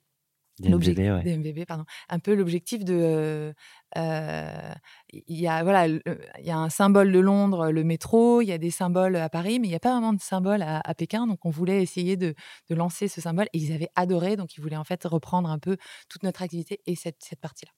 L'objec- 0.63 0.95
DNVB, 0.97 1.13
ouais. 1.13 1.23
DNVB, 1.25 1.67
pardon. 1.67 1.85
Un 2.09 2.19
peu 2.21 2.35
l'objectif 2.35 2.85
de. 2.85 2.95
euh, 2.95 3.53
euh, 3.97 4.73
Il 5.13 5.37
y, 5.39 5.49
a, 5.49 5.63
voilà, 5.65 5.89
y 5.89 6.51
a 6.51 6.57
un 6.57 6.71
symbole 6.71 7.11
de 7.11 7.19
Londres, 7.19 7.71
le 7.71 7.83
métro, 7.85 8.41
il 8.41 8.47
y 8.47 8.53
a 8.53 8.59
des 8.59 8.71
symboles 8.71 9.17
à 9.17 9.29
Paris, 9.29 9.59
mais 9.59 9.67
il 9.67 9.71
n'y 9.71 9.77
a 9.77 9.81
pas 9.81 9.93
vraiment 9.93 10.13
de 10.13 10.21
symbole 10.21 10.63
à, 10.63 10.81
à 10.85 10.95
Pékin. 10.95 11.27
Donc, 11.27 11.45
on 11.45 11.51
voulait 11.51 11.83
essayer 11.83 12.17
de, 12.17 12.35
de 12.71 12.75
lancer 12.75 13.09
ce 13.09 13.21
symbole 13.21 13.47
et 13.53 13.59
ils 13.59 13.73
avaient 13.73 13.91
adoré. 13.97 14.37
Donc, 14.37 14.57
ils 14.57 14.61
voulaient 14.61 14.77
en 14.77 14.85
fait 14.85 15.03
reprendre 15.05 15.49
un 15.51 15.59
peu 15.59 15.77
toute 16.09 16.23
notre 16.23 16.43
activité 16.43 16.81
et 16.87 16.95
cette, 16.95 17.23
cette 17.23 17.41
partie-là. 17.41 17.73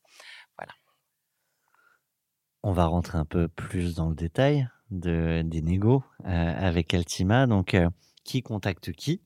On 2.63 2.73
va 2.73 2.87
rentrer 2.87 3.17
un 3.19 3.25
peu 3.25 3.49
plus 3.49 3.95
dans 3.95 4.09
le 4.09 4.17
détail 4.17 4.69
de, 4.91 5.43
des 5.45 5.63
négos 5.63 6.03
euh, 6.25 6.55
avec 6.59 6.93
Altima. 6.95 7.47
Donc, 7.47 7.75
euh, 7.75 7.89
qui 8.25 8.43
contacte 8.43 8.93
qui? 8.93 9.23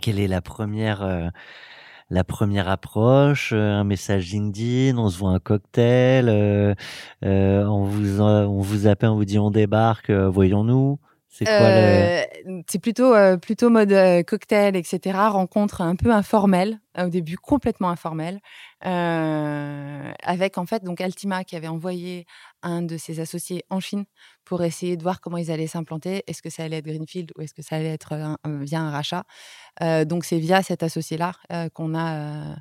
Quelle 0.00 0.18
est 0.20 0.28
la 0.28 0.40
première, 0.40 1.02
la 2.10 2.24
première 2.24 2.68
approche 2.68 3.52
Euh, 3.52 3.72
Un 3.72 3.84
message 3.84 4.30
LinkedIn 4.32 4.98
On 4.98 5.08
se 5.08 5.18
voit 5.18 5.30
un 5.30 5.38
cocktail 5.38 6.28
euh, 6.28 6.74
euh, 7.24 7.64
On 7.64 7.84
vous, 7.84 8.20
on 8.20 8.60
vous 8.60 8.86
appelle, 8.86 9.10
on 9.10 9.16
vous 9.16 9.24
dit 9.24 9.38
on 9.38 9.50
débarque, 9.50 10.10
euh, 10.10 10.28
voyons-nous 10.28 10.98
C'est 11.28 11.44
le... 11.44 12.24
Euh, 12.46 12.78
plutôt, 12.80 13.14
plutôt 13.38 13.70
mode 13.70 13.94
cocktail, 14.26 14.76
etc. 14.76 15.18
Rencontre 15.30 15.80
un 15.80 15.96
peu 15.96 16.12
informelle, 16.12 16.78
au 16.98 17.08
début 17.08 17.36
complètement 17.36 17.88
informelle, 17.90 18.40
avec 18.82 20.58
en 20.58 20.66
fait 20.66 20.84
donc 20.84 21.00
Altima 21.00 21.42
qui 21.44 21.56
avait 21.56 21.68
envoyé 21.68 22.26
un 22.64 22.82
de 22.82 22.96
ses 22.96 23.20
associés 23.20 23.64
en 23.70 23.80
Chine 23.80 24.04
pour 24.44 24.62
essayer 24.64 24.96
de 24.96 25.02
voir 25.02 25.20
comment 25.20 25.36
ils 25.38 25.50
allaient 25.52 25.66
s'implanter. 25.68 26.24
Est-ce 26.26 26.42
que 26.42 26.50
ça 26.50 26.64
allait 26.64 26.78
être 26.78 26.86
Greenfield 26.86 27.32
ou 27.36 27.42
est-ce 27.42 27.54
que 27.54 27.62
ça 27.62 27.76
allait 27.76 27.92
être 27.92 28.12
un- 28.14 28.38
un- 28.44 28.64
via 28.64 28.80
un 28.80 28.90
rachat? 28.90 29.24
Euh, 29.82 30.04
Donc 30.04 30.24
c'est 30.24 30.38
via 30.38 30.62
cet 30.62 30.82
associé-là 30.82 31.32
euh, 31.52 31.68
qu'on 31.70 31.94
a, 31.94 32.52
euh, 32.52 32.56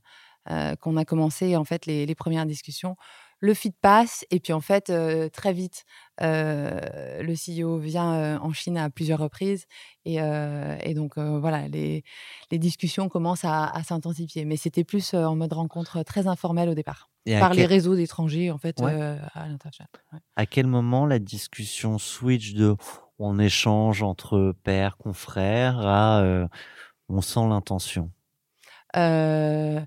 euh, 0.52 0.76
a 0.98 1.06
commencé 1.06 1.56
en 1.56 1.64
fait 1.66 1.86
les, 1.86 2.16
premières 2.16 2.46
discussions. 2.46 2.96
Le 3.40 3.54
feed 3.54 3.74
passe 3.82 4.26
et 4.32 4.40
puis 4.40 4.54
en 4.54 4.62
fait 4.62 4.90
euh, 4.90 5.28
très 5.30 5.52
vite 5.54 5.84
euh, 6.22 7.22
le 7.22 7.36
CEO 7.36 7.78
vient 7.78 8.14
euh, 8.16 8.38
en 8.40 8.54
Chine 8.54 8.78
à 8.78 8.90
plusieurs 8.90 9.20
reprises 9.20 9.66
et, 10.06 10.22
euh, 10.22 10.78
donc 10.94 11.18
euh, 11.18 11.40
voilà 11.40 11.68
les, 11.68 12.04
discussions 12.52 13.10
commencent 13.10 13.44
à, 13.46 13.66
à 13.68 13.84
s'intensifier 13.84 14.46
mais 14.46 14.56
c'était 14.58 14.86
plus 14.86 15.14
euh, 15.14 15.26
en 15.26 15.36
mode 15.36 15.54
rencontre 15.54 16.04
très 16.04 16.28
informelle 16.28 16.70
au 16.70 16.76
départ 16.76 17.10
Et 17.26 17.40
par 17.40 17.54
les 17.54 17.66
réseaux 17.66 17.96
d'étrangers 17.96 18.52
en 18.52 18.58
fait 18.58 18.80
Ouais. 18.82 18.92
euh, 18.94 19.18
à 19.34 19.48
l'international. 19.48 19.88
Ouais. 20.12 20.20
À 20.36 20.46
quel 20.46 20.68
moment 20.68 21.06
la 21.06 21.20
discussion 21.20 21.98
switch 21.98 22.54
de 22.54 22.76
on 23.20 23.40
échange 23.40 24.04
entre 24.04 24.54
pairs, 24.64 24.98
confrères 24.98 25.80
à 25.80 26.22
euh, 26.22 26.48
on 27.10 27.22
sent 27.22 27.48
l'intention 27.48 28.12
Euh, 28.96 29.80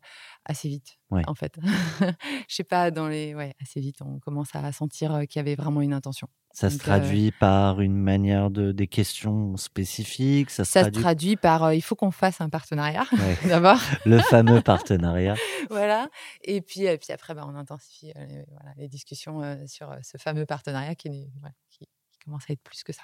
assez 0.47 0.68
vite 0.68 0.99
Ouais. 1.11 1.22
en 1.28 1.34
fait 1.36 1.57
je 2.49 2.55
sais 2.57 2.64
pas 2.64 2.90
dans 2.90 3.07
les 3.07 3.32
ouais 3.36 3.55
assez 3.62 3.78
vite 3.80 4.03
on 4.03 4.18
commence 4.18 4.49
à 4.55 4.72
sentir 4.72 5.20
qu'il 5.28 5.38
y 5.38 5.40
avait 5.40 5.55
vraiment 5.55 5.80
une 5.80 5.92
intention 5.92 6.26
Ça 6.53 6.68
se 6.68 6.74
euh, 6.76 6.78
traduit 6.78 7.30
par 7.30 7.80
une 7.80 7.97
manière 7.97 8.51
de 8.51 8.72
des 8.72 8.88
questions 8.88 9.57
spécifiques. 9.57 10.51
Ça 10.51 10.64
se 10.64 10.72
ça 10.72 10.84
se 10.84 10.90
traduit 10.90 11.36
par 11.36 11.62
euh, 11.64 11.74
il 11.76 11.80
faut 11.80 11.94
qu'on 11.94 12.11
fasse 12.11 12.40
un 12.40 12.49
partenariat 12.49 13.05
Ouais. 13.12 13.38
d'abord 13.49 13.78
le 14.05 14.18
fameux 14.18 14.61
partenariat. 14.62 15.36
voilà. 15.70 16.09
Et 16.42 16.61
puis, 16.61 16.82
et 16.86 16.99
puis 16.99 17.12
après, 17.12 17.34
bah, 17.34 17.44
on 17.47 17.55
intensifie 17.55 18.11
euh, 18.16 18.26
les, 18.26 18.44
voilà, 18.51 18.72
les 18.76 18.88
discussions 18.88 19.42
sur 19.68 19.94
ce 20.03 20.18
fameux 20.18 20.44
partenariat 20.47 20.94
qui 20.97 21.30
commence 22.24 22.44
à 22.51 22.53
être 22.55 22.62
plus 22.62 22.82
que 22.82 22.92
ça. 22.92 23.03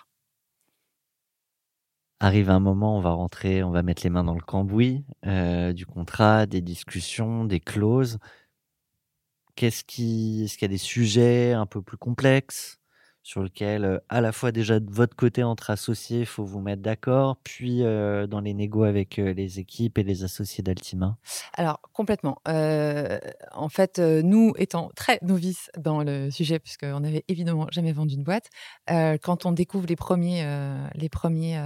Arrive 2.22 2.50
un 2.50 2.60
moment, 2.60 2.96
on 2.96 3.00
va 3.00 3.10
rentrer, 3.10 3.64
on 3.64 3.72
va 3.72 3.82
mettre 3.82 4.04
les 4.04 4.10
mains 4.10 4.22
dans 4.22 4.34
le 4.34 4.40
cambouis 4.40 5.04
euh, 5.26 5.72
du 5.72 5.86
contrat, 5.86 6.46
des 6.46 6.60
discussions, 6.60 7.44
des 7.44 7.58
clauses. 7.58 8.18
Qu'est-ce 9.54 9.82
qui, 9.84 10.42
est-ce 10.44 10.58
qu'il 10.58 10.62
y 10.62 10.64
a 10.66 10.68
des 10.68 10.76
sujets 10.78 11.52
un 11.52 11.64
peu 11.66 11.80
plus 11.82 11.96
complexes? 11.96 12.81
Sur 13.22 13.42
lesquels, 13.42 13.84
euh, 13.84 13.98
à 14.08 14.20
la 14.20 14.32
fois 14.32 14.52
déjà 14.52 14.80
de 14.80 14.90
votre 14.90 15.14
côté 15.16 15.42
entre 15.42 15.70
associés, 15.70 16.20
il 16.20 16.26
faut 16.26 16.44
vous 16.44 16.60
mettre 16.60 16.82
d'accord, 16.82 17.36
puis 17.44 17.80
dans 17.82 18.40
les 18.40 18.54
négos 18.54 18.84
avec 18.84 19.16
les 19.16 19.58
équipes 19.58 19.98
et 19.98 20.02
les 20.02 20.24
associés 20.24 20.62
d'Altima. 20.62 21.16
Alors, 21.54 21.80
complètement. 21.92 22.38
En 22.46 23.68
fait, 23.70 23.98
nous 23.98 24.52
étant 24.56 24.90
très 24.96 25.18
novices 25.22 25.70
dans 25.78 26.02
le 26.02 26.30
sujet, 26.30 26.58
puisqu'on 26.58 27.00
n'avait 27.00 27.24
évidemment 27.28 27.66
jamais 27.70 27.92
vendu 27.92 28.14
une 28.14 28.24
boîte, 28.24 28.48
quand 28.88 29.46
on 29.46 29.52
découvre 29.52 29.86
les 29.86 29.96
premiers, 29.96 30.44
les 30.94 31.08
premiers 31.08 31.60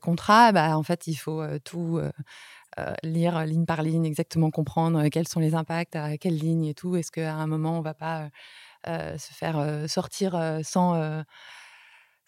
contrats, 0.00 0.52
bah, 0.52 0.76
en 0.76 0.82
fait, 0.82 1.06
il 1.06 1.14
faut 1.14 1.42
tout 1.64 2.00
lire 3.02 3.44
ligne 3.44 3.66
par 3.66 3.82
ligne, 3.82 4.04
exactement 4.04 4.50
comprendre 4.50 5.08
quels 5.08 5.28
sont 5.28 5.40
les 5.40 5.54
impacts, 5.54 5.96
à 5.96 6.18
quelle 6.18 6.36
ligne 6.36 6.66
et 6.66 6.74
tout. 6.74 6.96
Est-ce 6.96 7.10
qu'à 7.10 7.34
un 7.34 7.46
moment, 7.46 7.78
on 7.78 7.82
va 7.82 7.94
pas 7.94 8.28
se 8.86 9.32
faire 9.32 9.58
euh, 9.58 9.86
sortir 9.86 10.34
euh, 10.34 10.60
sans, 10.62 10.94
euh, 10.94 11.22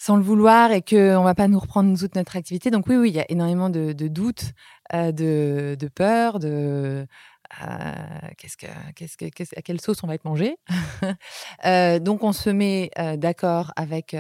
le 0.09 0.23
vouloir 0.23 0.73
et 0.73 0.83
qu'on 0.83 0.97
ne 0.97 1.25
va 1.25 1.35
pas 1.35 1.49
nous 1.49 1.59
reprendre 1.59 1.97
toute 1.99 2.17
notre 2.17 2.37
activité. 2.37 2.71
Donc 2.71 2.87
oui, 2.89 2.97
oui, 2.97 3.11
il 3.11 3.15
y 3.15 3.21
a 3.21 3.31
énormément 3.31 3.71
de, 3.71 3.93
doutes, 3.93 4.53
euh, 4.95 5.13
de, 5.13 5.77
de 5.79 5.89
peur, 5.89 6.39
de 6.39 6.49
euh, 6.51 7.07
qu'est-ce 8.39 8.57
que, 8.57 8.67
qu'est-ce 8.95 9.17
que, 9.17 9.27
qu'est-ce- 9.29 9.59
à 9.59 9.63
quelle 9.63 9.81
sauce 9.81 10.03
on 10.03 10.07
va 10.07 10.15
être 10.15 10.25
mangé? 10.25 10.57
Euh, 11.65 11.99
donc 12.01 12.25
on 12.25 12.33
se 12.33 12.51
met 12.51 12.91
euh, 12.99 13.17
d'accord 13.17 13.73
avec, 13.77 14.15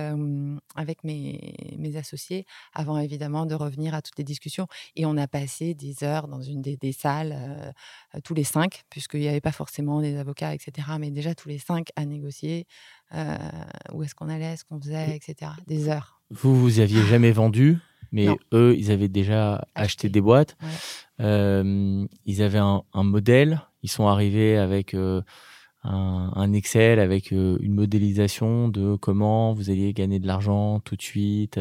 avec 0.76 1.02
mes, 1.02 1.54
mes 1.76 1.96
associés 1.96 2.44
avant 2.72 2.98
évidemment 2.98 3.46
de 3.46 3.54
revenir 3.54 3.94
à 3.94 4.02
toutes 4.02 4.16
les 4.18 4.24
discussions. 4.24 4.66
Et 4.94 5.06
on 5.06 5.16
a 5.16 5.26
passé 5.26 5.74
des 5.74 6.04
heures 6.04 6.28
dans 6.28 6.40
une 6.40 6.62
des, 6.62 6.76
des 6.76 6.92
salles, 6.92 7.34
euh, 7.36 8.20
tous 8.22 8.34
les 8.34 8.44
cinq, 8.44 8.82
puisqu'il 8.90 9.20
n'y 9.20 9.28
avait 9.28 9.40
pas 9.40 9.50
forcément 9.52 10.00
des 10.00 10.16
avocats, 10.18 10.54
etc. 10.54 10.88
Mais 11.00 11.10
déjà 11.10 11.34
tous 11.34 11.48
les 11.48 11.58
cinq 11.58 11.88
à 11.96 12.04
négocier 12.04 12.66
où 13.92 14.02
est-ce 14.02 14.14
qu'on 14.14 14.28
allait, 14.28 14.56
ce 14.56 14.64
qu'on 14.64 14.80
faisait, 14.80 15.16
etc. 15.16 15.52
Des 15.66 15.88
heures. 15.88 16.20
Vous, 16.30 16.58
vous 16.58 16.80
aviez 16.80 17.02
jamais 17.02 17.32
vendu, 17.32 17.78
mais 18.12 18.26
Non. 18.26 18.36
eux, 18.52 18.74
ils 18.78 18.90
avaient 18.92 19.08
déjà 19.08 19.54
acheté, 19.54 19.68
Acheté. 19.74 20.08
des 20.10 20.20
boîtes. 20.20 20.56
Ouais. 20.62 20.68
Euh, 21.20 22.06
ils 22.26 22.42
avaient 22.42 22.58
un, 22.58 22.82
un 22.92 23.02
modèle. 23.04 23.62
Ils 23.82 23.90
sont 23.90 24.06
arrivés 24.06 24.56
avec 24.58 24.94
euh, 24.94 25.22
un, 25.84 26.30
un 26.36 26.52
Excel, 26.52 27.00
avec 27.00 27.32
euh, 27.32 27.58
une 27.60 27.74
modélisation 27.74 28.68
de 28.68 28.94
comment 28.96 29.52
vous 29.52 29.70
alliez 29.70 29.92
gagner 29.92 30.18
de 30.20 30.26
l'argent 30.26 30.78
tout 30.80 30.94
de 30.96 31.02
suite, 31.02 31.58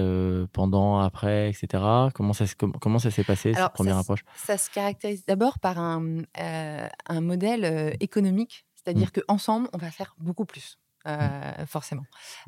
pendant, 0.53 0.99
après, 0.99 1.49
etc. 1.49 1.83
Comment 2.13 2.33
ça, 2.33 2.45
com- 2.57 2.73
comment 2.79 2.99
ça 2.99 3.09
s'est 3.11 3.23
passé, 3.23 3.53
Alors, 3.55 3.67
cette 3.69 3.73
première 3.73 3.95
ça 3.95 4.01
approche? 4.01 4.23
Ça 4.35 4.57
se 4.57 4.69
caractérise 4.69 5.25
d'abord 5.25 5.57
par 5.59 5.79
un, 5.79 6.17
un 6.35 7.21
modèle 7.21 7.95
économique, 7.99 8.65
c'est-à-dire 8.75 9.07
Mmh. 9.15 9.21
qu'ensemble, 9.27 9.69
on 9.73 9.77
va 9.77 9.89
faire 9.91 10.15
beaucoup 10.19 10.45
plus. 10.45 10.77
Euh, 11.07 11.65
forcément. 11.65 12.03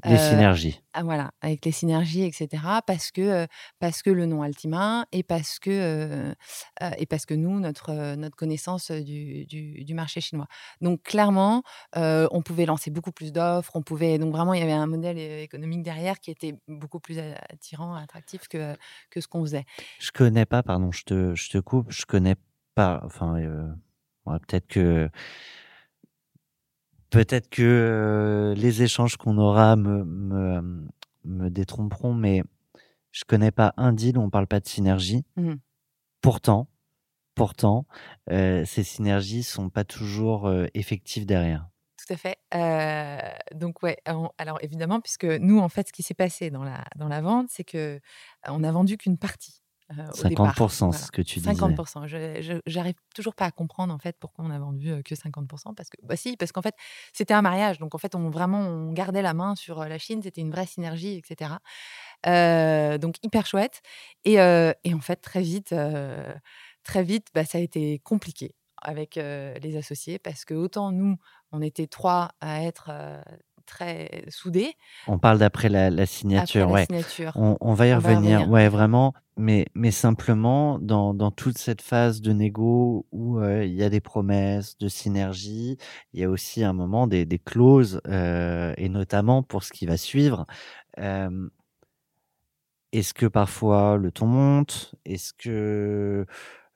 Les 0.06 0.16
Euh, 0.16 0.30
synergies. 0.30 0.82
ah, 0.93 1.04
voilà, 1.04 1.32
avec 1.41 1.66
les 1.66 1.72
synergies, 1.72 2.24
etc. 2.24 2.64
Parce 2.86 3.12
que, 3.12 3.22
euh, 3.22 3.47
parce 3.80 4.01
que 4.01 4.10
le 4.10 4.26
nom 4.26 4.41
Altima 4.41 5.06
et 5.12 5.24
parce 5.24 5.60
que, 5.60 5.70
euh, 5.72 6.34
et 6.97 7.06
parce 7.06 7.26
que 7.26 7.34
nous, 7.34 7.60
notre, 7.60 8.16
notre 8.16 8.36
connaissance 8.36 8.91
du, 8.91 9.45
du, 9.45 9.84
du 9.84 9.93
marché 9.93 10.22
chinois. 10.22 10.47
Donc, 10.82 11.04
clairement, 11.04 11.64
on 11.95 12.41
pouvait 12.43 12.66
lancer 12.66 12.91
beaucoup 12.91 13.12
plus 13.12 13.32
d'offres. 13.32 13.76
On 13.76 13.82
pouvait, 13.82 14.18
donc, 14.18 14.32
vraiment, 14.34 14.54
il 14.54 14.60
y 14.60 14.64
avait 14.64 14.72
un 14.72 14.88
modèle 14.88 15.18
économique 15.18 15.84
derrière 15.84 16.20
qui 16.20 16.32
était 16.32 16.56
beaucoup 16.68 16.99
plus 16.99 17.20
attirant, 17.49 17.95
attractif 17.95 18.47
que, 18.47 18.76
que 19.10 19.22
ce 19.22 19.28
qu'on 19.28 19.41
faisait. 19.41 19.66
Je 19.99 20.12
connais 20.12 20.45
pas, 20.45 20.64
pardon, 20.64 20.91
je 20.91 21.04
te, 21.04 21.36
je 21.36 21.49
te 21.49 21.58
coupe, 21.58 21.91
je 21.91 22.06
connais 22.06 22.36
pas. 22.76 23.01
Enfin, 23.06 23.34
ouais, 24.26 24.39
peut-être 24.47 24.68
que 24.68 25.10
peut-être 27.14 27.47
que 27.49 27.61
euh, 27.61 28.55
les 28.55 28.82
échanges 28.82 29.18
qu'on 29.18 29.38
aura 29.38 29.76
me, 29.76 30.03
me, 30.03 30.88
me 31.26 31.49
détromperont, 31.49 32.16
mais 32.16 32.43
je 33.11 33.24
connais 33.24 33.51
pas 33.51 33.74
un 33.78 33.93
deal 33.93 34.18
où 34.18 34.22
on 34.22 34.32
parle 34.32 34.47
pas 34.47 34.59
de 34.59 34.68
synergie. 34.68 35.24
Mhm. 35.38 35.59
Pourtant, 36.22 36.68
pourtant, 37.36 37.86
euh, 38.32 38.66
ces 38.66 38.84
synergies 38.84 39.43
sont 39.43 39.70
pas 39.70 39.84
toujours 39.84 40.47
euh, 40.47 40.66
effectives 40.74 41.28
derrière. 41.28 41.70
Tout 41.97 42.14
à 42.14 42.18
fait. 42.18 42.38
Euh, 42.55 43.20
donc 43.53 43.84
ouais, 43.84 43.97
alors 44.05 44.57
évidemment, 44.61 44.99
puisque 44.99 45.26
nous, 45.26 45.59
en 45.59 45.70
fait, 45.70 45.88
ce 45.88 45.93
qui 45.93 46.01
s'est 46.01 46.16
passé 46.16 46.49
dans 46.49 46.64
la, 46.64 46.84
dans 46.95 47.07
la 47.07 47.22
vente, 47.22 47.47
c'est 47.49 47.64
que 47.64 48.01
on 48.47 48.59
n'a 48.59 48.72
vendu 48.72 48.97
qu'une 48.97 49.18
partie. 49.18 49.62
Euh, 49.92 50.08
au 50.24 50.28
départ. 50.30 50.56
50%, 50.56 50.86
Voilà. 50.88 50.98
c'est 51.00 51.06
ce 51.08 51.12
que 51.12 51.22
tu 51.22 51.40
disais. 51.40 51.52
50%. 51.52 52.08
Je, 52.08 52.42
je- 52.42 52.60
j'arrive 52.66 52.96
toujours 53.14 53.36
pas 53.36 53.46
à 53.46 53.52
comprendre 53.52 53.94
en 53.94 54.00
fait 54.00 54.16
pourquoi 54.20 54.46
on 54.46 54.50
a 54.52 54.58
vendu 54.60 54.92
euh, 54.92 55.02
que 55.02 55.14
50%. 55.16 55.74
Parce 55.76 55.90
que, 55.90 55.98
bah 56.04 56.16
si, 56.16 56.38
parce 56.38 56.52
qu'en 56.52 56.62
fait, 56.62 56.76
c'était 57.12 57.34
un 57.34 57.42
mariage. 57.42 57.80
Donc 57.80 57.94
en 57.96 57.98
fait, 57.98 58.16
on 58.16 58.30
vraiment, 58.30 58.60
on 58.60 58.92
gardait 58.94 59.22
la 59.22 59.34
main 59.34 59.56
sur 59.56 59.82
euh, 59.82 59.88
la 59.88 59.98
Chine. 59.98 60.22
C'était 60.24 60.42
une 60.42 60.52
vraie 60.52 60.66
synergie, 60.66 61.16
etc. 61.18 61.56
Euh, 62.26 62.98
donc 62.98 63.16
hyper 63.24 63.46
chouette. 63.46 63.82
Et, 64.26 64.40
euh, 64.40 64.72
et 64.84 64.94
en 64.94 65.00
fait, 65.02 65.18
très 65.18 65.42
vite, 65.42 65.74
euh, 65.74 66.34
très 66.84 67.04
vite, 67.04 67.28
bah, 67.34 67.46
ça 67.46 67.58
a 67.58 67.62
été 67.62 68.00
compliqué 68.00 68.56
avec 68.82 69.18
euh, 69.18 69.54
les 69.60 69.78
associés 69.78 70.20
parce 70.20 70.44
que 70.46 70.54
autant 70.54 70.92
nous, 70.92 71.18
on 71.52 71.62
était 71.62 71.88
trois 71.88 72.32
à 72.42 72.64
être 72.64 72.88
euh, 72.92 73.22
très 73.66 74.26
soudés. 74.30 74.74
On 75.07 75.18
parle 75.20 75.39
d'après 75.39 75.70
la, 75.70 75.89
la 75.89 76.05
Après 76.05 76.05
signature, 76.05 76.70
la 76.70 76.86
signature, 76.86 77.32
On, 77.36 77.57
on 77.61 77.74
va 77.74 77.88
y 77.88 77.93
On 77.93 77.99
va 77.99 78.11
y 78.11 78.16
revenir, 78.16 78.49
ouais, 78.49 78.70
vraiment. 78.70 79.14
Mais, 79.36 79.66
mais 79.74 79.91
simplement, 79.91 80.78
dans, 80.80 81.14
dans 81.14 81.32
toute 81.32 81.57
cette 81.57 81.82
phase 81.82 82.22
de 82.22 82.34
négo 82.34 83.07
où 83.11 83.39
euh, 83.39 83.66
il 83.66 83.74
y 83.74 83.84
a 83.84 83.89
des 83.89 84.01
promesses 84.01 84.78
de 84.78 84.88
synergie, 84.88 85.78
il 86.14 86.20
y 86.20 86.24
a 86.24 86.30
aussi 86.30 86.64
un 86.64 86.74
moment 86.74 87.07
des, 87.07 87.26
des 87.26 87.39
clauses, 87.39 87.99
euh, 88.07 88.74
et 88.78 88.89
notamment 88.89 89.41
pour 89.41 89.64
ce 89.64 89.74
qui 89.74 89.86
va 89.86 89.97
suivre. 89.97 90.45
Euh, 90.99 91.49
Est-ce 92.91 93.16
que 93.16 93.26
parfois 93.26 93.97
le 93.97 94.11
ton 94.11 94.28
monte? 94.28 94.93
Est-ce 95.03 95.34
que 95.34 96.28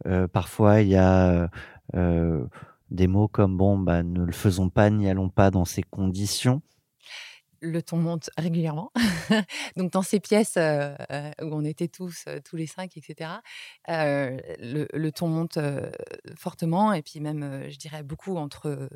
euh, 0.07 0.27
parfois 0.27 0.81
il 0.81 0.89
y 0.89 0.95
a 0.95 1.49
des 2.89 3.07
mots 3.07 3.27
comme 3.27 3.57
bon, 3.57 3.77
bah, 3.77 4.01
ne 4.01 4.23
le 4.23 4.31
faisons 4.31 4.69
pas, 4.69 4.89
n'y 4.89 5.09
allons 5.09 5.29
pas 5.29 5.51
dans 5.51 5.65
ces 5.65 5.83
conditions? 5.83 6.61
Le 7.61 7.81
ton 7.81 7.97
monte 7.97 8.29
régulièrement. 8.37 8.91
Donc 9.75 9.91
dans 9.91 10.01
ces 10.01 10.19
pièces 10.19 10.55
euh, 10.57 10.95
euh, 11.11 11.31
où 11.41 11.53
on 11.53 11.63
était 11.63 11.87
tous, 11.87 12.25
euh, 12.27 12.39
tous 12.43 12.55
les 12.55 12.67
cinq, 12.67 12.97
etc., 12.97 13.31
le, 13.87 15.09
ton 15.11 15.27
monte 15.27 15.57
fortement 16.35 16.93
et 16.93 17.01
puis 17.01 17.19
même, 17.19 17.63
je 17.69 17.77
dirais, 17.77 18.03
beaucoup 18.03 18.37
entre, 18.37 18.89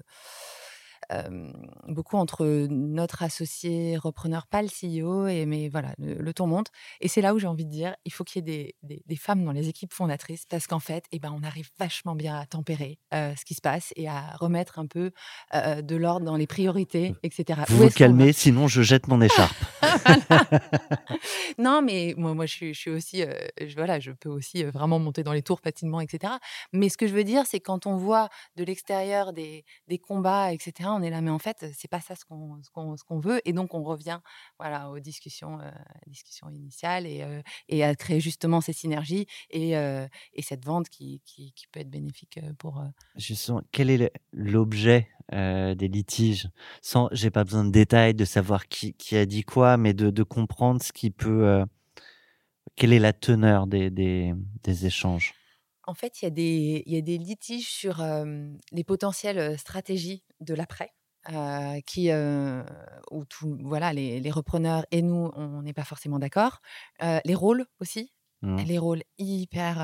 beaucoup 1.87 2.17
entre 2.17 2.45
notre 2.69 3.23
associé 3.23 3.97
repreneur, 3.97 4.47
pas 4.47 4.61
le 4.61 4.67
CEO, 4.69 5.27
et, 5.27 5.45
mais 5.45 5.69
voilà, 5.69 5.93
le, 5.97 6.13
le 6.15 6.33
ton 6.33 6.47
monte. 6.47 6.67
Et 7.01 7.07
c'est 7.07 7.21
là 7.21 7.33
où 7.33 7.39
j'ai 7.39 7.47
envie 7.47 7.65
de 7.65 7.71
dire, 7.71 7.95
il 8.05 8.13
faut 8.13 8.23
qu'il 8.23 8.39
y 8.39 8.49
ait 8.49 8.55
des, 8.57 8.75
des- 8.95 9.03
des 9.05 9.15
femmes 9.15 9.43
dans 9.43 9.51
les 9.51 9.67
équipes 9.67 9.93
fondatrices 9.93 10.45
parce 10.45 10.67
qu'en 10.67 10.79
fait, 10.79 11.03
eh 11.11 11.19
ben, 11.19 11.33
on 11.37 11.43
arrive 11.43 11.69
vachement 11.79 12.15
bien 12.15 12.37
à 12.39 12.45
tempérer 12.45 12.99
ce 13.11 13.43
qui 13.45 13.53
se 13.55 13.61
passe 13.61 13.93
et 13.95 14.07
à 14.07 14.21
remettre 14.39 14.79
un 14.79 14.85
peu 14.87 15.11
de 15.53 15.95
l'ordre 15.95 16.25
dans 16.25 16.37
les 16.37 16.47
priorités, 16.47 17.15
etc. 17.23 17.61
Vous 17.67 17.77
vous 17.77 17.89
calmez, 17.89 18.31
sinon 18.33 18.67
je 18.67 18.81
jette 18.81 19.07
mon 19.07 19.21
écharpe. 19.21 19.55
non, 21.57 21.81
mais 21.81 22.13
moi, 22.17 22.33
moi 22.33 22.45
je, 22.45 22.53
suis, 22.53 22.73
je 22.73 22.79
suis 22.79 22.89
aussi, 22.91 23.23
euh, 23.23 23.33
je, 23.59 23.75
voilà, 23.75 23.99
je 23.99 24.11
peux 24.11 24.29
aussi 24.29 24.63
vraiment 24.63 24.99
monter 24.99 25.23
dans 25.23 25.33
les 25.33 25.41
tours 25.41 25.59
facilement, 25.59 26.01
etc. 26.01 26.33
Mais 26.73 26.89
ce 26.89 26.97
que 26.97 27.07
je 27.07 27.13
veux 27.13 27.23
dire, 27.23 27.43
c'est 27.45 27.59
quand 27.59 27.85
on 27.85 27.97
voit 27.97 28.29
de 28.55 28.63
l'extérieur 28.63 29.33
des, 29.33 29.65
des 29.87 29.97
combats, 29.97 30.51
etc., 30.53 30.89
on 30.95 31.01
est 31.01 31.09
là, 31.09 31.21
mais 31.21 31.29
en 31.29 31.39
fait, 31.39 31.65
c'est 31.73 31.87
pas 31.87 32.01
ça 32.01 32.15
ce 32.15 32.25
qu'on 32.25 32.61
ce 32.63 33.03
qu'on 33.03 33.19
veut. 33.19 33.41
Et 33.45 33.53
donc, 33.53 33.73
on 33.73 33.83
revient 33.83 34.19
voilà, 34.59 34.89
aux 34.89 34.99
discussions, 34.99 35.59
euh, 35.59 35.69
discussions 36.07 36.49
initiales 36.49 37.05
et, 37.05 37.21
euh, 37.21 37.41
et 37.69 37.83
à 37.83 37.95
créer 37.95 38.19
justement 38.19 38.61
ces 38.61 38.73
synergies 38.73 39.27
et, 39.49 39.77
euh, 39.77 40.07
et 40.33 40.41
cette 40.41 40.65
vente 40.65 40.89
qui, 40.89 41.21
qui, 41.25 41.53
peut 41.71 41.79
être 41.79 41.89
bénéfique 41.89 42.39
pour. 42.57 42.83
Justement, 43.15 43.61
quel 43.71 43.89
est 43.89 44.11
l'objet 44.33 45.07
des 45.31 45.87
litiges? 45.87 46.49
Sans, 46.81 47.07
j'ai 47.11 47.31
pas 47.31 47.43
besoin 47.43 47.63
de 47.63 47.71
détails, 47.71 48.13
de 48.13 48.25
savoir 48.25 48.67
qui, 48.67 48.95
a 49.15 49.25
dit 49.25 49.43
quoi, 49.43 49.77
mais 49.77 49.93
de, 49.93 50.09
de 50.09 50.23
comprendre 50.23 50.81
ce 50.81 50.91
qui 50.91 51.11
peut. 51.11 51.63
quelle 52.75 52.93
est 52.93 52.99
la 52.99 53.13
teneur 53.13 53.67
des, 53.67 53.89
des 53.89 54.85
échanges 54.85 55.33
En 55.87 55.93
fait, 55.95 56.21
il 56.21 56.25
y, 56.25 56.27
a 56.27 56.31
des- 56.31 56.83
il 56.85 56.93
y 56.93 56.97
a 56.97 57.01
des 57.01 57.17
litiges 57.17 57.69
sur 57.69 58.01
euh, 58.01 58.25
les 58.71 58.83
potentielles 58.83 59.57
stratégies 59.59 60.23
de 60.39 60.53
l'après. 60.53 60.91
euh, 61.31 61.79
qui 61.85 62.09
euh, 62.11 62.63
où 63.11 63.25
tout, 63.25 63.55
voilà 63.61 63.93
les, 63.93 64.19
les 64.19 64.31
repreneurs 64.31 64.85
et 64.89 65.03
nous 65.03 65.29
on 65.35 65.61
n'est 65.61 65.73
pas 65.73 65.83
forcément 65.83 66.17
d'accord 66.17 66.61
les 66.99 67.35
rôles 67.35 67.67
aussi 67.79 68.11
Hmm. 68.41 68.63
les 68.65 68.79
rôles 68.79 69.03
hyper 69.19 69.79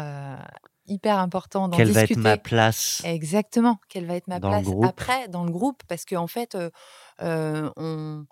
hyper 0.87 1.19
importants 1.19 1.67
d'en 1.67 1.77
Quelle 1.77 1.91
va 1.91 2.01
être 2.01 2.15
ma 2.17 2.37
place 2.37 3.01
Exactement, 3.03 3.77
quelle 3.89 4.05
va 4.07 4.15
être 4.15 4.27
ma 4.27 4.39
Dans 4.39 4.49
place 4.49 4.73
après 4.81 5.27
dans 5.27 5.45
le 5.45 5.51
groupe? 5.51 5.83
Parce 5.87 6.03
qu'en 6.05 6.27
fait, 6.27 6.55
euh, 6.55 6.71
euh, 7.21 7.69
on, 7.77 8.25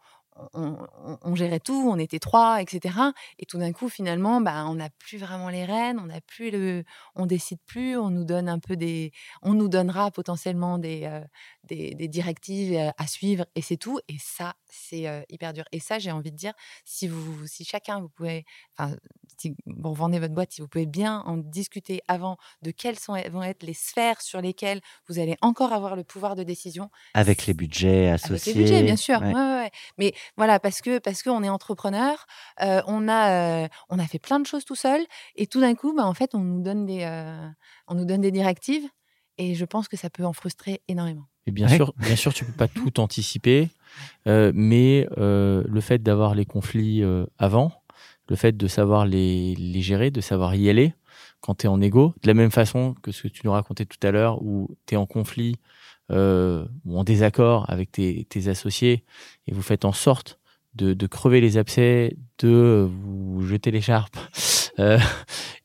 on, 0.53 0.77
on- 1.03 1.17
on 1.21 1.35
gérait 1.35 1.59
tout, 1.59 1.89
on 1.91 1.97
était 1.97 2.19
trois, 2.19 2.61
etc. 2.61 2.95
Et 3.39 3.45
tout 3.45 3.57
d'un 3.57 3.71
coup, 3.71 3.89
finalement, 3.89 4.41
bah, 4.41 4.65
on 4.67 4.75
n'a 4.75 4.89
plus 4.89 5.17
vraiment 5.17 5.49
les 5.49 5.65
rênes, 5.65 5.99
on 5.99 6.07
n'a 6.07 6.21
plus 6.21 6.51
le, 6.51 6.83
on 7.15 7.25
décide 7.25 7.59
plus, 7.65 7.97
on 7.97 8.09
nous 8.09 8.25
donne 8.25 8.49
un 8.49 8.59
peu 8.59 8.75
des, 8.75 9.11
on 9.41 9.53
nous 9.53 9.69
donnera 9.69 10.11
potentiellement 10.11 10.77
des, 10.77 11.03
euh, 11.05 11.21
des, 11.63 11.95
des 11.95 12.07
directives 12.07 12.75
euh, 12.77 12.89
à 12.97 13.07
suivre, 13.07 13.45
et 13.55 13.61
c'est 13.61 13.77
tout. 13.77 13.99
Et 14.07 14.17
ça, 14.19 14.55
c'est 14.69 15.07
euh, 15.07 15.21
hyper 15.29 15.53
dur. 15.53 15.63
Et 15.71 15.79
ça, 15.79 15.99
j'ai 15.99 16.11
envie 16.11 16.31
de 16.31 16.37
dire, 16.37 16.53
si 16.83 17.07
vous, 17.07 17.47
si 17.47 17.63
chacun, 17.65 18.01
vous 18.01 18.09
pouvez, 18.09 18.45
enfin, 18.77 18.95
si 19.37 19.55
vous 19.65 19.89
revendez 19.89 20.19
votre 20.19 20.33
boîte, 20.33 20.51
si 20.51 20.61
vous 20.61 20.67
pouvez 20.67 20.85
bien 20.85 21.21
en 21.25 21.37
discuter 21.37 22.01
avant 22.07 22.37
de 22.61 22.71
quelles 22.71 22.99
sont, 22.99 23.13
vont 23.31 23.43
être 23.43 23.63
les 23.63 23.73
sphères 23.73 24.21
sur 24.21 24.41
lesquelles 24.41 24.81
vous 25.07 25.19
allez 25.19 25.37
encore 25.41 25.73
avoir 25.73 25.95
le 25.95 26.03
pouvoir 26.03 26.35
de 26.35 26.43
décision. 26.43 26.89
Avec 27.13 27.45
les 27.45 27.53
budgets 27.53 28.09
associés. 28.09 28.35
Avec 28.35 28.45
les 28.45 28.53
budgets, 28.53 28.83
bien 28.83 28.95
sûr. 28.95 29.19
Ouais, 29.21 29.33
ouais, 29.33 29.55
ouais. 29.63 29.71
Mais 29.97 30.13
voilà, 30.37 30.59
parce 30.59 30.81
que 30.81 30.99
parce 30.99 31.23
qu'on 31.23 31.43
est 31.43 31.49
entrepreneur, 31.49 32.25
euh, 32.61 32.81
on 32.87 33.07
a 33.07 33.63
euh, 33.63 33.67
on 33.89 33.99
a 33.99 34.05
fait 34.07 34.19
plein 34.19 34.39
de 34.39 34.45
choses 34.45 34.65
tout 34.65 34.75
seul, 34.75 35.01
et 35.35 35.47
tout 35.47 35.59
d'un 35.61 35.75
coup, 35.75 35.93
bah, 35.95 36.05
en 36.05 36.13
fait, 36.13 36.35
on 36.35 36.39
nous 36.39 36.61
donne 36.61 36.85
des 36.85 37.03
euh, 37.03 37.47
on 37.87 37.95
nous 37.95 38.05
donne 38.05 38.21
des 38.21 38.31
directives, 38.31 38.87
et 39.37 39.55
je 39.55 39.65
pense 39.65 39.87
que 39.87 39.97
ça 39.97 40.09
peut 40.09 40.25
en 40.25 40.33
frustrer 40.33 40.81
énormément. 40.87 41.25
Et 41.47 41.51
bien 41.51 41.67
Ouais. 41.67 41.75
sûr, 41.75 41.93
bien 41.97 42.15
sûr, 42.15 42.33
tu 42.33 42.43
peux 42.45 42.51
pas 42.53 42.67
tout 42.67 42.99
anticiper. 42.99 43.69
Euh, 44.27 44.51
mais 44.55 45.07
euh, 45.17 45.63
le 45.67 45.81
fait 45.81 45.99
d'avoir 46.01 46.35
les 46.35 46.45
conflits 46.45 47.03
euh, 47.03 47.25
avant, 47.37 47.71
le 48.27 48.35
fait 48.35 48.57
de 48.57 48.67
savoir 48.67 49.05
les, 49.05 49.55
les 49.55 49.81
gérer, 49.81 50.11
de 50.11 50.21
savoir 50.21 50.55
y 50.55 50.69
aller 50.69 50.93
quand 51.41 51.55
tu 51.55 51.67
es 51.67 51.69
en 51.69 51.79
égo, 51.79 52.13
de 52.23 52.27
la 52.27 52.33
même 52.33 52.49
façon 52.51 52.95
que 53.03 53.11
ce 53.11 53.23
que 53.23 53.27
tu 53.27 53.41
nous 53.45 53.51
racontais 53.51 53.85
tout 53.85 53.99
à 54.05 54.09
l'heure, 54.11 54.41
où 54.41 54.75
tu 54.87 54.95
es 54.95 54.97
en 54.97 55.05
conflit 55.05 55.55
euh, 56.11 56.65
en 56.89 57.03
désaccord 57.03 57.65
avec 57.69 57.91
tes, 57.91 58.25
associés 58.47 59.03
et 59.47 59.53
vous 59.53 59.61
faites 59.61 59.85
en 59.85 59.91
sorte 59.93 60.39
de, 60.75 60.93
de 60.93 61.07
crever 61.07 61.41
les 61.41 61.57
abcès, 61.57 62.17
de 62.39 62.87
vous 62.89 63.41
jeter 63.45 63.71
l'écharpe. 63.71 64.17
Euh, 64.77 64.99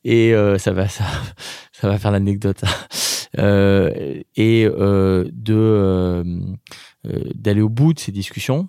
et 0.05 0.33
euh, 0.33 0.57
ça 0.57 0.71
va 0.71 0.87
ça, 0.87 1.03
ça 1.73 1.89
va 1.89 1.99
faire 1.99 2.11
l'anecdote. 2.11 2.63
Euh, 3.39 4.21
et 4.35 4.65
euh, 4.65 5.29
de 5.31 5.53
euh, 5.53 6.23
d'aller 7.33 7.61
au 7.61 7.69
bout 7.69 7.93
de 7.93 7.99
ces 7.99 8.11
discussions. 8.11 8.67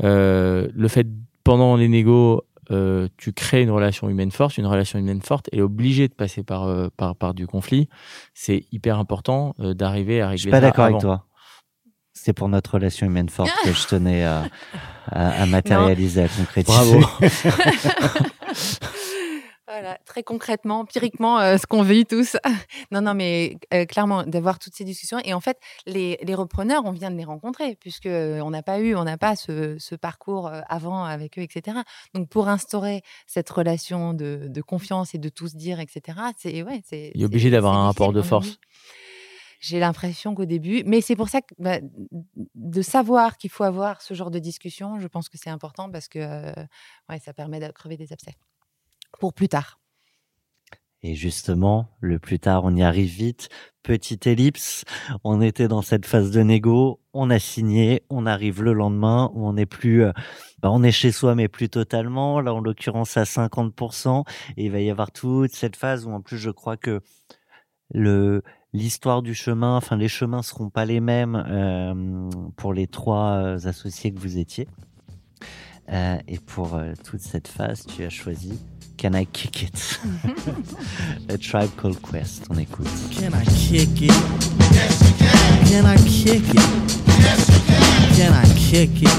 Le 0.00 0.88
fait 0.88 1.06
pendant 1.42 1.76
les 1.76 1.88
négos, 1.88 2.42
euh, 2.70 3.08
tu 3.16 3.32
crées 3.32 3.62
une 3.62 3.70
relation 3.70 4.08
humaine 4.08 4.30
forte, 4.30 4.58
une 4.58 4.66
relation 4.66 4.98
humaine 4.98 5.22
forte, 5.22 5.48
elle 5.52 5.58
est 5.60 5.62
obligée 5.62 6.08
de 6.08 6.14
passer 6.14 6.42
par 6.42 6.64
euh, 6.64 6.88
par, 6.96 7.14
par 7.16 7.34
du 7.34 7.46
conflit. 7.46 7.88
C'est 8.34 8.64
hyper 8.72 8.98
important 8.98 9.54
euh, 9.60 9.74
d'arriver 9.74 10.20
à 10.20 10.28
régler. 10.28 10.36
Je 10.38 10.42
suis 10.42 10.50
pas 10.50 10.56
ça 10.58 10.60
d'accord 10.62 10.84
avec 10.86 10.98
toi. 11.00 11.26
C'est 12.12 12.32
pour 12.32 12.48
notre 12.48 12.74
relation 12.74 13.06
humaine 13.06 13.28
forte 13.28 13.50
que 13.64 13.72
je 13.72 13.86
tenais 13.86 14.22
à, 14.24 14.44
à- 15.10 15.42
à 15.42 15.46
matérialiser, 15.46 16.22
à 16.22 16.28
concrétiser. 16.28 17.00
Bravo. 17.00 17.06
Voilà, 19.74 19.98
très 20.04 20.22
concrètement, 20.22 20.78
empiriquement, 20.80 21.40
euh, 21.40 21.56
ce 21.56 21.66
qu'on 21.66 21.82
vit 21.82 22.06
tous. 22.06 22.36
non, 22.92 23.00
non, 23.00 23.12
mais 23.12 23.58
euh, 23.72 23.86
clairement, 23.86 24.22
d'avoir 24.22 24.60
toutes 24.60 24.76
ces 24.76 24.84
discussions. 24.84 25.18
Et 25.24 25.34
en 25.34 25.40
fait, 25.40 25.58
les, 25.84 26.16
les 26.22 26.34
repreneurs, 26.36 26.84
on 26.84 26.92
vient 26.92 27.10
de 27.10 27.16
les 27.16 27.24
rencontrer, 27.24 27.74
puisque 27.80 28.06
euh, 28.06 28.48
n'a 28.50 28.62
pas 28.62 28.78
eu, 28.78 28.94
on 28.94 29.02
n'a 29.02 29.18
pas 29.18 29.34
ce, 29.34 29.76
ce 29.80 29.96
parcours 29.96 30.48
avant 30.68 31.02
avec 31.02 31.40
eux, 31.40 31.42
etc. 31.42 31.78
Donc, 32.14 32.28
pour 32.28 32.48
instaurer 32.48 33.02
cette 33.26 33.50
relation 33.50 34.14
de, 34.14 34.46
de 34.46 34.62
confiance 34.62 35.12
et 35.16 35.18
de 35.18 35.28
tout 35.28 35.48
se 35.48 35.56
dire, 35.56 35.80
etc., 35.80 36.18
c'est 36.38 36.62
ouais, 36.62 36.80
c'est. 36.84 37.10
Il 37.16 37.22
est 37.22 37.24
obligé 37.24 37.50
d'avoir 37.50 37.74
un 37.74 37.86
rapport 37.86 38.12
de 38.12 38.22
force. 38.22 38.60
J'ai 39.58 39.80
l'impression 39.80 40.36
qu'au 40.36 40.44
début, 40.44 40.84
mais 40.86 41.00
c'est 41.00 41.16
pour 41.16 41.28
ça 41.28 41.40
que 41.40 41.52
bah, 41.58 41.78
de 42.54 42.82
savoir 42.82 43.38
qu'il 43.38 43.50
faut 43.50 43.64
avoir 43.64 44.02
ce 44.02 44.14
genre 44.14 44.30
de 44.30 44.38
discussion, 44.38 45.00
je 45.00 45.08
pense 45.08 45.28
que 45.28 45.36
c'est 45.36 45.50
important 45.50 45.90
parce 45.90 46.06
que 46.06 46.20
euh, 46.20 46.52
ouais, 47.08 47.18
ça 47.18 47.32
permet 47.32 47.58
de 47.58 47.72
crever 47.72 47.96
des 47.96 48.12
abcès 48.12 48.34
pour 49.18 49.32
plus 49.32 49.48
tard. 49.48 49.80
Et 51.02 51.14
justement, 51.14 51.90
le 52.00 52.18
plus 52.18 52.38
tard, 52.38 52.64
on 52.64 52.74
y 52.74 52.82
arrive 52.82 53.10
vite. 53.10 53.50
Petite 53.82 54.26
ellipse, 54.26 54.84
on 55.22 55.42
était 55.42 55.68
dans 55.68 55.82
cette 55.82 56.06
phase 56.06 56.30
de 56.30 56.40
négo, 56.40 56.98
on 57.12 57.28
a 57.28 57.38
signé, 57.38 58.02
on 58.08 58.24
arrive 58.24 58.62
le 58.62 58.72
lendemain 58.72 59.30
où 59.34 59.46
on 59.46 59.52
n'est 59.52 59.66
plus, 59.66 60.02
euh, 60.02 60.12
bah, 60.62 60.70
on 60.72 60.82
est 60.82 60.92
chez 60.92 61.12
soi 61.12 61.34
mais 61.34 61.48
plus 61.48 61.68
totalement. 61.68 62.40
Là, 62.40 62.54
en 62.54 62.60
l'occurrence, 62.60 63.18
à 63.18 63.24
50%. 63.24 64.24
Et 64.56 64.64
il 64.64 64.72
va 64.72 64.80
y 64.80 64.90
avoir 64.90 65.12
toute 65.12 65.54
cette 65.54 65.76
phase 65.76 66.06
où, 66.06 66.10
en 66.10 66.22
plus, 66.22 66.38
je 66.38 66.50
crois 66.50 66.78
que 66.78 67.02
le 67.92 68.42
l'histoire 68.74 69.22
du 69.22 69.34
chemin, 69.34 69.76
enfin, 69.76 69.96
les 69.96 70.08
chemins 70.08 70.42
seront 70.42 70.68
pas 70.68 70.84
les 70.84 71.00
mêmes 71.00 71.36
euh, 71.48 72.28
pour 72.56 72.74
les 72.74 72.86
trois 72.86 73.36
euh, 73.36 73.68
associés 73.68 74.12
que 74.12 74.18
vous 74.18 74.36
étiez. 74.36 74.68
Euh, 75.92 76.16
et 76.26 76.38
pour 76.38 76.74
euh, 76.74 76.94
toute 77.08 77.20
cette 77.20 77.48
phase, 77.48 77.84
tu 77.86 78.04
as 78.04 78.10
choisi 78.10 78.58
Can 78.96 79.12
I 79.14 79.26
Kick 79.26 79.62
It? 79.62 80.00
A 81.28 81.36
Tribe 81.36 81.70
Called 81.76 82.00
Quest. 82.00 82.46
On 82.48 82.56
écoute. 82.56 82.88
Can 83.10 83.32
I 83.34 83.44
kick 83.44 84.02
it? 84.02 84.12
Yes, 84.72 85.00
you 85.02 85.14
can. 85.18 85.66
Can 85.66 85.84
I 85.84 85.96
kick 86.06 86.42
it? 86.48 86.62
Yes, 87.18 87.48
you 87.48 87.60
can. 87.66 88.14
Can 88.16 88.32
I 88.32 88.44
kick 88.54 89.02
it? 89.02 89.10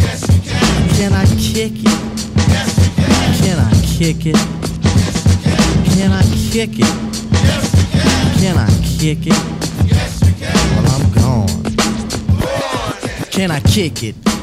Yes, 0.00 0.22
you 0.28 0.40
can. 0.40 0.88
Can 0.96 1.12
I 1.12 1.26
kick 1.36 1.84
it? 1.84 1.98
Yes, 2.48 2.78
you 2.78 2.90
can. 2.94 3.24
Can 3.44 3.58
I 3.58 3.72
kick 3.98 4.28
it? 4.28 4.36
Can 5.96 6.12
I 6.12 6.22
kick 6.50 6.78
it? 6.78 6.86
Yes, 7.32 7.74
you 7.74 7.86
can. 7.92 8.38
Can 8.38 8.56
I 8.56 8.60
kick 8.98 9.26
it? 9.26 9.38
Yes, 9.86 10.20
you 10.22 10.32
can. 10.32 10.54
Well, 10.76 10.88
I'm 10.94 11.06
gone. 11.12 11.50
Can 13.30 13.50
I 13.50 13.60
kick 13.60 14.02
it? 14.02 14.35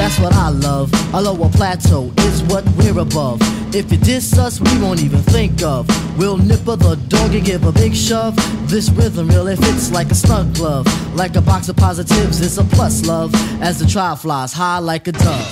that's 0.00 0.18
what 0.18 0.32
I 0.32 0.48
love. 0.48 0.90
A 1.12 1.20
lower 1.20 1.50
plateau 1.50 2.10
is 2.20 2.42
what 2.44 2.64
we're 2.78 2.98
above. 2.98 3.38
If 3.74 3.92
you 3.92 3.98
diss 3.98 4.38
us, 4.38 4.58
we 4.58 4.80
won't 4.80 5.02
even 5.02 5.20
think 5.20 5.62
of. 5.62 5.86
We'll 6.18 6.38
nipper 6.38 6.76
the 6.76 6.96
dog 7.08 7.34
and 7.34 7.44
give 7.44 7.64
a 7.66 7.72
big 7.72 7.94
shove. 7.94 8.34
This 8.66 8.88
rhythm 8.90 9.28
really 9.28 9.56
fits 9.56 9.92
like 9.92 10.10
a 10.10 10.14
snug 10.14 10.54
glove. 10.54 10.86
Like 11.14 11.36
a 11.36 11.42
box 11.42 11.68
of 11.68 11.76
positives, 11.76 12.40
it's 12.40 12.56
a 12.56 12.64
plus 12.64 13.06
love. 13.06 13.30
As 13.60 13.78
the 13.78 13.86
trial 13.86 14.16
flies 14.16 14.54
high 14.54 14.78
like 14.78 15.06
a 15.06 15.12
dove. 15.12 15.50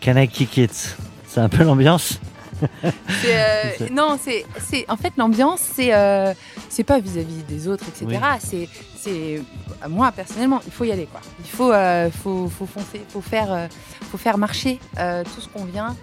Can 0.00 0.18
I 0.18 0.26
Kick 0.26 0.58
It? 0.58 0.96
C'est 1.28 1.40
un 1.40 1.48
peu 1.48 1.62
l'ambiance? 1.62 2.18
Euh, 2.62 3.88
non, 3.92 4.18
c'est, 4.20 4.44
c'est 4.58 4.88
en 4.90 4.96
fait 4.96 5.12
l'ambiance, 5.16 5.60
c'est 5.60 5.94
euh, 5.94 6.32
c'est 6.68 6.84
pas 6.84 7.00
vis-à-vis 7.00 7.42
des 7.44 7.68
autres, 7.68 7.84
etc. 7.88 8.06
Oui. 8.08 8.38
C'est, 8.40 8.68
c'est 8.96 9.42
moi 9.88 10.12
personnellement, 10.12 10.60
il 10.66 10.72
faut 10.72 10.84
y 10.84 10.92
aller 10.92 11.06
quoi. 11.06 11.20
Il 11.40 11.50
faut, 11.50 11.72
euh, 11.72 12.10
faut, 12.10 12.48
faut 12.48 12.66
foncer, 12.66 13.02
faut 13.08 13.20
faire, 13.20 13.52
euh, 13.52 13.66
faut 14.10 14.18
faire 14.18 14.38
marcher 14.38 14.78
tout 14.94 15.40
ce 15.40 15.48
qu'on 15.48 15.64
vient 15.64 15.96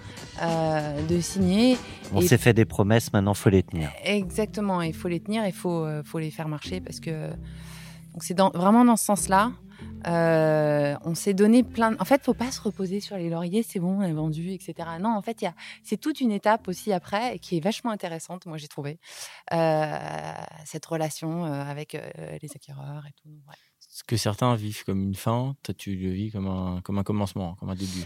de 1.08 1.20
signer. 1.20 1.76
On 2.12 2.20
s'est 2.20 2.38
fait 2.38 2.54
des 2.54 2.64
promesses, 2.64 3.12
maintenant 3.12 3.34
faut 3.34 3.50
les 3.50 3.62
tenir. 3.62 3.90
Exactement, 4.04 4.82
il 4.82 4.94
faut 4.94 5.08
les 5.08 5.20
tenir, 5.20 5.46
il 5.46 5.52
faut, 5.52 5.86
faut 6.04 6.18
les 6.18 6.30
faire 6.30 6.48
marcher 6.48 6.80
parce 6.80 7.00
que 7.00 7.28
donc 8.12 8.24
c'est 8.24 8.34
dans, 8.34 8.50
vraiment 8.50 8.84
dans 8.84 8.96
ce 8.96 9.04
sens-là. 9.04 9.52
Euh, 10.06 10.96
on 11.04 11.14
s'est 11.14 11.34
donné 11.34 11.62
plein. 11.62 11.92
De... 11.92 11.96
En 12.00 12.04
fait, 12.04 12.22
faut 12.24 12.34
pas 12.34 12.50
se 12.50 12.60
reposer 12.60 13.00
sur 13.00 13.16
les 13.16 13.30
lauriers. 13.30 13.62
C'est 13.62 13.80
bon, 13.80 13.98
on 13.98 14.00
a 14.00 14.12
vendu, 14.12 14.52
etc. 14.52 14.74
Non, 15.00 15.10
en 15.10 15.22
fait, 15.22 15.42
il 15.42 15.46
a... 15.46 15.54
c'est 15.82 15.96
toute 15.96 16.20
une 16.20 16.30
étape 16.30 16.68
aussi 16.68 16.92
après 16.92 17.36
et 17.36 17.38
qui 17.38 17.56
est 17.56 17.60
vachement 17.60 17.90
intéressante. 17.90 18.46
Moi, 18.46 18.58
j'ai 18.58 18.68
trouvé 18.68 18.98
euh, 19.52 20.32
cette 20.64 20.86
relation 20.86 21.44
euh, 21.44 21.62
avec 21.62 21.94
les 21.94 22.50
acquéreurs 22.54 23.04
et 23.06 23.12
tout. 23.20 23.28
Ouais. 23.48 23.54
Ce 23.78 24.04
que 24.04 24.16
certains 24.16 24.54
vivent 24.54 24.84
comme 24.84 25.02
une 25.02 25.14
fin, 25.14 25.56
toi 25.62 25.74
tu 25.74 25.96
le 25.96 26.10
vis 26.10 26.30
comme 26.30 26.46
un, 26.46 26.80
comme 26.82 26.98
un 26.98 27.02
commencement, 27.02 27.56
comme 27.56 27.70
un 27.70 27.74
début. 27.74 28.04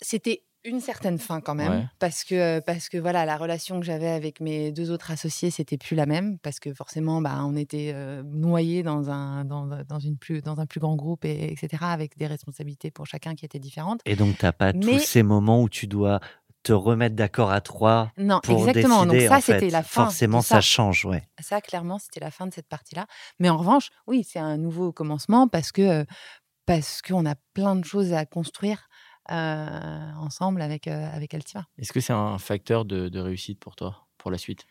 C'était 0.00 0.44
une 0.64 0.80
certaine 0.80 1.18
fin 1.18 1.40
quand 1.40 1.54
même 1.54 1.72
Ouais. 1.72 1.84
parce 1.98 2.24
que 2.24 2.60
parce 2.60 2.88
que 2.88 2.96
voilà 2.98 3.24
la 3.26 3.36
relation 3.36 3.78
que 3.80 3.86
j'avais 3.86 4.08
avec 4.08 4.40
mes 4.40 4.72
deux 4.72 4.90
autres 4.90 5.10
associés 5.10 5.50
c'était 5.50 5.76
plus 5.76 5.94
la 5.94 6.06
même 6.06 6.38
parce 6.38 6.58
que 6.60 6.72
forcément 6.72 7.20
bah 7.20 7.40
on 7.44 7.54
était 7.54 7.92
euh, 7.94 8.22
noyés 8.24 8.82
dans 8.82 9.10
un 9.10 9.44
dans, 9.44 9.66
dans 9.84 9.98
une 9.98 10.16
plus 10.16 10.40
dans 10.42 10.60
un 10.60 10.66
plus 10.66 10.80
grand 10.80 10.96
groupe 10.96 11.24
et 11.24 11.52
etc 11.52 11.82
avec 11.82 12.16
des 12.16 12.26
responsabilités 12.26 12.90
pour 12.90 13.06
chacun 13.06 13.34
qui 13.34 13.44
étaient 13.44 13.58
différentes 13.58 14.00
Et 14.06 14.16
donc, 14.16 14.38
t'as 14.38 14.52
pas 14.52 14.72
Mais- 14.72 14.80
tous 14.80 14.98
ces 15.00 15.22
moments 15.22 15.60
où 15.62 15.68
tu 15.68 15.86
dois 15.86 16.20
te 16.62 16.72
remettre 16.72 17.14
d'accord 17.14 17.50
à 17.50 17.60
trois 17.60 18.10
non 18.16 18.40
pour 18.42 18.66
exactement 18.66 19.04
décider. 19.04 19.28
donc 19.28 19.36
ça 19.36 19.40
c'était 19.42 19.68
la 19.68 19.82
fin 19.82 20.04
Forcément, 20.04 20.38
de 20.38 20.44
ça 20.44 20.62
change, 20.62 21.04
ouais. 21.04 21.22
ça 21.40 21.60
clairement 21.60 21.98
c'était 21.98 22.20
la 22.20 22.30
fin 22.30 22.46
de 22.46 22.54
cette 22.54 22.68
partie 22.68 22.94
là 22.94 23.06
mais 23.38 23.50
en 23.50 23.58
revanche 23.58 23.90
oui 24.06 24.26
c'est 24.26 24.38
un 24.38 24.56
nouveau 24.56 24.90
commencement 24.92 25.46
parce 25.46 25.72
que 25.72 25.82
euh, 25.82 26.04
parce 26.66 27.02
qu'on 27.02 27.26
a 27.26 27.34
plein 27.52 27.76
de 27.76 27.84
choses 27.84 28.14
à 28.14 28.24
construire 28.24 28.78
euh, 28.78 28.93
ensemble 29.30 30.62
avec 30.62 30.88
euh, 30.88 31.08
avec 31.12 31.34
Altima 31.34 31.66
Est-ce 31.78 31.92
que 31.92 32.00
c'est 32.00 32.12
un 32.12 32.38
facteur 32.38 32.84
de, 32.84 33.08
de 33.08 33.20
réussite 33.20 33.58
pour 33.60 33.76
toi, 33.76 34.06
pour 34.18 34.30
la 34.30 34.38
suite? 34.38 34.66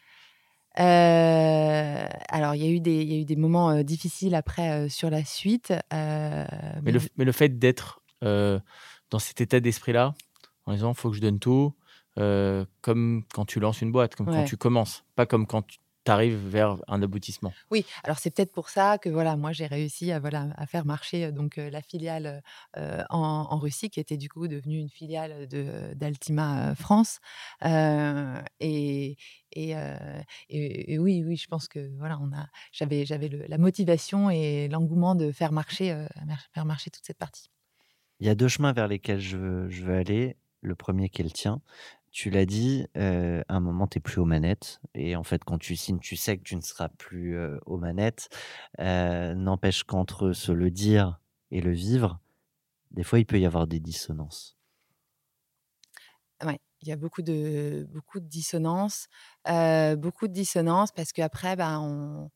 Euh, 0.79 2.07
alors, 2.29 2.55
il 2.55 2.63
y, 2.63 2.67
a 2.67 2.71
eu 2.71 2.79
des- 2.79 3.03
il 3.03 3.11
y 3.13 3.15
a 3.15 3.19
eu 3.21 3.25
des 3.25 3.35
moments 3.35 3.69
euh, 3.69 3.83
difficiles 3.83 4.33
après 4.35 4.71
euh, 4.71 4.89
sur 4.89 5.09
la 5.09 5.23
suite. 5.23 5.71
euh, 5.93 6.45
mais 6.81 6.91
le, 6.91 6.99
mais 7.17 7.25
le 7.25 7.31
fait 7.31 7.59
d'être 7.59 8.01
euh, 8.23 8.59
dans 9.11 9.19
cet 9.19 9.39
état 9.41 9.59
d'esprit-là, 9.59 10.15
en 10.65 10.73
disant 10.73 10.93
faut 10.93 11.11
que 11.11 11.15
je 11.15 11.21
donne 11.21 11.39
tout, 11.39 11.75
euh, 12.17 12.65
comme 12.81 13.23
quand 13.33 13.45
tu 13.45 13.59
lances 13.59 13.81
une 13.81 13.91
boîte, 13.91 14.15
comme 14.15 14.27
quand 14.27 14.43
tu 14.43 14.57
commences, 14.57 15.03
pas 15.15 15.25
comme 15.25 15.45
quand 15.45 15.61
tu 15.61 15.77
arrives 16.11 16.37
vers 16.47 16.77
un 16.87 17.01
aboutissement. 17.01 17.53
Oui, 17.71 17.85
alors 18.03 18.19
c'est 18.19 18.31
peut-être 18.31 18.51
pour 18.51 18.69
ça 18.69 18.97
que 18.97 19.09
voilà, 19.09 19.35
moi 19.37 19.51
j'ai 19.51 19.67
réussi 19.67 20.11
à, 20.11 20.19
voilà, 20.19 20.49
à 20.57 20.65
faire 20.67 20.85
marcher 20.85 21.31
donc 21.31 21.57
la 21.57 21.81
filiale 21.81 22.41
euh, 22.77 23.03
en, 23.09 23.47
en 23.49 23.57
Russie, 23.57 23.89
qui 23.89 23.99
était 23.99 24.17
du 24.17 24.29
coup 24.29 24.47
devenue 24.47 24.77
une 24.79 24.89
filiale 24.89 25.47
de 25.47 25.93
d'Altima 25.95 26.75
France. 26.75 27.19
Euh, 27.65 28.41
et, 28.59 29.17
et, 29.51 29.75
euh, 29.75 29.95
et- 30.49 30.93
et 30.93 30.99
oui, 30.99 31.23
oui, 31.25 31.37
je 31.37 31.47
pense 31.47 31.67
que 31.67 31.91
voilà, 31.97 32.19
on 32.21 32.31
a, 32.33 32.47
j'avais, 32.71 33.05
la 33.47 33.57
motivation 33.57 34.29
et 34.29 34.67
l'engouement 34.67 35.15
de 35.15 35.31
faire 35.31 35.51
marcher, 35.51 35.91
euh, 35.91 36.07
mar- 36.25 36.47
faire 36.53 36.65
marcher 36.65 36.89
toute 36.91 37.05
cette 37.05 37.17
partie. 37.17 37.49
Il 38.19 38.27
y 38.27 38.29
a 38.29 38.35
deux 38.35 38.47
chemins 38.47 38.73
vers 38.73 38.87
lesquels 38.87 39.19
je 39.19 39.37
veux, 39.37 39.69
je 39.69 39.83
veux 39.83 39.95
aller. 39.95 40.37
Le 40.61 40.75
premier 40.75 41.09
qui 41.09 41.21
est 41.21 41.25
le 41.25 41.31
tien. 41.31 41.61
Tu 42.13 42.29
l'as 42.29 42.45
dit, 42.45 42.85
à 42.95 43.43
un 43.49 43.59
moment, 43.59 43.87
tu 43.87 43.97
n'es 43.97 44.01
plus 44.01 44.19
aux 44.19 44.25
manettes. 44.25 44.79
Et 44.93 45.15
en 45.15 45.23
fait, 45.23 45.43
quand 45.43 45.57
tu 45.57 45.75
signes, 45.75 45.99
tu 45.99 46.15
sais 46.15 46.37
que 46.37 46.43
tu 46.43 46.55
ne 46.55 46.61
seras 46.61 46.87
plus 46.87 47.37
aux 47.65 47.77
manettes. 47.77 48.29
N'empêche 48.79 49.83
qu'entre 49.83 50.31
se 50.31 50.51
le 50.51 50.71
dire 50.71 51.19
et 51.51 51.59
le 51.59 51.71
vivre, 51.71 52.21
des 52.91 53.03
fois, 53.03 53.19
il 53.19 53.25
peut 53.25 53.39
y 53.39 53.45
avoir 53.45 53.67
des 53.67 53.79
dissonances. 53.79 54.57
Ouais, 56.43 56.59
il 56.81 56.87
y 56.87 56.91
a 56.91 56.97
beaucoup 56.97 57.21
de, 57.21 57.87
beaucoup 57.91 58.19
de 58.19 58.27
dissonances. 58.27 59.07
beaucoup 59.45 60.27
de 60.27 60.33
dissonances 60.33 60.91
parce 60.91 61.11
qu'après, 61.13 61.55
bah, 61.55 61.79
on 61.79 62.29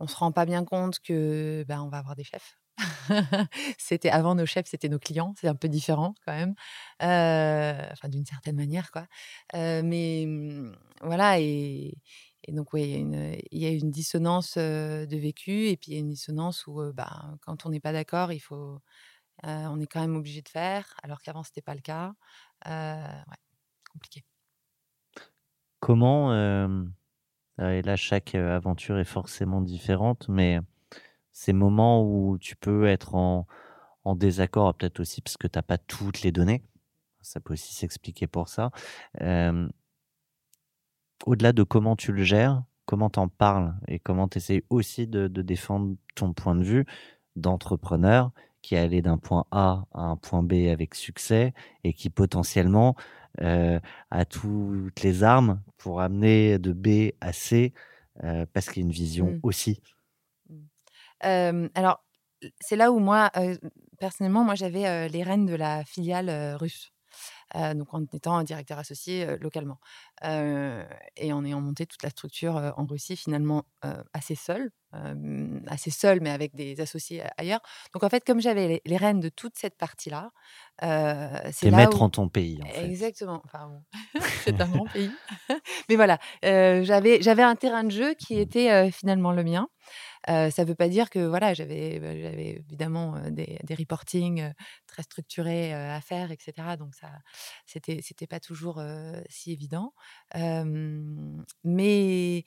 ne 0.00 0.06
se 0.06 0.16
rend 0.16 0.32
pas 0.32 0.44
bien 0.44 0.64
compte 0.64 1.00
que 1.00 1.64
bah, 1.66 1.82
on 1.82 1.88
va 1.88 1.98
avoir 1.98 2.16
des 2.16 2.24
chefs. 2.24 2.61
c'était 3.78 4.10
avant 4.10 4.34
nos 4.34 4.46
chefs, 4.46 4.66
c'était 4.66 4.88
nos 4.88 4.98
clients. 4.98 5.34
C'est 5.38 5.48
un 5.48 5.54
peu 5.54 5.68
différent 5.68 6.14
quand 6.24 6.32
même, 6.32 6.54
euh, 7.02 7.88
enfin 7.92 8.08
d'une 8.08 8.26
certaine 8.26 8.56
manière 8.56 8.90
quoi. 8.90 9.06
Euh, 9.54 9.82
mais 9.84 10.24
hum, 10.26 10.76
voilà 11.02 11.38
et, 11.40 11.94
donc 12.48 12.72
oui, 12.72 13.06
il 13.52 13.58
y 13.58 13.66
a 13.66 13.70
une, 13.70 13.90
dissonance 13.90 14.58
de 14.58 15.16
vécu 15.16 15.68
et 15.68 15.76
puis 15.76 15.92
il 15.92 15.94
y 15.94 15.96
a 15.96 16.00
une 16.00 16.08
dissonance 16.08 16.66
où 16.66 16.82
bah, 16.92 17.36
quand 17.42 17.66
on 17.66 17.70
n'est 17.70 17.78
pas 17.78 17.92
d'accord, 17.92 18.32
il 18.32 18.40
faut, 18.40 18.80
euh, 19.44 19.66
on 19.66 19.78
est 19.78 19.86
quand 19.86 20.00
même 20.00 20.16
obligé 20.16 20.42
de 20.42 20.48
faire, 20.48 20.92
alors 21.04 21.22
qu'avant 21.22 21.44
c'était 21.44 21.62
pas 21.62 21.76
le 21.76 21.80
cas. 21.80 22.12
Compliqué. 23.92 24.24
Comment, 25.78 26.32
et 27.60 27.82
là, 27.82 27.94
chaque 27.94 28.34
aventure 28.34 28.98
est 28.98 29.04
forcément 29.04 29.60
différente, 29.60 30.28
mais 30.28 30.58
ces 31.32 31.52
moments 31.52 32.02
où 32.04 32.38
tu 32.38 32.56
peux 32.56 32.86
être 32.86 33.14
en, 33.14 33.46
en 34.04 34.16
désaccord, 34.16 34.74
peut-être 34.74 35.00
aussi 35.00 35.20
parce 35.22 35.36
que 35.36 35.46
tu 35.48 35.58
n'as 35.58 35.62
pas 35.62 35.78
toutes 35.78 36.22
les 36.22 36.32
données, 36.32 36.62
ça 37.20 37.40
peut 37.40 37.54
aussi 37.54 37.74
s'expliquer 37.74 38.26
pour 38.26 38.48
ça. 38.48 38.70
Euh, 39.20 39.68
au-delà 41.26 41.52
de 41.52 41.62
comment 41.62 41.96
tu 41.96 42.12
le 42.12 42.22
gères, 42.22 42.62
comment 42.86 43.10
tu 43.10 43.18
en 43.20 43.28
parles 43.28 43.74
et 43.88 43.98
comment 43.98 44.28
tu 44.28 44.38
essaies 44.38 44.64
aussi 44.70 45.06
de, 45.06 45.28
de 45.28 45.42
défendre 45.42 45.96
ton 46.14 46.32
point 46.32 46.54
de 46.54 46.64
vue 46.64 46.86
d'entrepreneur 47.36 48.32
qui 48.60 48.74
est 48.74 48.78
allé 48.78 49.02
d'un 49.02 49.18
point 49.18 49.44
A 49.50 49.84
à 49.92 50.02
un 50.02 50.16
point 50.16 50.42
B 50.42 50.68
avec 50.70 50.94
succès 50.94 51.52
et 51.84 51.92
qui 51.94 52.10
potentiellement 52.10 52.94
euh, 53.40 53.80
a 54.10 54.24
toutes 54.24 55.02
les 55.02 55.22
armes 55.24 55.60
pour 55.78 56.00
amener 56.00 56.58
de 56.58 56.72
B 56.72 57.12
à 57.20 57.32
C 57.32 57.72
euh, 58.24 58.46
parce 58.52 58.68
qu'il 58.68 58.82
y 58.82 58.84
a 58.84 58.86
une 58.86 58.92
vision 58.92 59.32
Mm. 59.32 59.40
aussi. 59.42 59.80
Alors, 61.22 62.04
c'est 62.60 62.76
là 62.76 62.90
où 62.92 62.98
moi, 62.98 63.30
personnellement, 63.98 64.44
moi 64.44 64.54
j'avais 64.54 65.08
les 65.08 65.22
rênes 65.22 65.46
de 65.46 65.54
la 65.54 65.84
filiale 65.84 66.56
russe. 66.56 66.92
Euh, 67.54 67.74
donc 67.74 67.92
en 67.92 68.02
étant 68.12 68.36
un 68.36 68.44
directeur 68.44 68.78
associé 68.78 69.26
euh, 69.26 69.36
localement 69.40 69.78
Euh, 70.24 70.84
et 71.16 71.32
en 71.32 71.44
ayant 71.44 71.60
monté 71.60 71.84
toute 71.84 72.02
la 72.04 72.10
structure 72.10 72.54
en 72.76 72.86
Russie 72.86 73.16
finalement 73.16 73.64
assez 74.12 74.36
seul, 74.36 74.70
euh, 74.94 75.58
assez 75.66 75.90
seul 75.90 76.20
mais 76.20 76.30
avec 76.30 76.54
des 76.54 76.80
associés 76.80 77.24
ailleurs. 77.36 77.60
Donc 77.92 78.04
en 78.04 78.08
fait 78.08 78.24
comme 78.24 78.40
j'avais 78.40 78.68
les, 78.68 78.82
les 78.84 78.96
rênes 78.96 79.18
de 79.18 79.28
toute 79.28 79.58
cette 79.58 79.76
partie-là, 79.76 80.30
c'est 80.80 81.70
là 81.70 81.76
maître 81.76 82.00
où... 82.00 82.04
en 82.04 82.10
ton 82.10 82.28
pays, 82.28 82.60
en 82.62 82.66
fait. 82.66 82.84
Exactement. 82.84 83.42
Enfin, 83.44 83.68
bon, 83.68 83.82
c'est 84.44 84.60
un 84.60 84.68
grand 84.68 84.86
pays. 84.86 85.10
Mais 85.88 85.96
voilà, 85.96 86.18
j'avais 86.42 87.20
j'avais 87.20 87.42
un 87.42 87.56
terrain 87.56 87.82
de 87.82 87.90
jeu 87.90 88.14
qui 88.14 88.38
était 88.38 88.70
euh, 88.70 88.90
finalement 88.92 89.32
le 89.32 89.42
mien. 89.42 89.68
Ça 90.26 90.50
ne 90.58 90.64
veut 90.64 90.74
pas 90.74 90.88
dire 90.88 91.10
que 91.10 91.18
voilà, 91.26 91.54
j'avais 91.54 91.98
bah, 92.00 92.12
évidemment 92.12 93.14
des, 93.30 93.58
des 93.64 93.74
reportings 93.74 94.52
très 94.86 95.02
structurés 95.02 95.72
à 95.74 96.00
faire, 96.00 96.30
etc. 96.30 96.76
Donc 96.76 96.94
ça, 96.94 97.08
c'était 97.66 98.00
c'était 98.02 98.26
pas 98.26 98.40
toujours 98.40 98.80
si 99.28 99.52
évident. 99.52 99.92
Mais 101.64 102.44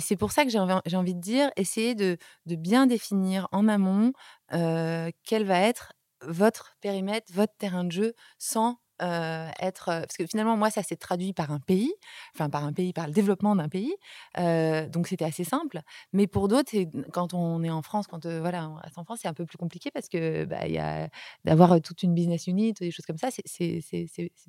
c'est 0.00 0.16
pour 0.16 0.32
ça 0.32 0.44
que 0.44 0.50
j'ai 0.50 0.58
envie, 0.58 1.14
de 1.14 1.20
dire, 1.20 1.50
essayez 1.56 1.94
de, 1.94 2.16
de 2.46 2.56
bien 2.56 2.86
définir 2.86 3.48
en 3.52 3.68
amont 3.68 4.12
quel 4.50 5.44
va 5.44 5.60
être 5.60 5.92
votre 6.22 6.76
périmètre, 6.80 7.32
votre 7.32 7.54
terrain 7.58 7.84
de 7.84 7.92
jeu, 7.92 8.14
sans 8.38 8.78
euh, 9.02 9.48
être 9.60 9.88
euh, 9.90 10.00
parce 10.02 10.16
que 10.16 10.26
finalement 10.26 10.56
moi 10.56 10.70
ça 10.70 10.82
s'est 10.82 10.96
traduit 10.96 11.32
par 11.32 11.50
un 11.52 11.60
pays, 11.60 11.92
enfin 12.34 12.50
par 12.50 12.64
un 12.64 12.72
pays, 12.72 12.92
par 12.92 13.06
le 13.06 13.12
développement 13.12 13.54
d'un 13.56 13.68
pays, 13.68 13.94
euh, 14.38 14.88
donc 14.88 15.08
c'était 15.08 15.24
assez 15.24 15.44
simple. 15.44 15.80
Mais 16.12 16.26
pour 16.26 16.48
d'autres, 16.48 16.72
quand 17.12 17.34
on 17.34 17.62
est 17.62 17.70
en 17.70 17.82
France, 17.82 18.06
quand 18.06 18.26
voilà, 18.26 18.70
en 18.96 19.04
France, 19.04 19.20
c'est 19.22 19.28
un 19.28 19.34
peu 19.34 19.46
plus 19.46 19.58
compliqué 19.58 19.90
parce 19.90 20.08
que 20.08 20.44
bah, 20.44 20.66
y 20.68 20.78
a 20.78 21.08
d'avoir 21.44 21.80
toute 21.80 22.02
une 22.02 22.14
business 22.14 22.46
unit, 22.46 22.72
des 22.72 22.90
choses 22.90 23.06
comme 23.06 23.18
ça, 23.18 23.28
c'est 23.30 23.80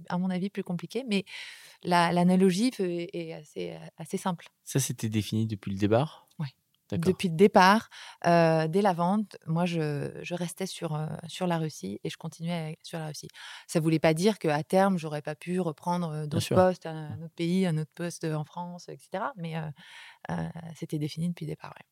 à 0.10 0.18
mon 0.18 0.30
avis 0.30 0.50
plus 0.50 0.64
compliqué. 0.64 1.04
Mais 1.08 1.26
la- 1.84 2.14
l'analogie 2.14 2.72
fait- 2.72 3.10
est 3.14 3.34
assez 3.34 3.78
assez 3.98 4.18
simple. 4.18 4.48
Ça, 4.64 4.80
c'était 4.80 5.10
défini 5.10 5.48
depuis 5.48 5.72
le 5.74 5.78
départ? 5.78 6.29
Depuis 6.98 7.30
le 7.30 7.36
départ, 7.36 7.90
euh, 8.26 8.68
dès 8.68 8.82
la 8.82 8.94
vente, 8.94 9.38
moi, 9.46 9.66
je, 9.66 10.12
je 10.22 10.34
restais 10.36 10.66
sur, 10.66 10.96
euh, 10.96 11.06
sur 11.28 11.46
la 11.48 11.58
Russie 11.58 12.00
et 12.04 12.10
je 12.10 12.18
continuais 12.18 12.78
sur 12.84 12.98
la 13.00 13.08
Russie. 13.08 13.28
Ça 13.68 13.80
ne 13.80 13.84
voulait 13.84 14.00
pas 14.00 14.14
dire 14.14 14.40
qu'à 14.40 14.64
terme, 14.64 14.98
j'aurais 14.98 15.22
pas 15.22 15.36
pu 15.36 15.60
reprendre 15.60 16.26
d'autres 16.26 16.46
postes, 16.56 16.86
à 16.86 16.92
un 16.92 17.22
autre 17.22 17.34
pays, 17.36 17.66
un 17.66 17.78
autre 17.78 17.92
poste 17.94 18.24
en 18.26 18.44
France, 18.44 18.90
etc. 18.90 19.24
Mais 19.36 19.56
euh, 19.56 20.34
c'était 20.76 20.98
défini 21.00 21.30
depuis 21.30 21.46
le 21.46 21.52
départ. 21.52 21.74
ouais. 21.78 21.86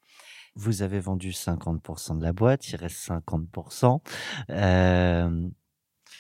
Vous 0.55 0.81
avez 0.81 0.99
vendu 0.99 1.31
50% 1.31 2.17
de 2.17 2.23
la 2.23 2.33
boîte, 2.33 2.67
il 2.69 2.75
reste 2.77 2.97
50%. 2.97 4.01
Euh, 4.49 5.49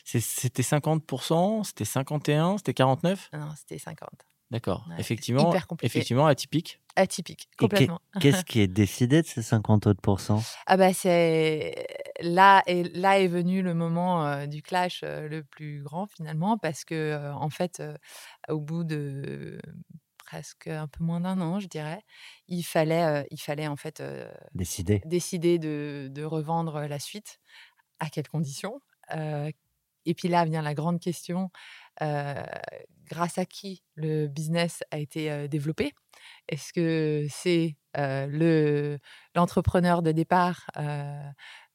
C'est- 0.03 0.19
C'était 0.21 0.63
50%, 0.63 1.63
c'était 1.63 1.83
51, 1.85 2.57
c'était 2.57 2.73
49% 2.73 3.29
Non, 3.33 3.49
c'était 3.57 3.77
50. 3.79 4.09
D'accord. 4.51 4.85
Ouais, 4.89 4.95
effectivement, 4.99 5.53
effectivement, 5.81 6.25
atypique. 6.25 6.79
Atypique, 6.95 7.49
complètement. 7.57 7.99
Qu'est-ce 8.19 8.43
qui 8.45 8.59
est 8.61 8.67
décidé 8.67 9.21
de 9.21 9.27
ces 9.27 9.41
50 9.43 9.87
autres 9.87 10.01
pourcents? 10.01 10.41
Ah 10.65 10.77
bah 10.77 10.93
c'est 10.93 11.85
là 12.21 12.63
et 12.65 12.83
là 12.83 13.19
est 13.19 13.27
venu 13.27 13.61
le 13.61 13.73
moment 13.73 14.25
euh, 14.25 14.45
du 14.47 14.61
clash 14.63 15.01
euh, 15.03 15.27
le 15.27 15.43
plus 15.43 15.83
grand 15.83 16.07
finalement 16.07 16.57
parce 16.57 16.85
que 16.85 16.95
euh, 16.95 17.33
en 17.33 17.49
fait 17.49 17.83
au 18.49 18.59
bout 18.59 18.83
de 18.83 19.59
presque 20.25 20.67
un 20.67 20.87
peu 20.87 21.03
moins 21.03 21.21
d'un 21.21 21.39
an 21.41 21.59
je 21.59 21.67
dirais 21.67 22.01
il 22.47 22.63
fallait 22.63 23.27
il 23.31 23.39
fallait 23.39 23.67
en 23.67 23.75
fait 23.75 24.01
Décidé. 24.53 25.01
décider 25.05 25.59
de, 25.59 26.07
de 26.11 26.23
revendre 26.23 26.81
la 26.81 26.99
suite 26.99 27.39
à 27.99 28.09
quelles 28.09 28.27
conditions 28.27 28.81
et 30.05 30.13
puis 30.13 30.27
là 30.29 30.45
vient 30.45 30.61
la 30.61 30.73
grande 30.73 30.99
question 30.99 31.49
grâce 31.99 33.37
à 33.37 33.45
qui 33.45 33.83
le 33.95 34.27
business 34.27 34.83
a 34.91 34.99
été 34.99 35.47
développé? 35.47 35.93
Est-ce 36.49 36.73
que 36.73 37.27
c'est 37.29 37.75
le 37.95 38.97
l'entrepreneur 39.35 40.01
de 40.03 40.11
départ 40.11 40.67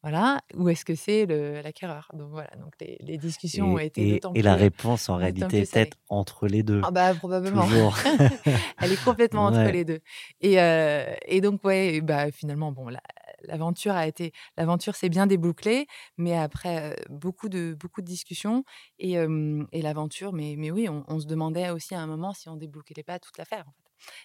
voilà 0.03 0.41
ou 0.55 0.69
est-ce 0.69 0.85
que 0.85 0.95
c'est 0.97 1.27
l'acquéreur? 1.63 2.11
Donc 2.15 2.31
voilà 2.31 2.51
donc 2.59 2.73
les, 2.81 2.97
les 3.01 3.19
discussions 3.19 3.75
ont 3.75 3.79
été 3.79 4.17
et- 4.17 4.21
et 4.35 4.43
la 4.43 4.57
réponse 4.57 5.09
en 5.09 5.17
réalité 5.17 5.61
est 5.61 5.67
peut-être 5.73 5.97
entre 6.09 6.49
les 6.49 6.63
deux. 6.63 6.81
ah 6.83 6.91
bah 6.91 7.15
probablement 7.15 7.67
elle 8.81 8.93
est 8.93 8.97
complètement 8.97 9.47
entre 9.47 9.71
les 9.71 9.85
deux. 9.85 10.01
Et, 10.41 10.61
euh, 10.61 11.15
et 11.27 11.41
donc, 11.41 11.65
ouais, 11.65 12.01
bah, 12.01 12.31
finalement, 12.33 12.73
bon, 12.73 12.89
la- 12.89 13.01
l'aventure 13.47 13.93
a 13.93 14.07
été, 14.07 14.33
l'aventure 14.57 14.95
s'est 14.97 15.09
bien 15.09 15.27
débouclée, 15.27 15.87
mais 16.19 16.37
après 16.37 16.97
beaucoup 17.11 17.49
de 17.49 17.77
beaucoup 17.79 18.01
de 18.01 18.07
discussions 18.07 18.65
et, 18.99 19.19
euh, 19.19 19.65
et 19.73 19.83
l'aventure, 19.83 20.33
mais, 20.33 20.55
mais 20.59 20.71
oui, 20.71 20.89
on, 20.89 21.05
on 21.09 21.21
se 21.21 21.27
demandait 21.27 21.71
aussi 21.71 21.95
à 21.95 22.01
un 22.01 22.07
moment 22.07 22.33
si 22.35 22.49
on 22.49 22.57
débloquait 22.57 23.03
pas 23.03 23.19
toute 23.19 23.39
l'affaire. 23.39 23.67
En 23.69 23.73
fait. 23.73 23.83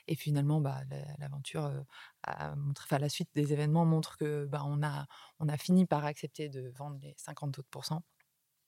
Et 0.08 0.16
finalement, 0.16 0.62
bah, 0.62 0.82
la- 0.90 1.16
l'aventure 1.20 1.66
euh, 1.66 1.82
enfin, 2.28 2.98
la 3.00 3.10
suite 3.10 3.30
des 3.36 3.54
événements 3.54 3.86
montre 3.86 4.18
que 4.18 4.46
bah, 4.46 4.64
on 4.66 4.82
a 4.84 5.06
on 5.40 5.48
a 5.50 5.58
fini 5.58 5.86
par 5.86 6.06
accepter 6.06 6.50
de 6.50 6.72
vendre 6.78 6.98
les 7.02 7.14
50 7.18 7.58
autres 7.60 7.70
pourcents. 7.70 8.04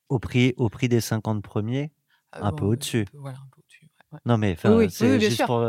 Au 0.09 0.19
prix, 0.19 0.53
au 0.57 0.69
prix 0.69 0.87
des 0.89 1.01
50 1.01 1.43
premiers, 1.43 1.91
Euh, 2.35 2.43
un 2.43 2.51
bon, 2.51 2.57
peu 2.57 2.65
au-dessus. 2.65 3.07
un 3.07 3.11
peu- 3.11 3.17
voilà, 3.17 3.37
un 3.39 3.47
peu 3.51 3.59
au-dessus. 3.61 3.89
ouais, 4.11 4.17
ouais. 4.17 4.19
Non, 4.25 4.37
mais 4.37 4.55
Oui, 4.65 4.71
oui, 4.75 4.89
c'est 4.91 5.19
juste 5.19 5.37
sûr. 5.37 5.45
pour. 5.45 5.59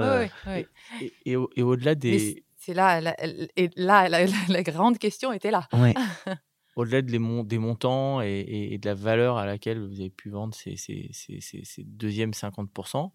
Oui. 0.47 0.67
Et, 0.99 1.17
et 1.25 1.37
au- 1.37 1.51
et 1.57 1.63
au-delà 1.63 1.95
des, 1.95 2.45
c'est 2.61 2.75
là, 2.75 3.01
la, 3.01 3.17
et 3.57 3.71
là 3.77 4.09
la, 4.09 4.27
la- 4.27 4.33
la 4.49 4.63
grande 4.63 4.99
question 4.99 5.33
était 5.33 5.51
là. 5.51 5.67
Ouais. 5.73 5.95
au-delà 6.77 7.01
des, 7.03 7.19
mon- 7.19 7.43
des 7.43 7.59
montants 7.59 8.21
et, 8.23 8.29
et- 8.29 8.75
et 8.75 8.79
de 8.79 8.87
la 8.87 8.95
valeur 8.95 9.39
à 9.39 9.47
laquelle 9.47 9.79
vous 9.81 9.99
avez 10.01 10.11
pu 10.11 10.29
vendre 10.31 10.55
ces, 10.55 10.77
ces, 10.77 11.09
ces, 11.13 11.41
ces- 11.41 11.65
ces 11.65 11.85
deuxièmes 11.85 12.33
50%, 12.33 13.13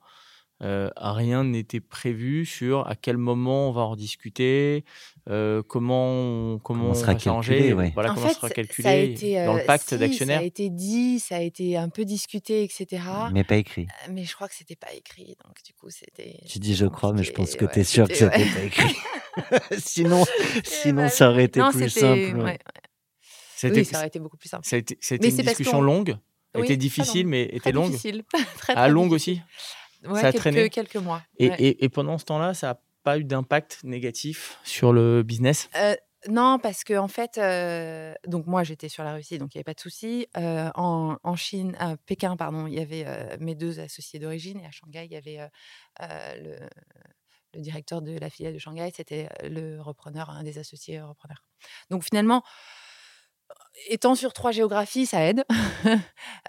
euh, 0.63 0.89
rien 0.97 1.43
n'était 1.43 1.81
prévu 1.81 2.45
sur 2.45 2.87
à 2.87 2.95
quel 2.95 3.17
moment 3.17 3.69
on 3.69 3.71
va 3.73 3.81
en 3.81 3.95
discuter, 3.97 4.85
euh, 5.29 5.61
comment 5.67 6.07
on, 6.07 6.59
comment 6.59 6.79
Comment 6.79 6.91
on 6.91 6.93
sera 6.93 7.13
va 7.13 7.19
calculé, 7.19 7.73
ouais. 7.73 7.91
voilà, 7.93 8.11
en 8.11 8.15
comment 8.15 8.27
fait, 8.27 8.33
sera 8.35 8.49
calculé 8.49 8.83
ça 8.83 8.89
a 8.91 8.95
été, 8.95 9.45
dans 9.45 9.53
le 9.55 9.65
pacte 9.65 9.89
si, 9.89 9.97
d'actionnaires. 9.97 10.37
Ça 10.39 10.43
a 10.43 10.47
été 10.47 10.69
dit, 10.69 11.19
ça 11.19 11.35
a 11.37 11.41
été 11.41 11.75
un 11.75 11.89
peu 11.89 12.05
discuté, 12.05 12.63
etc. 12.63 13.01
Mais 13.33 13.43
pas 13.43 13.57
écrit. 13.57 13.87
Euh, 14.07 14.11
Mais 14.13 14.23
je 14.23 14.33
crois 14.33 14.47
que 14.47 14.55
c'était 14.55 14.77
pas 14.77 14.93
écrit, 14.93 15.35
donc 15.45 15.55
du 15.65 15.73
coup 15.73 15.89
c'était. 15.89 16.39
Tu 16.47 16.59
dis 16.59 16.73
je 16.75 16.85
crois, 16.85 17.11
mais 17.11 17.23
je 17.23 17.33
pense 17.33 17.55
que 17.55 17.65
compliqué, 17.65 17.73
tu 17.73 17.79
es 17.79 17.81
ouais, 17.81 17.83
sûr 17.83 18.07
que 18.07 18.13
c'était- 18.15 18.37
ouais. 18.37 18.53
pas 18.53 18.63
écrit. 18.63 18.95
sinon, 19.79 20.23
sinon 20.63 20.95
bah 21.03 21.09
ça 21.09 21.29
aurait 21.29 21.43
été 21.45 21.59
Non, 21.59 21.71
plus 21.71 21.89
simple. 21.89 22.05
ouais, 22.15 22.33
ouais. 22.33 22.43
ouais. 22.43 22.59
Ça 23.57 23.67
été, 23.67 23.83
ça 23.83 23.97
aurait 23.97 24.07
été 24.07 24.19
beaucoup 24.19 24.37
plus 24.37 24.49
simple. 24.49 24.65
ça 24.65 24.75
a 24.75 24.79
été- 24.79 24.97
ça 25.01 25.13
a 25.13 25.17
été 25.17 25.27
Mais 25.27 25.35
une 25.35 25.41
discussion 25.47 25.81
longue, 25.81 26.17
Oui, 26.55 26.65
très 26.65 26.77
difficile, 26.77 27.23
longue, 27.23 27.31
mais 27.31 27.43
était 27.51 27.71
longue? 27.73 27.91
difficile. 27.91 28.23
très, 28.57 28.73
Ah, 28.73 28.83
très 28.83 28.89
longue 28.89 29.09
difficile. 29.09 29.33
aussi? 29.33 29.41
Ouais, 30.07 30.21
ça 30.21 30.27
a 30.27 30.31
quelques, 30.31 30.41
traîné. 30.41 30.69
quelques 30.69 30.95
mois. 30.97 31.21
Et, 31.37 31.49
ouais. 31.49 31.55
et- 31.59 31.83
et 31.85 31.89
pendant 31.89 32.17
ce 32.17 32.25
temps-là, 32.25 32.53
ça 32.53 32.67
n'a 32.67 32.81
pas 33.03 33.17
eu 33.17 33.23
d'impact 33.23 33.79
négatif 33.83 34.57
sur 34.63 34.93
le 34.93 35.23
business? 35.23 35.69
Euh, 35.75 35.95
non, 36.27 36.57
parce 36.57 36.83
que 36.83 36.97
en 36.97 37.07
fait, 37.07 37.37
euh, 37.37 38.15
donc 38.25 38.47
moi 38.47 38.63
j'étais 38.63 38.89
sur 38.89 39.03
la 39.03 39.13
Russie, 39.13 39.37
donc 39.37 39.53
il 39.53 39.57
n'y 39.57 39.59
avait 39.59 39.65
pas 39.65 39.75
de 39.75 39.79
souci. 39.79 40.27
Euh, 40.37 40.71
en, 40.73 41.17
en 41.21 41.35
Chine, 41.35 41.75
à 41.79 41.97
Pékin, 41.97 42.35
pardon, 42.35 42.65
il 42.65 42.73
y 42.73 42.79
avait 42.79 43.05
mes 43.39 43.53
deux 43.53 43.79
associés 43.79 44.17
d'origine, 44.19 44.59
et 44.59 44.65
à 44.65 44.71
Shanghai, 44.71 45.05
il 45.05 45.11
y 45.11 45.15
avait 45.15 45.39
le, 45.99 46.55
le 47.53 47.61
directeur 47.61 48.01
de 48.01 48.17
la 48.17 48.29
filiale 48.31 48.53
de 48.55 48.59
Shanghai, 48.59 48.91
c'était 48.95 49.29
le 49.43 49.79
repreneur, 49.79 50.29
un 50.31 50.43
des 50.43 50.57
associés 50.57 50.99
repreneurs. 50.99 51.43
Donc 51.91 52.03
finalement, 52.03 52.43
étant 53.89 54.15
sur 54.15 54.33
trois 54.33 54.51
géographies, 54.51 55.05
ça 55.05 55.23
aide. 55.23 55.43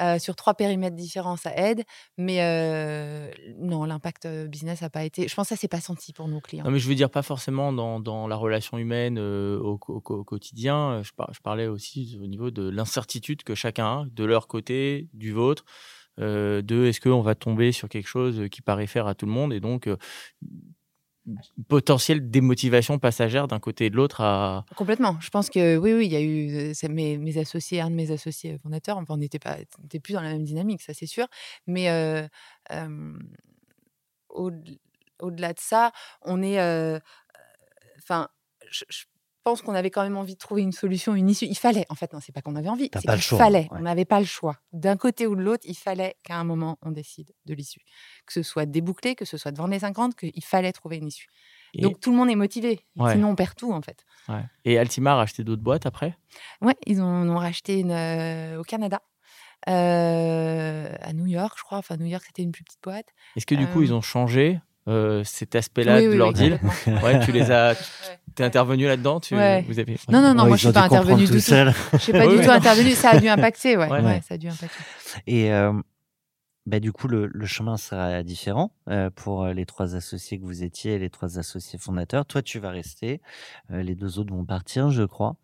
Euh, 0.02 0.18
sur 0.18 0.36
trois 0.36 0.52
périmètres 0.52 0.94
différents, 0.96 1.36
ça 1.36 1.54
aide. 1.56 1.82
Mais 2.18 2.42
euh, 2.42 3.30
non, 3.58 3.84
l'impact 3.84 4.26
euh, 4.26 4.46
business 4.46 4.82
n'a 4.82 4.90
pas 4.90 5.04
été. 5.04 5.26
Je 5.26 5.34
pense 5.34 5.48
que 5.48 5.54
ça 5.54 5.60
s'est 5.60 5.68
pas 5.68 5.80
senti 5.80 6.12
pour 6.12 6.28
nos 6.28 6.40
clients. 6.40 6.64
Non, 6.64 6.70
mais 6.70 6.78
je 6.78 6.86
veux 6.86 6.94
dire 6.94 7.08
pas 7.10 7.22
forcément 7.22 7.72
dans, 7.72 7.98
dans 7.98 8.28
la 8.28 8.36
relation 8.36 8.76
humaine 8.76 9.16
euh, 9.18 9.58
au, 9.58 9.80
au- 9.88 10.02
au 10.06 10.24
quotidien. 10.24 11.02
Je, 11.02 11.12
par- 11.12 11.32
je 11.32 11.40
parlais 11.40 11.66
aussi 11.66 12.18
au 12.22 12.26
niveau 12.26 12.50
de 12.50 12.68
l'incertitude 12.68 13.42
que 13.42 13.54
chacun 13.54 13.86
a, 13.86 14.04
de 14.10 14.24
leur 14.24 14.48
côté, 14.48 15.08
du 15.14 15.32
vôtre, 15.32 15.64
de 16.18 16.84
est-ce 16.86 17.00
qu'on 17.00 17.22
va 17.22 17.34
tomber 17.34 17.72
sur 17.72 17.88
quelque 17.88 18.08
chose 18.08 18.48
qui 18.50 18.60
paraît 18.60 18.86
faire 18.86 19.06
à 19.06 19.14
tout 19.14 19.24
le 19.26 19.32
monde 19.32 19.52
et 19.54 19.60
donc 19.60 19.88
potentielle 21.68 22.30
démotivation 22.30 22.98
passagère 22.98 23.48
d'un 23.48 23.58
côté 23.58 23.86
et 23.86 23.90
de 23.90 23.96
l'autre 23.96 24.20
à. 24.20 24.64
Complètement. 24.76 25.18
Je 25.20 25.30
pense 25.30 25.50
que 25.50 25.76
oui, 25.76 25.92
oui, 25.92 26.06
il 26.06 26.12
y 26.12 26.16
a 26.16 26.20
eu 26.20 26.72
euh, 26.72 26.88
mes, 26.88 27.18
mes 27.18 27.38
associés, 27.38 27.80
un 27.80 27.90
de 27.90 27.94
mes 27.94 28.10
associés 28.10 28.58
fondateurs, 28.58 28.98
enfin, 28.98 29.14
on 29.14 29.18
n'était 29.18 29.38
pas, 29.38 29.56
plus 30.02 30.14
dans 30.14 30.22
la 30.22 30.32
même 30.32 30.44
dynamique, 30.44 30.82
ça 30.82 30.94
c'est 30.94 31.06
sûr. 31.06 31.26
Mais 31.66 31.90
euh, 31.90 32.26
au- 34.28 34.50
au-delà 35.20 35.52
de 35.52 35.60
ça, 35.60 35.92
on 36.22 36.42
est, 36.42 36.60
euh, 36.60 36.98
enfin, 37.98 38.28
je 38.70 38.84
pense 39.46 39.62
qu'on 39.62 39.76
avait 39.76 39.90
quand 39.90 40.02
même 40.02 40.16
envie 40.16 40.34
de 40.34 40.40
trouver 40.40 40.62
une 40.62 40.72
solution, 40.72 41.14
une 41.14 41.30
issue. 41.30 41.44
Il 41.44 41.56
fallait, 41.56 41.86
en 41.88 41.94
fait, 41.94 42.12
non, 42.12 42.18
c'est 42.20 42.32
pas 42.32 42.42
qu'on 42.42 42.56
avait 42.56 42.68
envie, 42.68 42.90
c'est 42.92 43.08
qu'il 43.08 43.20
fallait. 43.38 43.68
ouais. 43.70 43.78
On 43.78 43.82
n'avait 43.82 44.04
pas 44.04 44.18
le 44.18 44.26
choix. 44.26 44.56
D'un 44.72 44.96
côté 44.96 45.28
ou 45.28 45.36
de 45.36 45.40
l'autre, 45.40 45.62
il 45.68 45.76
fallait 45.76 46.16
qu'à 46.24 46.34
un 46.36 46.42
moment 46.42 46.78
on 46.82 46.90
décide 46.90 47.30
de 47.44 47.54
l'issue, 47.54 47.78
que 48.26 48.32
ce 48.32 48.42
soit 48.42 48.66
débouclé, 48.66 49.14
que 49.14 49.24
ce 49.24 49.36
soit 49.36 49.52
de 49.52 49.56
vendre 49.58 49.70
les 49.70 49.78
50, 49.78 50.16
qu'il 50.16 50.42
fallait 50.44 50.72
trouver 50.72 50.96
une 50.96 51.06
issue. 51.06 51.28
Et, 51.74 51.82
Donc 51.82 52.00
tout 52.00 52.10
le 52.10 52.16
monde 52.16 52.28
est 52.28 52.34
motivé. 52.34 52.80
Ouais. 52.96 53.12
Sinon, 53.12 53.30
on 53.30 53.34
perd 53.36 53.54
tout 53.54 53.72
en 53.72 53.82
fait. 53.82 54.04
ouais. 54.28 54.42
et 54.64 54.78
Altima 54.78 55.12
a 55.12 55.16
racheté 55.16 55.44
d'autres 55.44 55.62
boîtes 55.62 55.86
après? 55.86 56.18
Ouais, 56.60 56.74
ils 56.84 57.00
en 57.00 57.28
ont 57.28 57.38
racheté 57.38 57.78
une 57.78 57.92
euh, 57.92 58.58
au 58.58 58.64
Canada, 58.64 59.00
euh, 59.68 60.92
à 61.00 61.12
New 61.12 61.26
York, 61.26 61.54
je 61.56 61.62
crois. 61.62 61.78
Enfin, 61.78 61.96
New 61.96 62.06
York, 62.06 62.24
c'était 62.26 62.42
une 62.42 62.50
plus 62.52 62.64
petite 62.64 62.82
boîte. 62.82 63.06
Est-ce 63.36 63.46
que 63.46 63.54
du 63.54 63.68
coup 63.68 63.80
Euh, 63.80 63.84
ils 63.84 63.94
ont 63.94 64.00
changé 64.00 64.60
euh, 64.88 65.22
cet 65.24 65.54
aspect-là 65.54 65.96
Oui, 65.98 66.04
de 66.04 66.08
oui, 66.10 66.16
leur 66.16 66.28
oui, 66.28 66.34
deal. 66.34 66.60
Ouais, 67.02 67.18
tu 67.24 67.32
les 67.32 67.50
as. 67.50 67.74
T'es 68.34 68.44
intervenu 68.44 68.86
là-dedans 68.86 69.18
tu, 69.18 69.34
Ouais. 69.34 69.64
vous 69.66 69.78
avez... 69.78 69.96
Non, 70.10 70.20
non, 70.20 70.34
non, 70.34 70.42
Ouais, 70.42 70.48
moi 70.48 70.56
je 70.58 70.64
suis 70.64 70.72
pas 70.72 70.82
intervenue 70.82 71.24
tout 71.24 71.32
du 71.32 71.38
tout. 71.38 71.42
seul. 71.42 71.72
Je 71.94 71.98
suis 71.98 72.12
pas 72.12 72.26
du 72.26 72.36
tout 72.36 72.50
intervenue. 72.50 72.92
Ça 72.92 73.10
a 73.10 73.18
dû 73.18 73.28
impacter, 73.28 73.76
ouais. 73.78 73.88
Ouais. 73.88 74.00
ouais, 74.00 74.20
ça 74.28 74.34
a 74.34 74.36
dû 74.36 74.48
impacter. 74.48 74.68
Et 75.26 75.52
euh, 75.52 75.72
bah, 76.66 76.80
du 76.80 76.92
coup, 76.92 77.06
le, 77.08 77.26
le 77.26 77.46
chemin 77.46 77.76
sera 77.76 78.22
différent 78.24 78.72
euh, 78.88 79.08
pour 79.10 79.46
les 79.46 79.66
trois 79.66 79.94
associés 79.94 80.38
que 80.40 80.44
vous 80.44 80.64
étiez, 80.64 80.98
les 80.98 81.10
trois 81.10 81.38
associés 81.38 81.78
fondateurs. 81.78 82.26
Toi, 82.26 82.42
tu 82.42 82.58
vas 82.58 82.70
rester. 82.70 83.20
euh, 83.70 83.82
les 83.82 83.94
deux 83.94 84.18
autres 84.18 84.34
vont 84.34 84.44
partir, 84.44 84.90
je 84.90 85.04
crois. 85.04 85.36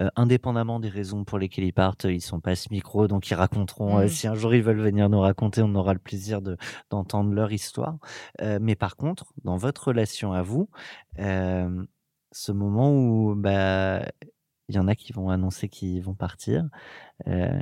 Euh, 0.00 0.08
indépendamment 0.16 0.80
des 0.80 0.88
raisons 0.88 1.24
pour 1.24 1.38
lesquelles 1.38 1.64
ils 1.64 1.72
partent, 1.72 2.04
ils 2.04 2.20
sont 2.22 2.40
pas 2.40 2.52
à 2.52 2.56
ce 2.56 2.68
micro, 2.72 3.08
donc 3.08 3.30
ils 3.30 3.34
raconteront. 3.34 3.98
euh, 3.98 4.04
Mm. 4.06 4.08
si 4.08 4.28
un 4.28 4.34
jour 4.34 4.54
ils 4.54 4.62
veulent 4.62 4.80
venir 4.80 5.08
nous 5.10 5.20
raconter, 5.20 5.62
on 5.62 5.74
aura 5.74 5.92
le 5.94 6.00
plaisir 6.00 6.42
de 6.42 6.56
d'entendre 6.90 7.32
leur 7.32 7.52
histoire. 7.52 7.98
Euh, 8.42 8.58
mais 8.62 8.76
par 8.76 8.96
contre, 8.96 9.32
dans 9.44 9.56
votre 9.56 9.88
relation 9.88 10.32
à 10.32 10.42
vous, 10.42 10.68
euh, 11.18 11.84
ce 12.32 12.52
moment 12.52 12.92
où 12.92 13.34
bah 13.36 14.02
il 14.68 14.76
y 14.76 14.78
en 14.78 14.88
a 14.88 14.94
qui 14.94 15.12
vont 15.12 15.30
annoncer 15.30 15.68
qu'ils 15.68 16.02
vont 16.02 16.14
partir, 16.14 16.64
euh, 17.28 17.60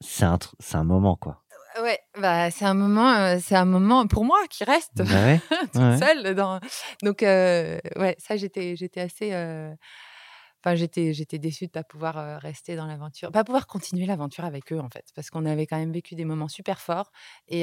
c'est 0.00 0.24
un 0.24 0.36
tr- 0.36 0.54
c'est 0.60 0.76
un 0.76 0.84
moment 0.84 1.16
quoi. 1.16 1.44
Bah 2.20 2.50
c'est 2.50 2.64
un 2.64 2.74
moment, 2.74 3.12
euh, 3.14 3.38
c'est 3.40 3.54
un 3.56 3.64
moment 3.64 4.06
pour 4.06 4.24
moi 4.24 4.38
qui 4.50 4.64
reste 4.64 4.96
Bah 5.02 5.04
ouais, 5.04 5.40
toute 5.72 5.76
ouais. 5.82 5.98
seule 5.98 6.34
dans. 6.34 6.60
Donc 7.02 7.22
euh, 7.22 7.78
ouais, 7.96 8.16
ça 8.18 8.36
j'étais, 8.36 8.76
j'étais 8.76 9.00
assez. 9.00 9.32
euh, 9.32 9.72
Enfin, 10.64 10.74
j'étais, 10.74 11.12
j'étais 11.14 11.38
déçue 11.38 11.66
de 11.66 11.70
pas 11.70 11.84
pouvoir 11.84 12.40
rester 12.40 12.74
dans 12.74 12.86
l'aventure, 12.86 13.30
pas 13.30 13.44
pouvoir 13.44 13.68
continuer 13.68 14.06
l'aventure 14.06 14.44
avec 14.44 14.72
eux 14.72 14.80
en 14.80 14.88
fait, 14.90 15.04
parce 15.14 15.30
qu'on 15.30 15.46
avait 15.46 15.68
quand 15.68 15.76
même 15.78 15.92
vécu 15.92 16.16
des 16.16 16.24
moments 16.24 16.48
super 16.48 16.80
forts 16.80 17.12
et, 17.46 17.60
et 17.60 17.62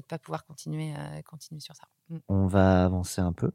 de 0.00 0.06
pas 0.08 0.18
pouvoir 0.18 0.46
continuer, 0.46 0.94
continuer 1.26 1.60
sur 1.60 1.76
ça. 1.76 1.84
Mm. 2.08 2.16
On 2.30 2.46
va 2.46 2.84
avancer 2.86 3.20
un 3.20 3.34
peu. 3.34 3.52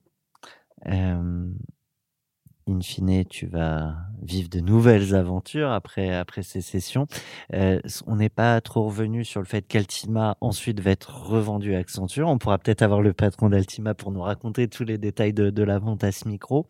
In 2.71 2.79
fine, 2.79 3.25
tu 3.25 3.47
vas 3.47 3.97
vivre 4.21 4.47
de 4.47 4.61
nouvelles 4.61 5.13
aventures 5.13 5.71
après, 5.71 6.15
après 6.15 6.41
ces 6.41 6.61
sessions. 6.61 7.05
Euh, 7.53 7.81
on 8.07 8.15
n'est 8.15 8.29
pas 8.29 8.61
trop 8.61 8.85
revenu 8.85 9.25
sur 9.25 9.41
le 9.41 9.45
fait 9.45 9.63
qu'Altima 9.67 10.37
ensuite 10.39 10.79
va 10.79 10.91
être 10.91 11.27
revendu 11.27 11.75
à 11.75 11.79
Accenture. 11.79 12.29
On 12.29 12.37
pourra 12.37 12.57
peut-être 12.59 12.81
avoir 12.81 13.01
le 13.01 13.11
patron 13.11 13.49
d'Altima 13.49 13.93
pour 13.93 14.13
nous 14.13 14.21
raconter 14.21 14.69
tous 14.69 14.85
les 14.85 14.97
détails 14.97 15.33
de, 15.33 15.49
de 15.49 15.63
la 15.63 15.79
vente 15.79 16.05
à 16.05 16.13
ce 16.13 16.29
micro. 16.29 16.65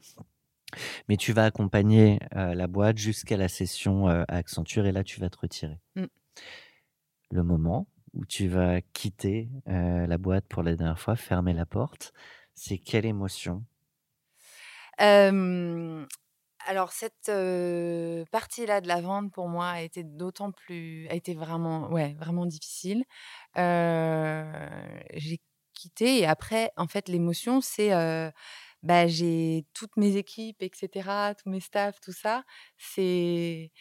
Mais 1.07 1.17
tu 1.17 1.33
vas 1.33 1.45
accompagner 1.45 2.17
euh, 2.35 2.55
la 2.55 2.65
boîte 2.65 2.97
jusqu'à 2.97 3.37
la 3.37 3.47
session 3.47 4.09
euh, 4.09 4.23
à 4.27 4.37
Accenture 4.37 4.87
et 4.87 4.91
là, 4.91 5.03
tu 5.03 5.19
vas 5.19 5.29
te 5.29 5.37
retirer. 5.37 5.77
Mm. 5.95 6.05
Le 7.29 7.43
moment 7.43 7.87
où 8.13 8.25
tu 8.25 8.47
vas 8.47 8.81
quitter 8.81 9.49
la 9.67 10.17
boîte 10.17 10.45
pour 10.49 10.63
la 10.63 10.75
dernière 10.75 10.99
fois, 10.99 11.15
fermer 11.15 11.53
la 11.53 11.65
porte, 11.65 12.11
c'est 12.55 12.77
quelle 12.77 13.05
émotion 13.05 13.63
Alors 16.67 16.91
cette 16.91 17.31
partie-là 18.31 18.81
de 18.81 18.87
la 18.87 19.01
vente 19.01 19.31
pour 19.31 19.47
moi 19.47 19.67
a 19.69 19.81
été 19.81 20.03
d'autant 20.03 20.51
plus, 20.51 21.07
a 21.09 21.15
été 21.15 21.33
vraiment, 21.33 21.89
ouais, 21.89 22.13
vraiment 22.19 22.45
difficile. 22.45 23.03
J'ai 23.55 25.39
quitté 25.73 26.19
et 26.19 26.25
après, 26.27 26.71
en 26.77 26.87
fait, 26.87 27.09
l'émotion, 27.09 27.61
c'est, 27.61 27.89
bah, 28.83 29.07
j'ai 29.07 29.65
toutes 29.73 29.97
mes 29.97 30.17
équipes, 30.17 30.61
etc., 30.63 31.33
tous 31.41 31.49
mes 31.49 31.59
staffs, 31.59 31.99
tout 32.01 32.13
ça. 32.13 32.43
C'est, 32.77 33.71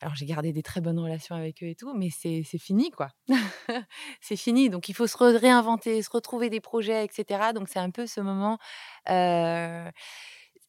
alors 0.00 0.14
j'ai 0.14 0.26
gardé 0.26 0.52
des 0.52 0.62
très 0.62 0.80
bonnes 0.80 0.98
relations 0.98 1.34
avec 1.34 1.62
eux 1.62 1.66
et 1.68 1.74
tout, 1.74 1.94
mais 1.94 2.08
c'est 2.10 2.42
fini, 2.58 2.90
quoi. 2.90 3.10
c'est 4.20 4.36
fini. 4.36 4.70
Donc 4.70 4.88
il 4.88 4.94
faut 4.94 5.06
se 5.06 5.16
réinventer, 5.18 6.02
se 6.02 6.10
retrouver 6.10 6.50
des 6.50 6.60
projets, 6.60 7.04
etc. 7.04 7.52
Donc 7.54 7.68
c'est 7.68 7.78
un 7.78 7.90
peu 7.90 8.06
ce 8.06 8.20
moment. 8.20 8.58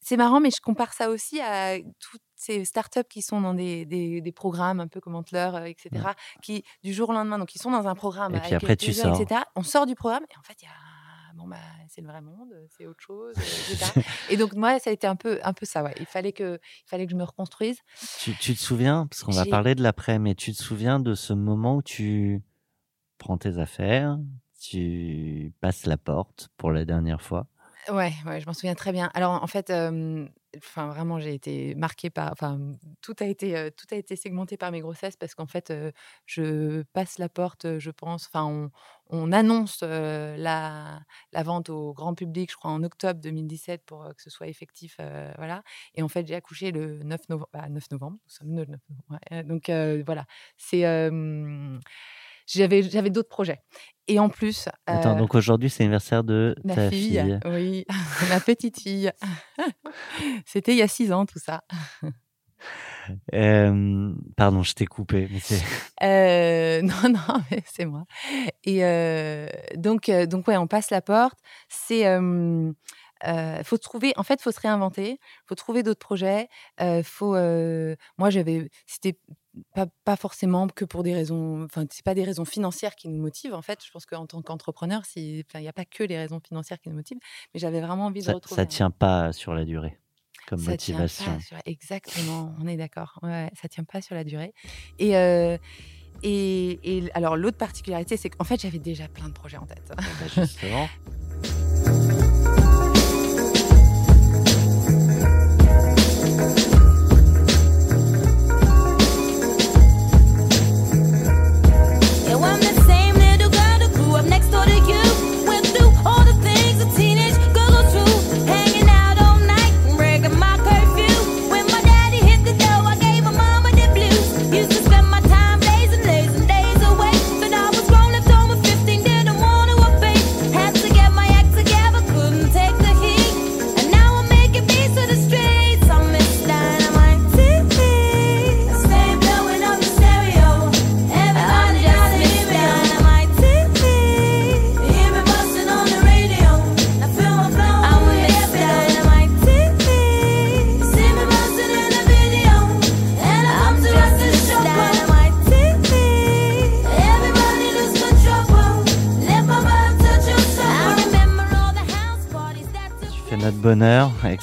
C'est 0.01 0.17
marrant, 0.17 0.39
mais 0.39 0.49
je 0.49 0.59
compare 0.61 0.93
ça 0.93 1.09
aussi 1.09 1.39
à 1.39 1.77
toutes 1.99 2.21
ces 2.35 2.65
startups 2.65 3.07
qui 3.09 3.21
sont 3.21 3.39
dans 3.39 3.53
des, 3.53 3.85
des, 3.85 4.19
des 4.19 4.31
programmes 4.31 4.79
un 4.79 4.87
peu 4.87 4.99
comme 4.99 5.15
Antler, 5.15 5.51
euh, 5.53 5.65
etc., 5.65 5.89
qui 6.41 6.63
du 6.83 6.91
jour 6.93 7.09
au 7.09 7.13
lendemain, 7.13 7.37
donc 7.37 7.53
ils 7.53 7.59
sont 7.59 7.71
dans 7.71 7.87
un 7.87 7.95
programme 7.95 8.35
Et 8.35 8.39
puis 8.39 8.47
avec 8.53 8.63
après, 8.63 8.75
tu 8.75 8.93
sors. 8.93 9.19
etc. 9.21 9.41
On 9.55 9.63
sort 9.63 9.85
du 9.85 9.95
programme 9.95 10.23
et 10.29 10.37
en 10.37 10.43
fait, 10.43 10.57
il 10.61 10.65
y 10.65 10.67
a 10.67 10.71
bon 11.35 11.47
bah 11.47 11.55
c'est 11.87 12.01
le 12.01 12.07
vrai 12.07 12.21
monde, 12.21 12.53
c'est 12.75 12.85
autre 12.87 12.99
chose, 12.99 13.33
etc. 13.37 13.91
et 14.29 14.37
donc 14.37 14.53
moi, 14.53 14.79
ça 14.79 14.89
a 14.89 14.93
été 14.93 15.07
un 15.07 15.15
peu 15.15 15.39
un 15.43 15.53
peu 15.53 15.65
ça. 15.65 15.83
Ouais. 15.83 15.93
Il 15.99 16.05
fallait 16.05 16.33
que 16.33 16.59
il 16.85 16.89
fallait 16.89 17.05
que 17.05 17.11
je 17.11 17.15
me 17.17 17.23
reconstruise. 17.23 17.77
Tu, 18.19 18.35
tu 18.35 18.53
te 18.55 18.59
souviens, 18.59 19.07
parce 19.07 19.23
qu'on 19.23 19.31
va 19.31 19.45
parler 19.45 19.75
de 19.75 19.83
l'après, 19.83 20.19
mais 20.19 20.35
tu 20.35 20.51
te 20.51 20.57
souviens 20.61 20.99
de 20.99 21.13
ce 21.15 21.33
moment 21.33 21.75
où 21.77 21.81
tu 21.83 22.41
prends 23.17 23.37
tes 23.37 23.59
affaires, 23.59 24.17
tu 24.59 25.53
passes 25.61 25.85
la 25.85 25.97
porte 25.97 26.49
pour 26.57 26.71
la 26.71 26.85
dernière 26.85 27.21
fois? 27.21 27.47
Ouais, 27.89 28.13
ouais, 28.25 28.39
je 28.39 28.45
m'en 28.45 28.53
souviens 28.53 28.75
très 28.75 28.91
bien. 28.91 29.09
Alors 29.15 29.41
en 29.43 29.47
fait, 29.47 29.71
vraiment, 30.65 31.19
j'ai 31.19 31.33
été 31.33 31.73
marquée 31.75 32.09
par, 32.09 32.31
enfin 32.31 32.59
tout 33.01 33.15
a 33.19 33.25
été, 33.25 33.71
tout 33.75 33.87
a 33.91 33.95
été 33.95 34.15
segmenté 34.15 34.57
par 34.57 34.71
mes 34.71 34.81
grossesses 34.81 35.15
parce 35.15 35.33
qu'en 35.35 35.47
fait, 35.47 35.73
je 36.25 36.83
passe 36.93 37.17
la 37.17 37.29
porte, 37.29 37.79
je 37.79 37.89
pense. 37.91 38.27
Enfin, 38.27 38.45
on, 38.45 38.71
on 39.09 39.31
annonce 39.31 39.81
la, 39.81 41.01
la 41.31 41.43
vente 41.43 41.69
au 41.69 41.93
grand 41.93 42.13
public, 42.13 42.51
je 42.51 42.57
crois 42.57 42.71
en 42.71 42.83
octobre 42.83 43.19
2017 43.19 43.83
pour 43.85 44.03
que 44.15 44.21
ce 44.21 44.29
soit 44.29 44.47
effectif, 44.47 44.97
voilà. 45.37 45.63
Et 45.95 46.03
en 46.03 46.07
fait, 46.09 46.27
j'ai 46.27 46.35
accouché 46.35 46.71
le 46.71 47.03
9 47.03 47.21
novembre. 47.29 47.49
9 47.69 47.89
novembre, 47.91 48.17
nous 48.23 48.29
sommes 48.31 48.55
le 48.55 48.65
9 48.65 48.79
novembre. 48.89 49.43
Donc 49.47 49.69
voilà, 50.05 50.25
c'est, 50.57 50.83
j'avais, 52.47 52.83
j'avais 52.83 53.09
d'autres 53.09 53.29
projets. 53.29 53.59
Et 54.07 54.19
en 54.19 54.29
plus, 54.29 54.67
Attends, 54.85 55.15
euh, 55.15 55.19
donc 55.19 55.35
aujourd'hui, 55.35 55.69
c'est 55.69 55.83
l'anniversaire 55.83 56.23
de 56.23 56.55
Ma 56.63 56.75
ta 56.75 56.89
fille, 56.89 57.21
fille. 57.21 57.39
oui, 57.45 57.85
ma 58.29 58.39
petite 58.39 58.79
fille. 58.79 59.11
C'était 60.45 60.73
il 60.73 60.77
y 60.77 60.81
a 60.81 60.87
six 60.87 61.11
ans 61.13 61.25
tout 61.25 61.39
ça. 61.39 61.63
Euh, 63.33 64.13
pardon, 64.37 64.63
je 64.63 64.73
t'ai 64.73 64.85
coupé. 64.85 65.27
Mais. 65.31 65.39
Euh, 66.03 66.81
non, 66.81 67.09
non, 67.09 67.43
mais 67.51 67.61
c'est 67.65 67.85
moi. 67.85 68.05
Et 68.63 68.83
euh, 68.83 69.47
donc, 69.75 70.09
donc 70.09 70.47
ouais, 70.47 70.57
on 70.57 70.65
passe 70.65 70.89
la 70.89 71.01
porte. 71.01 71.37
C'est 71.69 72.05
euh, 73.27 73.63
faut 73.63 73.77
trouver. 73.77 74.13
En 74.17 74.23
fait, 74.23 74.41
faut 74.41 74.51
se 74.51 74.59
réinventer. 74.59 75.19
Faut 75.45 75.55
trouver 75.55 75.83
d'autres 75.83 75.99
projets. 75.99 76.47
Euh, 76.79 77.03
faut. 77.03 77.35
euh, 77.35 77.95
moi, 78.17 78.29
j'avais. 78.29 78.69
C'était 78.85 79.17
pas, 79.75 79.85
pas 80.05 80.15
forcément 80.15 80.67
que 80.67 80.85
pour 80.85 81.03
des 81.03 81.13
raisons, 81.13 81.63
enfin, 81.65 81.85
c'est 81.91 82.05
pas 82.05 82.13
des 82.15 82.23
raisons 82.23 82.45
financières 82.45 82.95
qui 82.95 83.09
nous 83.09 83.21
motivent. 83.21 83.53
En 83.53 83.61
fait, 83.61 83.79
je 83.85 83.91
pense 83.91 84.05
qu'en 84.05 84.25
tant 84.25 84.41
qu'entrepreneur, 84.41 85.01
il 85.15 85.43
n'y 85.55 85.67
a 85.67 85.73
pas 85.73 85.85
que 85.85 86.03
les 86.03 86.17
raisons 86.17 86.39
financières 86.45 86.79
qui 86.79 86.89
nous 86.89 86.95
motivent, 86.95 87.19
mais 87.53 87.59
j'avais 87.59 87.81
vraiment 87.81 88.05
envie 88.05 88.21
de 88.21 88.25
Ça, 88.25 88.33
retrouver. 88.33 88.61
ça 88.61 88.65
tient 88.65 88.91
pas 88.91 89.33
sur 89.33 89.53
la 89.53 89.65
durée 89.65 89.97
comme 90.47 90.57
ça 90.59 90.75
tient 90.77 90.95
motivation. 90.95 91.33
pas 91.35 91.39
sur- 91.41 91.57
Exactement, 91.65 92.55
on 92.59 92.67
est 92.67 92.77
d'accord. 92.77 93.19
Ouais, 93.23 93.51
ça 93.61 93.67
tient 93.67 93.83
pas 93.83 94.01
sur 94.01 94.15
la 94.15 94.23
durée. 94.23 94.53
Et, 94.99 95.11
et, 96.23 96.79
et 96.97 97.11
alors, 97.13 97.35
l'autre 97.35 97.57
particularité, 97.57 98.15
c'est 98.17 98.29
qu'en 98.29 98.43
fait, 98.43 98.61
j'avais 98.61 98.79
déjà 98.79 99.07
plein 99.07 99.27
de 99.27 99.33
projets 99.33 99.57
en 99.57 99.65
tête. 99.65 99.91
Bah, 99.95 100.03
justement. 100.33 100.87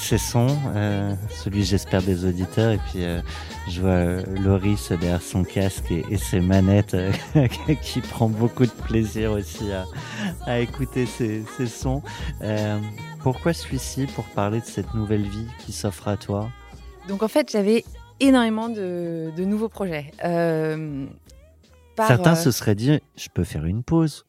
ses 0.08 0.16
sons, 0.16 0.56
euh, 0.74 1.14
celui 1.28 1.64
j'espère 1.64 2.02
des 2.02 2.24
auditeurs, 2.24 2.72
et 2.72 2.78
puis 2.78 3.04
euh, 3.04 3.20
je 3.68 3.82
vois 3.82 3.90
euh, 3.90 4.24
Loris 4.40 4.90
derrière 4.92 5.20
son 5.20 5.44
casque 5.44 5.90
et, 5.90 6.02
et 6.10 6.16
ses 6.16 6.40
manettes 6.40 6.94
euh, 6.94 7.12
qui 7.82 8.00
prend 8.00 8.30
beaucoup 8.30 8.64
de 8.64 8.70
plaisir 8.70 9.32
aussi 9.32 9.70
à, 9.70 9.84
à 10.46 10.60
écouter 10.60 11.04
ces, 11.04 11.44
ces 11.58 11.66
sons. 11.66 12.02
Pourquoi 13.20 13.52
celui-ci 13.52 14.06
Pour 14.06 14.24
parler 14.24 14.60
de 14.60 14.64
cette 14.64 14.94
nouvelle 14.94 15.28
vie 15.28 15.46
qui 15.58 15.72
s'offre 15.72 16.08
à 16.08 16.16
toi? 16.16 16.48
Donc 17.06 17.22
en 17.22 17.28
fait, 17.28 17.50
j'avais 17.50 17.84
énormément 18.18 18.70
de, 18.70 19.30
de 19.36 19.44
nouveaux 19.44 19.68
projets. 19.68 20.12
Par, 21.96 22.06
Certains 22.06 22.34
se 22.34 22.50
seraient 22.50 22.76
dit, 22.76 22.98
je 23.16 23.28
peux 23.28 23.44
faire 23.44 23.66
une 23.66 23.82
pause. 23.82 24.24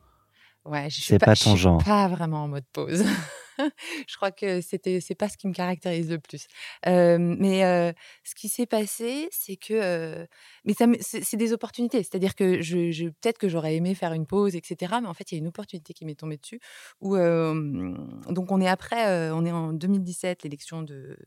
Ouais, 0.66 0.90
je 0.90 1.00
suis 1.02 1.18
pas 1.18 1.36
je 1.36 1.44
ton 1.46 1.52
suis 1.52 1.60
genre. 1.60 1.82
Pas 1.84 2.10
vraiment 2.10 2.44
en 2.44 2.48
mode 2.50 2.66
pause. 2.74 3.06
je 4.08 4.16
crois 4.16 4.32
que 4.32 4.62
c'était 4.62 5.00
c'est 5.02 5.16
pas 5.16 5.30
ce 5.30 5.38
qui 5.38 5.48
me 5.48 5.54
caractérise 5.54 6.10
le 6.10 6.20
plus. 6.20 6.48
Euh, 6.88 7.18
mais 7.20 7.64
euh, 7.66 7.92
ce 8.24 8.36
qui 8.36 8.50
s'est 8.50 8.66
passé, 8.66 9.28
c'est 9.32 9.56
que 9.58 9.74
euh, 9.74 10.26
mais 10.66 10.74
ça 10.74 10.86
c'est 11.02 11.38
des 11.38 11.54
opportunités. 11.54 12.00
C'est-à-dire 12.04 12.36
que 12.36 12.62
je, 12.62 12.92
je- 12.92 13.06
peut-être 13.10 13.38
que 13.38 13.50
j'aurais 13.50 13.76
aimé 13.76 13.96
faire 13.96 14.14
une 14.14 14.26
pause, 14.26 14.56
etc. 14.56 14.96
Mais 15.02 15.08
en 15.08 15.14
fait, 15.14 15.32
il 15.32 15.36
y 15.36 15.38
a 15.38 15.42
une 15.42 15.48
opportunité 15.48 15.94
qui 15.94 16.06
m'est 16.06 16.16
tombée 16.16 16.38
dessus. 16.38 16.60
Où 17.02 17.16
donc 17.18 18.52
on 18.52 18.62
est 18.62 18.68
après, 18.68 19.32
on 19.32 19.46
est 19.46 19.52
en 19.52 19.74
2017, 19.74 20.44
l'élection 20.44 20.82
de, 20.82 21.18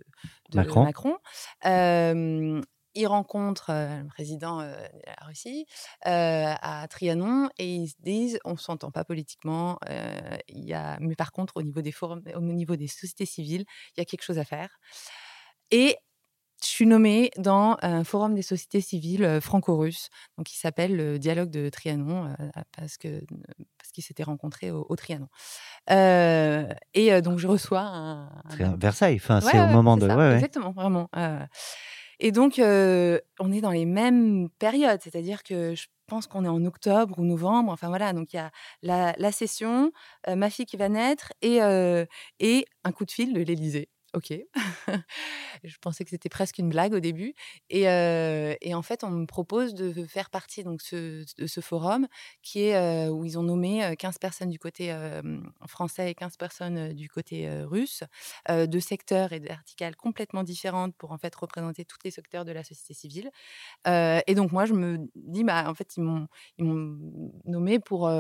de 0.51 0.57
Macron. 0.85 1.17
Euh, 1.67 2.61
il 2.95 3.07
rencontre 3.07 3.71
euh, 3.71 4.01
le 4.03 4.07
président 4.09 4.61
euh, 4.61 4.73
de 4.75 5.01
la 5.07 5.27
Russie 5.27 5.67
euh, 6.07 6.55
à 6.61 6.87
Trianon 6.89 7.49
et 7.59 7.75
ils 7.75 7.89
se 7.89 7.95
disent 8.01 8.39
on 8.45 8.57
s'entend 8.57 8.91
pas 8.91 9.05
politiquement, 9.05 9.79
il 10.49 10.65
y 10.65 10.75
a, 10.75 10.99
mais 11.01 11.15
par 11.17 11.33
contre 11.33 11.57
au 11.57 11.63
niveau 11.63 11.81
des 11.83 11.93
forums, 11.93 12.23
au 12.35 12.41
niveau 12.41 12.77
des 12.77 12.89
sociétés 12.89 13.27
civiles, 13.27 13.65
il 13.97 14.01
y 14.01 14.03
a 14.03 14.05
quelque 14.05 14.23
chose 14.23 14.39
à 14.39 14.45
faire. 14.45 14.79
Et 15.71 15.97
je 16.63 16.69
suis 16.69 16.87
nommée 16.87 17.31
dans 17.39 17.77
un 17.83 18.05
forum 18.05 18.35
des 18.35 18.43
sociétés 18.43 18.81
civiles 18.81 19.41
franco-russes, 19.41 20.11
donc 20.39 20.47
qui 20.47 20.57
s'appelle 20.57 20.95
le 20.97 21.19
dialogue 21.19 21.51
de 21.51 21.69
Trianon, 21.69 22.37
parce 22.77 22.99
que 22.99 23.21
parce 23.79 23.91
qu'ils 23.93 24.05
s'étaient 24.05 24.23
rencontrés 24.23 24.71
au, 24.71 24.87
au 24.89 24.95
Trianon. 24.97 25.29
Euh, 25.91 26.69
et 26.95 27.21
donc 27.21 27.39
je 27.39 27.49
reçois 27.49 27.81
un, 27.81 28.31
C'est 28.57 28.77
Versailles, 28.77 29.17
enfin, 29.17 29.41
Ouais, 29.41 29.51
c'est 29.51 29.61
au 29.61 29.67
moment 29.67 29.97
c'est 29.97 30.03
de. 30.05 30.09
ça, 30.09 30.17
ouais, 30.17 30.29
ouais. 30.29 30.35
Exactement, 30.35 30.71
vraiment. 30.73 31.09
euh. 31.17 31.45
Et 32.21 32.33
donc, 32.33 32.55
on 32.59 33.53
est 33.53 33.61
dans 33.61 33.71
les 33.71 33.87
mêmes 33.87 34.49
périodes, 34.59 35.01
c'est-à-dire 35.03 35.43
que 35.43 35.75
je 35.75 35.87
pense 36.07 36.27
qu'on 36.27 36.45
est 36.45 36.49
en 36.49 36.65
octobre 36.65 37.19
ou 37.19 37.25
novembre. 37.25 37.73
Enfin 37.73 37.89
voilà, 37.89 38.13
donc 38.13 38.33
il 38.33 38.37
y 38.37 38.39
a 38.39 38.51
la, 38.83 39.33
session, 39.33 39.93
ma 40.29 40.51
fille 40.51 40.67
qui 40.67 40.77
va 40.77 40.89
naître 40.89 41.33
et, 41.43 41.59
et 42.41 42.67
un 42.85 42.93
coup 42.93 43.05
de 43.05 43.11
fil 43.11 43.33
de 43.33 43.41
l'Élysée. 43.43 43.92
Ok. 44.15 44.33
je 45.65 45.77
pensais 45.81 46.05
que 46.05 46.11
c'était 46.11 46.29
presque 46.29 46.59
une 46.59 46.69
blague 46.69 46.93
au 46.93 47.01
début. 47.01 47.35
Et, 47.71 47.89
euh, 47.89 48.55
et 48.61 48.75
en 48.75 48.83
fait, 48.83 49.05
on 49.05 49.11
me 49.11 49.27
propose 49.27 49.75
de 49.75 50.05
faire 50.07 50.29
partie 50.31 50.65
donc, 50.65 50.83
ce- 50.83 51.25
de 51.39 51.47
ce 51.47 51.61
forum 51.61 52.07
qui 52.43 52.63
est 52.65 52.77
euh, 52.77 53.09
où 53.11 53.25
ils 53.25 53.39
ont 53.39 53.43
nommé 53.43 53.85
euh, 53.85 53.95
15 53.95 54.19
personnes 54.19 54.51
du 54.51 54.59
côté 54.59 54.93
euh, 54.93 55.23
français 55.67 56.11
et 56.11 56.15
15 56.15 56.37
personnes 56.37 56.93
du 56.93 57.09
côté 57.09 57.49
russe, 57.65 58.03
de 58.49 58.81
secteurs 58.81 59.33
et 59.33 59.41
d'articles 59.41 59.95
complètement 59.97 60.43
différentes 60.43 60.95
pour 60.97 61.13
en 61.13 61.19
fait 61.19 61.35
représenter 61.35 61.85
tous 61.85 61.99
les 62.05 62.11
secteurs 62.11 62.45
de 62.45 62.53
la 62.53 62.65
société 62.65 62.95
civile. 62.95 63.31
Et 63.87 64.35
donc 64.35 64.53
moi, 64.53 64.65
je 64.67 64.75
me 64.75 64.99
dis, 65.15 65.45
bah, 65.45 65.65
en 65.69 65.75
fait, 65.75 65.97
ils 65.97 66.03
m'ont 66.03 66.29
nommé 67.45 67.79
pour, 67.79 68.11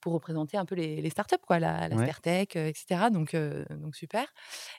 pour 0.00 0.12
représenter 0.12 0.56
un 0.56 0.64
peu 0.64 0.74
les, 0.74 1.00
les 1.00 1.10
startups, 1.10 1.36
quoi, 1.46 1.58
la, 1.58 1.88
la 1.88 1.96
Ouais. 1.96 1.98
Spertech, 1.98 2.56
etc. 2.56 3.10
Donc, 3.10 3.36
donc 3.70 3.96
super. 3.96 4.26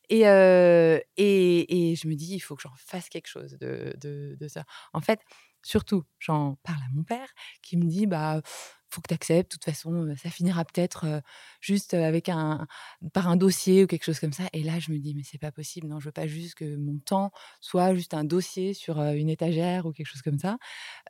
Et, 0.10 0.26
euh, 0.57 0.99
et, 1.17 1.95
je 1.95 2.07
me 2.07 2.15
dis, 2.15 2.35
il 2.35 2.39
faut 2.39 2.55
que 2.55 2.61
j'en 2.61 2.75
fasse 2.75 3.09
quelque 3.09 3.27
chose 3.27 3.57
de, 3.59 3.93
de, 3.99 4.35
de 4.39 4.47
ça. 4.47 4.65
En 4.93 5.01
fait, 5.01 5.19
surtout, 5.68 6.03
j'en 6.19 6.56
parle 6.64 6.80
à 6.80 6.89
mon 6.95 7.03
père 7.03 7.27
qui 7.61 7.77
me 7.77 7.85
dit, 7.85 8.07
bah, 8.07 8.41
faut 8.89 9.02
que 9.02 9.10
tu 9.10 9.14
acceptes. 9.14 9.52
De 9.52 9.56
toute 9.57 9.65
façon, 9.65 10.15
ça 10.15 10.30
finira 10.30 10.64
peut-être 10.64 11.22
juste 11.60 11.94
avec 11.94 12.30
un, 12.30 12.65
par 13.14 13.27
un 13.27 13.35
dossier 13.35 13.84
ou 13.84 13.88
quelque 13.88 14.06
chose 14.06 14.19
comme 14.22 14.31
ça. 14.31 14.44
Et 14.53 14.64
là, 14.64 14.80
je 14.80 14.91
me 14.94 14.98
dis, 14.98 15.14
mais 15.14 15.23
c'est 15.26 15.38
pas 15.38 15.52
possible. 15.52 15.88
Non, 15.88 15.99
je 15.99 16.06
veux 16.06 16.14
pas 16.14 16.26
juste 16.26 16.56
que 16.56 16.77
mon 16.77 16.98
temps 16.99 17.31
soit 17.60 17.94
juste 17.95 18.14
un 18.14 18.23
dossier 18.23 18.73
sur 18.73 19.02
une 19.02 19.30
étagère 19.30 19.85
ou 19.88 19.91
quelque 19.91 20.07
chose 20.07 20.22
comme 20.22 20.39
ça. 20.39 20.57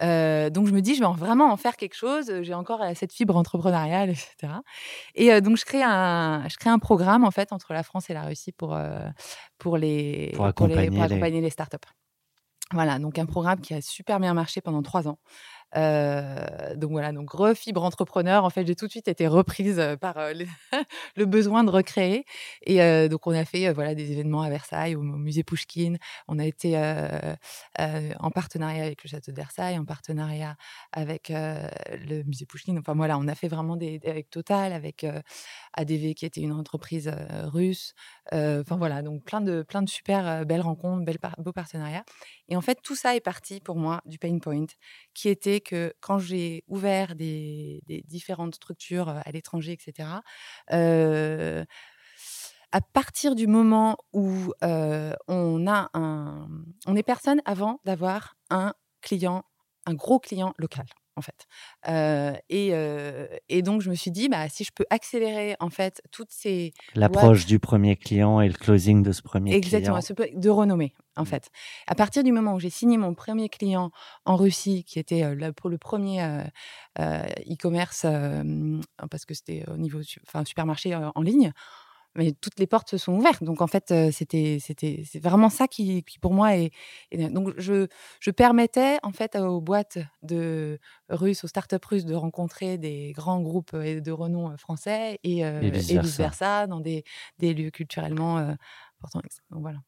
Euh, 0.01 0.49
donc, 0.49 0.65
je 0.67 0.73
me 0.73 0.81
dis, 0.81 0.95
je 0.95 1.01
vais 1.01 1.05
en- 1.05 1.13
vraiment 1.13 1.51
en 1.51 1.57
faire 1.57 1.75
quelque 1.77 1.93
chose. 1.95 2.31
J'ai 2.41 2.55
encore 2.55 2.81
cette 2.95 3.13
fibre 3.13 3.35
entrepreneuriale, 3.37 4.09
etc. 4.09 4.53
Et 5.13 5.31
euh, 5.31 5.39
donc, 5.39 5.57
je 5.57 5.65
crée, 5.65 5.83
un, 5.83 6.47
je 6.49 6.57
crée 6.57 6.71
un 6.71 6.79
programme, 6.79 7.23
en 7.23 7.31
fait, 7.31 7.53
entre 7.53 7.73
la 7.73 7.83
France 7.83 8.09
et 8.09 8.13
la 8.15 8.23
Russie 8.23 8.53
pour, 8.53 8.73
euh, 8.75 9.07
pour, 9.59 9.77
les, 9.77 10.31
Pour 10.33 10.45
les- 10.45 10.49
accompagner 10.49 10.89
les- 10.89 11.01
accompagner 11.03 11.41
les 11.41 11.49
startups. 11.51 11.77
Voilà, 12.73 12.99
donc 12.99 13.17
un 13.17 13.25
programme 13.25 13.61
qui 13.61 13.73
a 13.73 13.81
super 13.81 14.19
bien 14.19 14.33
marché 14.33 14.59
pendant 14.59 14.81
trois 14.81 15.07
ans. 15.07 15.19
Euh, 15.75 16.75
donc 16.75 16.91
voilà, 16.91 17.11
donc 17.11 17.31
refibre 17.31 17.83
entrepreneur. 17.83 18.45
En 18.45 18.49
fait, 18.49 18.65
j'ai 18.65 18.75
tout 18.75 18.85
de 18.87 18.91
suite 18.91 19.07
été 19.07 19.27
reprise 19.27 19.79
euh, 19.79 19.97
par 19.97 20.17
euh, 20.17 20.33
le 21.15 21.25
besoin 21.25 21.63
de 21.63 21.69
recréer. 21.69 22.25
Et 22.65 22.77
donc, 23.09 23.27
on 23.27 23.31
a 23.31 23.45
fait 23.45 23.71
voilà 23.73 23.95
des 23.95 24.11
événements 24.11 24.41
à 24.41 24.49
Versailles, 24.49 24.95
au, 24.95 25.01
musée 25.01 25.43
Pouchkine. 25.43 25.97
On 26.27 26.39
a 26.39 26.45
été 26.45 26.77
en 27.77 28.31
partenariat 28.31 28.83
avec 28.83 29.03
le 29.03 29.09
château 29.09 29.31
de 29.31 29.35
Versailles, 29.35 29.77
en 29.77 29.85
partenariat 29.85 30.55
avec 30.91 31.29
le 31.29 32.23
musée 32.23 32.45
Pouchkine. 32.45 32.79
Enfin 32.79 32.93
voilà, 32.95 33.17
on 33.17 33.27
a 33.27 33.35
fait 33.35 33.47
vraiment 33.47 33.75
des 33.75 33.99
avec 34.05 34.29
Total, 34.29 34.73
avec 34.73 35.05
ADV 35.73 36.13
qui 36.13 36.25
était 36.25 36.41
une 36.41 36.53
entreprise 36.53 37.11
russe. 37.45 37.93
Enfin 38.31 38.77
voilà, 38.77 39.01
donc 39.01 39.23
plein 39.23 39.41
de 39.41 39.63
plein 39.63 39.81
de 39.81 39.89
super 39.89 40.45
belles 40.45 40.61
rencontres, 40.61 41.05
belles 41.05 41.19
beaux 41.39 41.53
partenariats. 41.53 42.03
Et 42.49 42.55
en 42.55 42.61
fait, 42.61 42.79
tout 42.81 42.95
ça 42.95 43.15
est 43.15 43.21
parti 43.21 43.59
pour 43.59 43.75
moi 43.75 44.01
du 44.05 44.17
pain 44.19 44.37
point, 44.39 44.65
qui 45.13 45.29
était 45.29 45.59
que 45.61 45.93
quand 45.99 46.17
j'ai 46.19 46.63
ouvert 46.67 47.15
des, 47.15 47.81
des 47.87 48.01
différentes 48.07 48.55
structures 48.55 49.09
euh, 49.09 49.19
à 49.25 49.31
l'étranger, 49.31 49.73
etc., 49.73 50.09
euh, 50.71 51.65
à 52.71 52.81
partir 52.81 53.35
du 53.35 53.47
moment 53.47 53.97
où 54.13 54.51
euh, 54.63 55.13
on 55.27 55.67
a 55.67 55.89
un, 55.93 56.49
on 56.85 56.95
est 56.95 57.03
personne 57.03 57.41
avant 57.45 57.79
d'avoir 57.85 58.35
un 58.49 58.73
client, 59.01 59.43
un 59.85 59.93
gros 59.93 60.19
client 60.19 60.53
local. 60.57 60.85
En 61.15 61.21
fait, 61.21 61.47
Euh, 61.87 62.33
et, 62.49 62.69
euh, 62.73 63.25
et 63.49 63.63
donc 63.63 63.81
je 63.81 63.89
me 63.89 63.95
suis 63.95 64.11
dit, 64.11 64.29
bah, 64.29 64.47
si 64.49 64.63
je 64.63 64.71
peux 64.71 64.85
accélérer 64.91 65.55
en 65.59 65.71
fait 65.71 65.99
toutes 66.11 66.29
ces 66.31 66.73
L'approche 66.93 67.47
du 67.47 67.57
premier 67.57 67.95
client 67.95 68.39
et 68.39 68.47
le 68.47 68.53
closing 68.53 69.01
de 69.01 69.11
ce 69.11 69.23
premier 69.23 69.55
Exactement, 69.55 69.99
client. 69.99 70.15
peu- 70.15 70.29
de 70.39 70.49
renommée. 70.51 70.93
En 71.17 71.25
fait. 71.25 71.49
À 71.87 71.95
partir 71.95 72.23
du 72.23 72.31
moment 72.31 72.53
où 72.55 72.59
j'ai 72.59 72.69
signé 72.69 72.97
mon 72.97 73.13
premier 73.13 73.49
client 73.49 73.91
en 74.25 74.35
Russie, 74.35 74.83
qui 74.83 74.99
était 74.99 75.23
euh, 75.23 75.35
le, 75.35 75.53
pour 75.53 75.69
le 75.69 75.77
premier 75.77 76.21
euh, 76.23 76.43
e-commerce, 76.99 78.05
parce 79.11 79.25
que 79.25 79.33
c'était 79.33 79.63
au 79.69 79.77
niveau, 79.77 79.99
enfin 80.27 80.43
supermarché 80.45 80.95
en 80.95 81.21
ligne, 81.21 81.51
mais 82.15 82.31
toutes 82.33 82.59
les 82.59 82.67
portes 82.67 82.89
se 82.89 82.97
sont 82.97 83.13
ouvertes. 83.13 83.43
Donc 83.43 83.61
en 83.61 83.67
fait, 83.67 83.93
c'était, 84.11 84.57
c'était, 84.59 85.03
c'est 85.05 85.19
vraiment 85.19 85.49
ça 85.49 85.67
qui, 85.67 86.03
qui 86.03 86.19
pour 86.19 86.33
moi 86.33 86.55
est. 86.57 86.71
est- 87.11 87.29
donc 87.29 87.53
je, 87.57 87.87
je 88.19 88.31
permettais 88.31 88.97
en 89.03 89.11
fait 89.11 89.35
aux 89.35 89.61
boîtes 89.61 89.99
de 90.23 90.79
russes, 91.09 91.43
aux 91.43 91.47
startups 91.47 91.77
russes 91.87 92.05
de 92.05 92.15
rencontrer 92.15 92.77
des 92.77 93.11
grands 93.13 93.41
groupes 93.41 93.75
de 93.75 94.11
renom 94.11 94.57
français 94.57 95.19
et, 95.23 95.45
euh, 95.45 95.61
Et 95.61 95.69
et 95.87 95.99
vice-versa. 95.99 95.99
vice-versa 95.99 96.67
dans 96.67 96.79
des, 96.79 97.03
des 97.39 97.53
lieux 97.53 97.71
culturellement 97.71 98.39
euh, 98.39 98.53
importants. 98.99 99.21
Donc 99.51 99.61
voilà. 99.61 99.79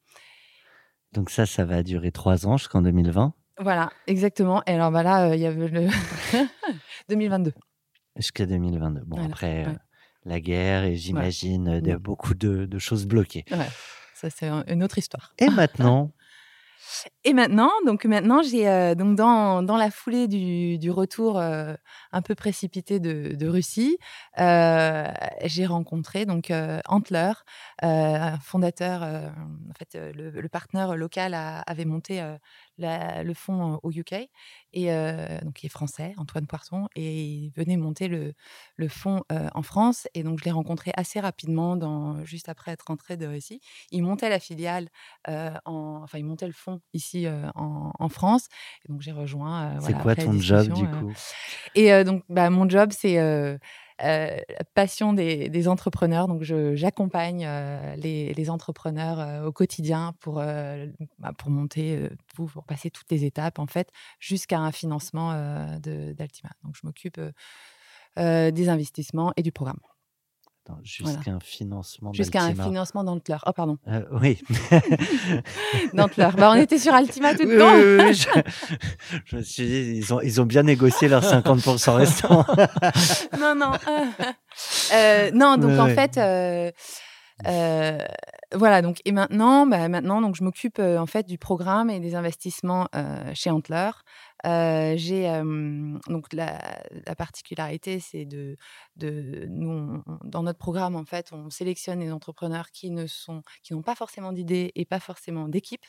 Donc 1.14 1.30
ça, 1.30 1.46
ça 1.46 1.66
va 1.66 1.84
durer 1.84 2.12
trois 2.12 2.46
ans 2.48 2.58
jusqu'en 2.58 2.82
2020. 2.82 3.34
Voilà, 3.60 3.90
exactement. 4.08 4.64
Et 4.68 4.72
alors 4.74 4.92
bah 4.92 5.04
là, 5.04 5.30
euh, 5.30 5.36
il 5.36 5.42
y 5.42 5.46
avait 5.46 5.68
le 5.68 5.88
2022. 7.10 7.54
Jusqu'à 8.16 8.46
2022. 8.46 9.02
Bon, 9.06 9.16
Voilà, 9.18 9.30
après, 9.30 9.66
ouais. 9.66 9.72
euh, 9.72 9.76
la 10.26 10.40
guerre 10.40 10.84
et 10.84 10.96
j'imagine 10.96 11.68
euh, 11.68 11.82
Ouais. 11.82 11.98
beaucoup 11.98 12.34
de, 12.34 12.66
de 12.66 12.80
choses 12.80 13.06
bloquées. 13.06 13.46
Ouais, 13.52 13.68
ça 14.16 14.30
c'est 14.30 14.48
un- 14.48 14.64
une 14.68 14.84
autre 14.84 14.98
histoire. 14.98 15.34
Et 15.40 15.50
maintenant, 15.50 16.12
Et 17.24 17.34
maintenant, 17.34 17.72
donc 17.86 18.06
maintenant, 18.06 18.42
j'ai 18.42 18.68
euh, 18.68 18.96
donc 18.96 19.16
dans, 19.16 19.62
dans 19.64 19.78
la 19.78 19.92
foulée 19.92 20.28
du, 20.28 20.92
retour 20.92 21.38
euh, 21.40 21.76
un 22.12 22.22
peu 22.22 22.36
précipité 22.36 23.00
de, 23.00 23.48
Russie, 23.48 23.98
euh, 24.40 25.08
j'ai 25.44 25.66
rencontré 25.66 26.26
donc 26.26 26.52
Antler, 26.88 27.34
un 27.82 28.40
fondateur. 28.40 29.04
en 29.04 29.74
fait, 29.78 29.98
le, 30.16 30.48
partenaire 30.50 30.96
local 30.96 31.36
avait 31.36 31.86
monté 31.86 32.24
la- 32.80 33.24
le 33.24 33.34
fonds 33.34 33.80
au 33.84 33.92
UK 33.92 34.14
et 34.74 34.92
euh, 34.94 35.40
donc 35.42 35.64
il 35.64 35.66
est 35.66 35.70
français, 35.70 36.14
Antoine 36.18 36.48
Poisson, 36.48 36.88
et 36.96 37.24
il 37.24 37.50
venait 37.52 37.78
monter 37.78 38.08
le, 38.08 38.34
le 38.76 38.88
fonds 38.88 39.24
euh, 39.32 39.50
en 39.56 39.62
France. 39.64 40.08
Et 40.14 40.24
donc 40.24 40.40
je 40.40 40.46
l'ai 40.46 40.52
rencontré 40.52 40.92
assez 40.96 41.20
rapidement, 41.20 41.76
dans, 41.76 42.24
juste 42.26 42.50
après 42.50 42.72
être 42.72 42.86
rentré 42.88 43.18
de 43.18 43.26
Russie. 43.26 43.62
Il 43.92 44.04
montait 44.04 44.30
la 44.30 44.40
filiale 44.40 44.90
euh, 45.28 45.52
en, 45.66 46.02
enfin, 46.04 46.18
il 46.18 46.26
montait 46.26 46.48
le 46.48 46.54
fonds 46.54 46.82
ici 46.94 47.28
en, 47.56 47.92
en 47.98 48.10
France. 48.10 48.48
Et 48.86 48.92
donc, 48.92 49.02
j'ai 49.02 49.12
rejoint. 49.12 49.74
c'est 49.80 49.92
voilà, 49.92 50.00
quoi 50.00 50.16
ton 50.16 50.38
job 50.40 50.70
du 50.74 50.88
coup? 50.88 51.14
Et 51.76 52.04
donc, 52.04 52.24
bah, 52.30 52.50
mon 52.50 52.70
job, 52.70 52.92
c'est 52.92 53.18
euh, 54.04 54.38
passion 54.74 55.14
des, 55.14 55.68
entrepreneurs. 55.68 56.28
Donc, 56.28 56.44
j'accompagne 56.44 57.46
euh, 57.46 57.96
les, 57.96 58.50
entrepreneurs 58.50 59.20
euh, 59.20 59.46
au 59.46 59.52
quotidien 59.52 60.14
pour, 60.20 60.36
bah, 60.36 61.34
monter, 61.48 62.10
pour 62.36 62.64
passer 62.66 62.90
toutes 62.90 63.12
les 63.12 63.26
étapes, 63.26 63.60
en 63.60 63.68
fait, 63.68 63.90
jusqu'à 64.20 64.60
un 64.60 64.72
financement 64.72 65.34
d'Altima. 65.80 66.52
Donc, 66.64 66.76
je 66.76 66.86
m'occupe 66.86 67.20
des 68.18 68.70
investissements 68.70 69.34
et 69.38 69.44
du 69.44 69.52
programme. 69.52 69.80
Jusqu'à 70.84 71.32
un 71.32 71.40
financement 71.40 72.14
Jusqu'à 72.14 72.44
un 72.44 72.54
financement 72.54 73.04
d'Antler. 73.04 73.38
Oh, 73.46 73.52
pardon. 73.54 73.78
Euh, 73.88 74.04
oui. 74.22 74.40
D'Antler. 75.94 76.30
Bah, 76.38 76.52
on 76.52 76.56
était 76.56 76.78
sur 76.78 76.94
Altima 76.94 77.36
tout 77.36 77.46
le 77.46 77.58
temps. 77.58 77.74
oui, 77.76 78.10
oui, 78.10 78.14
je, 78.14 78.76
je 79.26 79.36
me 79.38 79.42
suis 79.42 79.66
dit, 79.66 79.98
ils 79.98 80.14
ont, 80.14 80.22
ils 80.22 80.42
ont 80.42 80.46
bien 80.46 80.64
négocié 80.64 81.08
leurs 81.08 81.24
50% 81.24 81.92
restants. 81.92 82.46
non, 83.40 83.56
non. 83.56 83.72
euh, 84.94 85.32
non, 85.34 85.58
donc 85.58 85.80
en 85.80 85.88
fait, 85.88 86.18
euh, 86.18 86.72
euh, 87.48 87.98
voilà. 88.54 88.82
Donc 88.82 88.98
et 89.06 89.12
maintenant, 89.12 89.66
bah, 89.66 89.88
maintenant, 89.88 90.22
donc 90.22 90.36
je 90.36 90.44
m'occupe 90.44 90.80
euh, 90.80 90.98
en 90.98 91.06
fait 91.06 91.28
du 91.28 91.38
programme 91.38 91.90
et 91.90 92.00
des 92.00 92.16
investissements 92.16 92.88
euh, 92.96 93.32
chez 93.34 93.50
Antler. 93.50 93.90
Euh, 94.46 94.94
j'ai 94.98 95.30
euh, 95.30 95.98
donc 96.08 96.32
la, 96.34 96.60
la 97.06 97.16
particularité, 97.16 98.00
c'est 98.00 98.26
de, 98.26 98.56
de 98.96 99.46
nous 99.50 100.02
on- 100.08 100.18
dans 100.24 100.44
notre 100.44 100.60
programme 100.60 100.96
en 100.96 101.06
fait, 101.06 101.30
on 101.34 101.50
sélectionne 101.50 102.00
des 102.00 102.12
entrepreneurs 102.12 102.72
qui 102.72 102.90
ne 102.92 103.06
sont 103.08 103.44
qui 103.64 103.74
n'ont 103.74 103.82
pas 103.82 103.96
forcément 103.96 104.32
d'idées 104.32 104.72
et 104.76 104.86
pas 104.86 105.00
forcément 105.00 105.48
d'équipe. 105.50 105.84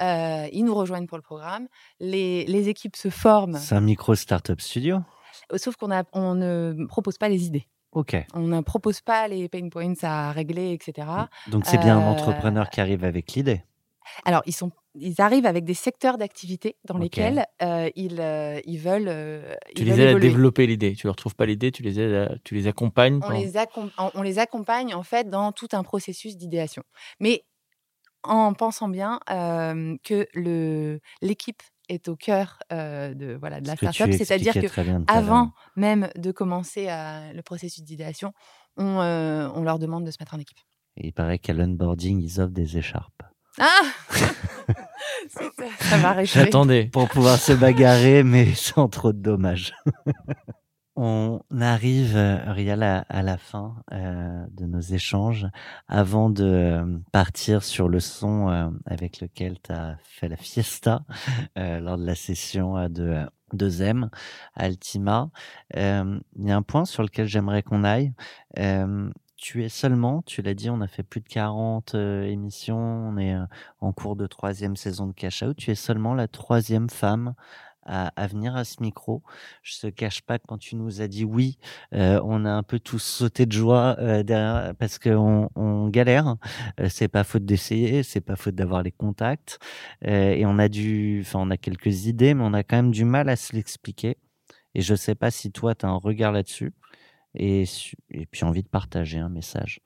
Euh, 0.00 0.48
ils 0.52 0.64
nous 0.64 0.74
rejoignent 0.74 1.06
pour 1.06 1.18
le 1.18 1.22
programme. 1.22 1.68
Les, 2.00 2.44
les 2.46 2.68
équipes 2.68 2.96
se 2.96 3.10
forment, 3.10 3.58
C'est 3.58 3.74
un 3.74 3.80
micro 3.80 4.14
startup 4.14 4.60
studio? 4.60 5.00
sauf 5.56 5.76
qu'on 5.76 5.90
a 5.90 6.04
on 6.12 6.34
ne 6.34 6.86
propose 6.86 7.18
pas 7.18 7.28
les 7.28 7.44
idées. 7.46 7.66
Ok. 7.92 8.16
On 8.32 8.40
ne 8.46 8.60
propose 8.62 9.02
pas 9.02 9.28
les 9.28 9.48
pain 9.50 9.68
points 9.68 9.92
à 10.02 10.32
régler, 10.32 10.72
etc. 10.72 11.06
Donc 11.48 11.66
c'est 11.66 11.76
bien 11.78 11.98
un 11.98 12.10
entrepreneur 12.10 12.70
qui 12.70 12.80
arrive 12.80 13.04
avec 13.04 13.32
l'idée. 13.32 13.62
Alors, 14.24 14.42
ils, 14.46 14.54
sont, 14.54 14.72
ils 14.94 15.20
arrivent 15.20 15.46
avec 15.46 15.64
des 15.64 15.74
secteurs 15.74 16.18
d'activité 16.18 16.76
dans 16.84 16.98
lesquels 17.04 17.46
euh, 17.62 17.88
ils, 17.96 18.20
euh, 18.20 18.60
ils 18.66 18.78
veulent. 18.78 19.08
euh, 19.08 19.54
Tu 19.74 19.82
ils 19.82 19.84
les 19.86 19.90
veulent 19.92 20.00
aides 20.00 20.16
à 20.16 20.20
développer 20.20 20.66
l'idée. 20.66 20.94
Tu 20.94 21.06
leur 21.06 21.16
trouves 21.16 21.34
pas 21.34 21.46
l'idée, 21.46 21.72
tu 21.72 21.82
les 21.82 21.98
aides, 21.98 22.30
à- 22.32 22.34
tu 22.44 22.54
les 22.54 22.66
accompagnes. 22.66 23.20
On 23.24 23.30
les, 23.30 23.52
accom- 23.54 23.90
on- 24.14 24.22
les 24.22 24.38
accompagne 24.38 24.94
en 24.94 25.02
fait 25.02 25.28
dans 25.30 25.52
tout 25.52 25.68
un 25.72 25.82
processus 25.82 26.36
d'idéation. 26.36 26.82
Mais 27.20 27.44
en 28.22 28.52
pensant 28.54 28.88
bien 28.88 29.18
que 30.04 30.26
l'équipe 31.20 31.62
est 31.88 32.08
au 32.08 32.16
cœur 32.16 32.58
euh, 32.72 33.14
de, 33.14 33.34
voilà, 33.34 33.60
de 33.60 33.66
la 33.66 33.74
startup, 33.76 34.06
c'est-à-dire 34.18 34.54
que 34.54 34.60
bien 34.60 34.68
avant 35.08 35.52
même 35.76 36.08
de 36.16 36.30
commencer 36.32 36.86
le 37.34 37.40
processus 37.42 37.82
d'idéation, 37.82 38.32
on, 38.76 39.00
euh, 39.00 39.48
on 39.54 39.62
leur 39.62 39.78
demande 39.78 40.04
de 40.04 40.10
se 40.10 40.16
mettre 40.20 40.34
en 40.34 40.38
équipe. 40.38 40.58
Et 40.96 41.08
il 41.08 41.12
paraît 41.12 41.38
qu'à 41.38 41.52
l'onboarding, 41.54 42.20
ils 42.22 42.40
offrent 42.40 42.52
des 42.52 42.76
écharpes. 42.78 43.22
Ah 43.60 43.82
ça, 45.28 45.42
ça 45.80 45.96
m'a 45.98 46.12
réjoui. 46.12 46.40
J'attendais. 46.40 46.84
Pour 46.86 47.08
pouvoir 47.08 47.38
se 47.38 47.52
bagarrer, 47.52 48.22
mais 48.24 48.54
sans 48.54 48.88
trop 48.88 49.12
de 49.12 49.18
dommages. 49.18 49.74
On 50.94 51.40
arrive, 51.58 52.16
Rial, 52.48 52.82
à, 52.82 52.98
à 53.08 53.22
la 53.22 53.38
fin 53.38 53.76
euh, 53.92 54.44
de 54.50 54.66
nos 54.66 54.80
échanges. 54.80 55.46
Avant 55.88 56.28
de 56.28 56.44
euh, 56.44 56.98
partir 57.12 57.62
sur 57.64 57.88
le 57.88 57.98
son 57.98 58.50
euh, 58.50 58.68
avec 58.84 59.20
lequel 59.22 59.56
tu 59.62 59.72
as 59.72 59.96
fait 60.02 60.28
la 60.28 60.36
fiesta 60.36 61.02
euh, 61.58 61.80
lors 61.80 61.96
de 61.96 62.04
la 62.04 62.14
session 62.14 62.90
de, 62.90 63.26
de 63.54 63.68
Zem 63.70 64.10
Altima, 64.54 65.30
euh, 65.76 66.20
il 66.36 66.46
y 66.46 66.50
a 66.52 66.56
un 66.56 66.62
point 66.62 66.84
sur 66.84 67.02
lequel 67.02 67.26
j'aimerais 67.26 67.62
qu'on 67.62 67.84
aille. 67.84 68.12
Tu 69.42 69.64
es 69.64 69.68
seulement, 69.68 70.22
tu 70.22 70.40
l'as 70.40 70.54
dit, 70.54 70.70
on 70.70 70.80
a 70.82 70.86
fait 70.86 71.02
plus 71.02 71.20
de 71.20 71.26
40 71.26 71.96
euh, 71.96 72.22
émissions, 72.22 72.78
on 72.78 73.18
est 73.18 73.34
en 73.80 73.92
cours 73.92 74.14
de 74.14 74.28
troisième 74.28 74.76
saison 74.76 75.08
de 75.08 75.12
Cash 75.12 75.42
Out. 75.42 75.56
Tu 75.56 75.72
es 75.72 75.74
seulement 75.74 76.14
la 76.14 76.28
troisième 76.28 76.88
femme 76.88 77.34
à, 77.84 78.12
venir 78.28 78.54
à 78.54 78.62
ce 78.62 78.80
micro. 78.80 79.24
Je 79.64 79.80
te 79.80 79.86
cache 79.88 80.22
pas 80.22 80.38
que 80.38 80.46
quand 80.46 80.58
tu 80.58 80.76
nous 80.76 81.00
as 81.02 81.08
dit 81.08 81.24
oui, 81.24 81.58
on 81.90 82.44
a 82.44 82.52
un 82.52 82.62
peu 82.62 82.78
tous 82.78 83.02
sauté 83.02 83.44
de 83.44 83.50
joie 83.50 83.96
derrière 84.22 84.76
parce 84.76 85.00
qu'on 85.00 85.50
on 85.56 85.88
galère. 85.88 86.36
C'est 86.88 87.08
pas 87.08 87.24
faute 87.24 87.44
d'essayer, 87.44 88.04
c'est 88.04 88.20
pas 88.20 88.36
faute 88.36 88.54
d'avoir 88.54 88.84
les 88.84 88.92
contacts 88.92 89.58
et 90.02 90.46
on 90.46 90.60
a 90.60 90.68
dû, 90.68 91.22
enfin 91.26 91.40
on 91.42 91.50
a 91.50 91.56
quelques 91.56 92.06
idées, 92.06 92.34
mais 92.34 92.44
on 92.44 92.54
a 92.54 92.62
quand 92.62 92.76
même 92.76 92.92
du 92.92 93.04
mal 93.04 93.28
à 93.28 93.34
se 93.34 93.56
l'expliquer. 93.56 94.18
Et 94.76 94.82
je 94.82 94.94
sais 94.94 95.16
pas 95.16 95.32
si 95.32 95.50
toi 95.50 95.74
tu 95.74 95.84
as 95.84 95.88
un 95.88 95.96
regard 95.96 96.30
là-dessus 96.30 96.72
et, 97.34 97.64
et 98.10 98.26
puis 98.26 98.44
envie 98.44 98.62
de 98.62 98.68
partager 98.68 99.18
un 99.18 99.28
message. 99.28 99.80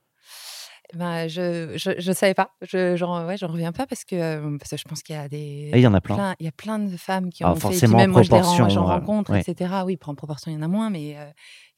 Ben, 0.94 1.26
je, 1.26 1.72
je, 1.76 1.92
je 1.98 2.12
savais 2.12 2.34
pas. 2.34 2.52
Je, 2.62 2.94
j'en, 2.96 3.26
ouais, 3.26 3.34
reviens 3.42 3.72
pas 3.72 3.86
parce 3.86 4.04
que, 4.04 4.14
euh, 4.14 4.56
parce 4.56 4.70
que 4.70 4.76
je 4.76 4.84
pense 4.84 5.02
qu'il 5.02 5.16
y 5.16 5.18
a 5.18 5.28
des. 5.28 5.70
Ah, 5.72 5.78
il 5.78 5.82
y 5.82 5.86
en 5.86 5.94
a 5.94 6.00
plein. 6.00 6.36
Il 6.38 6.46
y 6.46 6.48
a 6.48 6.52
plein 6.52 6.78
de 6.78 6.96
femmes 6.96 7.30
qui 7.30 7.42
Ah, 7.42 7.50
ont 7.52 7.56
fait. 7.56 7.66
et 7.66 7.70
puis 7.70 7.78
forcément 7.78 7.94
en 7.94 8.00
même 8.02 8.10
moi, 8.12 8.22
je 8.22 8.28
j'en 8.30 8.88
euh, 8.88 8.92
rencontre, 8.94 9.32
ouais. 9.32 9.40
etc. 9.40 9.82
Oui, 9.84 9.98
en 10.06 10.14
proportion, 10.14 10.50
il 10.50 10.54
y 10.54 10.56
en 10.56 10.62
a 10.62 10.68
moins, 10.68 10.90
mais 10.90 11.16
euh, 11.18 11.26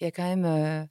il 0.00 0.04
y 0.04 0.06
a 0.06 0.10
quand 0.10 0.24
même. 0.24 0.44
euh, 0.44 0.84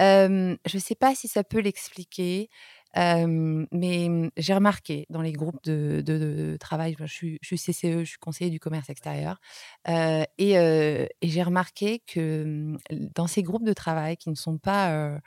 euh, 0.00 0.56
je 0.66 0.78
sais 0.78 0.94
pas 0.94 1.14
si 1.14 1.28
ça 1.28 1.42
peut 1.42 1.60
l'expliquer. 1.60 2.48
Mais 2.96 4.06
hum, 4.06 4.30
j'ai 4.36 4.54
remarqué 4.54 5.06
dans 5.10 5.22
les 5.22 5.32
groupes 5.32 5.62
de, 5.64 6.56
travail, 6.58 6.96
je 6.98 7.06
suis, 7.06 7.38
CCE, 7.42 8.00
je 8.00 8.04
suis 8.04 8.18
conseiller 8.18 8.50
du 8.50 8.60
commerce 8.60 8.90
extérieur, 8.90 9.40
et, 9.88 11.08
j'ai 11.22 11.42
remarqué 11.42 12.00
que 12.06 12.42
hum, 12.44 12.78
dans 13.14 13.26
ces 13.26 13.42
groupes 13.42 13.64
de 13.64 13.72
travail 13.72 14.16
qui 14.16 14.30
ne 14.30 14.34
sont 14.34 14.58
pas 14.58 15.20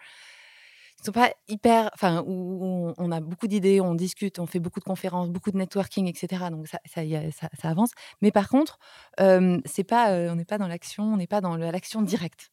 sont 1.04 1.12
pas 1.12 1.34
hyper, 1.50 1.90
enfin, 1.94 2.24
où 2.26 2.94
on, 2.98 3.12
a 3.12 3.20
beaucoup 3.20 3.48
d'idées, 3.48 3.82
on 3.82 3.94
discute, 3.94 4.40
on 4.40 4.46
fait 4.46 4.60
beaucoup 4.60 4.80
de 4.80 4.86
conférences, 4.86 5.30
beaucoup 5.30 5.52
de 5.52 5.58
networking, 5.58 6.08
etc. 6.08 6.46
Donc 6.50 6.68
ça, 6.68 6.80
avance. 7.64 7.92
Mais 8.22 8.32
par 8.32 8.48
contre, 8.48 8.80
c'est 9.66 9.84
pas, 9.84 10.12
on 10.32 10.36
n'est 10.36 10.46
pas 10.46 10.58
dans 10.58 10.68
l'action, 10.68 11.04
on 11.04 11.18
n'est 11.18 11.28
pas 11.28 11.42
dans 11.42 11.58
l'action 11.58 12.02
directe. 12.02 12.52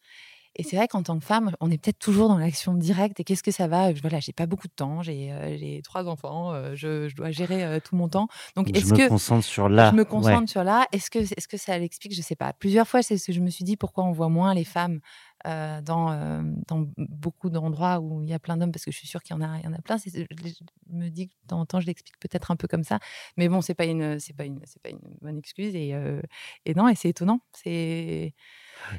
Et 0.57 0.63
c'est 0.65 0.77
vrai 0.77 0.89
qu'en 0.89 1.03
tant 1.03 1.19
que 1.19 1.25
femme, 1.25 1.53
on 1.61 1.71
est 1.71 1.79
peut-être 1.79 1.99
toujours 1.99 2.29
dans 2.29 2.37
l'action 2.39 2.75
directe. 2.75 3.21
Et 3.21 3.25
qu'est-ce 3.25 3.43
que 3.43 3.51
ça 3.53 3.69
va? 3.69 3.95
Je- 3.95 4.01
Voilà, 4.01 4.19
j'ai 4.21 4.33
pas 4.33 4.47
beaucoup 4.47 4.67
de 4.69 4.73
temps, 4.73 5.03
j'ai 5.03 5.31
euh, 5.33 5.81
trois 5.83 6.09
enfants, 6.09 6.53
euh, 6.53 6.75
je, 6.75 7.09
je 7.09 7.15
dois 7.17 7.31
gérer 7.31 7.65
euh, 7.65 7.79
tout 7.83 7.95
mon 7.97 8.09
temps. 8.09 8.27
Donc 8.57 8.69
je 8.69 8.79
est-ce 8.79 8.93
me 8.93 8.97
que 8.99 9.09
concentre 9.09 9.45
sur 9.45 9.69
là. 9.69 9.91
je 9.91 9.95
me 9.97 10.03
ouais. 10.03 10.09
concentre 10.09 10.51
sur 10.51 10.65
là? 10.65 10.87
Est-ce 10.93 11.09
que, 11.11 11.21
est-ce 11.21 11.47
que 11.49 11.57
ça 11.57 11.79
l'explique? 11.79 12.15
Je 12.15 12.23
sais 12.23 12.37
pas. 12.37 12.53
Plusieurs 12.53 12.89
fois, 12.89 13.03
c'est 13.03 13.17
ce 13.17 13.27
que 13.29 13.33
je 13.33 13.41
me 13.41 13.49
suis 13.51 13.65
dit 13.65 13.77
pourquoi 13.77 14.05
on 14.05 14.13
voit 14.13 14.29
moins 14.29 14.53
les 14.55 14.65
femmes 14.65 15.01
euh, 15.47 15.81
dans, 15.81 16.13
euh, 16.13 16.43
dans 16.69 16.87
beaucoup 16.97 17.51
d'endroits 17.51 18.01
où 18.01 18.23
il 18.23 18.29
y 18.29 18.35
a 18.35 18.39
plein 18.39 18.57
d'hommes, 18.57 18.73
parce 18.73 18.85
que 18.85 18.91
je 18.91 18.97
suis 18.97 19.09
sûre 19.09 19.23
qu'il 19.23 19.35
y 19.35 19.39
en 19.39 19.43
a, 19.43 19.59
il 19.59 19.65
y 19.65 19.69
en 19.69 19.73
a 19.73 19.79
plein. 19.81 19.97
Je, 19.99 20.11
je 20.31 20.95
me 20.95 21.09
dis 21.09 21.29
que 21.29 21.33
de 21.43 21.49
temps 21.49 21.61
en 21.61 21.67
temps, 21.67 21.81
je 21.81 21.87
l'explique 21.87 22.19
peut-être 22.21 22.51
un 22.51 22.57
peu 22.57 22.69
comme 22.69 22.85
ça, 22.85 22.99
mais 23.37 23.49
bon, 23.49 23.61
pas 23.75 23.85
une, 23.87 24.19
c'est 24.19 24.35
pas 24.37 24.45
une, 24.45 24.61
c'est 24.65 24.83
pas 24.83 24.91
une 24.91 24.99
bonne 25.23 25.39
excuse. 25.39 25.75
Et, 25.75 25.95
euh, 25.95 26.21
et 26.67 26.75
non, 26.75 26.89
et 26.89 26.95
c'est 26.95 27.09
étonnant. 27.09 27.41
C'est, 27.53 28.35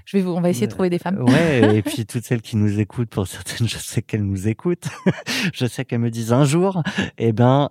je 0.06 0.18
vais, 0.18 0.24
vous- 0.24 0.32
on 0.32 0.42
va 0.42 0.50
essayer 0.50 0.68
de 0.68 0.72
trouver 0.72 0.90
des 0.90 1.00
femmes. 1.00 1.22
Ouais, 1.24 1.76
et 1.78 1.82
puis 1.84 2.06
toutes 2.06 2.24
celles 2.24 2.42
qui 2.42 2.56
nous 2.56 2.80
écoutent, 2.80 3.10
pour 3.10 3.28
certaines, 3.28 3.68
je 3.68 3.78
sais 3.78 4.02
qu'elles 4.02 4.24
nous 4.24 4.48
écoutent. 4.48 4.88
je 5.54 5.66
sais 5.66 5.86
qu'elles 5.86 6.00
me 6.00 6.10
disent 6.12 6.34
un 6.34 6.46
jour. 6.46 6.82
Eh 7.18 7.34
ben, 7.34 7.70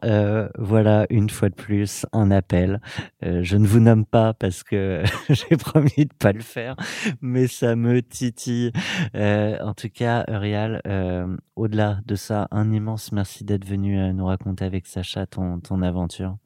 voilà, 0.58 1.06
une 1.10 1.30
fois 1.30 1.48
de 1.48 1.54
plus, 1.54 2.06
un 2.12 2.30
appel. 2.30 2.80
Je 3.22 3.56
ne 3.56 3.66
vous 3.66 3.80
nomme 3.80 4.04
pas 4.04 4.34
parce 4.34 4.62
que 4.62 5.02
j'ai 5.30 5.56
promis 5.56 6.06
de 6.06 6.14
pas 6.18 6.32
le 6.32 6.40
faire, 6.42 6.76
mais 7.20 7.46
ça 7.46 7.74
me 7.76 8.02
titille. 8.02 8.59
Euh, 9.14 9.58
en 9.60 9.74
tout 9.74 9.88
cas, 9.88 10.24
Urial, 10.28 10.80
euh, 10.86 11.36
au-delà 11.56 12.00
de 12.06 12.14
ça, 12.14 12.48
un 12.50 12.72
immense 12.72 13.12
merci 13.12 13.44
d'être 13.44 13.64
venu 13.64 13.98
euh, 13.98 14.12
nous 14.12 14.26
raconter 14.26 14.64
avec 14.64 14.86
Sacha 14.86 15.26
ton, 15.26 15.60
ton 15.60 15.82
aventure. 15.82 16.36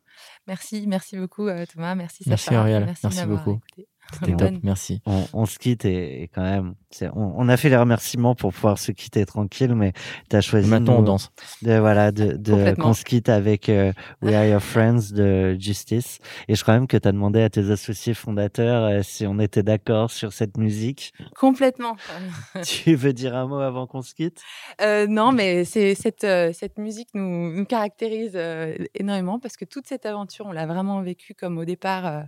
Merci, 0.46 0.86
merci 0.86 1.16
beaucoup 1.16 1.48
euh, 1.48 1.64
Thomas, 1.66 1.94
merci 1.94 2.24
Merci, 2.26 2.44
Sacha, 2.46 2.80
merci, 2.80 3.06
merci 3.06 3.26
beaucoup. 3.26 3.52
écouté. 3.52 3.88
C'était 4.12 4.32
top, 4.36 4.50
Bonne- 4.52 4.60
merci. 4.62 5.00
On, 5.06 5.24
on 5.32 5.46
se 5.46 5.58
quitte 5.58 5.84
et, 5.84 6.22
et 6.22 6.28
quand 6.28 6.42
même, 6.42 6.74
c'est- 6.90 7.08
on, 7.14 7.34
on 7.36 7.48
a 7.48 7.56
fait 7.56 7.68
les 7.68 7.76
remerciements 7.76 8.34
pour 8.36 8.52
pouvoir 8.52 8.78
se 8.78 8.92
quitter 8.92 9.26
tranquille, 9.26 9.74
mais 9.74 9.92
tu 10.30 10.36
as 10.36 10.40
choisi 10.40 10.68
maintenant, 10.70 10.98
on 10.98 11.02
danse. 11.02 11.32
de 11.62 11.76
voilà 11.78 12.12
de, 12.12 12.32
de 12.36 12.74
qu'on 12.80 12.94
se 12.94 13.04
quitte 13.04 13.28
avec 13.28 13.68
euh, 13.68 13.92
We 14.22 14.34
Are 14.34 14.44
Your 14.44 14.60
Friends 14.62 15.12
de 15.12 15.56
Justice 15.58 16.18
et 16.48 16.54
je 16.54 16.62
crois 16.62 16.74
même 16.74 16.86
que 16.86 16.96
tu 16.96 17.08
as 17.08 17.12
demandé 17.12 17.42
à 17.42 17.50
tes 17.50 17.70
associés 17.70 18.14
fondateurs 18.14 18.84
euh, 18.84 19.02
si 19.02 19.26
on 19.26 19.40
était 19.40 19.62
d'accord 19.64 20.10
sur 20.10 20.32
cette 20.32 20.56
musique. 20.58 21.12
Complètement. 21.36 21.96
tu 22.64 22.94
veux 22.94 23.12
dire 23.12 23.34
un 23.34 23.46
mot 23.46 23.58
avant 23.58 23.86
qu'on 23.86 24.02
se 24.02 24.14
quitte? 24.14 24.40
Euh, 24.80 25.06
non, 25.08 25.32
mais 25.32 25.64
c'est 25.64 25.94
cette, 25.96 26.24
euh, 26.24 26.52
cette 26.52 26.78
musique 26.78 27.08
nous, 27.14 27.52
nous 27.52 27.64
caractérise 27.64 28.32
euh, 28.36 28.76
énormément 28.94 29.40
parce 29.40 29.56
que 29.56 29.64
toute 29.64 29.86
cette 29.88 30.06
aventure, 30.06 30.46
on 30.46 30.52
l'a 30.52 30.66
vraiment 30.66 31.00
vécue 31.02 31.34
comme 31.34 31.58
au 31.58 31.64
départ, 31.64 32.06
euh, 32.06 32.20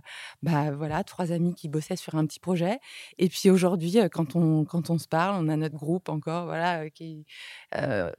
bah 0.43 0.71
voilà, 0.71 1.03
trois 1.03 1.31
amis 1.31 1.53
qui 1.55 1.69
sur 1.95 2.15
un 2.15 2.25
petit 2.25 2.39
projet. 2.39 2.79
Et 3.17 3.29
puis 3.29 3.49
aujourd'hui, 3.49 3.97
quand 4.11 4.35
on, 4.35 4.65
quand 4.65 4.89
on 4.89 4.97
se 4.97 5.07
parle, 5.07 5.35
on 5.43 5.49
a 5.49 5.55
notre 5.55 5.75
groupe 5.75 6.09
encore, 6.09 6.45
voilà, 6.45 6.89
qui, 6.89 7.25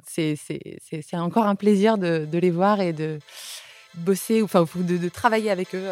c'est, 0.07 0.37
encore 1.15 1.47
un 1.47 1.55
plaisir 1.55 1.99
de, 1.99 2.27
les 2.33 2.51
voir 2.51 2.81
et 2.81 2.93
de 2.93 3.19
bosser, 3.95 4.43
enfin, 4.43 4.67
de, 4.75 5.09
travailler 5.09 5.51
avec 5.51 5.75
eux, 5.75 5.89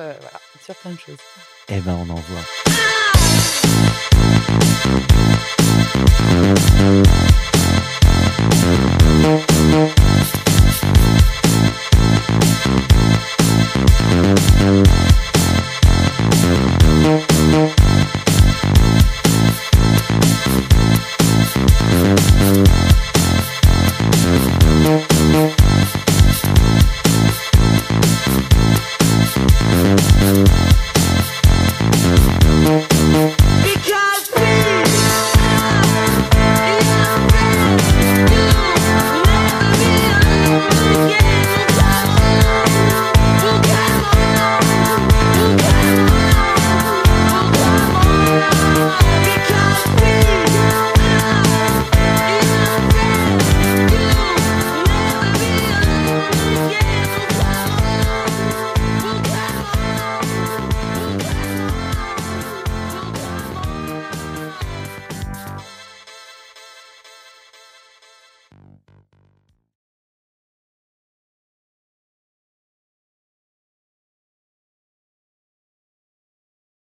sur 0.63 0.75
plein 0.77 0.93
de 0.93 0.99
choses. 0.99 1.19
Eh 1.69 1.81
ben 1.81 1.95
on 1.95 2.11
en 2.11 2.15
voit. 2.15 2.96